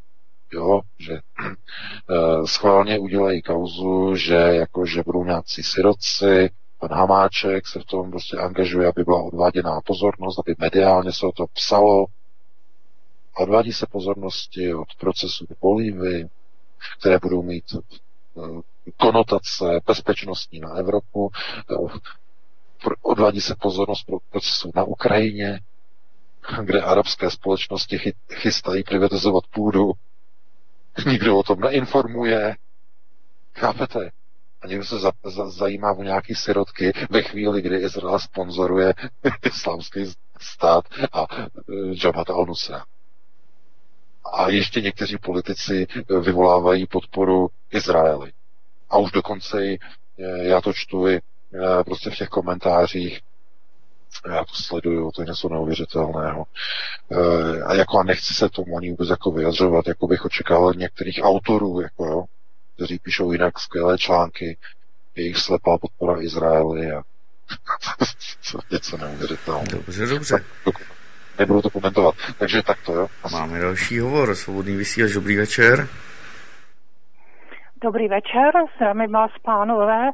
jo, 0.54 0.82
že 1.00 1.14
eh, 1.14 2.48
schválně 2.48 3.00
udělají 3.00 3.42
kauzu, 3.42 4.16
že 4.16 4.36
jako, 4.36 4.86
že 4.86 5.04
budou 5.06 5.24
nějací 5.24 5.64
siroci, 5.64 6.50
pan 6.80 6.92
Hamáček 6.92 7.68
se 7.68 7.80
v 7.80 7.86
tom 7.86 8.12
prostě 8.12 8.38
angažuje, 8.38 8.88
aby 8.88 9.04
byla 9.04 9.24
odváděná 9.24 9.82
pozornost, 9.82 10.40
aby 10.40 10.56
mediálně 10.58 11.14
se 11.14 11.26
o 11.26 11.32
to 11.32 11.46
psalo. 11.54 12.06
Odvádí 13.38 13.74
se 13.74 13.86
pozornosti 13.92 14.74
od 14.74 14.88
procesu 15.00 15.46
polívy, 15.60 16.30
které 17.00 17.20
budou 17.22 17.42
mít 17.44 17.66
eh, 17.74 18.42
konotace 18.98 19.66
bezpečnostní 19.88 20.60
na 20.60 20.70
Evropu. 20.74 21.30
Eh, 21.72 22.00
odvádí 23.02 23.42
se 23.42 23.56
pozornost 23.56 24.04
pro 24.04 24.18
procesu 24.30 24.72
na 24.76 24.84
Ukrajině, 24.84 25.60
kde 26.64 26.82
arabské 26.82 27.32
společnosti 27.32 28.00
chystají 28.34 28.84
privatizovat 28.84 29.44
půdu. 29.48 29.92
Nikdo 31.06 31.38
o 31.38 31.44
tom 31.44 31.60
neinformuje. 31.60 32.56
Chápete? 33.56 34.12
A 34.62 34.68
někdo 34.68 34.86
se 34.86 35.00
za, 35.00 35.12
za, 35.24 35.50
zajímá 35.50 35.92
o 35.92 36.04
nějaký 36.04 36.36
sirotky 36.36 36.94
ve 37.10 37.22
chvíli, 37.22 37.62
kdy 37.62 37.78
Izrael 37.78 38.20
sponzoruje 38.20 38.94
islámský 39.46 40.14
stát 40.42 40.86
a 41.12 41.32
uh, 41.32 41.46
Jabhat 42.04 42.30
al 42.30 42.46
-Nusra. 42.46 42.84
A 44.34 44.50
ještě 44.50 44.82
někteří 44.82 45.18
politici 45.18 45.88
e, 46.10 46.20
vyvolávají 46.20 46.88
podporu 46.88 47.50
Izraeli. 47.72 48.32
A 48.90 48.98
už 48.98 49.12
dokonce 49.12 49.66
i, 49.66 49.78
e, 50.20 50.48
já 50.48 50.62
to 50.62 50.74
čtu 50.74 51.08
i 51.08 51.20
prostě 51.86 52.10
v 52.10 52.16
těch 52.16 52.30
komentářích, 52.30 53.20
já 54.28 54.46
to 54.46 54.54
sleduju, 54.54 55.12
to 55.12 55.22
je 55.22 55.26
něco 55.26 55.50
neuvěřitelného. 55.50 56.46
A 57.66 57.74
jako 57.74 58.00
a 58.00 58.04
nechci 58.04 58.34
se 58.34 58.50
tomu 58.50 58.78
ani 58.78 58.90
vůbec 58.90 59.10
jako 59.10 59.32
vyjadřovat, 59.32 59.88
jako 59.88 60.08
bych 60.08 60.26
očekával 60.26 60.74
některých 60.74 61.20
autorů, 61.24 61.82
jako 61.82 62.06
jo, 62.06 62.24
kteří 62.80 63.00
píšou 63.00 63.32
jinak 63.32 63.60
skvělé 63.60 63.98
články, 63.98 64.58
jejich 65.16 65.38
slepá 65.38 65.78
podpora 65.78 66.22
Izraeli 66.22 66.92
a 66.92 67.02
něco 68.72 68.98
neuvěřitelného. 68.98 69.66
Dobře, 69.72 70.06
dobře. 70.06 70.36
nebudu 71.40 71.62
to 71.62 71.70
komentovat. 71.70 72.16
Takže 72.40 72.64
takto, 72.64 72.94
jo. 72.94 73.08
Máme 73.32 73.60
další 73.60 74.00
hovor, 74.00 74.36
svobodný 74.36 74.76
vysílač, 74.76 75.12
dobrý 75.12 75.38
večer. 75.38 75.88
Dobrý 77.84 78.08
večer, 78.08 78.52
zdravím 78.76 79.12
vás 79.12 79.32
pánové. 79.44 80.10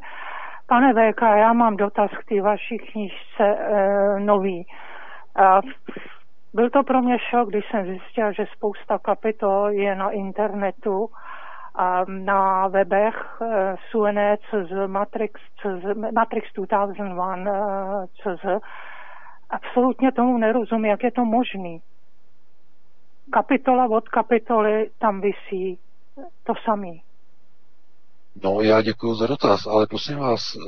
Pane 0.67 0.93
VK, 0.93 1.21
já 1.21 1.53
mám 1.53 1.77
dotaz 1.77 2.11
k 2.11 2.29
té 2.29 2.41
vaší 2.41 2.77
knižce 2.77 3.43
e, 3.43 4.19
nový. 4.19 4.67
A 5.35 5.61
byl 6.53 6.69
to 6.69 6.83
pro 6.83 7.01
mě 7.01 7.17
šok, 7.19 7.49
když 7.49 7.65
jsem 7.71 7.85
zjistil, 7.85 8.33
že 8.33 8.45
spousta 8.55 8.97
kapitol 8.99 9.69
je 9.69 9.95
na 9.95 10.09
internetu 10.09 11.09
na 12.07 12.67
webech 12.67 13.41
e, 13.41 13.75
SUNE, 13.91 14.37
CZ, 14.37 14.71
Matrix, 14.87 15.41
CZ, 15.61 16.11
Matrix 16.13 16.53
2001, 16.53 17.47
e, 17.47 18.07
CZ. 18.07 18.45
Absolutně 19.49 20.11
tomu 20.11 20.37
nerozumím, 20.37 20.85
jak 20.85 21.03
je 21.03 21.11
to 21.11 21.25
možný. 21.25 21.81
Kapitola 23.31 23.85
od 23.85 24.09
kapitoly 24.09 24.89
tam 24.99 25.21
visí 25.21 25.79
to 26.43 26.53
samý. 26.65 27.01
No, 28.43 28.61
já 28.61 28.81
děkuji 28.81 29.15
za 29.15 29.27
dotaz, 29.27 29.67
ale 29.67 29.87
prosím 29.87 30.17
vás, 30.17 30.55
eh, 30.55 30.59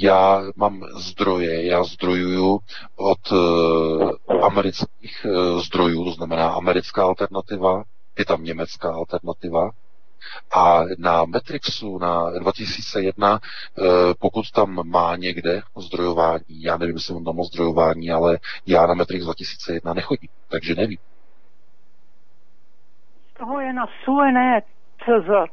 já 0.00 0.42
mám 0.56 0.80
zdroje, 0.96 1.66
já 1.66 1.84
zdrojuju 1.84 2.58
od 2.96 3.18
eh, 3.32 4.36
amerických 4.42 5.26
eh, 5.26 5.60
zdrojů, 5.60 6.04
to 6.04 6.10
znamená 6.10 6.48
americká 6.48 7.02
alternativa, 7.02 7.82
je 8.18 8.24
tam 8.24 8.44
německá 8.44 8.92
alternativa, 8.92 9.70
a 10.56 10.82
na 10.98 11.24
Matrixu 11.24 11.98
na 11.98 12.30
2001, 12.30 13.40
pokud 14.20 14.50
tam 14.50 14.80
má 14.84 15.16
někde 15.16 15.62
zdrojování, 15.76 16.62
já 16.62 16.76
nevím, 16.76 16.96
jestli 16.96 17.14
on 17.14 17.24
tam 17.24 17.42
zdrojování, 17.42 18.10
ale 18.10 18.38
já 18.66 18.86
na 18.86 18.94
Matrix 18.94 19.24
2001 19.24 19.94
nechodím, 19.94 20.28
takže 20.48 20.74
nevím. 20.74 20.98
Toho 23.38 23.60
je 23.60 23.72
na 23.72 23.86
CZ. 25.04 25.50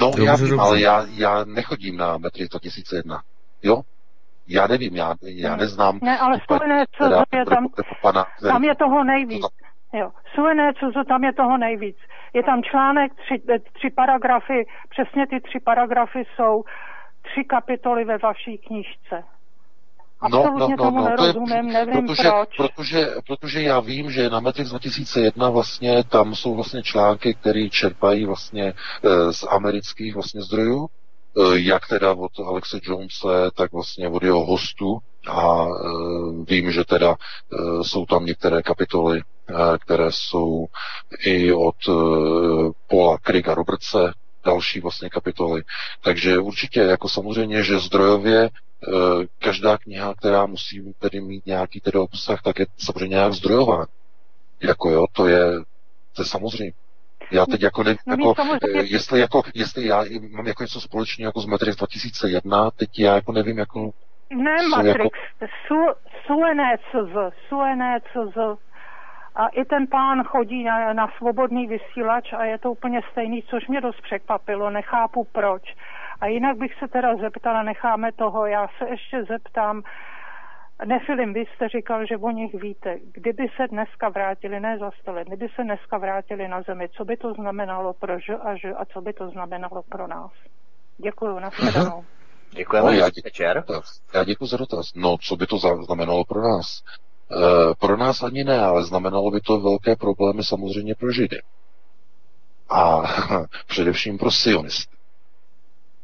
No, 0.00 0.06
dobře, 0.06 0.24
já 0.24 0.36
vím, 0.36 0.48
dobře. 0.48 0.62
ale 0.62 0.80
já, 0.80 1.06
já 1.10 1.44
nechodím 1.44 1.96
na 1.96 2.18
metry 2.18 2.48
2001. 2.48 3.22
Jo? 3.62 3.82
Já 4.48 4.66
nevím, 4.66 4.96
já, 4.96 5.14
já 5.22 5.56
neznám... 5.56 5.98
Ne, 6.02 6.18
ale 6.18 6.40
Suené, 6.46 6.84
co 6.98 7.04
je 7.36 7.44
tam, 7.44 7.68
pana, 8.02 8.26
tam 8.48 8.64
je 8.64 8.74
toho 8.74 9.04
nejvíc. 9.04 9.46
Jo, 9.92 10.10
Suené, 10.34 10.72
co 10.74 11.04
tam 11.08 11.24
je 11.24 11.32
toho 11.32 11.58
nejvíc. 11.58 11.96
Je 12.34 12.42
tam 12.42 12.62
článek, 12.62 13.12
tři, 13.14 13.42
tři 13.72 13.90
paragrafy, 13.90 14.66
přesně 14.88 15.26
ty 15.26 15.40
tři 15.40 15.60
paragrafy 15.64 16.22
jsou 16.34 16.62
tři 17.22 17.44
kapitoly 17.44 18.04
ve 18.04 18.18
vaší 18.18 18.58
knižce. 18.58 19.24
Absolutně 20.20 20.52
no, 20.52 20.58
no, 20.58 20.68
no, 20.68 20.76
tomu 20.76 20.98
no, 20.98 21.04
nerozumím, 21.04 21.48
to 21.48 21.78
je, 21.78 21.86
nevím 21.86 22.06
protože, 22.06 22.30
proč. 22.30 22.56
Protože, 22.56 23.06
protože 23.26 23.62
já 23.62 23.80
vím, 23.80 24.10
že 24.10 24.30
na 24.30 24.40
Matrix 24.40 24.70
2001 24.70 25.50
vlastně 25.50 26.04
tam 26.04 26.34
jsou 26.34 26.54
vlastně 26.54 26.82
články, 26.82 27.34
které 27.34 27.68
čerpají 27.68 28.26
vlastně 28.26 28.64
e, 28.64 29.32
z 29.32 29.44
amerických 29.50 30.14
vlastně 30.14 30.42
zdrojů, 30.42 30.86
e, 30.86 31.60
jak 31.60 31.88
teda 31.88 32.12
od 32.12 32.32
Alexe 32.46 32.78
Jonese, 32.82 33.50
tak 33.56 33.72
vlastně 33.72 34.08
od 34.08 34.22
jeho 34.22 34.46
hostů 34.46 34.98
a 35.26 35.64
e, 35.64 35.68
vím, 36.48 36.72
že 36.72 36.84
teda 36.84 37.14
e, 37.14 37.84
jsou 37.84 38.06
tam 38.06 38.26
některé 38.26 38.62
kapitoly, 38.62 39.20
e, 39.20 39.78
které 39.78 40.12
jsou 40.12 40.66
i 41.24 41.52
od 41.52 41.76
Paula 42.88 43.18
Kriga 43.18 43.54
Robertse, 43.54 44.12
další 44.44 44.80
vlastně 44.80 45.10
kapitoly. 45.10 45.62
Takže 46.02 46.38
určitě, 46.38 46.80
jako 46.80 47.08
samozřejmě, 47.08 47.62
že 47.62 47.78
zdrojově 47.78 48.50
každá 49.38 49.78
kniha, 49.78 50.14
která 50.14 50.46
musí 50.46 50.94
tedy 50.98 51.20
mít 51.20 51.46
nějaký 51.46 51.80
tedy 51.80 51.98
obsah, 51.98 52.42
tak 52.42 52.58
je 52.58 52.66
samozřejmě 52.78 53.14
nějak 53.14 53.32
zdrojová. 53.32 53.86
Jako 54.60 54.90
jo, 54.90 55.06
to 55.12 55.26
je, 55.26 55.52
to 56.12 56.22
je 56.22 56.26
samozřejmě. 56.26 56.72
Já 57.30 57.46
teď 57.46 57.62
jako 57.62 57.82
nevím, 57.82 57.98
no, 58.06 58.28
jako. 58.28 58.42
Eh, 58.74 58.82
jestli, 58.82 59.20
jako, 59.20 59.42
jestli 59.54 59.86
já 59.86 60.04
mám 60.30 60.46
jako 60.46 60.62
něco 60.62 60.80
společného 60.80 61.28
jako 61.28 61.40
z 61.40 61.46
Matrix 61.46 61.76
2001, 61.76 62.70
teď 62.70 62.98
já 62.98 63.14
jako 63.14 63.32
nevím, 63.32 63.58
jako... 63.58 63.90
Ne 64.30 64.56
Matrix, 64.68 65.18
jako... 65.40 65.54
su, 65.66 65.86
suené 66.26 66.76
CZ, 66.78 67.34
suené 67.48 68.00
CZ. 68.00 68.36
A 69.36 69.48
i 69.48 69.64
ten 69.64 69.86
pán 69.86 70.22
chodí 70.24 70.64
na, 70.64 70.92
na 70.92 71.08
svobodný 71.18 71.66
vysílač 71.66 72.32
a 72.32 72.44
je 72.44 72.58
to 72.58 72.72
úplně 72.72 73.00
stejný, 73.10 73.42
což 73.42 73.68
mě 73.68 73.80
dost 73.80 74.00
překvapilo, 74.00 74.70
nechápu 74.70 75.24
proč. 75.32 75.62
A 76.20 76.26
jinak 76.26 76.56
bych 76.56 76.74
se 76.74 76.88
teda 76.88 77.16
zeptala, 77.16 77.62
necháme 77.62 78.12
toho, 78.12 78.46
já 78.46 78.68
se 78.78 78.88
ještě 78.88 79.24
zeptám, 79.24 79.82
Nefilim, 80.84 81.32
vy 81.32 81.44
jste 81.46 81.68
říkal, 81.68 82.06
že 82.06 82.16
o 82.16 82.30
nich 82.30 82.54
víte. 82.54 82.98
Kdyby 83.12 83.48
se 83.56 83.68
dneska 83.68 84.08
vrátili, 84.08 84.60
ne 84.60 84.78
za 84.78 84.90
sto 84.90 85.12
let, 85.12 85.28
kdyby 85.28 85.48
se 85.48 85.62
dneska 85.62 85.98
vrátili 85.98 86.48
na 86.48 86.62
zemi, 86.62 86.88
co 86.88 87.04
by 87.04 87.16
to 87.16 87.32
znamenalo 87.32 87.92
pro 87.92 88.18
Ž 88.18 88.36
a 88.36 88.56
Ž 88.56 88.74
a 88.74 88.84
co 88.84 89.00
by 89.00 89.12
to 89.12 89.30
znamenalo 89.30 89.82
pro 89.82 90.06
nás? 90.06 90.32
Děkuji, 90.98 91.38
nashledanou. 91.38 92.04
Děkujeme, 92.56 92.90
no, 92.92 92.98
já, 92.98 93.08
večer. 93.24 93.64
Já 94.14 94.24
děkuji 94.24 94.46
za 94.46 94.56
dotaz. 94.56 94.90
No, 94.94 95.16
co 95.20 95.36
by 95.36 95.46
to 95.46 95.58
znamenalo 95.58 96.24
pro 96.24 96.42
nás? 96.42 96.82
E, 97.30 97.74
pro 97.74 97.96
nás 97.96 98.22
ani 98.22 98.44
ne, 98.44 98.60
ale 98.60 98.84
znamenalo 98.84 99.30
by 99.30 99.40
to 99.40 99.60
velké 99.60 99.96
problémy 99.96 100.44
samozřejmě 100.44 100.94
pro 100.94 101.12
Židy. 101.12 101.42
A 102.68 103.02
především 103.66 104.18
pro 104.18 104.30
sionisty. 104.30 104.94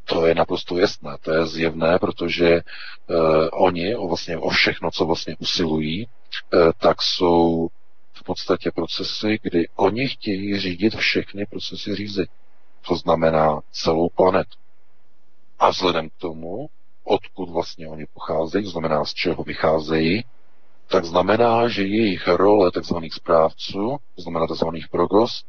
To 0.05 0.25
je 0.25 0.35
naprosto 0.35 0.77
jasné, 0.77 1.17
to 1.21 1.33
je 1.33 1.45
zjevné, 1.45 1.99
protože 1.99 2.49
uh, 2.55 3.47
oni 3.51 3.95
o 3.95 4.07
vlastně 4.07 4.37
o 4.37 4.49
všechno, 4.49 4.91
co 4.91 5.05
vlastně 5.05 5.35
usilují, 5.39 6.05
uh, 6.05 6.71
tak 6.77 7.01
jsou 7.01 7.67
v 8.13 8.23
podstatě 8.23 8.71
procesy, 8.71 9.39
kdy 9.41 9.67
oni 9.75 10.07
chtějí 10.07 10.59
řídit 10.59 10.95
všechny 10.95 11.45
procesy 11.45 11.95
řízení. 11.95 12.27
To 12.87 12.95
znamená 12.95 13.59
celou 13.71 14.09
planetu. 14.09 14.57
A 15.61 15.69
vzhledem 15.69 16.09
k 16.09 16.17
tomu, 16.17 16.69
odkud 17.03 17.49
vlastně 17.49 17.87
oni 17.87 18.05
pocházejí, 18.13 18.65
znamená 18.65 19.05
z 19.05 19.13
čeho 19.13 19.43
vycházejí, 19.43 20.25
tak 20.87 21.05
znamená, 21.05 21.67
že 21.67 21.83
jejich 21.83 22.27
role 22.27 22.71
tzv. 22.71 22.95
správců, 23.11 23.97
znamená 24.17 24.47
tzv. 24.47 24.65
progos, 24.91 25.43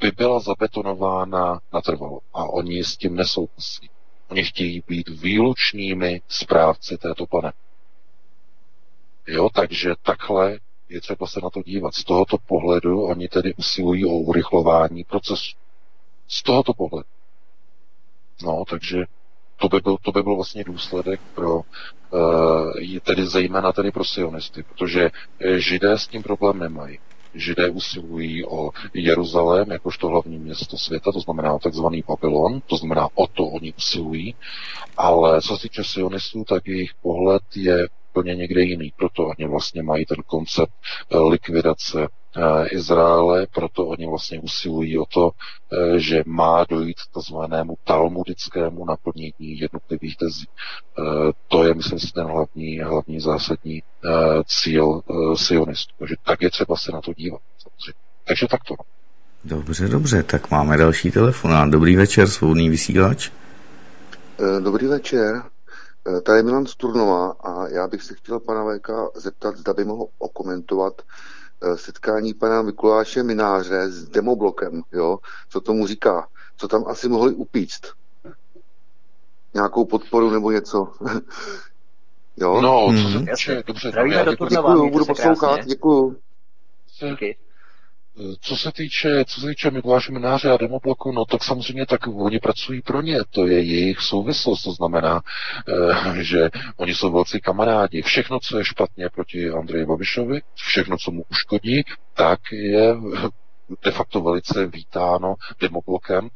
by 0.00 0.10
byla 0.10 0.40
zabetonována 0.40 1.60
natrvalo. 1.72 2.20
A 2.34 2.44
oni 2.44 2.84
s 2.84 2.96
tím 2.96 3.14
nesouhlasí. 3.14 3.90
Oni 4.30 4.44
chtějí 4.44 4.82
být 4.88 5.08
výlučnými 5.08 6.22
správci 6.28 6.98
této 6.98 7.26
planety. 7.26 7.58
Jo, 9.26 9.48
takže 9.54 9.94
takhle 10.02 10.58
je 10.88 11.00
třeba 11.00 11.26
se 11.26 11.40
na 11.42 11.50
to 11.50 11.62
dívat. 11.62 11.94
Z 11.94 12.04
tohoto 12.04 12.38
pohledu 12.38 13.02
oni 13.02 13.28
tedy 13.28 13.54
usilují 13.54 14.06
o 14.06 14.14
urychlování 14.14 15.04
procesu. 15.04 15.56
Z 16.28 16.42
tohoto 16.42 16.74
pohledu. 16.74 17.08
No, 18.42 18.64
takže 18.70 19.04
to 19.62 19.68
by 19.68 19.80
byl, 19.80 19.96
to 20.02 20.12
by 20.12 20.22
byl 20.22 20.34
vlastně 20.34 20.64
důsledek 20.64 21.20
pro, 21.34 21.54
uh, 21.56 23.00
tedy 23.02 23.26
zejména 23.26 23.72
tedy 23.72 23.90
pro 23.90 24.04
sionisty, 24.04 24.62
protože 24.62 25.10
eh, 25.40 25.58
židé 25.60 25.98
s 25.98 26.06
tím 26.08 26.22
problém 26.22 26.58
nemají. 26.58 26.98
Židé 27.34 27.70
usilují 27.70 28.44
o 28.46 28.70
Jeruzalém 28.94 29.70
jakožto 29.70 30.08
hlavní 30.08 30.38
město 30.38 30.78
světa, 30.78 31.12
to 31.12 31.20
znamená 31.20 31.58
takzvaný 31.58 32.04
Babylon, 32.08 32.60
to 32.66 32.76
znamená 32.76 33.08
o 33.14 33.26
to 33.26 33.44
oni 33.46 33.72
usilují, 33.78 34.34
ale 34.96 35.42
co 35.42 35.56
se 35.56 35.62
týče 35.62 35.84
sionistů, 35.84 36.44
tak 36.44 36.66
jejich 36.68 36.90
pohled 37.02 37.42
je 37.56 37.88
úplně 38.10 38.34
někde 38.34 38.62
jiný. 38.62 38.92
Proto 38.96 39.26
oni 39.26 39.48
vlastně 39.48 39.82
mají 39.82 40.04
ten 40.06 40.18
koncept 40.26 40.72
eh, 41.10 41.18
likvidace 41.18 42.02
eh, 42.04 42.21
Izraele, 42.70 43.46
proto 43.54 43.86
oni 43.86 44.06
vlastně 44.06 44.40
usilují 44.40 44.98
o 44.98 45.04
to, 45.06 45.30
eh, 45.30 45.98
že 45.98 46.22
má 46.26 46.64
dojít 46.64 47.00
k 47.00 47.14
takzvanému 47.14 47.74
talmudickému 47.84 48.84
naplnění 48.84 49.32
jednotlivých 49.38 50.16
tezí. 50.16 50.46
To 51.48 51.64
je, 51.64 51.74
myslím 51.74 51.98
si, 51.98 52.12
ten 52.12 52.26
hlavní, 52.26 52.78
hlavní 52.78 53.20
zásadní 53.20 53.82
cíl 54.46 55.00
sionistů. 55.34 55.94
Takže 55.98 56.14
tak 56.24 56.42
je 56.42 56.50
třeba 56.50 56.76
se 56.76 56.92
na 56.92 57.00
to 57.00 57.12
dívat. 57.14 57.40
Samozřejmě. 57.58 58.00
Takže 58.24 58.46
takto. 58.50 58.74
Dobře, 59.44 59.88
dobře, 59.88 60.22
tak 60.22 60.50
máme 60.50 60.76
další 60.76 61.10
telefon. 61.10 61.70
Dobrý 61.70 61.96
večer, 61.96 62.28
svobodný 62.28 62.68
vysílač. 62.68 63.30
Dobrý 64.60 64.86
večer. 64.86 65.42
Tady 66.22 66.38
je 66.38 66.42
Milan 66.42 66.66
Sturnová 66.66 67.30
a 67.30 67.68
já 67.68 67.88
bych 67.88 68.02
se 68.02 68.14
chtěl 68.14 68.40
pana 68.40 68.64
VK 68.64 68.88
zeptat, 69.14 69.56
zda 69.56 69.74
by 69.74 69.84
mohl 69.84 70.06
okomentovat 70.18 71.02
setkání 71.74 72.34
pana 72.34 72.62
Mikuláše 72.62 73.22
Mináře 73.22 73.90
s 73.90 74.08
demoblokem, 74.08 74.82
jo? 74.92 75.18
co 75.48 75.60
tomu 75.60 75.86
říká, 75.86 76.28
co 76.56 76.68
tam 76.68 76.84
asi 76.86 77.08
mohli 77.08 77.34
upíct. 77.34 77.86
Nějakou 79.54 79.84
podporu 79.84 80.30
nebo 80.30 80.50
něco. 80.50 80.92
jo? 82.36 82.60
No, 82.60 82.92
co 82.92 83.08
se 83.08 83.18
hmm. 83.18 83.26
týče, 83.26 83.62
dobře, 83.66 83.92
já 84.12 84.24
děkuji, 84.30 84.90
budu 84.90 85.06
poslouchat, 85.06 85.64
děkuji. 85.64 86.16
Díky. 87.00 87.36
Co 88.40 88.56
se 88.56 88.72
týče, 88.72 89.24
co 89.24 89.40
se 89.40 89.46
týče 89.46 89.70
Mikuláše 89.70 90.12
Mináře 90.12 90.50
a 90.50 90.56
Demobloku, 90.56 91.12
no 91.12 91.24
tak 91.24 91.44
samozřejmě 91.44 91.86
tak 91.86 92.06
oni 92.06 92.38
pracují 92.38 92.82
pro 92.82 93.02
ně, 93.02 93.18
to 93.30 93.46
je 93.46 93.62
jejich 93.62 94.00
souvislost, 94.00 94.62
to 94.62 94.72
znamená, 94.72 95.20
eh, 96.18 96.24
že 96.24 96.50
oni 96.76 96.94
jsou 96.94 97.12
velcí 97.12 97.40
kamarádi. 97.40 98.02
Všechno, 98.02 98.38
co 98.40 98.58
je 98.58 98.64
špatně 98.64 99.08
proti 99.08 99.50
Andreji 99.50 99.86
Babišovi, 99.86 100.40
všechno, 100.54 100.96
co 100.98 101.10
mu 101.10 101.24
uškodí, 101.30 101.82
tak 102.14 102.40
je 102.52 102.94
de 103.84 103.90
facto 103.90 104.20
velice 104.20 104.66
vítáno 104.66 105.34
Demoblokem. 105.60 106.28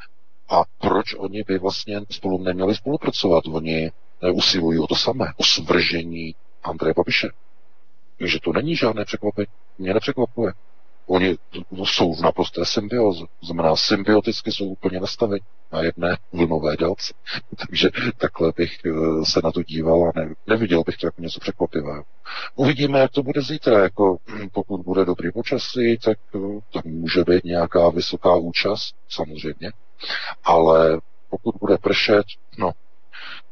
A 0.49 0.63
proč 0.81 1.15
oni 1.15 1.43
by 1.43 1.59
vlastně 1.59 2.01
spolu 2.11 2.43
neměli 2.43 2.75
spolupracovat? 2.75 3.45
Oni 3.47 3.91
usilují 4.33 4.79
o 4.79 4.87
to 4.87 4.95
samé, 4.95 5.27
o 5.37 5.45
svržení 5.45 6.35
Andreje 6.63 6.95
Babiše. 6.97 7.29
Takže 8.19 8.39
to 8.41 8.53
není 8.53 8.77
žádné 8.77 9.05
překvapení. 9.05 9.47
Mě 9.79 9.95
nepřekvapuje. 9.95 10.53
Oni 11.07 11.37
jsou 11.85 12.15
v 12.15 12.21
naprosté 12.21 12.65
symbioze. 12.65 13.25
To 13.41 13.47
znamená, 13.47 13.77
symbioticky 13.77 14.53
jsou 14.53 14.65
úplně 14.65 15.01
nastaveni 15.01 15.45
na 15.73 15.83
jedné 15.83 16.17
vlnové 16.33 16.77
délce. 16.77 17.15
Takže 17.67 17.91
takhle 18.17 18.53
bych 18.57 18.79
eh, 18.87 18.91
se 19.25 19.41
na 19.45 19.53
to 19.53 19.63
díval 19.63 20.05
a 20.05 20.21
ne, 20.21 20.35
neviděl 20.47 20.83
bych 20.87 20.97
to 20.97 21.07
jako 21.07 21.23
něco 21.23 21.41
překvapivého. 21.41 22.05
Uvidíme, 22.55 22.99
jak 22.99 23.11
to 23.11 23.23
bude 23.23 23.43
zítra. 23.43 23.83
Jako, 23.83 24.17
hm, 24.29 24.49
pokud 24.53 24.81
bude 24.81 25.05
dobrý 25.05 25.33
počasí, 25.33 25.99
tak 26.05 26.19
eh, 26.35 26.39
tam 26.73 26.83
může 26.85 27.25
být 27.25 27.45
nějaká 27.45 27.89
vysoká 27.89 28.37
účast, 28.37 28.95
samozřejmě. 29.09 29.73
Ale 30.45 31.01
pokud 31.31 31.55
bude 31.61 31.79
pršet, 31.79 32.25
no, 32.59 32.73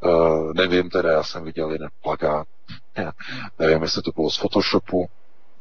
Uh, 0.05 0.53
nevím 0.55 0.91
teda, 0.91 1.13
já 1.13 1.23
jsem 1.23 1.45
viděl 1.45 1.71
jeden 1.71 1.89
plagát, 2.03 2.47
nevím, 3.59 3.83
jestli 3.83 4.03
to 4.03 4.11
bylo 4.17 4.31
z 4.31 4.37
Photoshopu, 4.37 5.09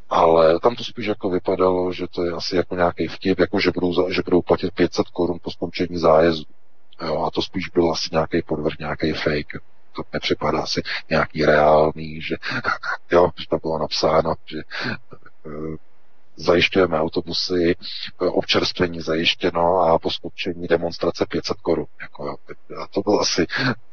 ale 0.10 0.60
tam 0.60 0.76
to 0.76 0.84
spíš 0.84 1.06
jako 1.06 1.30
vypadalo, 1.30 1.94
že 1.94 2.08
to 2.08 2.24
je 2.26 2.32
asi 2.32 2.56
jako 2.56 2.76
nějaký 2.76 3.08
vtip, 3.08 3.40
jako 3.40 3.60
že 3.60 3.72
budou, 3.72 4.12
že 4.12 4.22
budou 4.26 4.42
platit 4.42 4.74
500 4.74 5.08
korun 5.08 5.38
po 5.42 5.52
skončení 5.52 5.98
zájezdu. 5.98 6.46
Jo, 7.02 7.24
a 7.24 7.32
to 7.32 7.42
spíš 7.42 7.70
byl 7.70 7.92
asi 7.92 8.10
nějaký 8.12 8.42
podvrh, 8.42 8.74
nějaký 8.80 9.14
fake. 9.14 9.54
To 9.96 10.04
nepřipadá 10.14 10.62
asi 10.62 10.82
nějaký 11.10 11.46
reálný, 11.46 12.22
že, 12.22 12.36
jo, 13.12 13.30
že 13.40 13.46
to 13.50 13.58
bylo 13.58 13.80
napsáno, 13.80 14.34
že 14.46 14.58
eh, 15.46 15.78
zajišťujeme 16.36 17.00
autobusy, 17.00 17.76
eh, 17.76 18.26
občerstvení 18.26 19.02
zajištěno 19.02 19.80
a 19.80 20.00
po 20.00 20.10
skončení 20.10 20.68
demonstrace 20.68 21.26
500 21.30 21.58
korun. 21.58 21.86
Jako, 22.02 22.38
a 22.84 22.88
to 22.88 23.02
byla 23.02 23.22
asi 23.22 23.46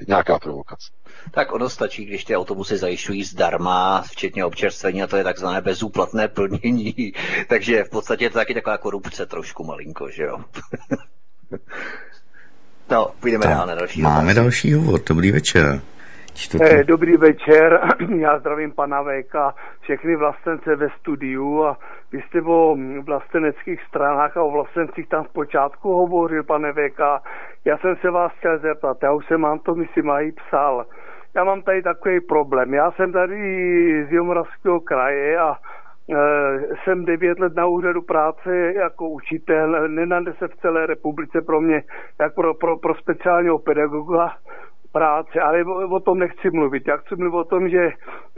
nějaká 0.08 0.38
provokace. 0.38 0.92
Tak 1.30 1.52
ono 1.52 1.68
stačí, 1.68 2.04
když 2.04 2.24
ty 2.24 2.36
autobusy 2.36 2.76
zajišťují 2.76 3.24
zdarma, 3.24 4.02
včetně 4.02 4.44
občerstvení, 4.44 5.02
a 5.02 5.06
to 5.06 5.16
je 5.16 5.24
takzvané 5.24 5.60
bezúplatné 5.60 6.28
plnění. 6.28 7.12
Takže 7.48 7.84
v 7.84 7.90
podstatě 7.90 8.24
je 8.24 8.30
to 8.30 8.38
taky 8.38 8.54
taková 8.54 8.78
korupce 8.78 9.26
trošku 9.26 9.64
malinko, 9.64 10.08
že 10.10 10.22
jo? 10.22 10.38
no, 12.90 13.10
půjdeme 13.20 13.46
dál 13.46 13.66
na 13.66 13.74
další 13.74 14.02
Máme 14.02 14.20
hovor. 14.20 14.34
další 14.34 14.72
hovor. 14.74 15.00
Dobrý 15.08 15.32
večer. 15.32 15.80
Eh, 16.60 16.84
dobrý 16.84 17.16
večer, 17.16 17.80
já 18.18 18.38
zdravím 18.38 18.72
pana 18.72 19.02
VK, 19.02 19.34
všechny 19.80 20.16
vlastence 20.16 20.76
ve 20.76 20.88
studiu 20.90 21.64
a 21.64 21.78
vy 22.12 22.22
jste 22.22 22.42
o 22.42 22.76
vlasteneckých 23.04 23.82
stranách 23.88 24.36
a 24.36 24.42
o 24.42 24.50
vlastencích 24.50 25.08
tam 25.08 25.24
v 25.24 25.32
počátku 25.32 25.92
hovořil, 25.92 26.44
pane 26.44 26.72
VK. 26.72 27.00
Já 27.64 27.78
jsem 27.78 27.96
se 27.96 28.10
vás 28.10 28.32
chtěl 28.38 28.58
zeptat, 28.58 28.96
já 29.02 29.12
už 29.12 29.26
jsem 29.26 29.42
vám 29.42 29.58
to, 29.58 29.74
myslím, 29.74 30.06
mají 30.06 30.32
psal. 30.32 30.86
Já 31.36 31.44
mám 31.44 31.62
tady 31.62 31.82
takový 31.82 32.20
problém. 32.20 32.74
Já 32.74 32.90
jsem 32.90 33.12
tady 33.12 34.06
z 34.08 34.12
Jomoravského 34.12 34.80
kraje 34.80 35.38
a 35.38 35.54
e, 35.54 36.16
jsem 36.84 37.04
devět 37.04 37.38
let 37.38 37.52
na 37.56 37.66
úřadu 37.66 38.02
práce 38.02 38.72
jako 38.72 39.08
učitel, 39.08 39.88
nenande 39.88 40.32
se 40.32 40.48
v 40.48 40.56
celé 40.56 40.86
republice 40.86 41.40
pro 41.42 41.60
mě, 41.60 41.82
jak 42.20 42.34
pro, 42.34 42.54
pro, 42.54 42.78
pro 42.78 42.94
speciálního 42.94 43.58
pedagoga 43.58 44.34
práce, 44.92 45.40
ale 45.40 45.64
o, 45.64 45.88
o 45.88 46.00
tom 46.00 46.18
nechci 46.18 46.50
mluvit. 46.50 46.88
Já 46.88 46.96
chci 46.96 47.16
mluvit 47.16 47.36
o 47.36 47.44
tom, 47.44 47.68
že 47.68 47.90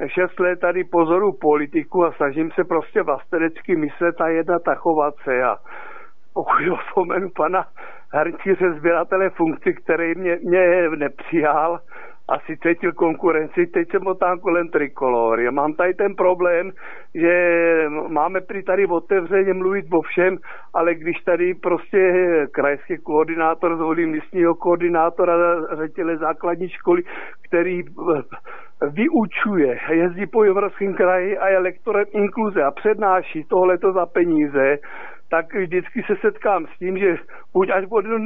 šest 0.06 0.40
let 0.40 0.60
tady 0.60 0.84
pozoru 0.84 1.32
politiku 1.32 2.04
a 2.04 2.12
snažím 2.12 2.50
se 2.50 2.64
prostě 2.64 3.02
vlastenecky 3.02 3.76
myslet 3.76 4.20
a 4.20 4.28
jednat 4.28 4.68
a 4.68 4.74
chovat 4.74 5.14
se. 5.24 5.42
A 5.42 5.56
pokud 6.34 6.78
vzpomenu 6.86 7.28
pana 7.36 7.64
Hrnčíře 8.14 8.72
sběratele 8.72 9.30
funkci, 9.30 9.74
který 9.74 10.14
mě, 10.14 10.38
mě 10.44 10.90
nepřijal, 10.96 11.78
asi 12.32 12.56
cítil 12.56 12.92
konkurenci, 12.92 13.66
teď 13.66 13.90
jsem 13.90 14.02
tam 14.20 14.40
kolem 14.40 14.68
trikolory. 14.68 15.50
Mám 15.50 15.72
tady 15.72 15.94
ten 15.94 16.14
problém, 16.14 16.72
že 17.14 17.34
máme 18.08 18.40
při 18.40 18.62
tady 18.62 18.86
otevřeně 18.86 19.54
mluvit 19.54 19.86
o 19.92 20.02
všem, 20.02 20.38
ale 20.74 20.94
když 20.94 21.20
tady 21.20 21.54
prostě 21.54 22.00
krajský 22.52 22.96
koordinátor 22.98 23.76
zvolí 23.76 24.06
místního 24.06 24.54
koordinátora 24.54 25.34
ředitele 25.76 26.16
základní 26.16 26.68
školy, 26.68 27.02
který 27.48 27.80
eh, 27.80 28.22
vyučuje, 28.90 29.78
jezdí 29.90 30.26
po 30.26 30.42
Evropském 30.42 30.94
kraji 30.94 31.38
a 31.38 31.48
je 31.48 31.58
lektorem 31.58 32.04
inkluze 32.12 32.62
a 32.62 32.70
přednáší 32.70 33.44
tohleto 33.44 33.92
za 33.92 34.06
peníze, 34.06 34.78
tak 35.32 35.54
vždycky 35.54 36.02
se 36.02 36.14
setkám 36.20 36.66
s 36.66 36.78
tím, 36.78 36.98
že 36.98 37.16
buď 37.52 37.70
až 37.70 37.84
odjdu 37.90 38.18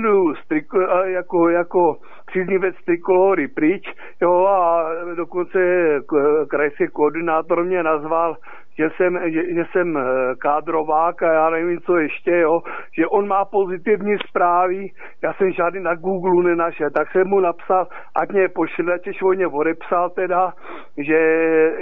jako, 1.04 1.48
jako 1.48 1.96
příznivec 2.26 2.74
trikolory 2.84 3.48
pryč, 3.48 3.84
jo, 4.22 4.46
a 4.46 4.88
dokonce 5.14 5.58
krajský 6.50 6.88
koordinátor 6.92 7.64
mě 7.64 7.82
nazval 7.82 8.36
že 8.78 8.90
jsem, 8.96 9.18
že, 9.24 9.54
že 9.54 9.64
jsem 9.72 9.96
eh, 9.96 10.02
kádrovák 10.38 11.22
a 11.22 11.32
já 11.32 11.50
nevím, 11.50 11.80
co 11.80 11.96
ještě, 11.96 12.30
jo, 12.30 12.60
že 12.96 13.06
on 13.06 13.28
má 13.28 13.44
pozitivní 13.44 14.16
zprávy, 14.28 14.88
já 15.22 15.32
jsem 15.32 15.52
žádný 15.52 15.80
na 15.80 15.94
Google 15.94 16.44
nenašel, 16.44 16.90
tak 16.90 17.12
jsem 17.12 17.28
mu 17.28 17.40
napsal, 17.40 17.86
ať 18.16 18.32
mě 18.32 18.48
pošle, 18.48 18.98
těž 18.98 19.22
on 19.22 19.36
mě 19.36 19.46
odepsal 19.46 20.10
teda, 20.10 20.52
že, 20.98 21.20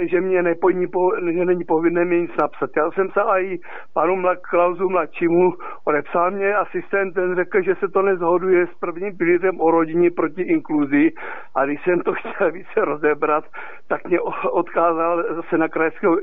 že 0.09 0.21
mě 0.21 0.43
neponí, 0.43 0.87
po, 0.87 1.11
že 1.31 1.45
není 1.45 1.63
povinné 1.63 2.05
mi 2.05 2.21
nic 2.21 2.31
napsat. 2.41 2.69
Já 2.77 2.91
jsem 2.91 3.09
se 3.09 3.21
i 3.21 3.59
panu 3.93 4.23
Klausu 4.49 4.89
mladšímu 4.89 5.53
odepsal 5.85 6.31
mě 6.31 6.55
asistent, 6.55 7.13
ten 7.13 7.35
řekl, 7.35 7.61
že 7.61 7.75
se 7.75 7.87
to 7.87 8.01
nezhoduje 8.01 8.67
s 8.67 8.79
prvním 8.79 9.17
pilířem 9.17 9.61
o 9.61 9.71
rodině 9.71 10.11
proti 10.11 10.41
inkluzi. 10.41 11.11
A 11.55 11.65
když 11.65 11.83
jsem 11.83 11.99
to 12.01 12.13
chtěl 12.19 12.51
více 12.51 12.85
rozebrat, 12.85 13.43
tak 13.87 14.07
mě 14.07 14.19
odkázal 14.51 15.23
zase 15.35 15.57
na 15.57 15.67
krajského 15.67 16.17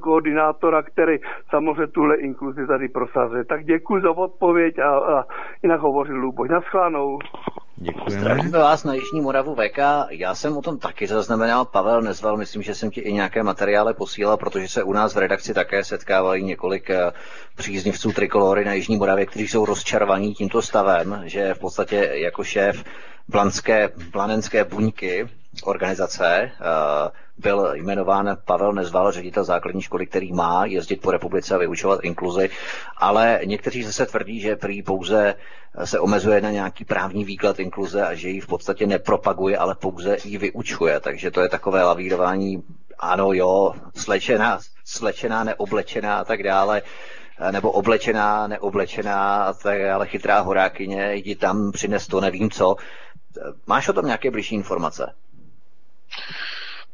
koordinátora, 0.00 0.82
který 0.82 1.18
samozřejmě 1.50 1.86
tuhle 1.86 2.16
inkluzi 2.16 2.66
tady 2.66 2.88
prosazuje. 2.88 3.44
Tak 3.44 3.64
děkuji 3.64 4.02
za 4.02 4.10
odpověď 4.10 4.78
a, 4.78 4.90
a 4.90 5.24
jinak 5.62 5.80
hovořil 5.80 6.16
Luboš. 6.16 6.48
Naschledanou. 6.50 7.18
Děkujeme. 7.76 8.20
Zdravíme 8.20 8.58
vás 8.58 8.84
na 8.84 8.94
Jižní 8.94 9.20
Moravu 9.20 9.54
VK. 9.54 9.78
Já 10.10 10.34
jsem 10.34 10.56
o 10.56 10.62
tom 10.62 10.78
taky 10.78 11.06
zaznamenal. 11.06 11.64
Pavel 11.64 12.02
nezval, 12.02 12.36
myslím, 12.36 12.62
že 12.62 12.74
jsem 12.74 12.90
ti 12.90 13.00
i 13.00 13.12
nějaké 13.12 13.42
materiály 13.42 13.94
posílal, 13.94 14.36
protože 14.36 14.68
se 14.68 14.82
u 14.82 14.92
nás 14.92 15.14
v 15.14 15.18
redakci 15.18 15.54
také 15.54 15.84
setkávají 15.84 16.44
několik 16.44 16.90
eh, 16.90 17.12
příznivců 17.56 18.12
trikolory 18.12 18.64
na 18.64 18.72
Jižní 18.72 18.96
Moravě, 18.96 19.26
kteří 19.26 19.48
jsou 19.48 19.64
rozčarovaní 19.64 20.34
tímto 20.34 20.62
stavem, 20.62 21.22
že 21.24 21.54
v 21.54 21.58
podstatě 21.58 22.10
jako 22.12 22.44
šéf 22.44 22.84
blanské, 23.28 23.90
blanenské 24.12 24.64
buňky 24.64 25.28
organizace 25.64 26.50
uh, 26.60 27.08
byl 27.38 27.70
jmenován 27.74 28.36
Pavel 28.44 28.72
Nezval, 28.72 29.12
ředitel 29.12 29.44
základní 29.44 29.82
školy, 29.82 30.06
který 30.06 30.32
má 30.32 30.66
jezdit 30.66 31.00
po 31.00 31.10
republice 31.10 31.54
a 31.54 31.58
vyučovat 31.58 32.00
inkluzi, 32.02 32.50
ale 32.96 33.40
někteří 33.44 33.82
zase 33.82 34.06
tvrdí, 34.06 34.40
že 34.40 34.56
prý 34.56 34.82
pouze 34.82 35.34
se 35.84 36.00
omezuje 36.00 36.40
na 36.40 36.50
nějaký 36.50 36.84
právní 36.84 37.24
výklad 37.24 37.60
inkluze 37.60 38.06
a 38.06 38.14
že 38.14 38.28
ji 38.28 38.40
v 38.40 38.46
podstatě 38.46 38.86
nepropaguje, 38.86 39.58
ale 39.58 39.74
pouze 39.74 40.16
ji 40.24 40.38
vyučuje. 40.38 41.00
Takže 41.00 41.30
to 41.30 41.40
je 41.40 41.48
takové 41.48 41.84
lavírování, 41.84 42.62
ano, 42.98 43.32
jo, 43.32 43.74
slečená, 43.94 44.58
slečená, 44.84 45.44
neoblečená 45.44 46.18
a 46.18 46.24
tak 46.24 46.42
dále 46.42 46.82
nebo 47.50 47.70
oblečená, 47.70 48.46
neoblečená, 48.46 49.52
tak 49.52 49.80
ale 49.80 50.06
chytrá 50.06 50.40
horákyně, 50.40 51.14
jdi 51.14 51.36
tam, 51.36 51.72
přines 51.72 52.06
to, 52.06 52.20
nevím 52.20 52.50
co. 52.50 52.76
Máš 53.66 53.88
o 53.88 53.92
tom 53.92 54.06
nějaké 54.06 54.30
blížší 54.30 54.54
informace? 54.54 55.14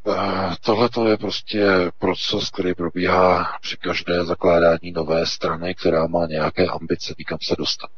Eh, 0.07 0.55
Tohle 0.61 1.11
je 1.11 1.16
prostě 1.16 1.66
proces, 1.99 2.51
který 2.51 2.74
probíhá 2.74 3.59
při 3.61 3.77
každé 3.77 4.24
zakládání 4.24 4.93
nové 4.93 5.27
strany, 5.27 5.74
která 5.74 6.07
má 6.07 6.27
nějaké 6.27 6.66
ambice, 6.66 7.15
kam 7.27 7.39
se 7.43 7.55
dostat. 7.59 7.91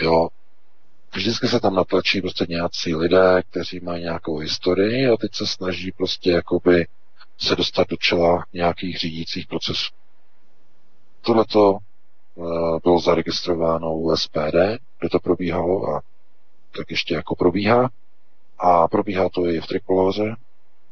Jo, 0.00 0.28
vždycky 1.14 1.48
se 1.48 1.60
tam 1.60 1.74
natlačí 1.74 2.20
prostě 2.20 2.46
nějací 2.48 2.94
lidé, 2.94 3.42
kteří 3.50 3.80
mají 3.80 4.02
nějakou 4.02 4.38
historii 4.38 5.08
a 5.08 5.16
teď 5.16 5.34
se 5.34 5.46
snaží 5.46 5.92
prostě 5.92 6.30
jakoby 6.30 6.86
se 7.38 7.56
dostat 7.56 7.88
do 7.88 7.96
čela 7.96 8.44
nějakých 8.52 8.98
řídících 8.98 9.46
procesů. 9.46 9.90
Tohleto 11.20 11.78
uh, 12.34 12.78
bylo 12.82 13.00
zaregistrováno 13.00 13.94
u 13.94 14.16
SPD, 14.16 14.56
kde 15.00 15.08
to 15.10 15.18
probíhalo 15.18 15.94
a 15.94 16.02
tak 16.76 16.90
ještě 16.90 17.14
jako 17.14 17.34
probíhá. 17.36 17.90
A 18.58 18.88
probíhá 18.88 19.28
to 19.28 19.46
i 19.46 19.60
v 19.60 19.66
Trikoloře, 19.66 20.36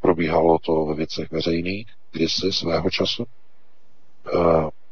Probíhalo 0.01 0.59
to 0.59 0.85
ve 0.85 0.95
věcech 0.95 1.31
veřejných, 1.31 1.87
kdysi 2.13 2.53
svého 2.53 2.91
času. 2.91 3.27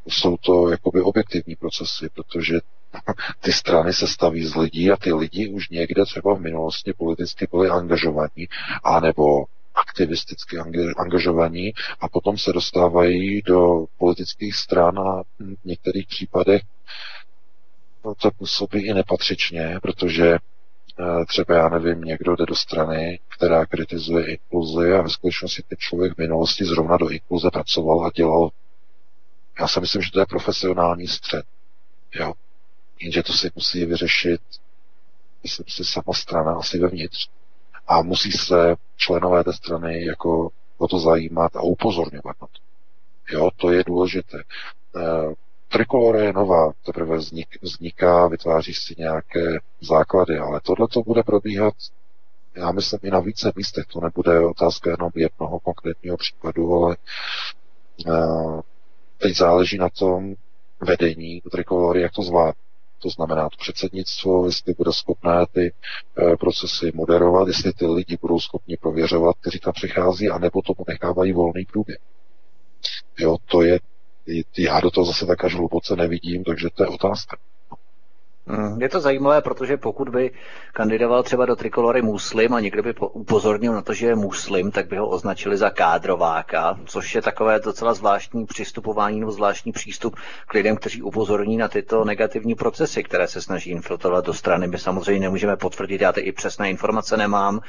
Jsou 0.08 0.36
to 0.36 0.70
jakoby 0.70 1.00
objektivní 1.00 1.56
procesy, 1.56 2.08
protože 2.14 2.54
ty 3.40 3.52
strany 3.52 3.92
se 3.92 4.06
staví 4.06 4.46
z 4.46 4.56
lidí 4.56 4.90
a 4.90 4.96
ty 4.96 5.12
lidi 5.12 5.48
už 5.48 5.68
někde 5.68 6.04
třeba 6.04 6.34
v 6.34 6.40
minulosti 6.40 6.92
politicky 6.92 7.46
byli 7.52 7.68
angažovaní, 7.68 8.48
anebo 8.84 9.44
aktivisticky 9.74 10.56
angažovaní 10.96 11.72
a 12.00 12.08
potom 12.08 12.38
se 12.38 12.52
dostávají 12.52 13.42
do 13.42 13.86
politických 13.98 14.56
stran 14.56 14.98
a 14.98 15.22
v 15.38 15.64
některých 15.64 16.06
případech 16.06 16.62
to 18.18 18.30
působí 18.30 18.86
i 18.86 18.94
nepatřičně, 18.94 19.78
protože 19.82 20.38
třeba, 21.28 21.54
já 21.54 21.68
nevím, 21.68 22.00
někdo 22.00 22.36
jde 22.36 22.46
do 22.46 22.54
strany, 22.54 23.20
která 23.36 23.66
kritizuje 23.66 24.26
inkluzi 24.26 24.92
a 24.92 25.02
ve 25.02 25.08
skutečnosti 25.08 25.62
ten 25.62 25.78
člověk 25.78 26.14
v 26.14 26.18
minulosti 26.18 26.64
zrovna 26.64 26.96
do 26.96 27.08
inkluze 27.08 27.50
pracoval 27.50 28.06
a 28.06 28.10
dělal. 28.14 28.50
Já 29.60 29.68
si 29.68 29.80
myslím, 29.80 30.02
že 30.02 30.10
to 30.10 30.20
je 30.20 30.26
profesionální 30.26 31.08
střed. 31.08 31.44
Jo. 32.14 32.32
Jenže 33.00 33.22
to 33.22 33.32
si 33.32 33.50
musí 33.54 33.86
vyřešit, 33.86 34.40
myslím 35.42 35.66
si, 35.68 35.84
sama 35.84 36.12
strana 36.14 36.54
asi 36.54 36.78
vevnitř. 36.78 37.28
A 37.86 38.02
musí 38.02 38.32
se 38.32 38.76
členové 38.96 39.44
té 39.44 39.52
strany 39.52 40.04
jako 40.04 40.50
o 40.78 40.88
to 40.88 40.98
zajímat 40.98 41.56
a 41.56 41.60
upozorňovat 41.60 42.36
na 42.42 42.46
to. 42.46 42.60
Jo, 43.36 43.50
to 43.56 43.70
je 43.70 43.84
důležité. 43.84 44.42
Trikolora 45.74 46.24
je 46.24 46.32
nová, 46.32 46.72
teprve 46.86 47.16
vznik, 47.16 47.48
vzniká, 47.62 48.28
vytváří 48.28 48.74
si 48.74 48.94
nějaké 48.98 49.58
základy, 49.80 50.38
ale 50.38 50.60
tohle 50.60 50.88
to 50.88 51.02
bude 51.02 51.22
probíhat, 51.22 51.74
já 52.56 52.72
myslím, 52.72 53.00
i 53.02 53.10
na 53.10 53.20
více 53.20 53.52
místech. 53.56 53.84
To 53.86 54.00
nebude 54.00 54.40
otázka 54.40 54.90
jenom 54.90 55.10
jednoho 55.14 55.60
konkrétního 55.60 56.16
případu, 56.16 56.74
ale 56.74 56.96
uh, 58.06 58.60
teď 59.18 59.36
záleží 59.36 59.78
na 59.78 59.88
tom 59.88 60.34
vedení 60.80 61.42
Trikolory, 61.50 62.00
jak 62.00 62.12
to 62.12 62.22
zvládne. 62.22 62.64
To 63.02 63.10
znamená 63.10 63.48
to 63.48 63.56
předsednictvo, 63.58 64.46
jestli 64.46 64.74
bude 64.74 64.92
schopné 64.92 65.46
ty 65.52 65.72
e, 66.18 66.36
procesy 66.36 66.92
moderovat, 66.94 67.48
jestli 67.48 67.72
ty 67.72 67.86
lidi 67.86 68.18
budou 68.20 68.40
schopni 68.40 68.76
prověřovat, 68.76 69.36
kteří 69.40 69.58
tam 69.58 69.72
přichází, 69.72 70.28
anebo 70.28 70.62
to 70.62 70.72
nechávají 70.88 71.32
volný 71.32 71.64
průběh. 71.64 71.98
Jo, 73.18 73.36
to 73.50 73.62
je 73.62 73.80
já 74.58 74.80
do 74.80 74.90
toho 74.90 75.04
zase 75.04 75.26
tak 75.26 75.44
až 75.44 75.54
hluboce 75.54 75.96
nevidím, 75.96 76.44
takže 76.44 76.68
to 76.74 76.82
je 76.82 76.88
otázka. 76.88 77.36
Hmm, 78.46 78.82
je 78.82 78.88
to 78.88 79.00
zajímavé, 79.00 79.40
protože 79.40 79.76
pokud 79.76 80.08
by 80.08 80.30
kandidoval 80.72 81.22
třeba 81.22 81.46
do 81.46 81.56
trikolory 81.56 82.02
muslim 82.02 82.54
a 82.54 82.60
někdo 82.60 82.82
by 82.82 82.94
upozornil 83.12 83.72
na 83.72 83.82
to, 83.82 83.94
že 83.94 84.06
je 84.06 84.14
muslim, 84.14 84.70
tak 84.70 84.88
by 84.88 84.96
ho 84.96 85.08
označili 85.08 85.56
za 85.56 85.70
kádrováka, 85.70 86.78
což 86.86 87.14
je 87.14 87.22
takové 87.22 87.60
docela 87.60 87.94
zvláštní 87.94 88.46
přistupování 88.46 89.20
nebo 89.20 89.32
zvláštní 89.32 89.72
přístup 89.72 90.16
k 90.46 90.54
lidem, 90.54 90.76
kteří 90.76 91.02
upozorní 91.02 91.56
na 91.56 91.68
tyto 91.68 92.04
negativní 92.04 92.54
procesy, 92.54 93.02
které 93.02 93.28
se 93.28 93.42
snaží 93.42 93.70
infiltrovat 93.70 94.26
do 94.26 94.34
strany. 94.34 94.66
My 94.66 94.78
samozřejmě 94.78 95.20
nemůžeme 95.20 95.56
potvrdit, 95.56 96.00
já 96.00 96.12
ty 96.12 96.20
i 96.20 96.32
přesné 96.32 96.70
informace 96.70 97.16
nemám. 97.16 97.60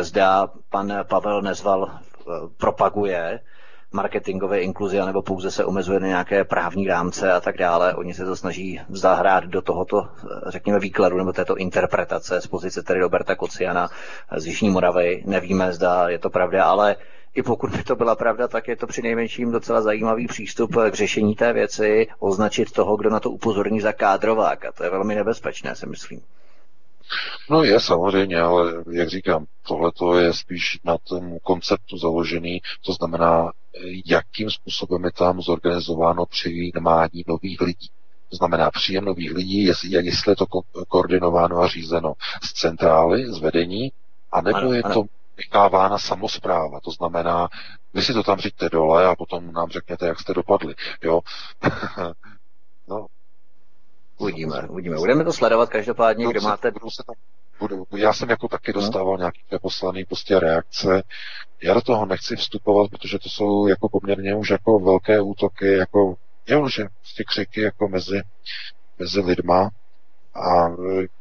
Zda 0.00 0.48
pan 0.70 0.92
Pavel 1.08 1.42
Nezval 1.42 1.90
eh, 1.90 2.22
propaguje 2.56 3.40
marketingové 3.92 4.60
inkluzi, 4.60 5.00
anebo 5.00 5.22
pouze 5.22 5.50
se 5.50 5.64
omezuje 5.64 6.00
na 6.00 6.06
nějaké 6.06 6.44
právní 6.44 6.86
rámce 6.86 7.32
a 7.32 7.40
tak 7.40 7.56
dále. 7.56 7.94
Oni 7.94 8.14
se 8.14 8.24
to 8.24 8.36
snaží 8.36 8.80
zahrát 8.88 9.44
do 9.44 9.62
tohoto, 9.62 10.08
řekněme, 10.46 10.78
výkladu 10.78 11.16
nebo 11.18 11.32
této 11.32 11.56
interpretace 11.56 12.40
z 12.40 12.46
pozice 12.46 12.82
tedy 12.82 13.00
Roberta 13.00 13.34
Kociana 13.34 13.88
z 14.36 14.46
Jižní 14.46 14.70
Moravy. 14.70 15.22
Nevíme, 15.26 15.72
zda 15.72 16.08
je 16.08 16.18
to 16.18 16.30
pravda, 16.30 16.64
ale 16.64 16.96
i 17.34 17.42
pokud 17.42 17.70
by 17.70 17.82
to 17.82 17.96
byla 17.96 18.16
pravda, 18.16 18.48
tak 18.48 18.68
je 18.68 18.76
to 18.76 18.86
při 18.86 19.02
nejmenším 19.02 19.52
docela 19.52 19.82
zajímavý 19.82 20.26
přístup 20.26 20.76
k 20.90 20.94
řešení 20.94 21.34
té 21.34 21.52
věci, 21.52 22.06
označit 22.18 22.72
toho, 22.72 22.96
kdo 22.96 23.10
na 23.10 23.20
to 23.20 23.30
upozorní 23.30 23.80
za 23.80 23.92
kádrovák. 23.92 24.64
A 24.64 24.72
to 24.72 24.84
je 24.84 24.90
velmi 24.90 25.14
nebezpečné, 25.14 25.76
si 25.76 25.86
myslím. 25.86 26.20
No 27.50 27.62
je 27.62 27.80
samozřejmě, 27.80 28.40
ale 28.40 28.72
jak 28.90 29.08
říkám, 29.08 29.46
tohle 29.98 30.22
je 30.22 30.32
spíš 30.32 30.78
na 30.84 30.96
tom 30.98 31.38
konceptu 31.42 31.98
založený, 31.98 32.60
to 32.86 32.92
znamená, 32.92 33.52
jakým 34.06 34.50
způsobem 34.50 35.04
je 35.04 35.12
tam 35.12 35.42
zorganizováno 35.42 36.26
přijímání 36.26 37.24
nových 37.26 37.60
lidí. 37.60 37.88
To 38.30 38.36
znamená 38.36 38.70
příjem 38.70 39.04
nových 39.04 39.32
lidí, 39.32 39.64
jestli, 39.64 39.88
jestli 39.90 40.32
je 40.32 40.36
to 40.36 40.44
ko- 40.44 40.84
koordinováno 40.88 41.58
a 41.58 41.68
řízeno 41.68 42.12
z 42.42 42.52
centrály, 42.52 43.32
z 43.32 43.38
vedení, 43.38 43.92
anebo 44.32 44.56
ano, 44.56 44.72
je 44.72 44.82
ano. 44.82 44.94
to 44.94 45.02
nechávána 45.36 45.98
samozpráva. 45.98 46.80
To 46.80 46.90
znamená, 46.90 47.48
vy 47.94 48.02
si 48.02 48.12
to 48.12 48.22
tam 48.22 48.38
řiďte 48.38 48.68
dole 48.68 49.06
a 49.06 49.16
potom 49.16 49.52
nám 49.52 49.70
řekněte, 49.70 50.06
jak 50.06 50.20
jste 50.20 50.34
dopadli. 50.34 50.74
Jo? 51.02 51.20
no, 52.88 53.06
Uvidíme, 54.20 54.68
uvidíme. 54.68 54.96
Budeme 54.96 55.24
to 55.24 55.32
sledovat 55.32 55.68
každopádně, 55.68 56.26
kde 56.28 56.40
máte... 56.40 56.70
Budu 56.70 56.90
se 56.90 57.02
tam, 57.06 57.14
budu, 57.60 57.86
já 57.96 58.12
jsem 58.12 58.30
jako 58.30 58.48
taky 58.48 58.72
no. 58.72 58.80
dostával 58.80 59.18
nějaké 59.18 59.58
poslané 59.62 60.04
prostě 60.08 60.40
reakce. 60.40 61.02
Já 61.62 61.74
do 61.74 61.80
toho 61.80 62.06
nechci 62.06 62.36
vstupovat, 62.36 62.90
protože 62.90 63.18
to 63.18 63.28
jsou 63.28 63.66
jako 63.66 63.88
poměrně 63.88 64.34
už 64.34 64.50
jako 64.50 64.78
velké 64.78 65.20
útoky, 65.20 65.72
jako 65.72 66.14
jo, 66.46 66.68
že 66.68 66.84
ty 67.16 67.24
křiky 67.24 67.60
jako 67.60 67.88
mezi, 67.88 68.20
mezi 68.98 69.20
lidma 69.20 69.70
a 70.34 70.68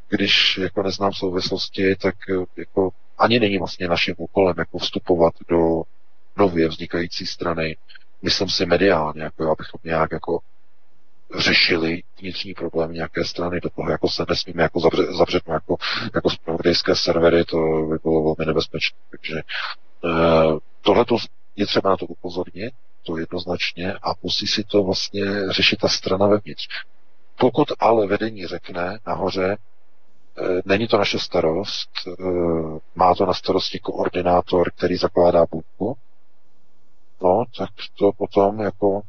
když 0.10 0.57
jako 0.57 0.84
neznám 0.84 1.14
souvislosti, 1.14 1.95
tak 1.95 2.16
jako 2.57 2.90
ani 3.18 3.40
není 3.40 3.57
vlastně 3.57 3.88
naším 3.88 4.16
úkolem 4.18 4.56
jako 4.57 4.78
vstupovat 4.78 5.34
do 5.49 5.82
nově 6.38 6.68
vznikající 6.68 7.26
strany, 7.26 7.78
myslím 8.22 8.49
si 8.49 8.66
mediálně, 8.66 9.24
jako 9.24 9.52
abychom 9.52 9.80
nějak 9.84 10.11
jako 10.11 10.40
řešili 11.38 12.03
vnitřní 12.19 12.53
problém 12.53 12.91
nějaké 12.91 13.23
strany, 13.26 13.60
do 13.61 13.69
toho 13.69 13.91
jako 13.91 14.10
se 14.10 14.26
nesmíme 14.30 14.64
jako 14.64 14.80
zavřet, 14.80 15.10
zavřet 15.10 15.43
jako, 15.47 15.76
jako 16.15 16.30
spravodajské 16.30 16.95
servery, 16.95 17.45
to 17.45 17.57
by 17.89 17.97
bylo 18.03 18.23
velmi 18.23 18.45
nebezpečné. 18.47 18.97
Takže 19.10 19.39
eh, 19.39 20.57
tohle 20.81 21.06
je 21.56 21.65
třeba 21.65 21.89
na 21.89 21.97
to 21.97 22.06
upozornit, 22.06 22.73
to 23.06 23.18
jednoznačně, 23.18 23.93
a 23.93 24.14
musí 24.23 24.47
si 24.47 24.64
to 24.64 24.84
vlastně 24.84 25.23
řešit 25.51 25.80
ta 25.80 25.88
strana 25.88 26.27
vevnitř. 26.27 26.68
Pokud 27.39 27.68
ale 27.80 28.07
vedení 28.07 28.47
řekne 28.47 28.99
nahoře, 29.07 29.57
eh, 29.57 30.61
není 30.65 30.88
to 30.88 30.97
naše 30.97 31.19
starost, 31.19 31.89
eh, 32.07 32.11
má 32.95 33.15
to 33.15 33.26
na 33.26 33.34
starosti 33.34 33.80
koordinátor, 33.80 34.72
který 34.72 34.97
zakládá 34.97 35.45
buňku, 35.51 35.97
no, 37.22 37.43
tak 37.57 37.69
to 37.99 38.11
potom 38.18 38.60
jako 38.60 39.01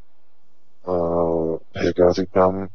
uh, 0.87 1.57
jak 1.85 1.99
já 1.99 2.13
říkám, 2.13 2.69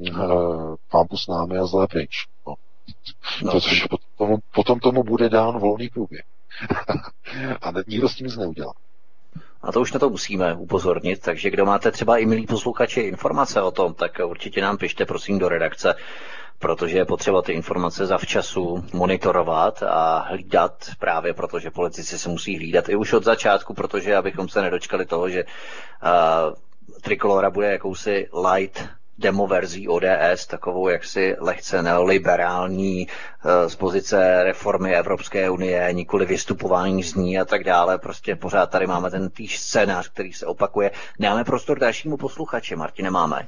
uh, 0.00 0.74
pámpu 0.90 1.16
s 1.16 1.26
námi 1.26 1.58
a 1.58 1.66
zlé 1.66 1.86
pryč. 1.86 2.26
No. 2.46 2.54
No. 3.42 3.52
Protože 3.60 3.86
potom 3.90 4.08
tomu, 4.18 4.38
potom 4.54 4.80
tomu 4.80 5.02
bude 5.02 5.28
dán 5.28 5.58
volný 5.58 5.88
průběh. 5.88 6.24
a 7.62 7.72
nikdo 7.86 8.08
s 8.08 8.14
tím 8.14 8.26
nic 8.26 8.36
neudělá. 8.36 8.72
A 9.62 9.72
to 9.72 9.80
už 9.80 9.92
na 9.92 10.00
to 10.00 10.10
musíme 10.10 10.54
upozornit, 10.54 11.20
takže 11.20 11.50
kdo 11.50 11.66
máte 11.66 11.90
třeba 11.90 12.18
i 12.18 12.26
milí 12.26 12.46
posluchači 12.46 13.00
informace 13.00 13.62
o 13.62 13.70
tom, 13.70 13.94
tak 13.94 14.12
určitě 14.24 14.60
nám 14.62 14.76
pište 14.76 15.06
prosím 15.06 15.38
do 15.38 15.48
redakce, 15.48 15.94
protože 16.58 16.98
je 16.98 17.04
potřeba 17.04 17.42
ty 17.42 17.52
informace 17.52 18.06
zavčasu 18.06 18.84
monitorovat 18.92 19.82
a 19.82 20.18
hlídat 20.18 20.90
právě 20.98 21.34
protože 21.34 21.70
politici 21.70 22.18
se 22.18 22.28
musí 22.28 22.56
hlídat 22.56 22.88
i 22.88 22.96
už 22.96 23.12
od 23.12 23.24
začátku, 23.24 23.74
protože 23.74 24.16
abychom 24.16 24.48
se 24.48 24.62
nedočkali 24.62 25.06
toho, 25.06 25.28
že 25.28 25.44
uh, 25.44 26.54
Trikolora 27.00 27.50
bude 27.50 27.72
jakousi 27.72 28.28
light 28.50 28.88
demo 29.20 29.46
verzí 29.46 29.88
ODS, 29.88 30.46
takovou 30.46 30.88
jaksi 30.88 31.36
lehce 31.38 31.82
neoliberální 31.82 33.08
eh, 33.08 33.68
z 33.68 33.76
pozice 33.76 34.42
reformy 34.44 34.96
Evropské 34.96 35.50
unie, 35.50 35.88
nikoli 35.92 36.26
vystupování 36.26 37.02
z 37.02 37.14
ní 37.14 37.38
a 37.38 37.44
tak 37.44 37.64
dále. 37.64 37.98
Prostě 37.98 38.36
pořád 38.36 38.70
tady 38.70 38.86
máme 38.86 39.10
ten 39.10 39.30
týž 39.30 39.58
scénář, 39.58 40.08
který 40.08 40.32
se 40.32 40.46
opakuje. 40.46 40.90
Dáme 41.20 41.44
prostor 41.44 41.78
dalšímu 41.78 42.16
posluchači. 42.16 42.76
Martine, 42.76 43.10
máme. 43.10 43.46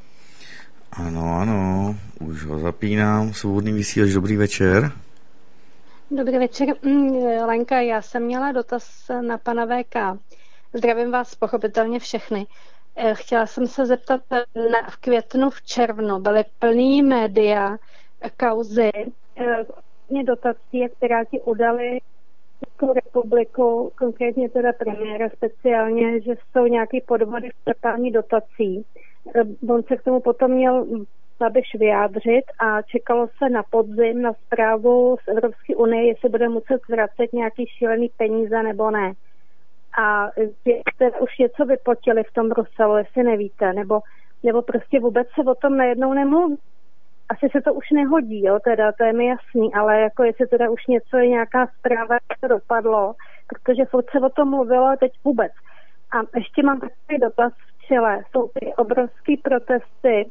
Ano, 0.92 1.38
ano, 1.40 1.94
už 2.20 2.44
ho 2.44 2.58
zapínám. 2.58 3.32
Svobodný 3.32 3.72
vysílač, 3.72 4.10
dobrý 4.10 4.36
večer. 4.36 4.92
Dobrý 6.10 6.38
večer, 6.38 6.68
mm, 6.82 7.16
Lenka, 7.46 7.80
já 7.80 8.02
jsem 8.02 8.22
měla 8.22 8.52
dotaz 8.52 9.10
na 9.20 9.38
pana 9.38 9.66
VK. 9.66 10.18
Zdravím 10.74 11.10
vás 11.10 11.34
pochopitelně 11.34 11.98
všechny. 11.98 12.46
Eh, 12.96 13.14
chtěla 13.14 13.46
jsem 13.46 13.66
se 13.66 13.86
zeptat, 13.86 14.20
eh, 14.32 14.68
na, 14.68 14.82
v 14.90 14.96
květnu, 14.96 15.50
v 15.50 15.62
červnu 15.62 16.18
byly 16.18 16.44
plný 16.58 17.02
média 17.02 17.76
eh, 18.22 18.30
kauzy 18.30 18.90
hodně 20.12 20.24
dotací, 20.24 20.88
které 20.96 21.24
ti 21.24 21.40
udali 21.40 21.98
Českou 22.64 22.92
republiku, 22.92 23.92
konkrétně 23.98 24.48
teda 24.48 24.72
premiéra 24.72 25.28
speciálně, 25.28 26.20
že 26.20 26.34
jsou 26.52 26.66
nějaké 26.66 26.98
podvody 27.06 27.48
v 27.50 27.64
čerpání 27.64 28.10
dotací. 28.10 28.84
On 29.68 29.82
se 29.82 29.96
k 29.96 30.02
tomu 30.02 30.20
potom 30.20 30.50
měl 30.50 30.86
Babiš 31.38 31.74
vyjádřit 31.74 32.44
a 32.58 32.82
čekalo 32.82 33.28
se 33.38 33.50
na 33.50 33.62
podzim 33.62 34.22
na 34.22 34.32
zprávu 34.32 35.16
z 35.24 35.28
Evropské 35.28 35.76
unie, 35.76 36.06
jestli 36.06 36.28
bude 36.28 36.48
muset 36.48 36.80
vracet 36.88 37.32
nějaký 37.32 37.66
šílený 37.66 38.10
peníze 38.16 38.62
nebo 38.62 38.90
ne. 38.90 39.12
A 39.98 40.30
jste 40.94 41.10
už 41.20 41.38
něco 41.38 41.64
vypotili 41.64 42.22
v 42.24 42.32
tom 42.32 42.48
Bruselu, 42.48 42.96
jestli 42.96 43.22
nevíte, 43.22 43.72
nebo, 43.72 44.00
nebo 44.42 44.62
prostě 44.62 45.00
vůbec 45.00 45.28
se 45.34 45.50
o 45.50 45.54
tom 45.54 45.76
najednou 45.76 46.12
nemluví. 46.14 46.58
Asi 47.28 47.48
se 47.52 47.60
to 47.60 47.74
už 47.74 47.90
nehodí, 47.90 48.44
jo, 48.44 48.58
teda, 48.64 48.92
to 48.92 49.04
je 49.04 49.12
mi 49.12 49.26
jasný, 49.26 49.74
ale 49.74 50.00
jako 50.00 50.24
jestli 50.24 50.46
teda 50.46 50.70
už 50.70 50.86
něco 50.86 51.16
je 51.16 51.28
nějaká 51.28 51.66
zpráva, 51.78 52.14
jak 52.14 52.40
to 52.40 52.48
dopadlo, 52.48 53.14
protože 53.48 53.84
furt 53.84 54.10
se 54.10 54.20
o 54.20 54.28
tom 54.28 54.50
mluvilo 54.50 54.86
a 54.86 54.96
teď 54.96 55.12
vůbec. 55.24 55.52
A 56.12 56.38
ještě 56.38 56.62
mám 56.62 56.80
takový 56.80 57.18
dotaz 57.20 57.52
v 57.52 57.86
Chile. 57.86 58.22
Jsou 58.30 58.50
ty 58.60 58.74
obrovské 58.74 59.34
protesty 59.42 60.30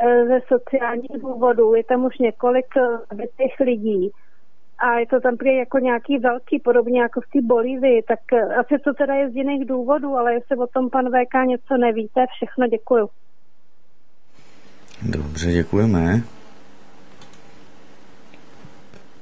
e, 0.00 0.24
ze 0.26 0.40
sociálních 0.48 1.22
důvodů. 1.22 1.74
Je 1.74 1.84
tam 1.84 2.04
už 2.04 2.18
několik 2.18 2.76
e, 2.76 3.26
těch 3.36 3.60
lidí 3.60 4.10
a 4.78 4.98
je 4.98 5.06
to 5.06 5.20
tam 5.20 5.36
prý 5.36 5.56
jako 5.56 5.78
nějaký 5.78 6.18
velký, 6.18 6.58
podobně 6.58 7.00
jako 7.00 7.20
v 7.20 7.30
té 7.32 7.38
Bolívii, 7.42 8.02
tak 8.02 8.32
e, 8.32 8.54
asi 8.54 8.78
to 8.84 8.94
teda 8.94 9.14
je 9.14 9.30
z 9.30 9.36
jiných 9.36 9.66
důvodů, 9.66 10.16
ale 10.16 10.34
jestli 10.34 10.56
o 10.56 10.66
tom 10.66 10.90
pan 10.90 11.04
VK 11.06 11.34
něco 11.46 11.76
nevíte, 11.76 12.26
všechno 12.36 12.66
děkuju. 12.66 13.08
Dobře, 15.02 15.52
děkujeme. 15.52 16.22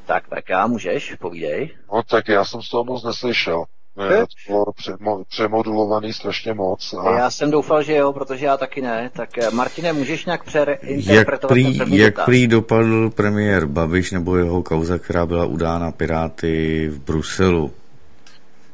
Tak 0.06 0.24
VK, 0.26 0.50
můžeš, 0.66 1.14
povídej. 1.14 1.76
No 1.92 2.02
tak 2.02 2.28
já 2.28 2.44
jsem 2.44 2.62
z 2.62 2.68
toho 2.70 2.84
moc 2.84 3.04
neslyšel. 3.04 3.64
To 3.96 4.96
bylo 5.00 5.24
přemodulovaný 5.28 6.12
strašně 6.12 6.54
moc. 6.54 6.94
A... 6.94 7.18
Já 7.18 7.30
jsem 7.30 7.50
doufal, 7.50 7.82
že 7.82 7.94
jo, 7.94 8.12
protože 8.12 8.46
já 8.46 8.56
taky 8.56 8.82
ne. 8.82 9.10
Tak 9.12 9.38
eh, 9.38 9.50
Martine, 9.50 9.92
můžeš 9.92 10.24
nějak 10.24 10.44
přereinterpretovat 10.44 11.56
jak 11.56 11.88
prý, 11.88 11.96
Jak 11.98 12.24
prý 12.24 12.46
dopadl 12.46 13.10
premiér 13.10 13.66
Babiš 13.66 14.10
nebo 14.10 14.36
jeho 14.36 14.62
kauza, 14.62 14.98
která 14.98 15.26
byla 15.26 15.44
udána 15.44 15.92
Piráty 15.92 16.88
v 16.88 16.98
Bruselu? 16.98 17.72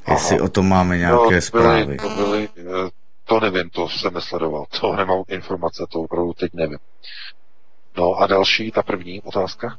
Aha. 0.06 0.16
Jestli 0.16 0.40
o 0.40 0.48
tom 0.48 0.68
máme 0.68 0.98
nějaké 0.98 1.34
no, 1.34 1.40
zprávy. 1.40 1.84
Byly, 1.84 1.96
to, 1.98 2.08
byly, 2.08 2.48
eh, 2.58 2.90
to 3.24 3.40
nevím, 3.40 3.70
to 3.70 3.88
jsem 3.88 4.14
nesledoval. 4.14 4.64
To 4.80 4.96
nemám 4.96 5.22
informace, 5.28 5.86
to 5.92 6.00
opravdu 6.00 6.32
teď 6.32 6.50
nevím. 6.54 6.78
No 7.98 8.14
a 8.14 8.26
další, 8.26 8.70
ta 8.70 8.82
první 8.82 9.20
otázka? 9.20 9.76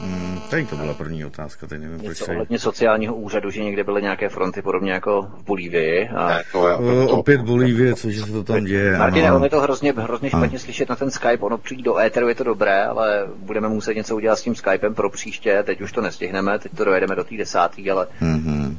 Hmm, 0.00 0.40
tady 0.50 0.66
to 0.66 0.76
byla 0.76 0.94
první 0.94 1.24
otázka, 1.24 1.66
teď 1.66 1.80
nevím, 1.80 1.96
Něco 1.96 2.24
proč 2.24 2.28
ohledně 2.28 2.58
sociálního 2.58 3.14
úřadu, 3.14 3.50
že 3.50 3.64
někde 3.64 3.84
byly 3.84 4.02
nějaké 4.02 4.28
fronty, 4.28 4.62
podobně 4.62 4.92
jako 4.92 5.22
v 5.22 5.44
Bolívii. 5.44 6.08
A... 6.08 6.28
Ne, 6.28 6.42
to 6.52 6.68
je, 6.68 6.76
to, 6.76 7.06
to, 7.06 7.16
Opět 7.16 7.40
Bolívie, 7.40 7.94
což 7.94 8.16
se 8.16 8.32
to 8.32 8.44
tam 8.44 8.64
děje. 8.64 8.98
Martine, 8.98 9.32
on 9.32 9.44
je 9.44 9.50
to 9.50 9.60
hrozně, 9.60 9.92
hrozně 9.96 10.28
špatně 10.28 10.56
a. 10.56 10.60
slyšet 10.60 10.88
na 10.88 10.96
ten 10.96 11.10
Skype, 11.10 11.38
ono 11.38 11.58
přijít 11.58 11.82
do 11.82 11.98
éteru 11.98 12.28
je 12.28 12.34
to 12.34 12.44
dobré, 12.44 12.84
ale 12.84 13.26
budeme 13.36 13.68
muset 13.68 13.94
něco 13.94 14.16
udělat 14.16 14.36
s 14.36 14.42
tím 14.42 14.54
Skypem 14.54 14.94
pro 14.94 15.10
příště, 15.10 15.62
teď 15.62 15.80
už 15.80 15.92
to 15.92 16.00
nestihneme, 16.00 16.58
teď 16.58 16.72
to 16.76 16.84
dojedeme 16.84 17.14
do 17.14 17.24
té 17.24 17.36
desátý, 17.36 17.90
ale 17.90 18.06
mm-hmm. 18.22 18.76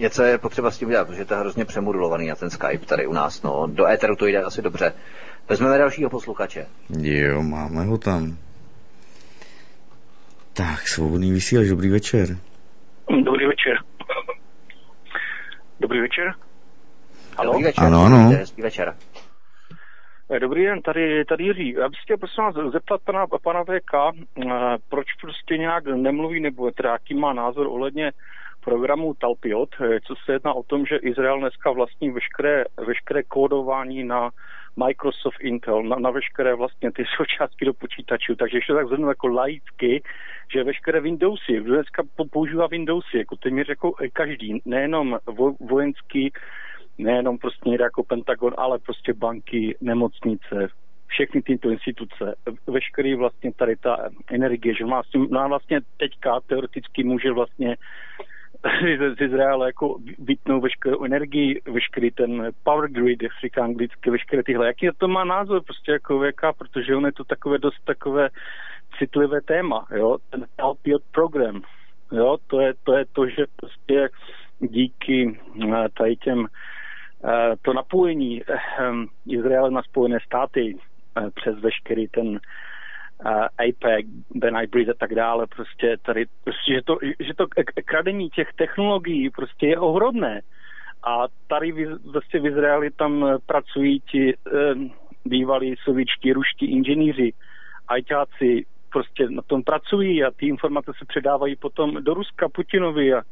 něco 0.00 0.22
je 0.22 0.38
potřeba 0.38 0.70
s 0.70 0.78
tím 0.78 0.88
udělat, 0.88 1.08
protože 1.08 1.24
to 1.24 1.34
je 1.34 1.40
hrozně 1.40 1.64
přemodulovaný 1.64 2.28
na 2.28 2.34
ten 2.34 2.50
Skype 2.50 2.86
tady 2.86 3.06
u 3.06 3.12
nás, 3.12 3.42
no. 3.42 3.66
Do 3.66 3.86
éteru 3.86 4.16
to 4.16 4.26
jde 4.26 4.42
asi 4.42 4.62
dobře. 4.62 4.92
Vezmeme 5.48 5.78
dalšího 5.78 6.10
posluchače. 6.10 6.66
Jo, 7.00 7.42
máme 7.42 7.84
ho 7.84 7.98
tam. 7.98 8.38
Tak, 10.52 10.88
svobodný 10.88 11.32
vysílač, 11.32 11.68
dobrý 11.68 11.88
večer. 11.88 12.28
Dobrý 13.24 13.46
večer. 13.46 13.78
Dobrý 15.80 16.00
večer. 16.00 16.34
Halo? 17.38 17.52
Dobrý 17.52 17.64
večer. 17.64 17.84
Ano, 17.84 18.04
ano. 18.04 18.30
Dobrý 18.48 18.62
večer. 18.62 18.94
Eh, 20.30 20.40
dobrý 20.40 20.64
den, 20.64 20.82
tady, 20.82 21.24
tady 21.24 21.44
Jiří. 21.44 21.72
Já 21.72 21.88
bych 21.88 21.98
chtěl 22.02 22.16
prosím 22.16 22.44
vás 22.44 22.72
zeptat 22.72 23.00
pana, 23.04 23.26
pana 23.42 23.62
VK, 23.64 23.94
eh, 23.94 24.76
proč 24.88 25.06
prostě 25.20 25.58
nějak 25.58 25.84
nemluví, 25.86 26.40
nebo 26.40 26.70
teda 26.70 26.92
jaký 26.92 27.14
má 27.14 27.32
názor 27.32 27.66
ohledně 27.66 28.12
programu 28.64 29.14
Talpiot, 29.14 29.68
eh, 29.80 30.00
co 30.06 30.14
se 30.24 30.32
jedná 30.32 30.52
o 30.52 30.62
tom, 30.62 30.86
že 30.86 30.96
Izrael 30.96 31.40
dneska 31.40 31.70
vlastní 31.70 32.10
veškeré, 32.10 32.64
veškeré 32.86 33.22
kódování 33.22 34.04
na 34.04 34.30
Microsoft, 34.76 35.40
Intel, 35.40 35.82
na, 35.82 35.96
na 35.96 36.10
veškeré 36.10 36.54
vlastně 36.54 36.92
ty 36.92 37.04
součástky 37.16 37.64
do 37.64 37.74
počítačů. 37.74 38.34
Takže 38.36 38.56
ještě 38.56 38.72
tak 38.72 38.88
zhrnu 38.88 39.08
jako 39.08 39.28
laicky, 39.28 40.02
že 40.52 40.64
veškeré 40.64 41.00
Windowsy, 41.00 41.60
dneska 41.60 42.02
používá 42.30 42.66
Windowsy, 42.66 43.18
jako 43.18 43.36
téměř 43.36 43.68
jako 43.68 43.92
každý, 44.12 44.62
nejenom 44.64 45.18
vo, 45.26 45.54
vojenský, 45.60 46.32
nejenom 46.98 47.38
prostě 47.38 47.68
někde 47.68 47.84
jako 47.84 48.02
Pentagon, 48.04 48.54
ale 48.58 48.78
prostě 48.78 49.14
banky, 49.14 49.76
nemocnice, 49.80 50.68
všechny 51.06 51.42
tyto 51.42 51.70
instituce, 51.70 52.34
veškerý 52.66 53.14
vlastně 53.14 53.52
tady 53.52 53.76
ta 53.76 54.08
energie, 54.30 54.74
že 54.74 54.84
má, 54.84 55.02
no 55.30 55.48
vlastně 55.48 55.80
teďka 55.96 56.40
teoreticky 56.46 57.04
může 57.04 57.32
vlastně 57.32 57.76
z 59.18 59.20
Izraele 59.20 59.66
jako 59.66 59.96
vytnou 60.18 60.60
veškerou 60.60 61.04
energii, 61.04 61.60
veškerý 61.72 62.10
ten 62.10 62.50
power 62.64 62.90
grid, 62.90 63.22
jak 63.22 63.32
říká 63.44 63.64
anglicky, 63.64 64.10
veškeré 64.10 64.42
tyhle. 64.42 64.66
Jaký 64.66 64.88
to 64.98 65.08
má 65.08 65.24
názor 65.24 65.62
prostě 65.62 65.92
jako 65.92 66.18
VK, 66.18 66.40
protože 66.58 66.96
on 66.96 67.06
je 67.06 67.12
to 67.12 67.24
takové 67.24 67.58
dost 67.58 67.84
takové 67.84 68.28
citlivé 68.98 69.40
téma, 69.40 69.86
jo, 69.96 70.18
ten 70.30 70.46
Alpiot 70.58 71.02
program, 71.12 71.62
jo, 72.12 72.36
to 72.46 72.60
je, 72.60 72.74
to 72.84 72.96
je 72.96 73.04
to, 73.12 73.28
že 73.28 73.44
prostě 73.56 74.08
díky 74.60 75.38
eh, 75.62 75.88
tady 75.98 76.16
těm 76.16 76.46
eh, 77.24 77.54
to 77.62 77.72
napojení 77.72 78.42
eh, 78.42 78.56
Izraele 79.26 79.70
na 79.70 79.82
Spojené 79.82 80.18
státy 80.26 80.78
přes 81.34 81.58
veškerý 81.58 82.08
ten 82.08 82.40
APEC, 83.58 84.06
Ben 84.34 84.56
iBreeze 84.62 84.90
a 84.90 84.94
tak 84.98 85.14
dále, 85.14 85.46
prostě 85.46 85.96
tady, 86.02 86.26
prostě, 86.44 86.74
že 86.74 86.82
to, 86.82 86.98
že 87.20 87.34
to 87.34 87.46
kradení 87.84 88.30
těch 88.30 88.52
technologií 88.56 89.30
prostě 89.30 89.66
je 89.66 89.78
ohromné. 89.78 90.40
A 91.02 91.24
tady 91.46 91.86
vlastně 92.12 92.40
v 92.40 92.46
Izraeli 92.46 92.90
tam 92.90 93.38
pracují 93.46 94.00
ti 94.00 94.34
um, 94.36 94.92
bývalí 95.24 95.74
sovětští, 95.84 96.32
ruští 96.32 96.66
inženýři, 96.66 97.32
ajťáci, 97.88 98.66
prostě 98.92 99.30
na 99.30 99.42
tom 99.42 99.62
pracují 99.62 100.24
a 100.24 100.30
ty 100.30 100.46
informace 100.46 100.92
se 100.98 101.04
předávají 101.04 101.56
potom 101.56 101.94
do 102.04 102.14
Ruska 102.14 102.48
Putinovi 102.48 103.14
a 103.14 103.22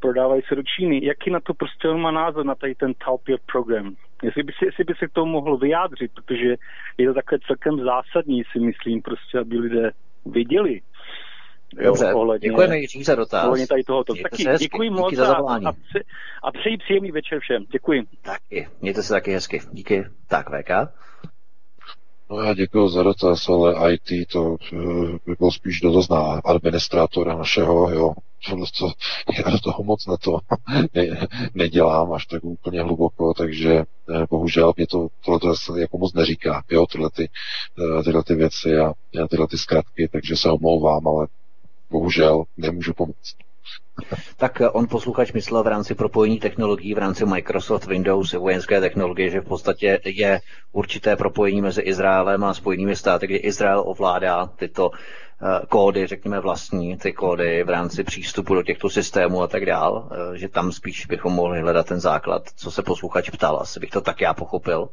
prodávají 0.00 0.42
se 0.48 0.54
do 0.54 0.62
Číny. 0.62 1.04
Jaký 1.04 1.30
na 1.30 1.40
to 1.40 1.54
prostě 1.54 1.88
on 1.88 2.00
má 2.00 2.10
názor 2.10 2.46
na 2.46 2.54
tady 2.54 2.74
ten 2.74 2.94
Talpiot 2.94 3.40
program? 3.52 3.94
Jestli 4.22 4.42
by, 4.42 4.52
si, 4.52 4.64
jestli 4.64 4.84
by 4.84 4.94
se 4.98 5.06
k 5.06 5.12
tomu 5.12 5.32
mohl 5.32 5.56
vyjádřit, 5.56 6.10
protože 6.14 6.54
je 6.98 7.06
to 7.08 7.14
takové 7.14 7.38
celkem 7.46 7.80
zásadní, 7.84 8.42
si 8.52 8.60
myslím, 8.60 9.02
prostě, 9.02 9.38
aby 9.38 9.58
lidé 9.58 9.90
viděli. 10.26 10.80
Dobře, 11.84 12.04
jo, 12.04 12.18
ohledně, 12.18 12.48
děkujeme 12.48 12.78
Jiří 12.78 13.04
za 13.04 13.14
dotaz. 13.14 13.44
Ohledně 13.44 13.66
tady 13.66 13.84
tohoto. 13.84 14.14
Taky 14.22 14.44
hezky, 14.48 14.64
děkuji 14.64 14.90
moc 14.90 15.14
za 15.14 15.24
zavolání. 15.24 15.66
a, 15.66 15.72
a 16.42 16.52
přeji 16.52 16.78
příjemný 16.78 17.10
večer 17.10 17.40
všem. 17.40 17.64
Děkuji. 17.72 18.02
Taky, 18.22 18.68
mějte 18.80 19.02
se 19.02 19.12
taky 19.12 19.32
hezky. 19.32 19.60
Díky. 19.72 20.04
Tak, 20.28 20.46
VK. 20.50 20.70
No 22.30 22.40
já 22.42 22.54
děkuji 22.54 22.88
za 22.88 23.02
dotaz, 23.02 23.48
ale 23.48 23.94
IT 23.94 24.28
to 24.32 24.56
eh, 24.72 24.76
by 25.26 25.34
byl 25.38 25.50
spíš 25.50 25.80
dotaz 25.80 26.08
na 26.08 26.40
administrátora 26.44 27.36
našeho, 27.36 27.90
jo. 27.90 28.14
To, 28.78 28.86
já 29.44 29.50
do 29.50 29.58
toho 29.58 29.84
moc 29.84 30.06
na 30.06 30.16
to 30.16 30.38
ne, 30.94 31.26
nedělám 31.54 32.12
až 32.12 32.26
tak 32.26 32.44
úplně 32.44 32.82
hluboko, 32.82 33.34
takže 33.34 33.72
eh, 33.72 34.26
bohužel 34.30 34.72
mě 34.76 34.86
to 34.86 35.08
tohle 35.24 35.54
to 35.66 35.76
jako 35.76 35.98
moc 35.98 36.14
neříká, 36.14 36.64
jo, 36.70 36.86
tyhle 36.86 37.10
ty, 37.10 37.28
eh, 37.98 38.02
tyhle 38.02 38.24
ty 38.24 38.34
věci 38.34 38.78
a 38.78 38.92
tyhle 39.30 39.48
ty 39.48 39.58
zkratky, 39.58 40.08
takže 40.08 40.36
se 40.36 40.50
omlouvám, 40.50 41.08
ale 41.08 41.26
bohužel 41.90 42.44
nemůžu 42.56 42.94
pomoct. 42.94 43.47
Tak 44.36 44.62
on 44.72 44.86
posluchač 44.86 45.32
myslel 45.32 45.62
v 45.62 45.66
rámci 45.66 45.94
propojení 45.94 46.38
technologií, 46.40 46.94
v 46.94 46.98
rámci 46.98 47.24
Microsoft, 47.26 47.86
Windows, 47.86 48.32
vojenské 48.32 48.80
technologie, 48.80 49.30
že 49.30 49.40
v 49.40 49.48
podstatě 49.48 50.00
je 50.04 50.40
určité 50.72 51.16
propojení 51.16 51.60
mezi 51.60 51.80
Izraelem 51.80 52.44
a 52.44 52.54
Spojenými 52.54 52.96
státy, 52.96 53.26
kdy 53.26 53.36
Izrael 53.36 53.82
ovládá 53.86 54.46
tyto 54.46 54.90
eh, 54.92 55.66
kódy, 55.68 56.06
řekněme 56.06 56.40
vlastní, 56.40 56.96
ty 56.96 57.12
kódy 57.12 57.64
v 57.64 57.68
rámci 57.68 58.04
přístupu 58.04 58.54
do 58.54 58.62
těchto 58.62 58.90
systémů 58.90 59.42
a 59.42 59.46
tak 59.46 59.66
dál, 59.66 60.08
eh, 60.10 60.38
že 60.38 60.48
tam 60.48 60.72
spíš 60.72 61.06
bychom 61.06 61.32
mohli 61.32 61.60
hledat 61.60 61.86
ten 61.86 62.00
základ, 62.00 62.42
co 62.56 62.70
se 62.70 62.82
posluchač 62.82 63.30
ptal, 63.30 63.58
asi 63.60 63.80
bych 63.80 63.90
to 63.90 64.00
tak 64.00 64.20
já 64.20 64.34
pochopil. 64.34 64.88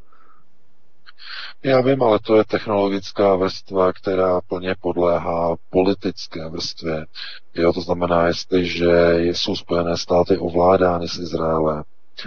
Já 1.64 1.82
vím, 1.82 2.04
ale 2.04 2.20
to 2.20 2.36
je 2.36 2.44
technologická 2.44 3.36
vrstva, 3.36 3.94
která 3.94 4.42
plně 4.42 4.76
podléhá 4.82 5.56
politické 5.70 6.50
vrstvě. 6.50 7.06
Jo, 7.56 7.74
to 7.74 7.82
znamená, 7.82 8.28
jestliže 8.28 9.16
jsou 9.20 9.56
Spojené 9.56 9.98
státy 9.98 10.38
ovládány 10.38 11.08
z 11.08 11.20
Izraele, 11.20 11.84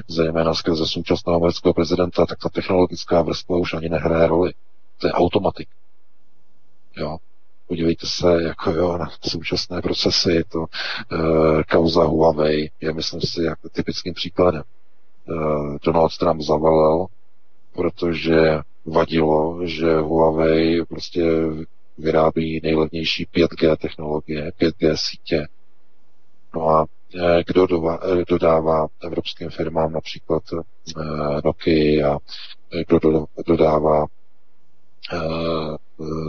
zejména 0.09 0.55
skrze 0.55 0.87
současného 0.87 1.37
amerického 1.37 1.75
prezidenta, 1.75 2.27
tak 2.27 2.39
ta 2.39 2.49
technologická 2.49 3.23
vrstva 3.23 3.57
už 3.57 3.75
ani 3.75 3.89
nehraje 3.89 4.27
roli. 4.27 4.53
To 5.01 5.07
je 5.07 5.13
automatik. 5.13 5.69
Jo. 6.97 7.17
Podívejte 7.69 8.07
se 8.07 8.43
jako 8.43 8.71
jo, 8.71 8.99
na 8.99 9.11
současné 9.29 9.83
procesy, 9.83 10.45
to 10.49 10.65
e, 10.65 11.65
kauza 11.65 12.05
Huawei 12.05 12.71
je, 12.81 12.93
myslím 12.93 13.21
si, 13.21 13.43
jako 13.43 13.69
typickým 13.69 14.15
příkladem. 14.15 14.63
E, 14.63 15.35
Donald 15.85 16.19
Trump 16.19 16.41
zavalil, 16.41 17.07
protože 17.75 18.61
vadilo, 18.91 19.67
že 19.67 19.97
Huawei 19.97 20.85
prostě 20.85 21.25
vyrábí 21.99 22.61
nejlevnější 22.63 23.27
5G 23.27 23.77
technologie, 23.77 24.53
5G 24.61 24.95
sítě. 24.95 25.47
No 26.55 26.69
a 26.69 26.87
kdo 27.47 27.67
dodává 28.29 28.87
evropským 29.03 29.51
firmám 29.51 29.93
například 29.93 30.43
Nokia 31.45 32.15
a 32.15 32.19
kdo 32.89 33.27
dodává 33.47 34.07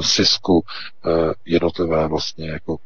Sisku 0.01 0.63
jednotlivé 1.45 2.07
vlastně 2.07 2.49
jako 2.49 2.77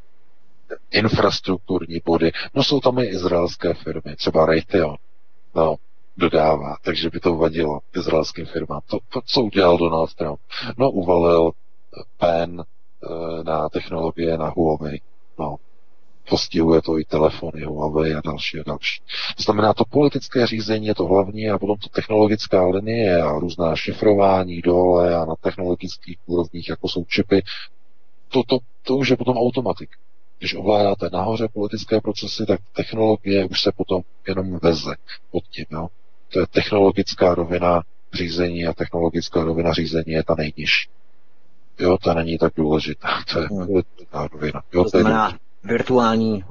infrastrukturní 0.92 2.02
body. 2.06 2.32
No 2.54 2.64
jsou 2.64 2.80
tam 2.80 3.00
i 3.00 3.06
izraelské 3.06 3.74
firmy, 3.74 4.16
třeba 4.16 4.46
Raytheon. 4.46 4.96
No, 5.56 5.76
dodává, 6.18 6.78
takže 6.84 7.10
by 7.10 7.20
to 7.20 7.36
vadilo 7.36 7.80
izraelským 7.96 8.46
firmám. 8.46 8.82
To, 8.86 9.00
to 9.10 9.22
co 9.26 9.42
udělal 9.42 9.78
Donald 9.78 10.14
Trump? 10.14 10.40
No, 10.78 10.92
uvalil 10.92 11.52
pen 12.18 12.62
e, 12.62 13.44
na 13.44 13.70
technologie 13.70 14.38
na 14.38 14.50
Huawei. 14.50 15.02
No, 15.40 15.56
postihuje 16.30 16.82
to 16.82 17.00
i 17.00 17.06
telefony 17.06 17.64
Huawei 17.64 18.14
a 18.16 18.22
další 18.26 18.60
a 18.60 18.64
další. 18.66 19.02
To 19.38 19.44
znamená, 19.44 19.74
to 19.74 19.86
politické 19.86 20.48
řízení 20.48 20.88
je 20.88 20.96
to 20.96 21.06
hlavní 21.06 21.50
a 21.50 21.60
potom 21.60 21.78
to 21.78 21.90
technologická 21.90 22.68
linie 22.68 23.22
a 23.22 23.32
různá 23.32 23.76
šifrování 23.76 24.62
dole 24.62 25.16
a 25.16 25.26
na 25.26 25.36
technologických 25.42 26.18
úrovních, 26.26 26.70
jako 26.70 26.88
jsou 26.88 27.06
čipy, 27.06 27.42
to, 28.30 28.44
to, 28.48 28.58
to 28.84 28.98
už 28.98 29.10
je 29.10 29.18
potom 29.18 29.38
automatik. 29.38 29.90
Když 30.40 30.56
ovládáte 30.56 31.10
nahoře 31.14 31.48
politické 31.54 32.02
procesy, 32.02 32.46
tak 32.46 32.62
technologie 32.76 33.46
už 33.46 33.62
se 33.62 33.72
potom 33.72 34.02
jenom 34.28 34.60
veze 34.64 34.96
pod 35.32 35.44
tím. 35.44 35.66
Jo? 35.72 35.88
To 36.34 36.40
je 36.40 36.48
technologická 36.48 37.36
rovina 37.36 37.82
řízení 38.14 38.66
a 38.68 38.74
technologická 38.74 39.44
rovina 39.44 39.74
řízení 39.74 40.12
je 40.14 40.24
ta 40.24 40.36
nejnižší. 40.38 40.90
Jo, 41.80 41.98
to 41.98 42.14
není 42.14 42.38
tak 42.38 42.54
důležitá. 42.56 43.08
To 43.34 43.40
je 43.42 43.48
hmm. 43.52 43.66
politická 43.68 44.28
rovina. 44.28 44.62
Jo, 44.74 44.84
to 44.84 44.90
znamená 44.90 45.38
virtuální 45.64 46.44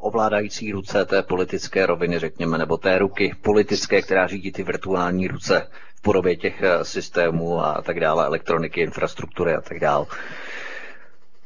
ovládající 0.00 0.72
ruce 0.72 1.04
té 1.04 1.22
politické 1.22 1.86
roviny, 1.86 2.18
řekněme, 2.18 2.58
nebo 2.58 2.76
té 2.76 2.98
ruky 2.98 3.34
politické, 3.42 4.02
která 4.02 4.26
řídí 4.26 4.52
ty 4.52 4.62
virtuální 4.62 5.28
ruce 5.28 5.66
v 5.96 6.02
podobě 6.02 6.36
těch 6.36 6.62
eh, 6.62 6.84
systémů 6.84 7.60
a 7.60 7.82
tak 7.82 8.00
dále, 8.00 8.26
elektroniky, 8.26 8.80
infrastruktury 8.80 9.54
a 9.54 9.60
tak 9.60 9.80
dále. 9.80 10.06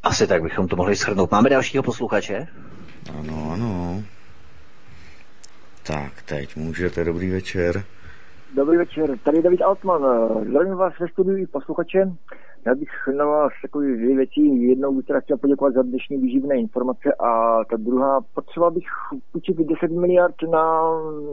Asi 0.02 0.26
tak 0.26 0.42
bychom 0.42 0.68
to 0.68 0.76
mohli 0.76 0.94
shrnout. 0.94 1.30
Máme 1.30 1.50
dalšího 1.50 1.82
posluchače? 1.82 2.46
Ano, 3.18 3.50
ano. 3.52 4.02
Tak, 5.86 6.22
teď 6.28 6.56
můžete, 6.56 7.04
dobrý 7.04 7.30
večer. 7.30 7.84
Dobrý 8.54 8.76
večer, 8.76 9.18
tady 9.18 9.42
David 9.42 9.62
Altman. 9.62 10.02
Zdravím 10.48 10.74
vás 10.74 10.98
ve 11.00 11.08
studiu 11.08 11.36
i 11.36 11.46
posluchače. 11.46 12.12
Já 12.66 12.74
bych 12.74 12.88
na 13.16 13.24
vás 13.24 13.52
takový 13.62 13.96
dvě 13.96 14.16
věci. 14.16 14.40
Jednou 14.40 15.02
teda 15.02 15.20
chtěl 15.20 15.36
poděkovat 15.36 15.74
za 15.74 15.82
dnešní 15.82 16.16
výživné 16.16 16.56
informace 16.56 17.14
a 17.18 17.58
ta 17.64 17.76
druhá, 17.76 18.20
potřeboval 18.34 18.70
bych 18.70 18.84
půjčit 19.32 19.56
10 19.56 19.90
miliard 19.90 20.34
na 20.50 20.82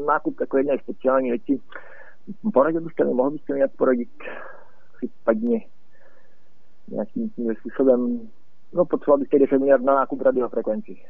nákup 0.08 0.38
takové 0.38 0.59
jedné 0.59 0.77
speciální 0.84 1.30
věci. 1.30 1.61
Poradil 2.53 2.82
byste 2.82 3.06
mi, 3.06 3.14
mohl 3.14 3.32
byste 3.32 3.53
mi 3.53 3.58
nějak 3.58 3.72
poradit 3.77 4.09
případně 4.98 5.59
nějakým 6.88 7.32
způsobem 7.59 8.19
No, 8.74 8.85
potřeboval 8.85 9.19
bych 9.19 9.40
10 9.40 9.58
miliard 9.58 9.84
na 9.84 9.95
nákup 9.95 10.22
radiofrekvencí. 10.22 11.01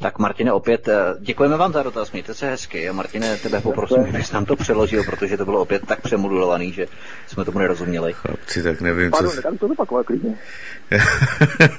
Tak 0.00 0.18
Martine, 0.18 0.52
opět 0.52 0.88
eh, 0.88 1.14
děkujeme 1.20 1.56
vám 1.56 1.72
za 1.72 1.82
dotaz, 1.82 2.12
mějte 2.12 2.34
se 2.34 2.50
hezky. 2.50 2.88
A 2.88 2.92
Martine, 2.92 3.36
tebe 3.36 3.60
poprosím, 3.60 4.04
abys 4.08 4.32
nám 4.32 4.44
to 4.44 4.56
přeložil, 4.56 5.04
protože 5.04 5.36
to 5.36 5.44
bylo 5.44 5.60
opět 5.60 5.86
tak 5.86 6.00
přemodulovaný, 6.00 6.72
že 6.72 6.86
jsme 7.26 7.44
tomu 7.44 7.58
nerozuměli. 7.58 8.12
Chlapci, 8.12 8.62
tak 8.62 8.80
nevím, 8.80 9.10
Pardon, 9.10 9.30
co... 9.30 9.42
Pardon, 9.42 9.58
to 9.58 9.68
zopakovat 9.68 10.06
klidně. 10.06 10.38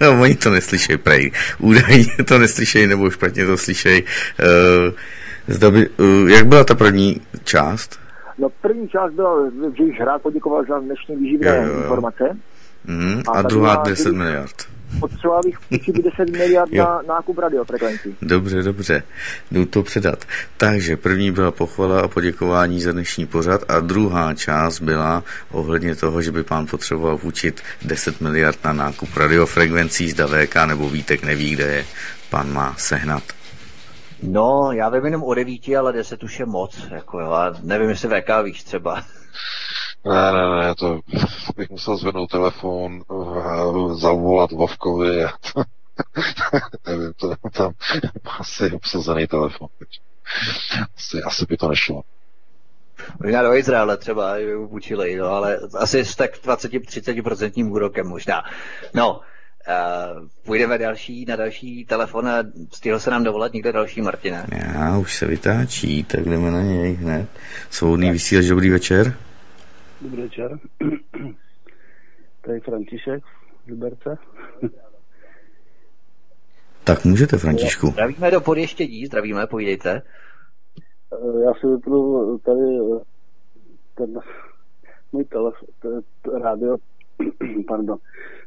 Oni 0.21 0.35
to 0.35 0.49
neslyšejí, 0.49 0.97
prej. 0.97 1.31
Údajně 1.59 2.23
to 2.27 2.37
neslyšejí, 2.37 2.87
nebo 2.87 3.11
špatně 3.11 3.45
to 3.45 3.57
slyšejí. 3.57 4.03
Uh, 4.03 4.93
zda 5.47 5.71
by, 5.71 5.89
uh, 5.89 6.29
jak 6.29 6.47
byla 6.47 6.63
ta 6.63 6.75
první 6.75 7.21
část? 7.43 7.99
No 8.37 8.49
první 8.61 8.89
část 8.89 9.13
byla, 9.13 9.49
že 9.77 9.83
již 9.83 9.99
rád 9.99 10.21
poděkoval 10.21 10.65
za 10.65 10.79
dnešní 10.79 11.15
výživné 11.15 11.67
informace. 11.81 12.37
Mm, 12.85 13.21
a, 13.27 13.31
a 13.31 13.41
druhá 13.41 13.83
10 13.83 14.13
miliard. 14.13 14.68
Potřeboval 14.99 15.41
bych 15.45 15.59
půjčit 15.59 15.95
10 15.95 16.29
miliard 16.29 16.71
na 16.71 17.01
nákup 17.07 17.37
radiofrekvencí. 17.37 18.15
Dobře, 18.21 18.63
dobře. 18.63 19.03
Jdu 19.51 19.65
to 19.65 19.83
předat. 19.83 20.25
Takže 20.57 20.97
první 20.97 21.31
byla 21.31 21.51
pochvala 21.51 22.01
a 22.01 22.07
poděkování 22.07 22.81
za 22.81 22.91
dnešní 22.91 23.25
pořad 23.25 23.61
a 23.67 23.79
druhá 23.79 24.33
část 24.33 24.79
byla 24.79 25.23
ohledně 25.51 25.95
toho, 25.95 26.21
že 26.21 26.31
by 26.31 26.43
pán 26.43 26.67
potřeboval 26.67 27.17
půjčit 27.17 27.61
10 27.81 28.21
miliard 28.21 28.63
na 28.63 28.73
nákup 28.73 29.17
radiofrekvencí 29.17 30.09
z 30.09 30.27
VK 30.27 30.55
nebo 30.65 30.89
Vítek 30.89 31.23
neví, 31.23 31.51
kde 31.51 31.63
je 31.63 31.85
pan 32.29 32.53
má 32.53 32.75
sehnat. 32.77 33.23
No, 34.23 34.71
já 34.71 34.89
vím 34.89 35.05
jenom 35.05 35.23
o 35.23 35.33
devíti, 35.33 35.77
ale 35.77 35.93
deset 35.93 36.23
už 36.23 36.39
je 36.39 36.45
moc. 36.45 36.87
Jako, 36.91 37.19
jo, 37.19 37.33
nevím, 37.63 37.89
jestli 37.89 38.09
VK 38.09 38.29
víš 38.43 38.63
třeba. 38.63 39.03
Ne, 40.05 40.31
ne, 40.31 40.67
ne, 40.67 40.75
to 40.75 40.99
bych 41.57 41.69
musel 41.69 41.97
zvednout 41.97 42.31
telefon, 42.31 43.01
zavolat 43.93 44.51
Vovkovi 44.51 45.25
a 45.25 45.31
to, 45.53 45.63
nevím, 46.87 47.13
to 47.13 47.35
tam 47.53 47.73
asi 48.39 48.71
obsazený 48.71 49.27
telefon. 49.27 49.67
Asi, 50.95 51.23
asi 51.23 51.45
by 51.45 51.57
to 51.57 51.67
nešlo. 51.67 52.03
Možná 53.23 53.43
do 53.43 53.55
Izraele 53.55 53.97
třeba 53.97 54.35
učili, 54.67 55.15
no, 55.15 55.25
ale 55.25 55.59
asi 55.77 56.05
s 56.05 56.15
tak 56.15 56.31
20-30% 56.45 57.71
úrokem 57.71 58.07
možná. 58.07 58.43
No, 58.93 59.21
Uh, 59.67 60.27
půjdeme 60.45 60.77
další, 60.77 61.25
na 61.25 61.35
další 61.35 61.85
telefon 61.85 62.27
a 62.27 62.43
stihl 62.73 62.99
se 62.99 63.11
nám 63.11 63.23
dovolat 63.23 63.53
někdo 63.53 63.71
další, 63.71 64.01
Martina? 64.01 64.45
Já, 64.51 64.97
už 64.97 65.15
se 65.15 65.25
vytáčí, 65.25 66.03
tak 66.03 66.25
jdeme 66.25 66.51
na 66.51 66.61
něj 66.61 66.93
hned. 66.93 67.27
Svobodný 67.69 68.11
vysílač, 68.11 68.45
dobrý 68.45 68.69
večer. 68.69 69.13
Dobrý 70.01 70.21
večer. 70.21 70.59
Tady 72.41 72.59
František 72.59 73.23
z 73.65 73.69
Liberce. 73.69 74.17
Tak 76.83 77.05
můžete, 77.05 77.37
Františku. 77.37 77.87
Zdravíme 77.87 78.31
do 78.31 78.41
podještědí, 78.41 79.05
zdravíme, 79.05 79.47
povídejte. 79.47 80.01
Eh, 81.13 81.43
já 81.45 81.53
si 81.53 81.67
vypnu 81.67 82.37
tady 82.37 82.61
eh, 82.61 82.99
ten 83.95 84.19
můj 85.11 85.25
telefon, 85.25 85.67
rádio, 86.41 86.77
pardon. 87.67 87.97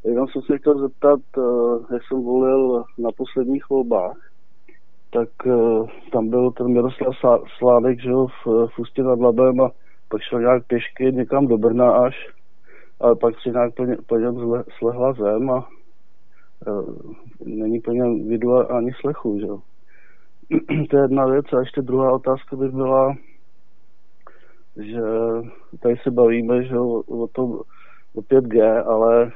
Jenom 0.04 0.28
jsem 0.28 0.42
se 0.42 0.58
chtěl 0.58 0.78
zeptat, 0.78 1.20
eh, 1.38 1.94
jak 1.94 2.02
jsem 2.08 2.22
volil 2.22 2.84
na 2.98 3.10
posledních 3.16 3.70
volbách, 3.70 4.30
tak 5.10 5.28
tam 6.12 6.28
byl 6.28 6.50
ten 6.50 6.68
Miroslav 6.72 7.14
Sládek, 7.58 8.00
že 8.00 8.10
jo, 8.10 8.26
v, 8.26 8.66
v 8.66 8.78
Ústě 8.78 9.02
nad 9.02 9.18
Labem 9.18 9.60
a 9.60 9.70
pak 10.12 10.22
šel 10.22 10.40
nějak 10.40 10.66
pěšky 10.66 11.12
někam 11.12 11.46
do 11.46 11.58
Brna 11.58 11.92
až, 11.92 12.14
ale 13.00 13.16
pak 13.16 13.34
si 13.40 13.50
nějak 13.50 13.74
plně, 13.74 13.96
plně 14.06 14.32
zle, 14.32 14.64
slehla 14.78 15.12
zem 15.12 15.50
a 15.50 15.68
uh, 16.66 16.94
není 17.44 17.80
plně 17.80 18.02
vidu 18.28 18.72
ani 18.72 18.92
slechu, 19.00 19.38
že 19.40 19.46
to 20.90 20.96
je 20.96 21.02
jedna 21.02 21.26
věc. 21.26 21.46
A 21.52 21.60
ještě 21.60 21.82
druhá 21.82 22.12
otázka 22.12 22.56
by 22.56 22.68
byla, 22.68 23.14
že 24.76 25.02
tady 25.80 25.96
se 26.02 26.10
bavíme, 26.10 26.64
že 26.64 26.78
o, 26.78 27.00
o 27.00 27.26
tom 27.26 27.60
o 28.14 28.20
5G, 28.20 28.84
ale 28.86 29.32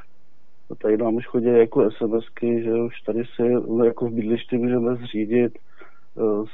tady 0.82 0.96
nám 0.96 1.14
už 1.14 1.26
chodí 1.26 1.46
jako 1.46 1.90
SMSky, 1.90 2.62
že 2.62 2.74
už 2.74 3.00
tady 3.00 3.24
si 3.24 3.42
jako 3.84 4.06
v 4.06 4.12
bydlišti 4.12 4.58
můžeme 4.58 4.94
zřídit 4.96 5.58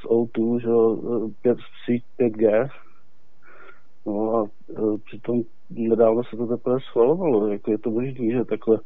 z 0.01 0.05
O2, 0.05 0.61
že 0.61 0.69
5, 1.43 1.59
síť 1.85 2.05
5G, 2.19 2.69
No 4.07 4.37
a 4.37 4.45
e, 4.45 4.99
přitom 5.05 5.43
nedávno 5.71 6.25
se 6.25 6.37
to 6.37 6.47
teprve 6.47 6.81
schvalovalo, 6.81 7.49
jako 7.49 7.71
je 7.71 7.79
to 7.79 7.91
možný, 7.91 8.33
že 8.33 8.45
takhle 8.45 8.81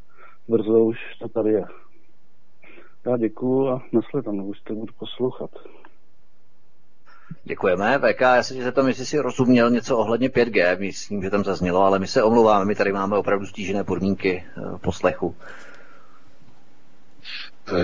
brzo 0.48 0.84
už 0.84 0.98
to 1.22 1.28
tady 1.28 1.50
je. 1.50 1.64
Já 3.06 3.16
děkuju 3.16 3.68
a 3.68 3.82
nasledanou, 3.92 4.46
už 4.46 4.60
to 4.60 4.74
budu 4.74 4.92
poslouchat. 4.98 5.50
Děkujeme. 7.44 7.98
VK, 7.98 8.20
já 8.20 8.42
se 8.42 8.54
tě 8.54 8.62
zeptám, 8.62 8.88
jestli 8.88 9.06
jsi 9.06 9.18
rozuměl 9.18 9.70
něco 9.70 9.98
ohledně 9.98 10.28
5G, 10.28 10.78
myslím, 10.78 11.22
že 11.22 11.30
tam 11.30 11.44
zaznělo, 11.44 11.82
ale 11.82 11.98
my 11.98 12.06
se 12.06 12.22
omlouváme, 12.22 12.64
my 12.64 12.74
tady 12.74 12.92
máme 12.92 13.16
opravdu 13.16 13.46
stížené 13.46 13.84
podmínky 13.84 14.44
e, 14.44 14.78
poslechu. 14.78 15.36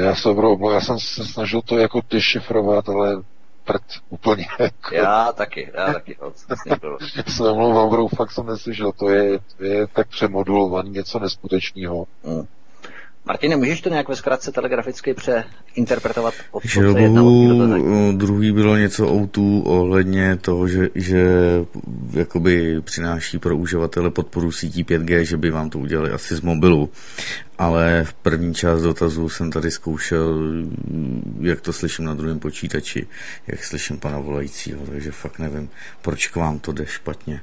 Já 0.02 0.14
se 0.14 0.28
opravdu, 0.28 0.70
já 0.70 0.80
jsem 0.80 0.98
se 0.98 1.24
snažil 1.24 1.62
to 1.62 1.78
jako 1.78 2.00
dešifrovat, 2.10 2.88
ale 2.88 3.22
prd 3.72 3.82
úplně. 4.10 4.46
Jako. 4.58 4.94
Já 4.94 5.32
taky, 5.32 5.70
já 5.74 5.92
taky. 5.92 6.18
Já 7.16 7.22
se 7.32 7.42
omlouvám, 7.42 8.08
fakt 8.08 8.30
jsem 8.30 8.46
neslyšel, 8.46 8.92
to 8.92 9.08
je, 9.08 9.38
to 9.56 9.64
je 9.64 9.86
tak 9.86 10.08
přemodulovaný 10.08 10.90
něco 10.90 11.18
neskutečného. 11.18 12.06
Hmm. 12.24 12.46
Martine, 13.24 13.56
můžeš 13.56 13.80
to 13.80 13.88
nějak 13.88 14.08
ve 14.08 14.16
zkratce 14.16 14.52
telegraficky 14.52 15.14
přeinterpretovat? 15.14 16.34
Želobu, 16.64 18.12
druhý 18.12 18.52
bylo 18.52 18.76
něco 18.76 19.08
o 19.08 19.26
tu 19.26 19.62
ohledně 19.62 20.36
toho, 20.36 20.68
že, 20.68 20.88
že 20.94 21.26
jakoby 22.12 22.80
přináší 22.80 23.38
pro 23.38 23.56
uživatele 23.56 24.10
podporu 24.10 24.52
sítí 24.52 24.84
5G, 24.84 25.20
že 25.20 25.36
by 25.36 25.50
vám 25.50 25.70
to 25.70 25.78
udělali 25.78 26.10
asi 26.10 26.36
z 26.36 26.40
mobilu. 26.40 26.90
Ale 27.58 28.04
v 28.04 28.12
první 28.12 28.54
část 28.54 28.82
dotazu 28.82 29.28
jsem 29.28 29.52
tady 29.52 29.70
zkoušel, 29.70 30.40
jak 31.40 31.60
to 31.60 31.72
slyším 31.72 32.04
na 32.04 32.14
druhém 32.14 32.38
počítači, 32.38 33.06
jak 33.46 33.64
slyším 33.64 33.98
pana 33.98 34.18
volajícího, 34.18 34.86
takže 34.86 35.10
fakt 35.10 35.38
nevím, 35.38 35.70
proč 36.02 36.26
k 36.26 36.36
vám 36.36 36.58
to 36.58 36.72
jde 36.72 36.86
špatně. 36.86 37.40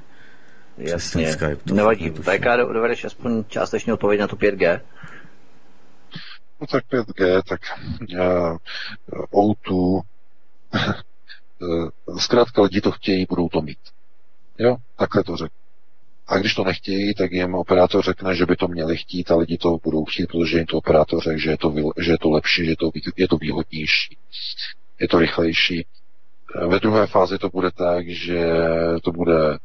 Jasně, 0.77 1.31
Skype, 1.31 1.55
to 1.55 1.73
nevadí. 1.73 2.09
VK 2.09 2.45
dovedeš 2.73 3.05
aspoň 3.05 3.43
částečně 3.47 3.93
odpověď 3.93 4.19
na 4.19 4.27
tu 4.27 4.35
5G? 4.35 4.79
No 6.61 6.67
tak 6.67 6.83
5G, 6.91 7.41
tak 7.47 7.61
uh, 9.31 9.53
O2, 9.53 10.01
zkrátka 12.17 12.61
lidi 12.61 12.81
to 12.81 12.91
chtějí, 12.91 13.25
budou 13.29 13.49
to 13.49 13.61
mít. 13.61 13.79
Jo, 14.59 14.77
takhle 14.97 15.23
to 15.23 15.37
řeknu. 15.37 15.59
A 16.27 16.37
když 16.37 16.53
to 16.53 16.63
nechtějí, 16.63 17.13
tak 17.13 17.31
jim 17.31 17.55
operátor 17.55 18.03
řekne, 18.03 18.35
že 18.35 18.45
by 18.45 18.55
to 18.55 18.67
měli 18.67 18.97
chtít 18.97 19.31
a 19.31 19.35
lidi 19.35 19.57
to 19.57 19.77
budou 19.83 20.05
chtít, 20.05 20.27
protože 20.27 20.57
jim 20.57 20.65
to 20.65 20.77
operátor 20.77 21.23
řekne, 21.23 21.39
že 21.39 21.49
je 21.49 21.57
to, 21.57 21.73
že 21.97 22.11
je 22.11 22.17
to 22.17 22.29
lepší, 22.29 22.65
že 22.65 22.71
je 22.71 22.75
to, 22.75 22.91
je 23.17 23.27
to 23.27 23.37
výhodnější, 23.37 24.17
je 24.99 25.07
to 25.07 25.19
rychlejší. 25.19 25.85
Ve 26.67 26.79
druhé 26.79 27.07
fázi 27.07 27.37
to 27.37 27.49
bude 27.49 27.71
tak, 27.71 28.09
že 28.09 28.51
to 29.03 29.11
bude 29.11 29.57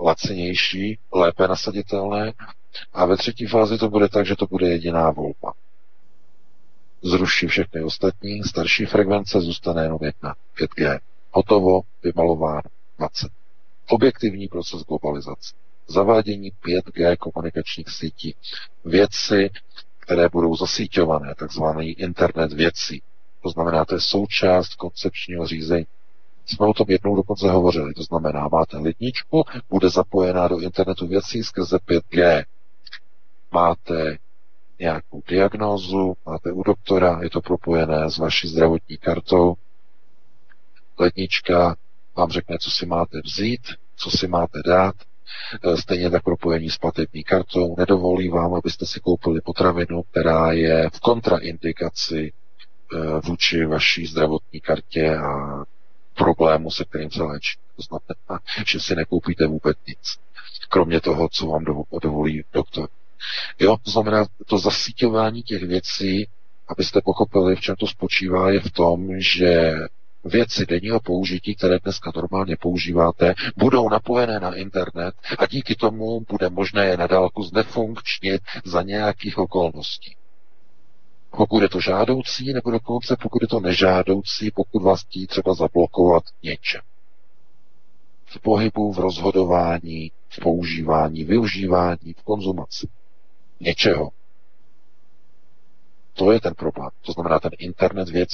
lacinější, 0.00 0.98
lépe 1.12 1.48
nasaditelné 1.48 2.32
a 2.92 3.06
ve 3.06 3.16
třetí 3.16 3.46
fázi 3.46 3.78
to 3.78 3.88
bude 3.88 4.08
tak, 4.08 4.26
že 4.26 4.36
to 4.36 4.46
bude 4.46 4.68
jediná 4.68 5.10
volba. 5.10 5.52
Zruší 7.02 7.46
všechny 7.46 7.82
ostatní, 7.82 8.42
starší 8.42 8.84
frekvence 8.86 9.40
zůstane 9.40 9.82
jenom 9.82 9.98
jedna, 10.02 10.34
5G. 10.56 10.98
Hotovo, 11.30 11.80
vymalováno, 12.02 12.62
20. 12.98 13.28
Objektivní 13.88 14.48
proces 14.48 14.82
globalizace. 14.82 15.54
Zavádění 15.88 16.52
5G 16.52 17.16
komunikačních 17.16 17.90
sítí. 17.90 18.34
Věci, 18.84 19.50
které 19.98 20.28
budou 20.28 20.56
zasíťované, 20.56 21.34
takzvaný 21.34 21.92
internet 21.92 22.52
věcí. 22.52 23.02
To 23.42 23.48
znamená, 23.48 23.84
to 23.84 23.94
je 23.94 24.00
součást 24.00 24.74
koncepčního 24.74 25.46
řízení 25.46 25.86
jsme 26.48 26.66
o 26.66 26.72
tom 26.72 26.86
jednou 26.88 27.16
dokonce 27.16 27.50
hovořili. 27.50 27.94
To 27.94 28.02
znamená, 28.02 28.48
máte 28.52 28.76
ledničku, 28.76 29.44
bude 29.70 29.90
zapojená 29.90 30.48
do 30.48 30.58
internetu 30.58 31.06
věcí 31.06 31.42
skrze 31.42 31.76
5G. 31.76 32.44
Máte 33.52 34.16
nějakou 34.78 35.22
diagnózu, 35.28 36.16
máte 36.26 36.52
u 36.52 36.62
doktora, 36.62 37.20
je 37.22 37.30
to 37.30 37.40
propojené 37.40 38.10
s 38.10 38.18
vaší 38.18 38.48
zdravotní 38.48 38.96
kartou. 38.96 39.54
Lednička 40.98 41.76
vám 42.16 42.30
řekne, 42.30 42.58
co 42.58 42.70
si 42.70 42.86
máte 42.86 43.20
vzít, 43.24 43.60
co 43.96 44.10
si 44.10 44.28
máte 44.28 44.58
dát, 44.66 44.94
e, 45.64 45.76
stejně 45.76 46.10
tak 46.10 46.22
propojení 46.24 46.70
s 46.70 46.78
platební 46.78 47.24
kartou. 47.24 47.74
Nedovolí 47.78 48.28
vám, 48.28 48.54
abyste 48.54 48.86
si 48.86 49.00
koupili 49.00 49.40
potravinu, 49.40 50.02
která 50.02 50.52
je 50.52 50.90
v 50.90 51.00
kontraindikaci 51.00 52.32
e, 52.32 53.20
vůči 53.20 53.64
vaší 53.64 54.06
zdravotní 54.06 54.60
kartě 54.60 55.16
a 55.16 55.64
problému, 56.14 56.70
se 56.70 56.84
kterým 56.84 57.10
se 57.10 57.22
léčí. 57.22 57.58
To 57.76 57.82
znamená, 57.82 58.44
že 58.66 58.80
si 58.80 58.94
nekoupíte 58.94 59.46
vůbec 59.46 59.78
nic, 59.86 60.18
kromě 60.68 61.00
toho, 61.00 61.28
co 61.28 61.46
vám 61.46 61.64
dovolí 62.02 62.44
doktor. 62.52 62.88
Jo, 63.58 63.76
to 63.84 63.90
znamená, 63.90 64.26
to 64.46 64.58
zasíťování 64.58 65.42
těch 65.42 65.62
věcí, 65.62 66.28
abyste 66.68 67.00
pochopili, 67.04 67.56
v 67.56 67.60
čem 67.60 67.76
to 67.76 67.86
spočívá, 67.86 68.50
je 68.50 68.60
v 68.60 68.70
tom, 68.70 69.08
že 69.20 69.72
věci 70.24 70.66
denního 70.66 71.00
použití, 71.00 71.54
které 71.54 71.78
dneska 71.78 72.12
normálně 72.16 72.56
používáte, 72.56 73.34
budou 73.56 73.88
napojené 73.88 74.40
na 74.40 74.54
internet 74.54 75.14
a 75.38 75.46
díky 75.46 75.74
tomu 75.74 76.20
bude 76.30 76.50
možné 76.50 76.86
je 76.86 76.96
nadálku 76.96 77.42
znefunkčnit 77.42 78.42
za 78.64 78.82
nějakých 78.82 79.38
okolností 79.38 80.16
pokud 81.38 81.62
je 81.62 81.68
to 81.68 81.80
žádoucí, 81.80 82.52
nebo 82.52 82.70
dokonce 82.70 83.16
pokud 83.22 83.42
je 83.42 83.48
to 83.48 83.60
nežádoucí, 83.60 84.50
pokud 84.50 84.82
vás 84.82 85.00
chtí 85.04 85.26
třeba 85.26 85.54
zablokovat 85.54 86.22
něčem. 86.42 86.80
V 88.26 88.40
pohybu, 88.40 88.92
v 88.92 88.98
rozhodování, 88.98 90.12
v 90.28 90.40
používání, 90.40 91.24
využívání, 91.24 92.12
v 92.16 92.22
konzumaci. 92.22 92.88
Něčeho. 93.60 94.10
To 96.14 96.32
je 96.32 96.40
ten 96.40 96.54
problém. 96.54 96.90
To 97.06 97.12
znamená 97.12 97.38
ten 97.40 97.50
internet 97.58 98.08
věc. 98.08 98.30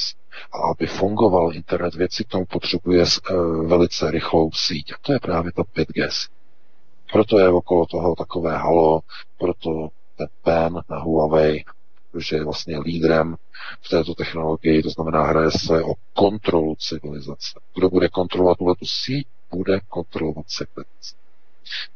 A 0.52 0.70
aby 0.70 0.86
fungoval 0.86 1.54
internet 1.54 1.94
věci, 1.94 2.24
k 2.24 2.28
tomu 2.28 2.44
potřebuje 2.46 3.04
uh, 3.04 3.66
velice 3.66 4.10
rychlou 4.10 4.50
síť. 4.52 4.92
A 4.92 4.96
to 5.00 5.12
je 5.12 5.20
právě 5.20 5.52
ta 5.52 5.62
5G. 5.62 6.28
Proto 7.12 7.38
je 7.38 7.48
okolo 7.48 7.86
toho 7.86 8.14
takové 8.16 8.56
halo, 8.56 9.00
proto 9.38 9.88
ten 10.16 10.28
pen 10.42 10.80
na 10.90 10.98
Huawei 10.98 11.64
že 12.18 12.36
je 12.36 12.44
vlastně 12.44 12.78
lídrem 12.78 13.36
v 13.80 13.88
této 13.88 14.14
technologii, 14.14 14.82
to 14.82 14.90
znamená, 14.90 15.24
hraje 15.24 15.50
se 15.50 15.82
o 15.82 15.94
kontrolu 16.12 16.74
civilizace. 16.78 17.60
Kdo 17.74 17.90
bude 17.90 18.08
kontrolovat 18.08 18.58
tuhle 18.58 18.74
tu 18.74 18.86
síť, 18.86 19.26
bude 19.50 19.80
kontrolovat 19.88 20.46
civilizaci. 20.46 21.23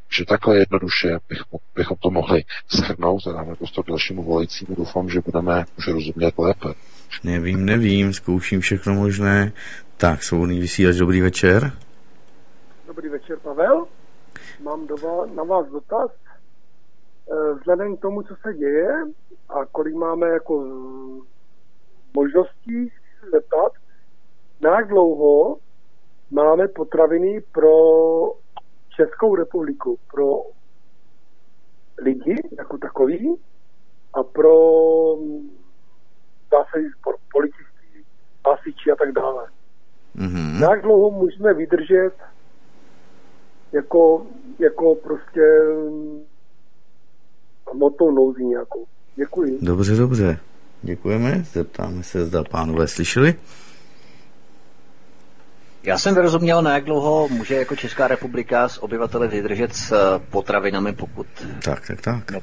Takže 0.08 0.24
takhle 0.24 0.58
jednoduše 0.58 1.18
bych, 1.28 1.38
bychom 1.74 1.96
to 1.96 2.10
mohli 2.10 2.44
shrnout 2.76 3.26
a 3.26 3.32
dáme 3.32 3.56
prostor 3.56 3.84
dalšímu 3.88 4.22
volajícímu. 4.22 4.74
Doufám, 4.74 5.08
že 5.08 5.20
budeme 5.20 5.64
už 5.78 5.88
rozumět 5.88 6.38
lépe. 6.38 6.68
Nevím, 7.24 7.64
nevím, 7.64 8.12
zkouším 8.12 8.60
všechno 8.60 8.94
možné. 8.94 9.52
Tak, 9.96 10.22
svobodný 10.22 10.60
vysílač, 10.60 10.96
dobrý 10.96 11.20
večer. 11.20 11.72
Dobrý 12.86 13.08
večer, 13.08 13.38
Pavel. 13.38 13.86
Mám 14.62 14.86
do 14.86 14.96
vás, 14.96 15.30
na 15.34 15.42
vás 15.42 15.66
dotaz. 15.68 16.10
Eh, 17.30 17.54
vzhledem 17.54 17.96
k 17.96 18.00
tomu, 18.00 18.22
co 18.22 18.34
se 18.42 18.54
děje 18.54 18.88
a 19.48 19.64
kolik 19.64 19.94
máme 19.94 20.28
jako 20.28 20.64
možností 22.14 22.92
zeptat, 23.32 23.72
na 24.60 24.76
jak 24.76 24.88
dlouho 24.88 25.56
máme 26.30 26.68
potraviny 26.68 27.42
pro 27.52 27.72
Českou 28.98 29.36
republiku, 29.36 29.98
pro 30.10 30.26
lidi 31.98 32.36
jako 32.58 32.78
takový 32.78 33.36
a 34.14 34.22
pro 34.22 34.54
dá 36.50 36.58
se 36.64 36.78
pro 37.02 37.12
policisty, 37.32 38.04
hasiči 38.48 38.90
a 38.90 38.96
tak 38.96 39.12
dále. 39.12 39.46
Mm-hmm. 40.16 40.60
Na 40.60 40.70
jak 40.70 40.82
dlouho 40.82 41.10
můžeme 41.10 41.54
vydržet 41.54 42.12
jako, 43.72 44.26
jako 44.58 44.94
prostě 44.94 45.40
hmotnou 47.72 48.10
nouzí 48.10 48.44
nějakou. 48.44 48.84
Děkuji. 49.16 49.58
Dobře, 49.62 49.96
dobře. 49.96 50.38
Děkujeme. 50.82 51.44
Zeptáme 51.44 52.02
se, 52.02 52.24
zda 52.26 52.44
pánové 52.44 52.88
slyšeli. 52.88 53.34
Já 55.82 55.98
jsem 55.98 56.14
vyrozuměl, 56.14 56.62
na 56.62 56.74
jak 56.74 56.84
dlouho 56.84 57.28
může 57.28 57.54
jako 57.54 57.76
Česká 57.76 58.08
republika 58.08 58.68
s 58.68 58.82
obyvateli 58.82 59.28
vydržet 59.28 59.74
s 59.74 59.92
eh, 59.92 60.26
potravinami, 60.30 60.92
pokud... 60.92 61.26
Tak, 61.64 61.86
tak, 61.86 62.00
tak. 62.00 62.30
No. 62.30 62.40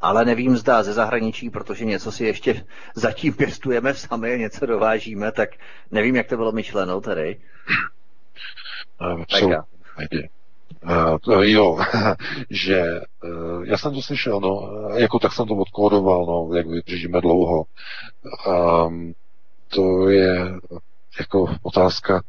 Ale 0.00 0.24
nevím, 0.24 0.56
zda 0.56 0.82
ze 0.82 0.92
zahraničí, 0.92 1.50
protože 1.50 1.84
něco 1.84 2.12
si 2.12 2.24
ještě 2.24 2.64
zatím 2.94 3.32
pěstujeme 3.34 3.94
sami, 3.94 4.38
něco 4.38 4.66
dovážíme, 4.66 5.32
tak 5.32 5.48
nevím, 5.90 6.16
jak 6.16 6.26
to 6.26 6.36
bylo 6.36 6.52
myšleno 6.52 7.00
tady. 7.00 7.36
Um, 9.00 9.24
so, 9.28 9.62
Uh, 11.26 11.42
jo, 11.42 11.78
že 12.50 12.82
uh, 13.24 13.64
já 13.64 13.78
jsem 13.78 13.94
to 13.94 14.02
slyšel, 14.02 14.40
no, 14.40 14.70
jako 14.96 15.18
tak 15.18 15.32
jsem 15.32 15.46
to 15.46 15.54
odkódoval, 15.54 16.26
no, 16.26 16.56
jak 16.56 16.66
vydržíme 16.66 17.20
dlouho. 17.20 17.64
Um, 18.46 19.14
to 19.68 20.08
je 20.08 20.54
jako 21.20 21.56
otázka, 21.62 22.22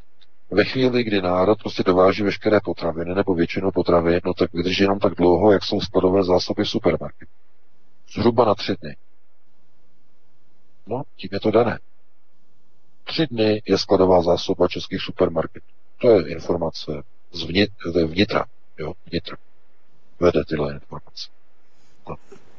ve 0.51 0.63
chvíli, 0.63 1.03
kdy 1.03 1.21
národ 1.21 1.59
prostě 1.59 1.83
dováží 1.83 2.23
veškeré 2.23 2.59
potraviny 2.59 3.15
nebo 3.15 3.35
většinu 3.35 3.71
potravin, 3.71 4.19
no 4.25 4.33
tak 4.33 4.53
vydrží 4.53 4.83
jenom 4.83 4.99
tak 4.99 5.15
dlouho, 5.15 5.51
jak 5.51 5.63
jsou 5.63 5.81
skladové 5.81 6.23
zásoby 6.23 6.63
v 6.63 6.69
supermarketu. 6.69 7.31
Zhruba 8.15 8.45
na 8.45 8.55
tři 8.55 8.75
dny. 8.81 8.95
No, 10.87 11.03
tím 11.15 11.29
je 11.33 11.39
to 11.39 11.51
dané. 11.51 11.79
Tři 13.03 13.27
dny 13.27 13.61
je 13.65 13.77
skladová 13.77 14.21
zásoba 14.21 14.67
českých 14.67 15.01
supermarketů. 15.01 15.67
To 16.01 16.09
je 16.09 16.31
informace 16.31 17.03
z 17.31 17.43
vnitra, 18.05 18.45
jo, 18.77 18.93
vnitra. 19.05 19.37
Vede 20.19 20.45
tyhle 20.45 20.73
informace. 20.73 21.34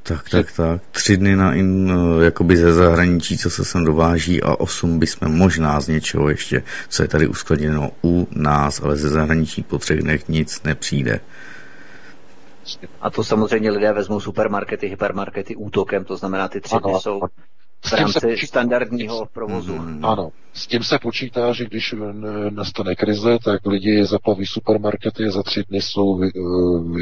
Tak, 0.08 0.30
tak, 0.30 0.52
tak. 0.52 0.82
Tři 0.90 1.16
dny 1.16 1.36
na 1.36 1.54
in, 1.54 1.92
jakoby 2.22 2.56
ze 2.56 2.72
zahraničí, 2.72 3.38
co 3.38 3.50
se 3.50 3.64
sem 3.64 3.84
dováží 3.84 4.42
a 4.42 4.60
osm 4.60 4.98
bychom 4.98 5.32
možná 5.36 5.80
z 5.80 5.88
něčeho 5.88 6.28
ještě, 6.28 6.62
co 6.88 7.02
je 7.02 7.08
tady 7.08 7.26
uskladněno 7.26 7.90
u 8.04 8.28
nás, 8.30 8.82
ale 8.82 8.96
ze 8.96 9.08
zahraničí 9.08 9.62
po 9.62 9.78
třech 9.78 10.02
dnech 10.02 10.28
nic 10.28 10.62
nepřijde. 10.62 11.20
A 13.00 13.10
to 13.10 13.24
samozřejmě 13.24 13.70
lidé 13.70 13.92
vezmou 13.92 14.20
supermarkety, 14.20 14.88
hypermarkety 14.88 15.56
útokem, 15.56 16.04
to 16.04 16.16
znamená, 16.16 16.48
ty 16.48 16.60
tři 16.60 16.76
dny 16.82 16.92
Ano, 16.92 17.00
jsou 17.00 17.20
v 17.84 17.92
rámci 17.92 18.46
standardního 18.46 19.26
provozu. 19.32 19.74
Mhm. 19.74 20.04
Ano, 20.04 20.30
s 20.52 20.66
tím 20.66 20.82
se 20.82 20.98
počítá, 20.98 21.52
že 21.52 21.64
když 21.64 21.92
eh, 21.92 21.96
nastane 22.50 22.94
krize, 22.94 23.38
tak 23.44 23.66
lidi 23.66 24.04
zaplaví 24.04 24.46
supermarkety 24.46 25.24
a 25.24 25.30
za 25.30 25.42
tři 25.42 25.64
dny 25.68 25.82
jsou 25.82 26.22
eh, 26.22 26.28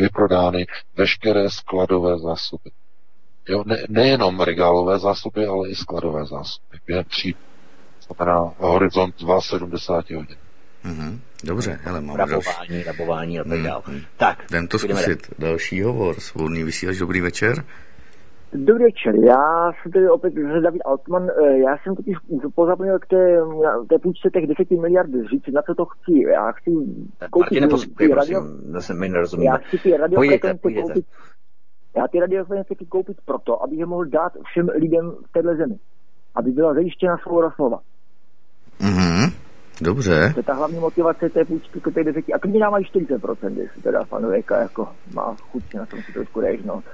vyprodány 0.00 0.66
veškeré 0.97 1.50
skladové 1.50 2.18
zásoby. 2.18 2.70
Jo, 3.48 3.62
ne, 3.66 3.76
nejenom 3.89 4.40
regálové 4.40 4.98
zásoby, 4.98 5.47
ale 5.47 5.68
i 5.68 5.74
skladové 5.74 6.20
zásoby. 6.24 6.78
Během 6.86 7.05
tří, 7.05 7.36
znamená 8.06 8.52
horizont 8.58 9.14
2,70 9.20 10.16
hodin. 10.16 10.36
Mhm. 10.84 11.20
Dobře, 11.44 11.78
hele, 11.82 12.00
máme 12.00 12.18
další. 12.26 12.48
Rabování, 12.48 12.82
rabování 12.82 13.40
a 13.40 13.44
tak 13.44 13.52
Hmm, 13.52 13.62
dále. 13.64 13.82
hmm. 13.86 14.00
Tak, 14.16 14.44
Jdem 14.50 14.68
to 14.68 14.78
zkusit. 14.78 15.18
Další 15.39 15.82
hovor, 15.82 16.20
svobodný 16.20 16.62
vysílač, 16.64 16.97
dobrý 16.98 17.20
večer. 17.20 17.64
Dobrý 18.56 18.84
večer, 18.84 19.14
já 19.26 19.73
jsem 19.82 19.92
tady 19.92 20.08
opět 20.08 20.34
David 20.62 20.82
Altman, 20.84 21.28
eh, 21.31 21.58
já 21.58 21.76
jsem 21.82 21.97
totiž 21.97 22.16
pozapomněl 22.55 22.98
k 22.98 23.06
té, 23.06 23.36
té 23.89 23.98
půjčce 24.02 24.31
těch 24.32 24.47
10 24.47 24.70
miliard 24.81 25.10
říct, 25.31 25.55
na 25.55 25.62
co 25.62 25.74
to 25.74 25.84
chci. 25.84 26.12
Já 26.32 26.52
chci 26.52 26.70
koupit 27.31 27.40
Martine, 27.40 27.68
poslouchej, 27.68 28.08
ty 28.08 28.12
prosím, 28.14 28.36
zase 28.73 28.94
my 28.94 29.08
nerozumíme. 29.08 29.47
já 29.50 29.56
chci 29.56 29.70
ty 29.70 29.78
Pojďte, 29.78 29.97
radiofrekvence 29.97 30.58
pojďte. 30.62 30.81
koupit, 30.82 31.06
já 31.97 32.08
ty 32.08 32.20
radiofrekvence 32.20 32.74
chci 32.74 32.86
koupit 32.86 33.16
proto, 33.24 33.62
abych 33.62 33.78
je 33.78 33.86
mohl 33.86 34.05
dát 34.05 34.32
všem 34.44 34.68
lidem 34.68 35.10
v 35.10 35.32
téhle 35.32 35.56
zemi. 35.56 35.76
Aby 36.34 36.50
byla 36.50 36.74
zajištěna 36.74 37.16
svoboda 37.18 37.50
slova. 37.50 37.78
Mhm. 38.81 39.44
Dobře. 39.81 40.31
To 40.34 40.40
je 40.40 40.44
ta 40.44 40.55
hlavní 40.55 40.78
motivace 40.78 41.28
té 41.28 41.44
půjčky 41.44 41.81
k 41.81 41.94
té 41.94 42.05
10. 42.05 42.24
A 42.34 42.39
klidně 42.39 42.60
nám 42.60 42.73
mají 42.73 42.84
40%, 42.84 43.56
jestli 43.56 43.82
teda 43.82 44.05
pan 44.05 44.26
Veka 44.26 44.58
jako 44.60 44.89
má 45.14 45.36
chuť 45.50 45.74
na 45.74 45.86
tom 45.86 46.02
si 46.02 46.12
trošku 46.12 46.40
rejhnout. 46.40 46.84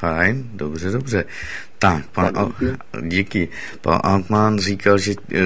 Fajn, 0.00 0.50
dobře, 0.52 0.90
dobře. 0.90 1.24
Tak, 1.78 2.06
pan 2.06 2.26
Al- 2.26 2.76
díky. 3.02 3.48
Pan 3.80 4.00
Altman 4.02 4.58
říkal, 4.58 4.98
že 4.98 5.14
uh, 5.14 5.38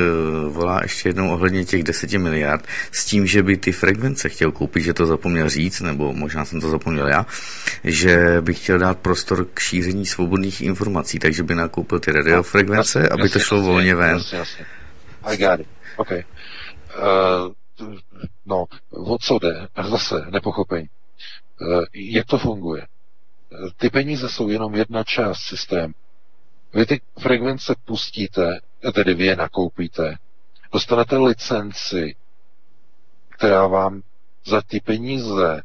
volá 0.53 0.81
ještě 0.83 1.09
jednou 1.09 1.33
ohledně 1.33 1.65
těch 1.65 1.83
10 1.83 2.13
miliard 2.13 2.67
s 2.93 3.05
tím, 3.05 3.27
že 3.27 3.43
by 3.43 3.57
ty 3.57 3.73
frekvence 3.73 4.29
chtěl 4.29 4.53
koupit, 4.53 4.83
že 4.83 4.95
to 4.95 5.07
zapomněl 5.07 5.49
říct, 5.51 5.81
nebo 5.81 6.13
možná 6.13 6.45
jsem 6.45 6.61
to 6.61 6.71
zapomněl 6.71 7.09
já, 7.09 7.27
že 7.85 8.41
by 8.41 8.55
chtěl 8.55 8.79
dát 8.79 8.99
prostor 8.99 9.47
k 9.55 9.61
šíření 9.61 10.07
svobodných 10.07 10.61
informací, 10.61 11.19
takže 11.19 11.43
by 11.43 11.55
nakoupil 11.55 12.01
ty 12.01 12.13
radiofrekvence, 12.13 12.99
Jasně, 12.99 13.09
aby 13.09 13.29
to 13.29 13.39
šlo 13.39 13.57
jasně, 13.59 13.71
volně 13.71 13.95
ven. 13.95 14.17
Jasně, 14.17 14.39
jasně. 14.39 14.67
I 15.23 15.37
got 15.37 15.61
it. 15.61 15.67
OK. 15.97 16.11
Uh, 16.11 16.17
no, 18.47 18.65
o 18.91 19.19
co 19.19 19.39
jde? 19.39 19.69
Zase 19.91 20.15
nepochopení. 20.31 20.89
Uh, 21.61 21.85
jak 21.95 22.27
to 22.27 22.39
funguje? 22.39 22.87
Ty 23.77 23.91
peníze 23.91 24.29
jsou 24.29 24.49
jenom 24.49 24.75
jedna 24.75 25.05
část 25.05 25.39
systému. 25.41 25.95
Vy 26.75 26.87
ty 26.87 27.01
frekvence 27.21 27.75
pustíte, 27.85 28.61
tedy 28.95 29.15
vy 29.15 29.25
je 29.27 29.37
nakoupíte, 29.37 30.17
dostanete 30.73 31.17
licenci, 31.17 32.17
která 33.29 33.67
vám 33.67 34.03
za 34.47 34.63
ty 34.63 34.81
peníze 34.81 35.63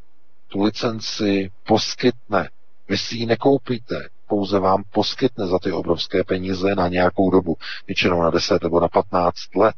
tu 0.48 0.64
licenci 0.64 1.52
poskytne. 1.68 2.50
Vy 2.90 2.98
si 2.98 3.16
ji 3.18 3.26
nekoupíte, 3.26 4.10
pouze 4.28 4.60
vám 4.60 4.84
poskytne 4.92 5.48
za 5.48 5.60
ty 5.60 5.72
obrovské 5.72 6.24
peníze 6.24 6.76
na 6.76 6.88
nějakou 6.88 7.30
dobu, 7.32 7.58
většinou 7.88 8.22
na 8.22 8.30
10 8.30 8.64
nebo 8.64 8.80
na 8.80 8.88
15 8.88 9.56
let. 9.56 9.76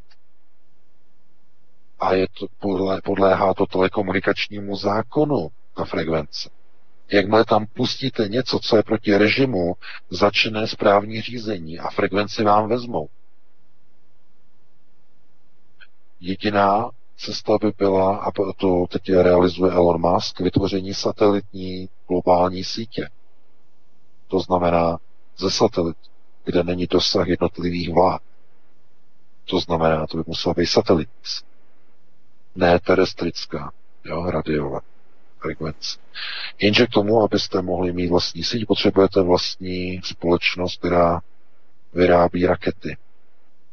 A 1.99 2.13
je 2.13 2.27
to, 2.39 2.47
podle, 2.59 3.01
podléhá 3.01 3.53
to 3.53 3.65
telekomunikačnímu 3.65 4.75
zákonu, 4.75 5.51
ta 5.75 5.85
frekvence. 5.85 6.49
Jakmile 7.11 7.45
tam 7.45 7.65
pustíte 7.65 8.27
něco, 8.27 8.59
co 8.59 8.75
je 8.77 8.83
proti 8.83 9.17
režimu, 9.17 9.73
začne 10.09 10.67
správní 10.67 11.21
řízení 11.21 11.79
a 11.79 11.89
frekvenci 11.89 12.43
vám 12.43 12.69
vezmou. 12.69 13.07
Jediná 16.19 16.89
cesta 17.17 17.57
by 17.61 17.71
byla, 17.77 18.17
a 18.17 18.31
to 18.31 18.85
teď 18.89 19.09
realizuje 19.09 19.71
Elon 19.71 20.01
Musk, 20.01 20.39
vytvoření 20.39 20.93
satelitní 20.93 21.89
globální 22.07 22.63
sítě. 22.63 23.09
To 24.27 24.39
znamená 24.39 24.97
ze 25.37 25.51
satelitu, 25.51 25.99
kde 26.45 26.63
není 26.63 26.87
dosah 26.87 27.27
jednotlivých 27.27 27.93
vlád. 27.93 28.21
To 29.45 29.59
znamená, 29.59 30.07
to 30.07 30.17
by 30.17 30.23
musela 30.27 30.53
být 30.53 30.65
satelit. 30.67 31.09
Ne 32.55 32.79
terestrická, 32.79 33.71
jo, 34.05 34.31
radiová 34.31 34.90
frekvence. 35.41 35.99
Jenže 36.61 36.87
k 36.87 36.89
tomu, 36.89 37.21
abyste 37.21 37.61
mohli 37.61 37.93
mít 37.93 38.07
vlastní 38.07 38.43
síť, 38.43 38.65
potřebujete 38.67 39.21
vlastní 39.21 40.01
společnost, 40.03 40.79
která 40.79 41.21
vyrábí 41.93 42.45
rakety. 42.45 42.97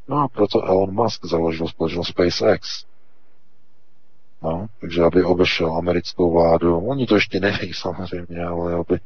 No 0.08 0.16
a 0.16 0.28
proto 0.28 0.64
Elon 0.64 0.94
Musk 0.94 1.24
založil 1.24 1.68
společnost 1.68 2.08
SpaceX. 2.08 2.84
No, 4.42 4.66
takže 4.80 5.02
aby 5.02 5.22
obešel 5.22 5.76
americkou 5.76 6.32
vládu, 6.32 6.78
oni 6.78 7.06
to 7.06 7.14
ještě 7.14 7.40
neví 7.40 7.72
samozřejmě, 7.74 8.44
ale 8.44 8.74
aby 8.74 9.00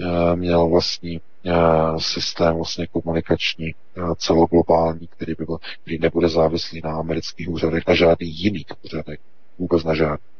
eh, 0.00 0.36
měl 0.36 0.68
vlastní 0.68 1.20
eh, 1.46 1.52
systém 1.98 2.56
vlastně 2.56 2.86
komunikační 2.86 3.68
eh, 3.70 4.00
celoglobální, 4.16 5.06
který, 5.06 5.34
by 5.38 5.44
byl, 5.44 5.58
který 5.82 5.98
nebude 5.98 6.28
závislý 6.28 6.80
na 6.84 6.92
amerických 6.92 7.48
úřadech, 7.48 7.82
na 7.88 7.94
žádných 7.94 8.44
jiných 8.44 8.66
úřadech, 8.84 9.20
vůbec 9.58 9.84
na 9.84 9.94
žádných. 9.94 10.37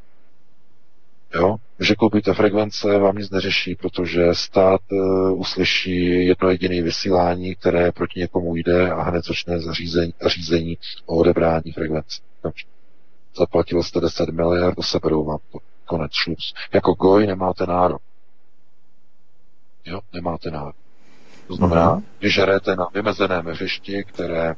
Jo? 1.35 1.57
Že 1.81 1.95
koupíte 1.95 2.35
frekvence, 2.35 2.99
vám 2.99 3.17
nic 3.17 3.31
neřeší, 3.31 3.75
protože 3.75 4.35
stát 4.35 4.81
uh, 4.93 5.41
uslyší 5.41 6.27
jedno 6.27 6.51
jediné 6.51 6.83
vysílání, 6.83 7.55
které 7.55 7.93
proti 7.93 8.21
někomu 8.21 8.57
jde 8.57 8.91
a 8.91 9.03
hned 9.03 9.25
začne 9.25 9.61
zařízení, 9.61 10.15
řízení 10.27 10.79
o 11.07 11.17
odebrání 11.17 11.73
frekvence. 11.73 12.21
Zaplatil 13.39 13.83
jste 13.83 14.01
10 14.01 14.29
miliard, 14.29 14.77
seberou 14.81 15.25
vám 15.25 15.39
to. 15.53 15.59
Konec, 15.85 16.13
šluz. 16.13 16.55
Jako 16.73 16.95
goj 16.95 17.27
nemáte 17.27 17.67
nárok. 17.67 18.03
Jo, 19.85 20.01
nemáte 20.13 20.51
nárok. 20.51 20.77
To 21.47 21.55
znamená, 21.55 21.97
mm-hmm. 21.97 22.05
když 22.19 22.35
žerete 22.35 22.77
na 22.77 22.87
vymezeném 22.95 23.47
hřišti, 23.47 24.05
které 24.05 24.55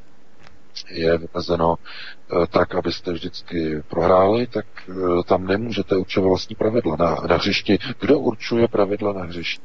je 0.89 1.17
vymezeno 1.17 1.75
e, 1.75 2.47
tak, 2.47 2.75
abyste 2.75 3.13
vždycky 3.13 3.83
prohráli, 3.87 4.47
tak 4.47 4.65
e, 4.89 5.23
tam 5.23 5.47
nemůžete 5.47 5.95
určovat 5.95 6.27
vlastní 6.27 6.55
pravidla 6.55 6.95
na, 6.99 7.15
na 7.29 7.35
hřišti. 7.35 7.79
Kdo 7.99 8.19
určuje 8.19 8.67
pravidla 8.67 9.13
na 9.13 9.23
hřišti? 9.23 9.63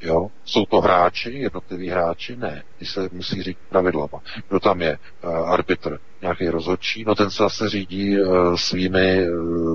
Jo? 0.00 0.28
Jsou 0.44 0.64
to 0.64 0.80
hráči, 0.80 1.30
jednotliví 1.30 1.88
hráči? 1.88 2.36
Ne. 2.36 2.62
Ty 2.78 2.86
se 2.86 3.08
musí 3.12 3.42
říct 3.42 3.58
pravidlama. 3.68 4.20
Kdo 4.48 4.60
tam 4.60 4.80
je? 4.80 4.98
Uh, 5.24 5.30
arbitr, 5.50 5.98
nějaký 6.22 6.48
rozhodčí? 6.48 7.04
No 7.06 7.14
ten 7.14 7.30
se 7.30 7.42
zase 7.42 7.68
řídí 7.68 8.16
svými 8.54 9.26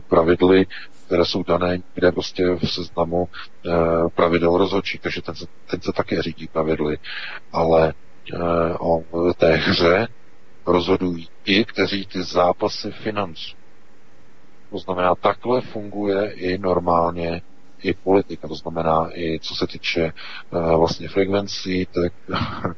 pravidly, 0.10 0.66
které 1.06 1.26
jsou 1.26 1.44
dané 1.44 1.80
kde 1.94 2.12
prostě 2.12 2.56
v 2.56 2.66
seznamu 2.66 3.30
pravidel 4.16 4.58
rozhodčí, 4.58 5.00
takže 5.00 5.22
ten 5.22 5.36
se, 5.36 5.46
ten 5.72 5.82
se 5.82 5.92
také 5.92 6.22
řídí 6.22 6.48
pravidly. 6.48 6.98
Ale 7.52 7.94
o 8.80 9.04
té 9.38 9.56
hře 9.56 10.08
rozhodují 10.66 11.28
ti, 11.44 11.66
kteří 11.66 12.06
ty 12.06 12.24
zápasy 12.24 12.92
financují. 12.92 13.56
To 14.72 14.78
znamená, 14.78 15.16
takhle 15.16 15.62
funguje 15.62 16.32
i 16.32 16.58
normálně 16.58 17.42
i 17.84 17.94
politika, 17.94 18.48
to 18.48 18.56
znamená 18.56 19.10
i 19.14 19.40
co 19.40 19.56
se 19.56 19.68
týče 19.68 20.14
uh, 20.50 20.80
vlastně 20.80 21.10
frekvencí, 21.10 21.86
tak 21.86 22.14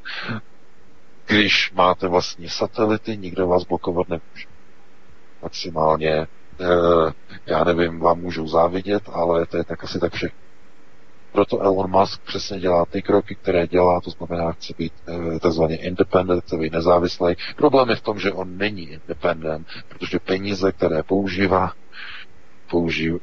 když 1.28 1.72
máte 1.74 2.08
vlastní 2.08 2.50
satelity, 2.50 3.18
nikdo 3.18 3.48
vás 3.48 3.64
blokovat 3.64 4.10
nemůže. 4.10 4.46
Maximálně, 5.42 6.28
uh, 6.60 7.12
já 7.46 7.64
nevím, 7.64 8.00
vám 8.00 8.20
můžou 8.20 8.48
závidět, 8.48 9.04
ale 9.14 9.46
to 9.46 9.58
je 9.58 9.64
tak 9.64 9.84
asi 9.84 10.00
tak 10.00 10.14
všechno. 10.14 10.45
Proto 11.36 11.60
Elon 11.62 11.92
Musk 11.92 12.22
přesně 12.22 12.60
dělá 12.60 12.86
ty 12.86 13.02
kroky, 13.02 13.36
které 13.36 13.68
dělá, 13.68 14.02
to 14.02 14.10
znamená, 14.10 14.52
chce 14.52 14.74
být 14.78 14.94
uh, 15.08 15.40
takzvaně 15.40 15.76
independent, 15.78 16.44
chce 16.44 16.58
být 16.58 16.74
nezávislý. 16.74 17.36
Problém 17.56 17.90
je 17.90 17.96
v 17.96 18.02
tom, 18.02 18.20
že 18.20 18.32
on 18.32 18.58
není 18.58 18.90
independent, 18.90 19.68
protože 19.90 20.20
peníze, 20.20 20.72
které 20.72 21.04
používá, 21.04 21.74
použij, 22.70 23.20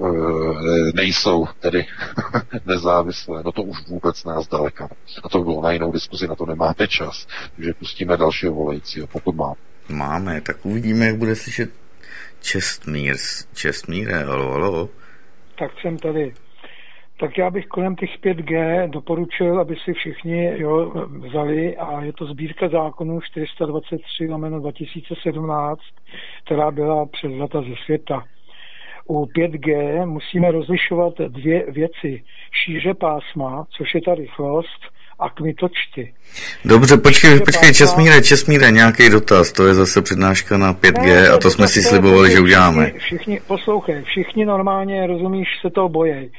nejsou 0.94 1.46
tedy 1.60 1.86
nezávislé. 2.66 3.42
No 3.44 3.52
to 3.52 3.62
už 3.62 3.86
vůbec 3.88 4.24
nás 4.24 4.48
daleka. 4.48 4.88
A 5.22 5.28
to 5.28 5.38
by 5.38 5.44
bylo 5.44 5.62
na 5.62 5.72
jinou 5.72 5.92
diskuzi, 5.92 6.28
na 6.28 6.34
to 6.34 6.46
nemáme 6.46 6.88
čas. 6.88 7.26
Takže 7.56 7.74
pustíme 7.74 8.16
dalšího 8.16 8.54
volajícího, 8.54 9.06
pokud 9.06 9.34
mám. 9.34 9.54
Máme, 9.88 10.40
tak 10.40 10.66
uvidíme, 10.66 11.06
jak 11.06 11.16
bude 11.16 11.36
slyšet 11.36 11.70
Čestmír. 12.40 13.16
Čestmíre, 13.54 14.24
halo, 14.24 14.50
halo. 14.50 14.88
Tak 15.58 15.70
jsem 15.82 15.98
tady. 15.98 16.34
Tak 17.22 17.38
já 17.38 17.50
bych 17.50 17.66
kolem 17.66 17.96
těch 17.96 18.10
5G 18.24 18.88
doporučil, 18.90 19.60
aby 19.60 19.76
si 19.84 19.92
všichni 19.92 20.52
jo, 20.56 20.92
vzali, 21.28 21.76
a 21.76 22.02
je 22.02 22.12
to 22.12 22.26
sbírka 22.26 22.68
zákonů 22.68 23.20
423 23.20 24.28
lomeno 24.28 24.60
2017, 24.60 25.80
která 26.44 26.70
byla 26.70 27.06
převzata 27.06 27.62
ze 27.62 27.74
světa. 27.84 28.24
u 29.08 29.26
5G 29.26 30.06
musíme 30.06 30.50
rozlišovat 30.50 31.14
dvě 31.18 31.72
věci. 31.72 32.22
Šíře 32.64 32.94
pásma, 32.94 33.66
což 33.70 33.94
je 33.94 34.00
ta 34.02 34.14
rychlost, 34.14 34.80
a 35.18 35.30
kmitočty. 35.30 36.14
Dobře, 36.64 36.96
počkej, 36.96 37.40
počkej, 37.40 37.74
Česmíre, 37.74 38.22
Česmíre, 38.22 38.70
nějaký 38.70 39.10
dotaz, 39.10 39.52
to 39.52 39.66
je 39.66 39.74
zase 39.74 40.02
přednáška 40.02 40.56
na 40.56 40.74
5G 40.74 41.06
ne, 41.06 41.28
a 41.28 41.38
to 41.38 41.50
jsme 41.50 41.68
si 41.68 41.82
slibovali, 41.82 42.30
že 42.30 42.40
uděláme. 42.40 42.84
Všichni, 42.86 43.00
všichni, 43.00 43.40
poslouchej, 43.46 44.02
všichni 44.02 44.44
normálně, 44.44 45.06
rozumíš, 45.06 45.48
se 45.60 45.70
toho 45.70 45.88
bojí. 45.88 46.30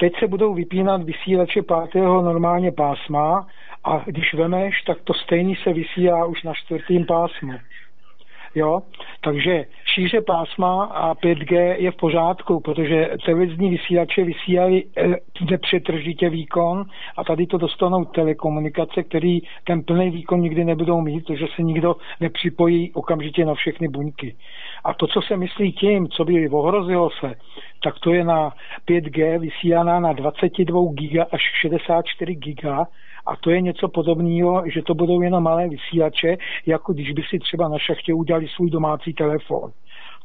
Teď 0.00 0.12
se 0.18 0.26
budou 0.26 0.54
vypínat 0.54 1.02
vysílače 1.02 1.62
pátého 1.62 2.22
normálně 2.22 2.72
pásma 2.72 3.46
a 3.84 4.02
když 4.06 4.34
vemeš, 4.34 4.82
tak 4.82 4.98
to 5.04 5.14
stejný 5.14 5.56
se 5.56 5.72
vysílá 5.72 6.24
už 6.24 6.42
na 6.42 6.52
čtvrtým 6.54 7.06
pásmu. 7.06 7.52
Jo? 8.54 8.82
Takže 9.20 9.64
šíře 9.84 10.20
pásma 10.20 10.84
a 10.84 11.14
5G 11.14 11.74
je 11.78 11.90
v 11.90 11.96
pořádku, 11.96 12.60
protože 12.60 13.10
televizní 13.24 13.70
vysílače 13.70 14.24
vysílají 14.24 14.84
eh, 14.96 15.16
nepřetržitě 15.50 16.30
výkon 16.30 16.84
a 17.16 17.24
tady 17.24 17.46
to 17.46 17.58
dostanou 17.58 18.04
telekomunikace, 18.04 19.02
který 19.02 19.40
ten 19.64 19.82
plný 19.82 20.10
výkon 20.10 20.40
nikdy 20.40 20.64
nebudou 20.64 21.00
mít, 21.00 21.26
protože 21.26 21.46
se 21.56 21.62
nikdo 21.62 21.96
nepřipojí 22.20 22.92
okamžitě 22.92 23.44
na 23.44 23.54
všechny 23.54 23.88
buňky. 23.88 24.36
A 24.84 24.94
to, 24.94 25.06
co 25.06 25.22
se 25.22 25.36
myslí 25.36 25.72
tím, 25.72 26.08
co 26.08 26.24
by 26.24 26.48
ohrozilo 26.48 27.10
se, 27.10 27.34
tak 27.82 27.98
to 27.98 28.12
je 28.12 28.24
na 28.24 28.52
5G 28.88 29.38
vysílaná 29.38 30.00
na 30.00 30.12
22 30.12 30.80
giga 30.92 31.26
až 31.32 31.40
64 31.60 32.34
giga 32.34 32.86
a 33.26 33.36
to 33.36 33.50
je 33.50 33.60
něco 33.60 33.88
podobného, 33.88 34.62
že 34.66 34.82
to 34.82 34.94
budou 34.94 35.22
jenom 35.22 35.42
malé 35.42 35.68
vysílače, 35.68 36.36
jako 36.66 36.92
když 36.92 37.12
by 37.12 37.22
si 37.22 37.38
třeba 37.38 37.68
na 37.68 37.78
šachtě 37.78 38.14
udělali 38.14 38.48
svůj 38.48 38.70
domácí 38.70 39.14
telefon. 39.14 39.72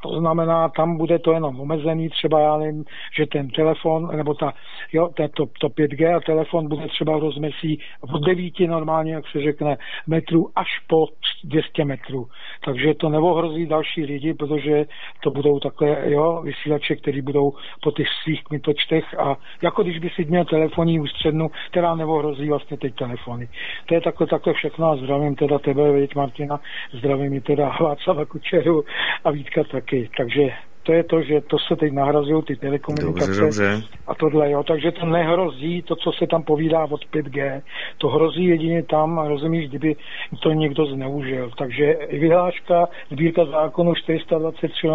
To 0.03 0.19
znamená, 0.19 0.69
tam 0.69 0.97
bude 0.97 1.19
to 1.19 1.31
jenom 1.31 1.59
omezený, 1.59 2.09
třeba 2.09 2.39
já 2.39 2.57
nevím, 2.57 2.85
že 3.17 3.25
ten 3.25 3.49
telefon, 3.49 4.17
nebo 4.17 4.33
ta, 4.33 4.53
jo, 4.93 5.09
to, 5.35 5.45
to 5.59 5.67
5G 5.67 6.15
a 6.15 6.19
telefon 6.19 6.67
bude 6.67 6.87
třeba 6.87 7.17
v 7.17 7.21
rozmesí 7.21 7.79
od 8.01 8.21
9 8.25 8.59
normálně, 8.59 9.13
jak 9.13 9.27
se 9.27 9.41
řekne, 9.41 9.77
metrů 10.07 10.49
až 10.55 10.67
po 10.87 11.07
200 11.43 11.85
metrů. 11.85 12.27
Takže 12.65 12.93
to 12.93 13.09
neohrozí 13.09 13.65
další 13.65 14.05
lidi, 14.05 14.33
protože 14.33 14.85
to 15.23 15.31
budou 15.31 15.59
takové 15.59 16.11
jo, 16.11 16.41
vysílače, 16.43 16.95
které 16.95 17.21
budou 17.21 17.53
po 17.83 17.91
těch 17.91 18.07
svých 18.23 18.43
kmitočtech 18.43 19.19
a 19.19 19.37
jako 19.61 19.83
když 19.83 19.99
by 19.99 20.09
si 20.09 20.25
měl 20.25 20.45
telefonní 20.45 20.99
ústřednu, 20.99 21.47
která 21.71 21.95
neohrozí 21.95 22.49
vlastně 22.49 22.77
teď 22.77 22.95
telefony. 22.95 23.49
To 23.85 23.93
je 23.93 24.01
takhle, 24.01 24.27
takhle 24.27 24.53
všechno 24.53 24.91
a 24.91 24.95
zdravím 24.95 25.35
teda 25.35 25.59
tebe, 25.59 25.83
Martina, 26.15 26.59
zdravím 26.93 27.33
i 27.33 27.41
teda 27.41 27.77
Václava 27.81 28.25
Kučeru 28.25 28.83
a 29.23 29.31
Vítka 29.31 29.63
taky. 29.63 29.92
Takže 30.17 30.72
to 30.83 30.93
je 30.93 31.03
to, 31.03 31.21
že 31.21 31.41
to 31.41 31.57
se 31.67 31.75
teď 31.75 31.93
nahrazují 31.93 32.43
ty 32.43 32.55
telekomunikace 32.55 33.27
dobře, 33.27 33.41
dobře. 33.41 33.83
a 34.07 34.15
tohle, 34.15 34.51
jo. 34.51 34.63
Takže 34.63 34.91
to 34.91 35.05
nehrozí, 35.05 35.81
to, 35.81 35.95
co 35.95 36.11
se 36.11 36.27
tam 36.27 36.43
povídá 36.43 36.83
od 36.83 37.01
5G, 37.13 37.61
to 37.97 38.07
hrozí 38.07 38.45
jedině 38.45 38.83
tam, 38.83 39.19
rozumíš, 39.27 39.69
kdyby 39.69 39.95
to 40.41 40.51
někdo 40.51 40.85
zneužil. 40.85 41.51
Takže 41.57 41.97
vyhláška, 42.11 42.87
sbírka 43.11 43.45
zákonu 43.45 43.95
423 43.95 44.87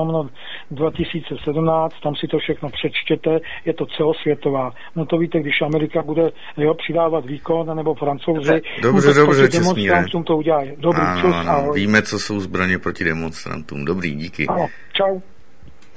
2017, 0.70 1.94
tam 2.02 2.15
si 2.17 2.26
to 2.26 2.39
všechno 2.39 2.70
přečtěte, 2.70 3.39
je 3.65 3.75
to 3.75 3.86
celosvětová. 3.86 4.73
No 4.97 5.07
to 5.07 5.18
víte, 5.18 5.41
když 5.41 5.62
Amerika 5.62 6.02
bude 6.02 6.31
jo, 6.57 6.75
přidávat 6.75 7.26
výkon, 7.26 7.76
nebo 7.76 7.94
francouzi, 7.94 8.60
dobře, 8.83 9.08
no, 9.08 9.15
dobře, 9.15 9.49
demonstrantům 9.49 10.25
to 10.25 10.36
udělají. 10.36 10.73
Dobrý, 10.78 11.00
ano, 11.00 11.20
čus, 11.20 11.34
ano. 11.34 11.50
ahoj. 11.50 11.81
Víme, 11.81 12.02
co 12.02 12.18
jsou 12.18 12.41
zbraně 12.41 12.78
proti 12.78 13.05
demonstrantům. 13.05 13.84
Dobrý, 13.84 14.15
díky. 14.15 14.47
Ano, 14.47 14.67
čau. 14.92 15.20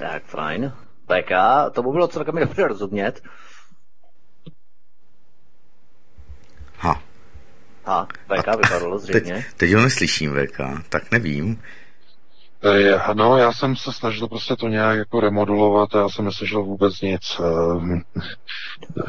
Tak 0.02 0.24
fajn. 0.24 0.74
PK, 1.06 1.32
to 1.74 1.84
by 1.84 1.90
bylo 1.90 2.08
celkem 2.08 2.36
dobře 2.36 2.68
rozumět. 2.68 3.22
Ha. 6.78 7.02
Ha, 7.86 8.08
VK 8.28 8.48
vypadalo 8.48 9.00
zřejmě. 9.00 9.34
Teď, 9.34 9.46
teď 9.58 9.74
ho 9.74 9.82
neslyším, 9.82 10.34
VK, 10.34 10.58
tak 10.90 11.12
nevím. 11.12 11.62
E, 12.64 13.14
no, 13.14 13.38
já 13.38 13.54
jsem 13.54 13.76
se 13.76 13.94
snažil 13.94 14.28
prostě 14.28 14.56
to 14.56 14.68
nějak 14.68 14.98
jako 14.98 15.20
remodulovat 15.20 15.96
a 15.96 16.00
já 16.00 16.10
jsem 16.10 16.26
neslyšel 16.26 16.64
vůbec 16.64 17.02
nic. 17.02 17.42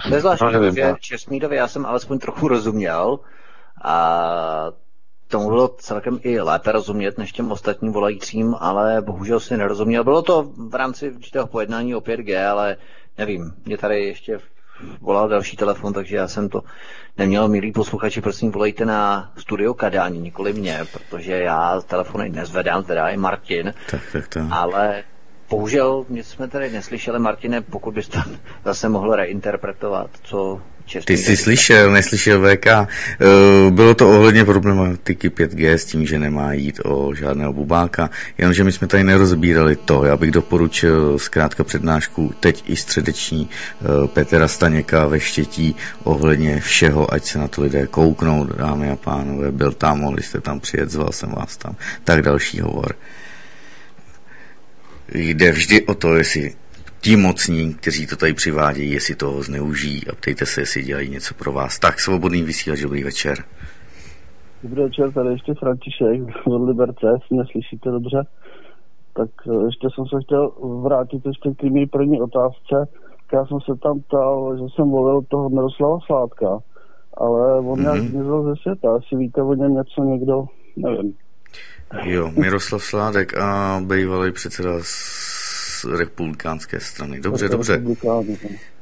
To 0.09 0.15
je 0.15 0.21
zvláštní, 0.21 0.47
no, 0.53 0.53
nevím, 0.53 0.75
že 0.75 0.89
no. 0.89 0.97
Česmírovi 1.01 1.57
já 1.57 1.69
jsem 1.69 1.87
alespoň 1.87 2.19
trochu 2.19 2.49
rozuměl 2.49 3.19
a 3.85 4.73
tomu 5.33 5.49
bylo 5.49 5.69
celkem 5.69 6.19
i 6.23 6.41
lépe 6.41 6.73
rozumět 6.73 7.19
než 7.19 7.33
těm 7.33 7.53
ostatním 7.53 7.93
volajícím, 7.93 8.57
ale 8.61 9.03
bohužel 9.03 9.41
si 9.41 9.57
nerozuměl. 9.57 10.05
Bylo 10.05 10.23
to 10.23 10.43
v 10.57 10.75
rámci 10.75 11.11
určitého 11.11 11.47
pojednání 11.47 11.95
o 11.95 12.01
5G, 12.01 12.51
ale 12.51 12.77
nevím, 13.19 13.53
mě 13.65 13.79
tady 13.79 14.05
ještě 14.05 14.39
volal 15.01 15.29
další 15.29 15.57
telefon, 15.57 15.93
takže 15.93 16.17
já 16.17 16.29
jsem 16.29 16.49
to 16.49 16.63
neměl. 17.19 17.49
Milí 17.49 17.73
posluchači, 17.73 18.21
prosím, 18.21 18.51
volejte 18.53 18.85
na 18.85 19.33
studio 19.39 19.75
Kadání, 19.75 20.19
nikoli 20.21 20.53
mě, 20.53 20.81
protože 20.93 21.33
já 21.33 21.81
telefony 21.81 22.29
nezvedám, 22.29 22.85
teda 22.85 23.09
je 23.09 23.17
Martin, 23.17 23.75
Tak, 23.91 24.01
tak, 24.13 24.29
tak. 24.29 24.43
ale 24.51 25.05
bohužel 25.51 26.05
mě 26.09 26.25
jsme 26.25 26.49
tady 26.49 26.71
neslyšeli, 26.71 27.19
Martine, 27.19 27.61
pokud 27.61 27.95
bys 27.95 28.09
to 28.09 28.19
zase 28.65 28.89
mohl 28.89 29.15
reinterpretovat, 29.17 30.11
co 30.23 30.61
Ty 31.05 31.17
jsi 31.17 31.37
slyšel, 31.37 31.91
neslyšel 31.91 32.43
VK. 32.43 32.67
Eh, 32.67 32.87
Bylo 33.71 33.95
to 33.95 34.11
ohledně 34.11 34.45
problematiky 34.45 35.29
5G 35.31 35.73
s 35.73 35.85
tím, 35.85 36.07
že 36.07 36.19
nemá 36.19 36.53
jít 36.53 36.81
o 36.85 37.15
žádného 37.15 37.53
bubáka, 37.53 38.11
jenomže 38.39 38.65
my 38.65 38.73
jsme 38.73 38.87
tady 38.87 39.05
nerozbírali 39.05 39.77
to. 39.77 40.05
Já 40.05 40.17
bych 40.17 40.31
doporučil 40.31 41.19
zkrátka 41.19 41.65
přednášku 41.65 42.35
teď 42.41 42.65
i 42.67 42.77
středeční 42.77 43.49
eh, 43.51 44.09
Petra 44.09 44.49
Staněka 44.49 45.07
ve 45.07 45.21
Štětí 45.21 45.77
ohledně 46.05 46.61
všeho, 46.61 47.15
ať 47.15 47.25
se 47.25 47.39
na 47.39 47.49
to 47.49 47.63
lidé 47.63 47.87
kouknou, 47.87 48.45
dámy 48.45 48.91
a 48.91 48.97
pánové. 48.97 49.53
Byl 49.53 49.73
tam, 49.73 50.01
mohli 50.01 50.23
jste 50.23 50.41
tam 50.41 50.61
přijet, 50.61 50.91
zval 50.91 51.13
jsem 51.13 51.31
vás 51.31 51.57
tam. 51.57 51.77
Tak 52.05 52.23
další 52.23 52.61
hovor. 52.61 52.95
Jde 55.15 55.53
vždy 55.53 55.83
o 55.83 55.95
to, 55.95 56.15
jestli 56.15 56.53
ti 57.03 57.17
mocní, 57.17 57.75
kteří 57.75 58.07
to 58.07 58.17
tady 58.17 58.35
přivádějí, 58.35 58.91
jestli 58.91 59.15
toho 59.15 59.43
zneužijí 59.43 60.07
a 60.07 60.15
ptejte 60.15 60.47
se, 60.47 60.61
jestli 60.61 60.83
dělají 60.83 61.11
něco 61.11 61.35
pro 61.35 61.53
vás. 61.53 61.79
Tak, 61.79 62.01
svobodný 62.01 62.43
vysílač, 62.43 62.81
dobrý 62.81 63.05
večer. 63.05 63.39
Dobrý 64.63 64.83
večer, 64.83 65.13
tady 65.13 65.31
ještě 65.31 65.55
František 65.55 66.21
od 66.47 66.69
Liberce, 66.69 67.07
jestli 67.07 67.37
mě 67.37 67.45
slyšíte 67.53 67.91
dobře. 67.91 68.27
Tak 69.15 69.31
eh, 69.51 69.67
ještě 69.67 69.89
jsem 69.95 70.05
se 70.07 70.17
chtěl 70.25 70.53
vrátit 70.83 71.27
ještě 71.27 71.51
k 71.51 71.61
té 71.61 71.71
mý 71.71 71.87
první 71.87 72.21
otázce. 72.21 72.89
Já 73.33 73.47
jsem 73.47 73.59
se 73.61 73.73
tam 73.83 74.01
ptal, 74.01 74.57
že 74.57 74.65
jsem 74.75 74.91
volil 74.91 75.23
toho 75.29 75.49
Miroslava 75.49 75.99
Sládka, 76.07 76.59
ale 77.17 77.59
on 77.59 77.65
mm-hmm. 77.65 77.81
nějak 77.81 78.01
zmizel 78.01 78.43
ze 78.45 78.63
světa. 78.63 78.95
Asi 78.97 79.17
víte 79.17 79.43
o 79.43 79.55
něm 79.55 79.75
něco 79.75 80.05
někdo, 80.05 80.45
nevím. 80.77 81.15
Jo, 82.05 82.31
Miroslav 82.41 82.83
Sládek 82.83 83.39
a 83.39 83.81
bývalý 83.87 84.33
předseda 84.33 84.71
z 85.83 85.99
republikánské 85.99 86.81
strany. 86.81 87.21
Dobře, 87.21 87.49
dobře. 87.49 87.83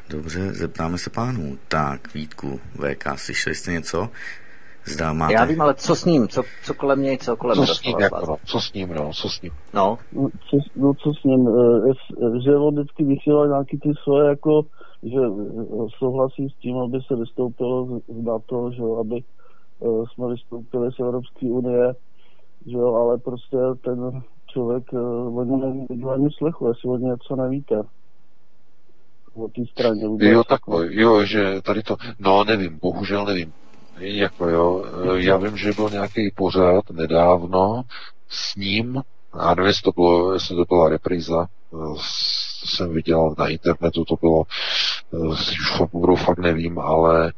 Dobře, 0.09 0.53
zeptáme 0.53 0.99
se 0.99 1.11
pánů. 1.11 1.59
Tak, 1.69 2.15
Vítku, 2.15 2.61
VK, 2.77 3.05
slyšeli 3.17 3.55
jste 3.55 3.73
něco? 3.73 4.09
Zdá 4.85 5.12
máte... 5.12 5.33
Já 5.33 5.45
vím, 5.45 5.61
ale 5.61 5.75
co 5.75 5.95
s 5.97 6.05
ním? 6.05 6.29
Co, 6.29 6.43
co 6.65 6.75
kolem 6.75 7.03
něj, 7.03 7.19
co 7.19 7.37
kolem 7.37 7.57
Co 7.67 7.75
s 7.75 7.83
ním, 7.83 8.01
jako, 8.01 8.27
Sládka? 8.27 8.47
co 8.47 8.61
s 8.61 8.73
ním, 8.73 8.89
no, 8.95 9.11
co 9.12 9.29
s 9.29 9.43
ním. 9.43 9.53
No, 9.75 9.99
No, 10.12 10.29
co, 10.51 10.57
no, 10.77 10.95
co 10.95 11.12
s 11.20 11.25
ním, 11.25 11.49
eh, 11.49 11.89
jest- 11.89 12.45
že 12.45 12.57
on 12.57 12.75
vždycky 12.75 13.05
vysílal 13.05 13.49
nějaký 13.49 13.79
ty 13.79 13.91
svoje, 14.03 14.29
jako, 14.29 14.62
že 15.03 15.20
eh, 15.20 15.87
souhlasí 15.99 16.49
s 16.49 16.55
tím, 16.62 16.77
aby 16.79 16.99
se 17.07 17.17
vystoupilo 17.17 17.87
z, 17.87 18.25
NATO, 18.25 18.70
že 18.73 18.83
aby 19.01 19.17
eh, 19.83 19.87
jsme 20.15 20.29
vystoupili 20.29 20.93
z 20.93 21.01
Evropské 21.01 21.47
unie, 21.47 21.95
že 22.67 22.77
jo, 22.77 22.95
ale 22.95 23.19
prostě 23.19 23.57
ten 23.85 24.23
člověk, 24.53 24.85
eh, 24.95 25.45
není 25.45 25.87
nikdo 25.91 26.11
ani 26.11 26.29
slechu, 26.39 26.69
jestli 26.69 26.89
o 26.89 26.97
něm 26.97 27.11
něco 27.11 27.37
nevíte. 27.37 27.83
O 29.35 29.49
té 29.49 29.62
straně 29.73 30.09
vůbec. 30.09 30.29
Jo, 30.29 30.45
takhle, 30.45 30.87
jo, 30.91 31.25
že 31.25 31.62
tady 31.62 31.83
to, 31.83 31.97
no 32.19 32.45
nevím, 32.45 32.79
bohužel 32.83 33.25
nevím. 33.25 33.53
Jako 33.99 34.49
jo, 34.49 34.85
eh, 34.85 35.20
já 35.20 35.37
vím, 35.37 35.57
že 35.57 35.73
byl 35.73 35.91
nějaký 35.91 36.31
pořád 36.37 36.91
nedávno 36.91 37.83
s 38.29 38.57
ním, 38.57 39.03
a 39.33 39.55
nevím, 39.55 39.67
jestli 39.67 39.83
to, 39.83 39.93
bylo, 39.93 40.33
jestli 40.33 40.57
to 40.57 40.65
byla 40.65 40.89
repríza, 40.89 41.47
eh, 41.75 41.95
jsem 42.65 42.95
viděl 42.95 43.35
na 43.39 43.49
internetu, 43.49 44.05
to 44.05 44.17
bylo, 44.20 44.45
eh, 45.15 45.17
už 45.17 45.77
fakt, 45.79 45.91
budu 45.93 46.17
fakt 46.17 46.39
nevím, 46.39 46.79
ale 46.79 47.33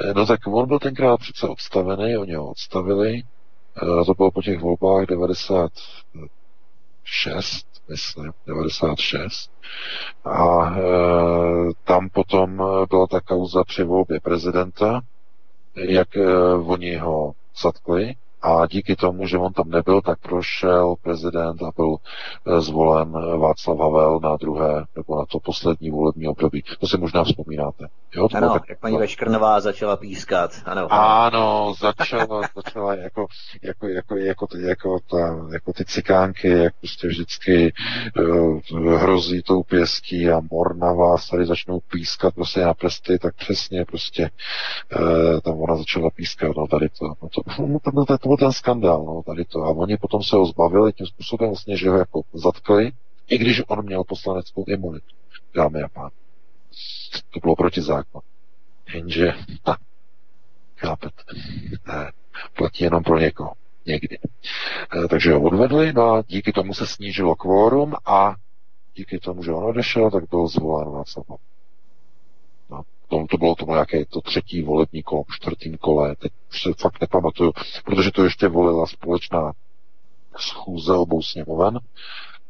eh, 0.00 0.14
no 0.14 0.26
tak 0.26 0.40
on 0.46 0.68
byl 0.68 0.78
tenkrát 0.78 1.16
přece 1.20 1.48
odstavený, 1.48 2.16
oni 2.16 2.34
ho 2.34 2.50
odstavili, 2.50 3.22
eh, 3.82 4.04
to 4.04 4.14
bylo 4.14 4.30
po 4.30 4.42
těch 4.42 4.60
volbách 4.60 5.06
96, 7.06 7.66
myslím, 7.88 8.32
96. 8.46 9.50
A 10.24 10.70
e, 10.70 10.82
tam 11.84 12.08
potom 12.08 12.56
byla 12.90 13.06
ta 13.06 13.20
kauza 13.20 13.64
při 13.64 13.82
volbě 13.84 14.20
prezidenta, 14.20 15.00
jak 15.74 16.16
e, 16.16 16.54
oni 16.54 16.96
ho 16.96 17.32
zatkli 17.62 18.14
A 18.46 18.66
díky 18.66 18.96
tomu, 18.96 19.26
že 19.26 19.38
on 19.38 19.52
tam 19.52 19.70
nebyl, 19.70 20.00
tak 20.00 20.18
prošel 20.18 20.94
prezident 21.02 21.62
a 21.62 21.70
byl 21.76 21.96
eh, 21.96 22.60
zvolen 22.60 23.12
Václav 23.40 23.78
Havel 23.78 24.20
na 24.22 24.36
druhé 24.36 24.84
nebo 24.96 25.18
na 25.18 25.26
to 25.26 25.40
poslední 25.40 25.90
volební 25.90 26.28
období. 26.28 26.62
To 26.80 26.86
si 26.86 26.98
možná 26.98 27.24
vzpomínáte. 27.24 27.86
Jo, 28.14 28.28
ano, 28.34 28.52
tak... 28.52 28.62
jak 28.68 28.80
paní 28.80 28.96
Veškrnová 28.96 29.60
začala 29.60 29.96
pískat. 29.96 30.50
Ano, 30.64 30.92
ano 30.92 31.74
začala, 31.80 32.40
začala 32.54 32.94
jako, 32.94 33.26
jako, 33.62 33.86
jako, 33.86 34.16
jako, 34.16 34.46
ty, 34.46 34.62
jako, 34.62 34.98
ta, 35.10 35.48
jako 35.52 35.72
ty 35.72 35.84
cikánky, 35.84 36.48
jak 36.48 36.74
prostě 36.80 37.08
vždycky 37.08 37.72
uh, 38.18 38.60
hrozí 38.96 39.42
tou 39.42 39.62
pěstí 39.62 40.30
a 40.30 40.40
mor 40.50 40.76
na 40.76 40.92
vás 40.92 41.28
tady 41.28 41.46
začnou 41.46 41.80
pískat 41.80 42.34
prostě 42.34 42.60
na 42.60 42.74
prsty, 42.74 43.18
tak 43.18 43.34
přesně 43.34 43.84
prostě 43.84 44.30
uh, 45.00 45.40
tam 45.40 45.60
ona 45.60 45.76
začala 45.76 46.10
pískat, 46.10 46.56
no 46.56 46.66
tady 46.66 46.88
to, 46.88 47.06
no 47.22 47.28
to, 47.28 47.62
no, 47.66 47.78
to, 47.78 48.16
to, 48.16 48.16
to 48.18 48.35
byl 48.36 48.46
ten 48.46 48.52
skandál, 48.52 49.04
no 49.04 49.22
tady 49.22 49.44
to. 49.44 49.62
A 49.62 49.70
oni 49.70 49.96
potom 49.96 50.22
se 50.22 50.36
ho 50.36 50.46
zbavili 50.46 50.92
tím 50.92 51.06
způsobem 51.06 51.48
vlastně, 51.48 51.76
že 51.76 51.90
ho 51.90 51.96
jako 51.96 52.22
zatkli, 52.32 52.92
i 53.28 53.38
když 53.38 53.62
on 53.68 53.84
měl 53.84 54.04
poslaneckou 54.04 54.64
imunitu, 54.68 55.16
dámy 55.54 55.82
a 55.82 55.88
pán. 55.88 56.10
To 57.30 57.40
bylo 57.40 57.56
proti 57.56 57.82
zákonu. 57.82 58.22
Jenže, 58.94 59.32
ha, 59.66 59.76
chápete, 60.76 61.22
ne, 61.88 62.12
platí 62.56 62.84
jenom 62.84 63.02
pro 63.02 63.18
někoho. 63.18 63.52
Někdy. 63.86 64.18
E, 65.04 65.08
takže 65.08 65.32
ho 65.32 65.42
odvedli, 65.42 65.92
no 65.92 66.12
a 66.12 66.22
díky 66.26 66.52
tomu 66.52 66.74
se 66.74 66.86
snížilo 66.86 67.36
kvórum 67.36 67.94
a 68.06 68.34
díky 68.94 69.18
tomu, 69.18 69.42
že 69.42 69.52
on 69.52 69.64
odešel, 69.64 70.10
tak 70.10 70.24
byl 70.30 70.48
zvolen 70.48 70.88
Václav 70.88 71.28
No, 71.28 71.36
to, 73.08 73.26
to 73.30 73.36
bylo 73.36 73.54
to 73.54 73.66
nějaké 73.66 74.04
to 74.04 74.20
třetí 74.20 74.62
volební 74.62 75.02
kolo, 75.02 75.24
čtvrtým 75.30 75.76
kole, 75.76 76.16
teď 76.16 76.32
se 76.50 76.70
fakt 76.78 77.00
nepamatuju, 77.00 77.52
protože 77.84 78.10
to 78.10 78.24
ještě 78.24 78.48
volila 78.48 78.86
společná 78.86 79.52
schůze 80.38 80.92
obou 80.92 81.22
sněmoven, 81.22 81.78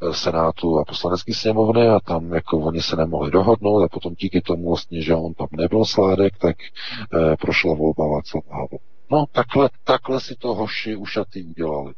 eh, 0.02 0.14
Senátu 0.14 0.78
a 0.78 0.84
poslanecký 0.84 1.34
sněmovny 1.34 1.88
a 1.88 2.00
tam 2.00 2.32
jako 2.32 2.58
oni 2.58 2.82
se 2.82 2.96
nemohli 2.96 3.30
dohodnout 3.30 3.82
a 3.82 3.88
potom 3.88 4.14
díky 4.14 4.40
tomu 4.40 4.68
vlastně, 4.68 5.02
že 5.02 5.14
on 5.14 5.34
tam 5.34 5.48
nebyl 5.52 5.84
sládek, 5.84 6.38
tak 6.38 6.56
e, 6.60 7.36
prošla 7.36 7.74
volba 7.74 8.06
Václav 8.06 8.44
Havel. 8.50 8.78
No 9.10 9.24
takhle, 9.32 9.70
takhle 9.84 10.20
si 10.20 10.34
to 10.34 10.54
hoši 10.54 10.96
ušatý 10.96 11.44
udělali. 11.44 11.94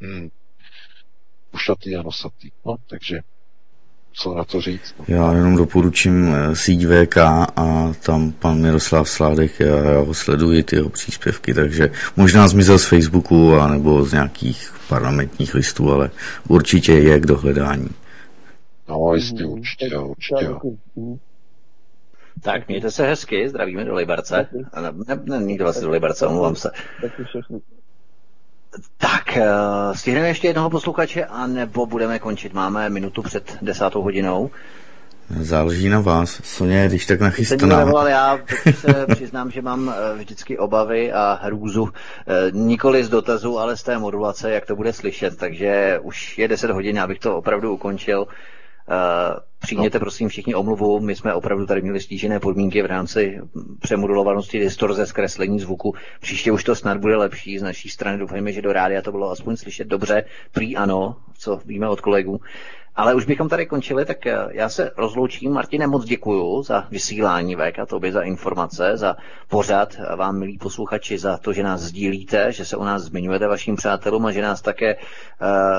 Hmm. 0.00 0.28
Ušatý 1.54 1.96
a 1.96 2.02
nosatý. 2.02 2.50
No, 2.66 2.76
takže 2.90 3.20
co 4.12 4.34
na 4.34 4.44
to 4.44 4.60
říct. 4.60 4.94
No. 4.98 5.04
Já 5.08 5.32
jenom 5.32 5.56
doporučím 5.56 6.34
eh, 6.34 6.56
síť 6.56 6.86
VK 6.86 7.16
a 7.56 7.92
tam 8.02 8.32
pan 8.32 8.60
Miroslav 8.60 9.08
Sládek, 9.08 9.60
já, 9.60 9.76
já 9.76 9.98
ho 10.00 10.14
sleduji, 10.14 10.62
ty 10.62 10.76
jeho 10.76 10.88
příspěvky, 10.88 11.54
takže 11.54 11.90
možná 12.16 12.48
zmizel 12.48 12.78
z 12.78 12.84
Facebooku 12.84 13.54
a 13.54 13.68
nebo 13.68 14.04
z 14.04 14.12
nějakých 14.12 14.72
parlamentních 14.88 15.54
listů, 15.54 15.92
ale 15.92 16.10
určitě 16.48 16.92
je 16.92 17.20
k 17.20 17.26
dohledání. 17.26 17.88
No, 18.88 19.14
jistě, 19.14 19.44
určitě, 19.44 19.98
určitě. 19.98 20.48
Tak, 22.42 22.68
mějte 22.68 22.90
se 22.90 23.06
hezky, 23.06 23.48
zdravíme 23.48 23.84
do 23.84 23.94
Liberce. 23.94 24.48
Ne, 24.52 24.92
ne, 25.08 25.20
ne, 25.24 25.44
nikdo 25.44 25.64
vlastně 25.64 25.84
do 25.84 25.90
Liberce, 25.90 26.26
omlouvám 26.26 26.56
se. 26.56 26.70
Tak, 28.98 29.36
eh, 29.36 29.44
stihneme 29.94 30.28
ještě 30.28 30.46
jednoho 30.46 30.70
posluchače, 30.70 31.24
anebo 31.24 31.86
budeme 31.86 32.18
končit. 32.18 32.52
Máme 32.52 32.90
minutu 32.90 33.22
před 33.22 33.56
desátou 33.62 34.02
hodinou. 34.02 34.50
Záleží 35.40 35.88
na 35.88 36.00
vás. 36.00 36.40
Soně, 36.44 36.84
když 36.88 37.06
tak 37.06 37.20
nachystaná. 37.20 37.60
Jsem 37.60 37.86
nevolal, 37.86 38.08
já 38.08 38.38
se 38.74 39.06
přiznám, 39.14 39.50
že 39.50 39.62
mám 39.62 39.94
eh, 39.96 40.16
vždycky 40.16 40.58
obavy 40.58 41.12
a 41.12 41.38
hrůzu. 41.42 41.88
Eh, 41.88 42.50
nikoli 42.52 43.04
z 43.04 43.08
dotazu, 43.08 43.58
ale 43.58 43.76
z 43.76 43.82
té 43.82 43.98
modulace, 43.98 44.50
jak 44.50 44.66
to 44.66 44.76
bude 44.76 44.92
slyšet. 44.92 45.36
Takže 45.36 45.98
už 46.02 46.38
je 46.38 46.48
10 46.48 46.70
hodin, 46.70 47.00
abych 47.00 47.18
to 47.18 47.36
opravdu 47.36 47.72
ukončil. 47.74 48.26
Přijměte 49.60 49.98
no. 49.98 50.00
prosím 50.00 50.28
všichni 50.28 50.54
omluvu, 50.54 51.00
my 51.00 51.16
jsme 51.16 51.34
opravdu 51.34 51.66
tady 51.66 51.82
měli 51.82 52.00
stížené 52.00 52.40
podmínky 52.40 52.82
v 52.82 52.86
rámci 52.86 53.40
přemodulovanosti, 53.80 54.58
distorze, 54.58 55.06
zkreslení 55.06 55.60
zvuku. 55.60 55.94
Příště 56.20 56.52
už 56.52 56.64
to 56.64 56.74
snad 56.74 56.98
bude 56.98 57.16
lepší 57.16 57.58
z 57.58 57.62
naší 57.62 57.88
strany. 57.88 58.18
Doufejme, 58.18 58.52
že 58.52 58.62
do 58.62 58.72
rádia 58.72 59.02
to 59.02 59.10
bylo 59.12 59.30
aspoň 59.30 59.56
slyšet 59.56 59.88
dobře. 59.88 60.24
Prý 60.52 60.76
ano, 60.76 61.16
co 61.38 61.60
víme 61.64 61.88
od 61.88 62.00
kolegů. 62.00 62.40
Ale 63.00 63.14
už 63.14 63.24
bychom 63.24 63.48
tady 63.48 63.66
končili, 63.66 64.04
tak 64.04 64.26
eh, 64.26 64.38
já 64.50 64.68
se 64.68 64.90
rozloučím. 64.96 65.52
Martine, 65.52 65.86
moc 65.86 66.04
děkuju 66.04 66.62
za 66.62 66.86
vysílání 66.90 67.56
VK, 67.56 67.78
a 67.78 67.86
tobě 67.86 68.12
za 68.12 68.22
informace, 68.22 68.96
za 68.96 69.16
pořad, 69.48 69.96
vám, 70.16 70.38
milí 70.38 70.58
posluchači, 70.58 71.18
za 71.18 71.36
to, 71.36 71.52
že 71.52 71.62
nás 71.62 71.80
sdílíte, 71.80 72.52
že 72.52 72.64
se 72.64 72.76
o 72.76 72.84
nás 72.84 73.02
zmiňujete 73.02 73.46
vašim 73.46 73.76
přátelům 73.76 74.26
a 74.26 74.32
že 74.32 74.42
nás 74.42 74.62
také 74.62 74.96
uh, 74.96 75.02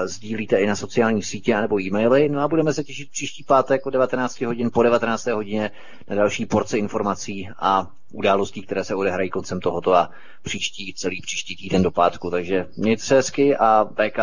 sdílíte 0.06 0.58
i 0.58 0.68
na 0.68 0.76
sociálních 0.76 1.26
sítích 1.26 1.56
nebo 1.56 1.82
e-maily. 1.82 2.30
No 2.30 2.42
a 2.42 2.48
budeme 2.48 2.74
se 2.74 2.84
těšit 2.84 3.12
příští 3.12 3.44
pátek 3.44 3.86
o 3.86 3.90
19 3.90 4.42
hodin, 4.42 4.70
po 4.74 4.84
19. 4.84 5.26
hodině 5.26 5.72
na 6.10 6.16
další 6.16 6.46
porce 6.46 6.78
informací 6.78 7.50
a 7.60 7.88
událostí, 8.12 8.62
které 8.62 8.84
se 8.84 8.96
odehrají 8.96 9.30
koncem 9.30 9.60
tohoto 9.60 9.94
a 9.94 10.10
příští, 10.44 10.94
celý 10.94 11.22
příští 11.22 11.56
týden 11.56 11.84
do 11.84 11.92
pátku. 11.92 12.30
Takže 12.30 12.68
mějte 12.78 13.04
se 13.04 13.16
hezky 13.16 13.58
a 13.58 13.86
VK, 13.86 14.20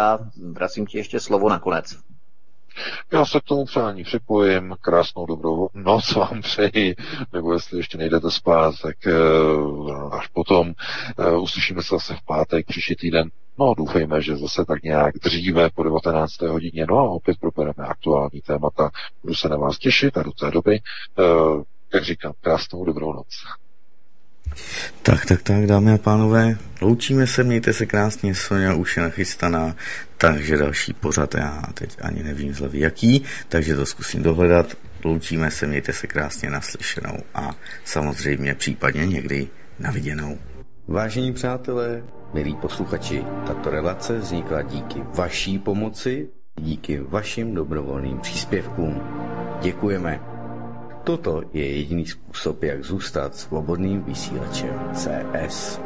vracím 0.52 0.86
ti 0.86 0.98
ještě 0.98 1.20
slovo 1.20 1.48
nakonec. 1.48 2.07
Já 3.12 3.24
se 3.24 3.40
k 3.40 3.42
tomu 3.42 3.64
přání 3.64 4.04
připojím, 4.04 4.76
krásnou 4.80 5.26
dobrou 5.26 5.68
noc 5.74 6.12
vám 6.12 6.42
přeji, 6.42 6.96
nebo 7.32 7.52
jestli 7.52 7.78
ještě 7.78 7.98
nejdete 7.98 8.30
spát, 8.30 8.74
tak 8.82 8.96
uh, 9.06 10.14
až 10.14 10.26
potom 10.26 10.72
uh, 11.18 11.42
uslyšíme 11.42 11.82
se 11.82 11.88
zase 11.94 12.14
v 12.14 12.22
pátek, 12.26 12.66
příští 12.66 12.96
týden. 12.96 13.30
No, 13.58 13.74
doufejme, 13.74 14.22
že 14.22 14.36
zase 14.36 14.64
tak 14.64 14.82
nějak 14.82 15.14
dříve 15.22 15.70
po 15.70 15.82
19. 15.82 16.40
hodině, 16.40 16.86
no 16.88 16.98
a 16.98 17.10
opět 17.10 17.38
probereme 17.40 17.88
aktuální 17.88 18.40
témata. 18.40 18.90
Budu 19.22 19.34
se 19.34 19.48
na 19.48 19.56
vás 19.56 19.78
těšit 19.78 20.16
a 20.18 20.22
do 20.22 20.32
té 20.32 20.50
doby, 20.50 20.80
uh, 21.18 21.62
jak 21.94 22.04
říkám, 22.04 22.32
krásnou 22.40 22.84
dobrou 22.84 23.12
noc. 23.12 23.26
Tak, 25.02 25.26
tak, 25.26 25.42
tak, 25.42 25.66
dámy 25.66 25.92
a 25.92 25.98
pánové, 25.98 26.58
loučíme 26.80 27.26
se, 27.26 27.44
mějte 27.44 27.72
se 27.72 27.86
krásně, 27.86 28.34
Sonja 28.34 28.74
už 28.74 28.96
je 28.96 29.02
nachystaná, 29.02 29.74
takže 30.18 30.56
další 30.56 30.92
pořad, 30.92 31.34
já 31.34 31.62
teď 31.74 31.96
ani 32.02 32.22
nevím 32.22 32.54
zlevy 32.54 32.80
jaký, 32.80 33.24
takže 33.48 33.76
to 33.76 33.86
zkusím 33.86 34.22
dohledat, 34.22 34.66
loučíme 35.04 35.50
se, 35.50 35.66
mějte 35.66 35.92
se 35.92 36.06
krásně 36.06 36.50
naslyšenou 36.50 37.18
a 37.34 37.54
samozřejmě 37.84 38.54
případně 38.54 39.06
někdy 39.06 39.48
naviděnou. 39.78 40.38
Vážení 40.88 41.32
přátelé, 41.32 42.02
milí 42.34 42.54
posluchači, 42.54 43.24
tato 43.46 43.70
relace 43.70 44.18
vznikla 44.18 44.62
díky 44.62 45.02
vaší 45.14 45.58
pomoci, 45.58 46.28
díky 46.60 47.00
vašim 47.00 47.54
dobrovolným 47.54 48.18
příspěvkům. 48.18 49.02
Děkujeme. 49.62 50.20
Toto 51.04 51.42
je 51.52 51.76
jediný 51.76 52.06
způsob, 52.06 52.62
jak 52.62 52.84
zůstat 52.84 53.36
svobodným 53.36 54.02
vysílačem 54.02 54.74
CS. 54.94 55.80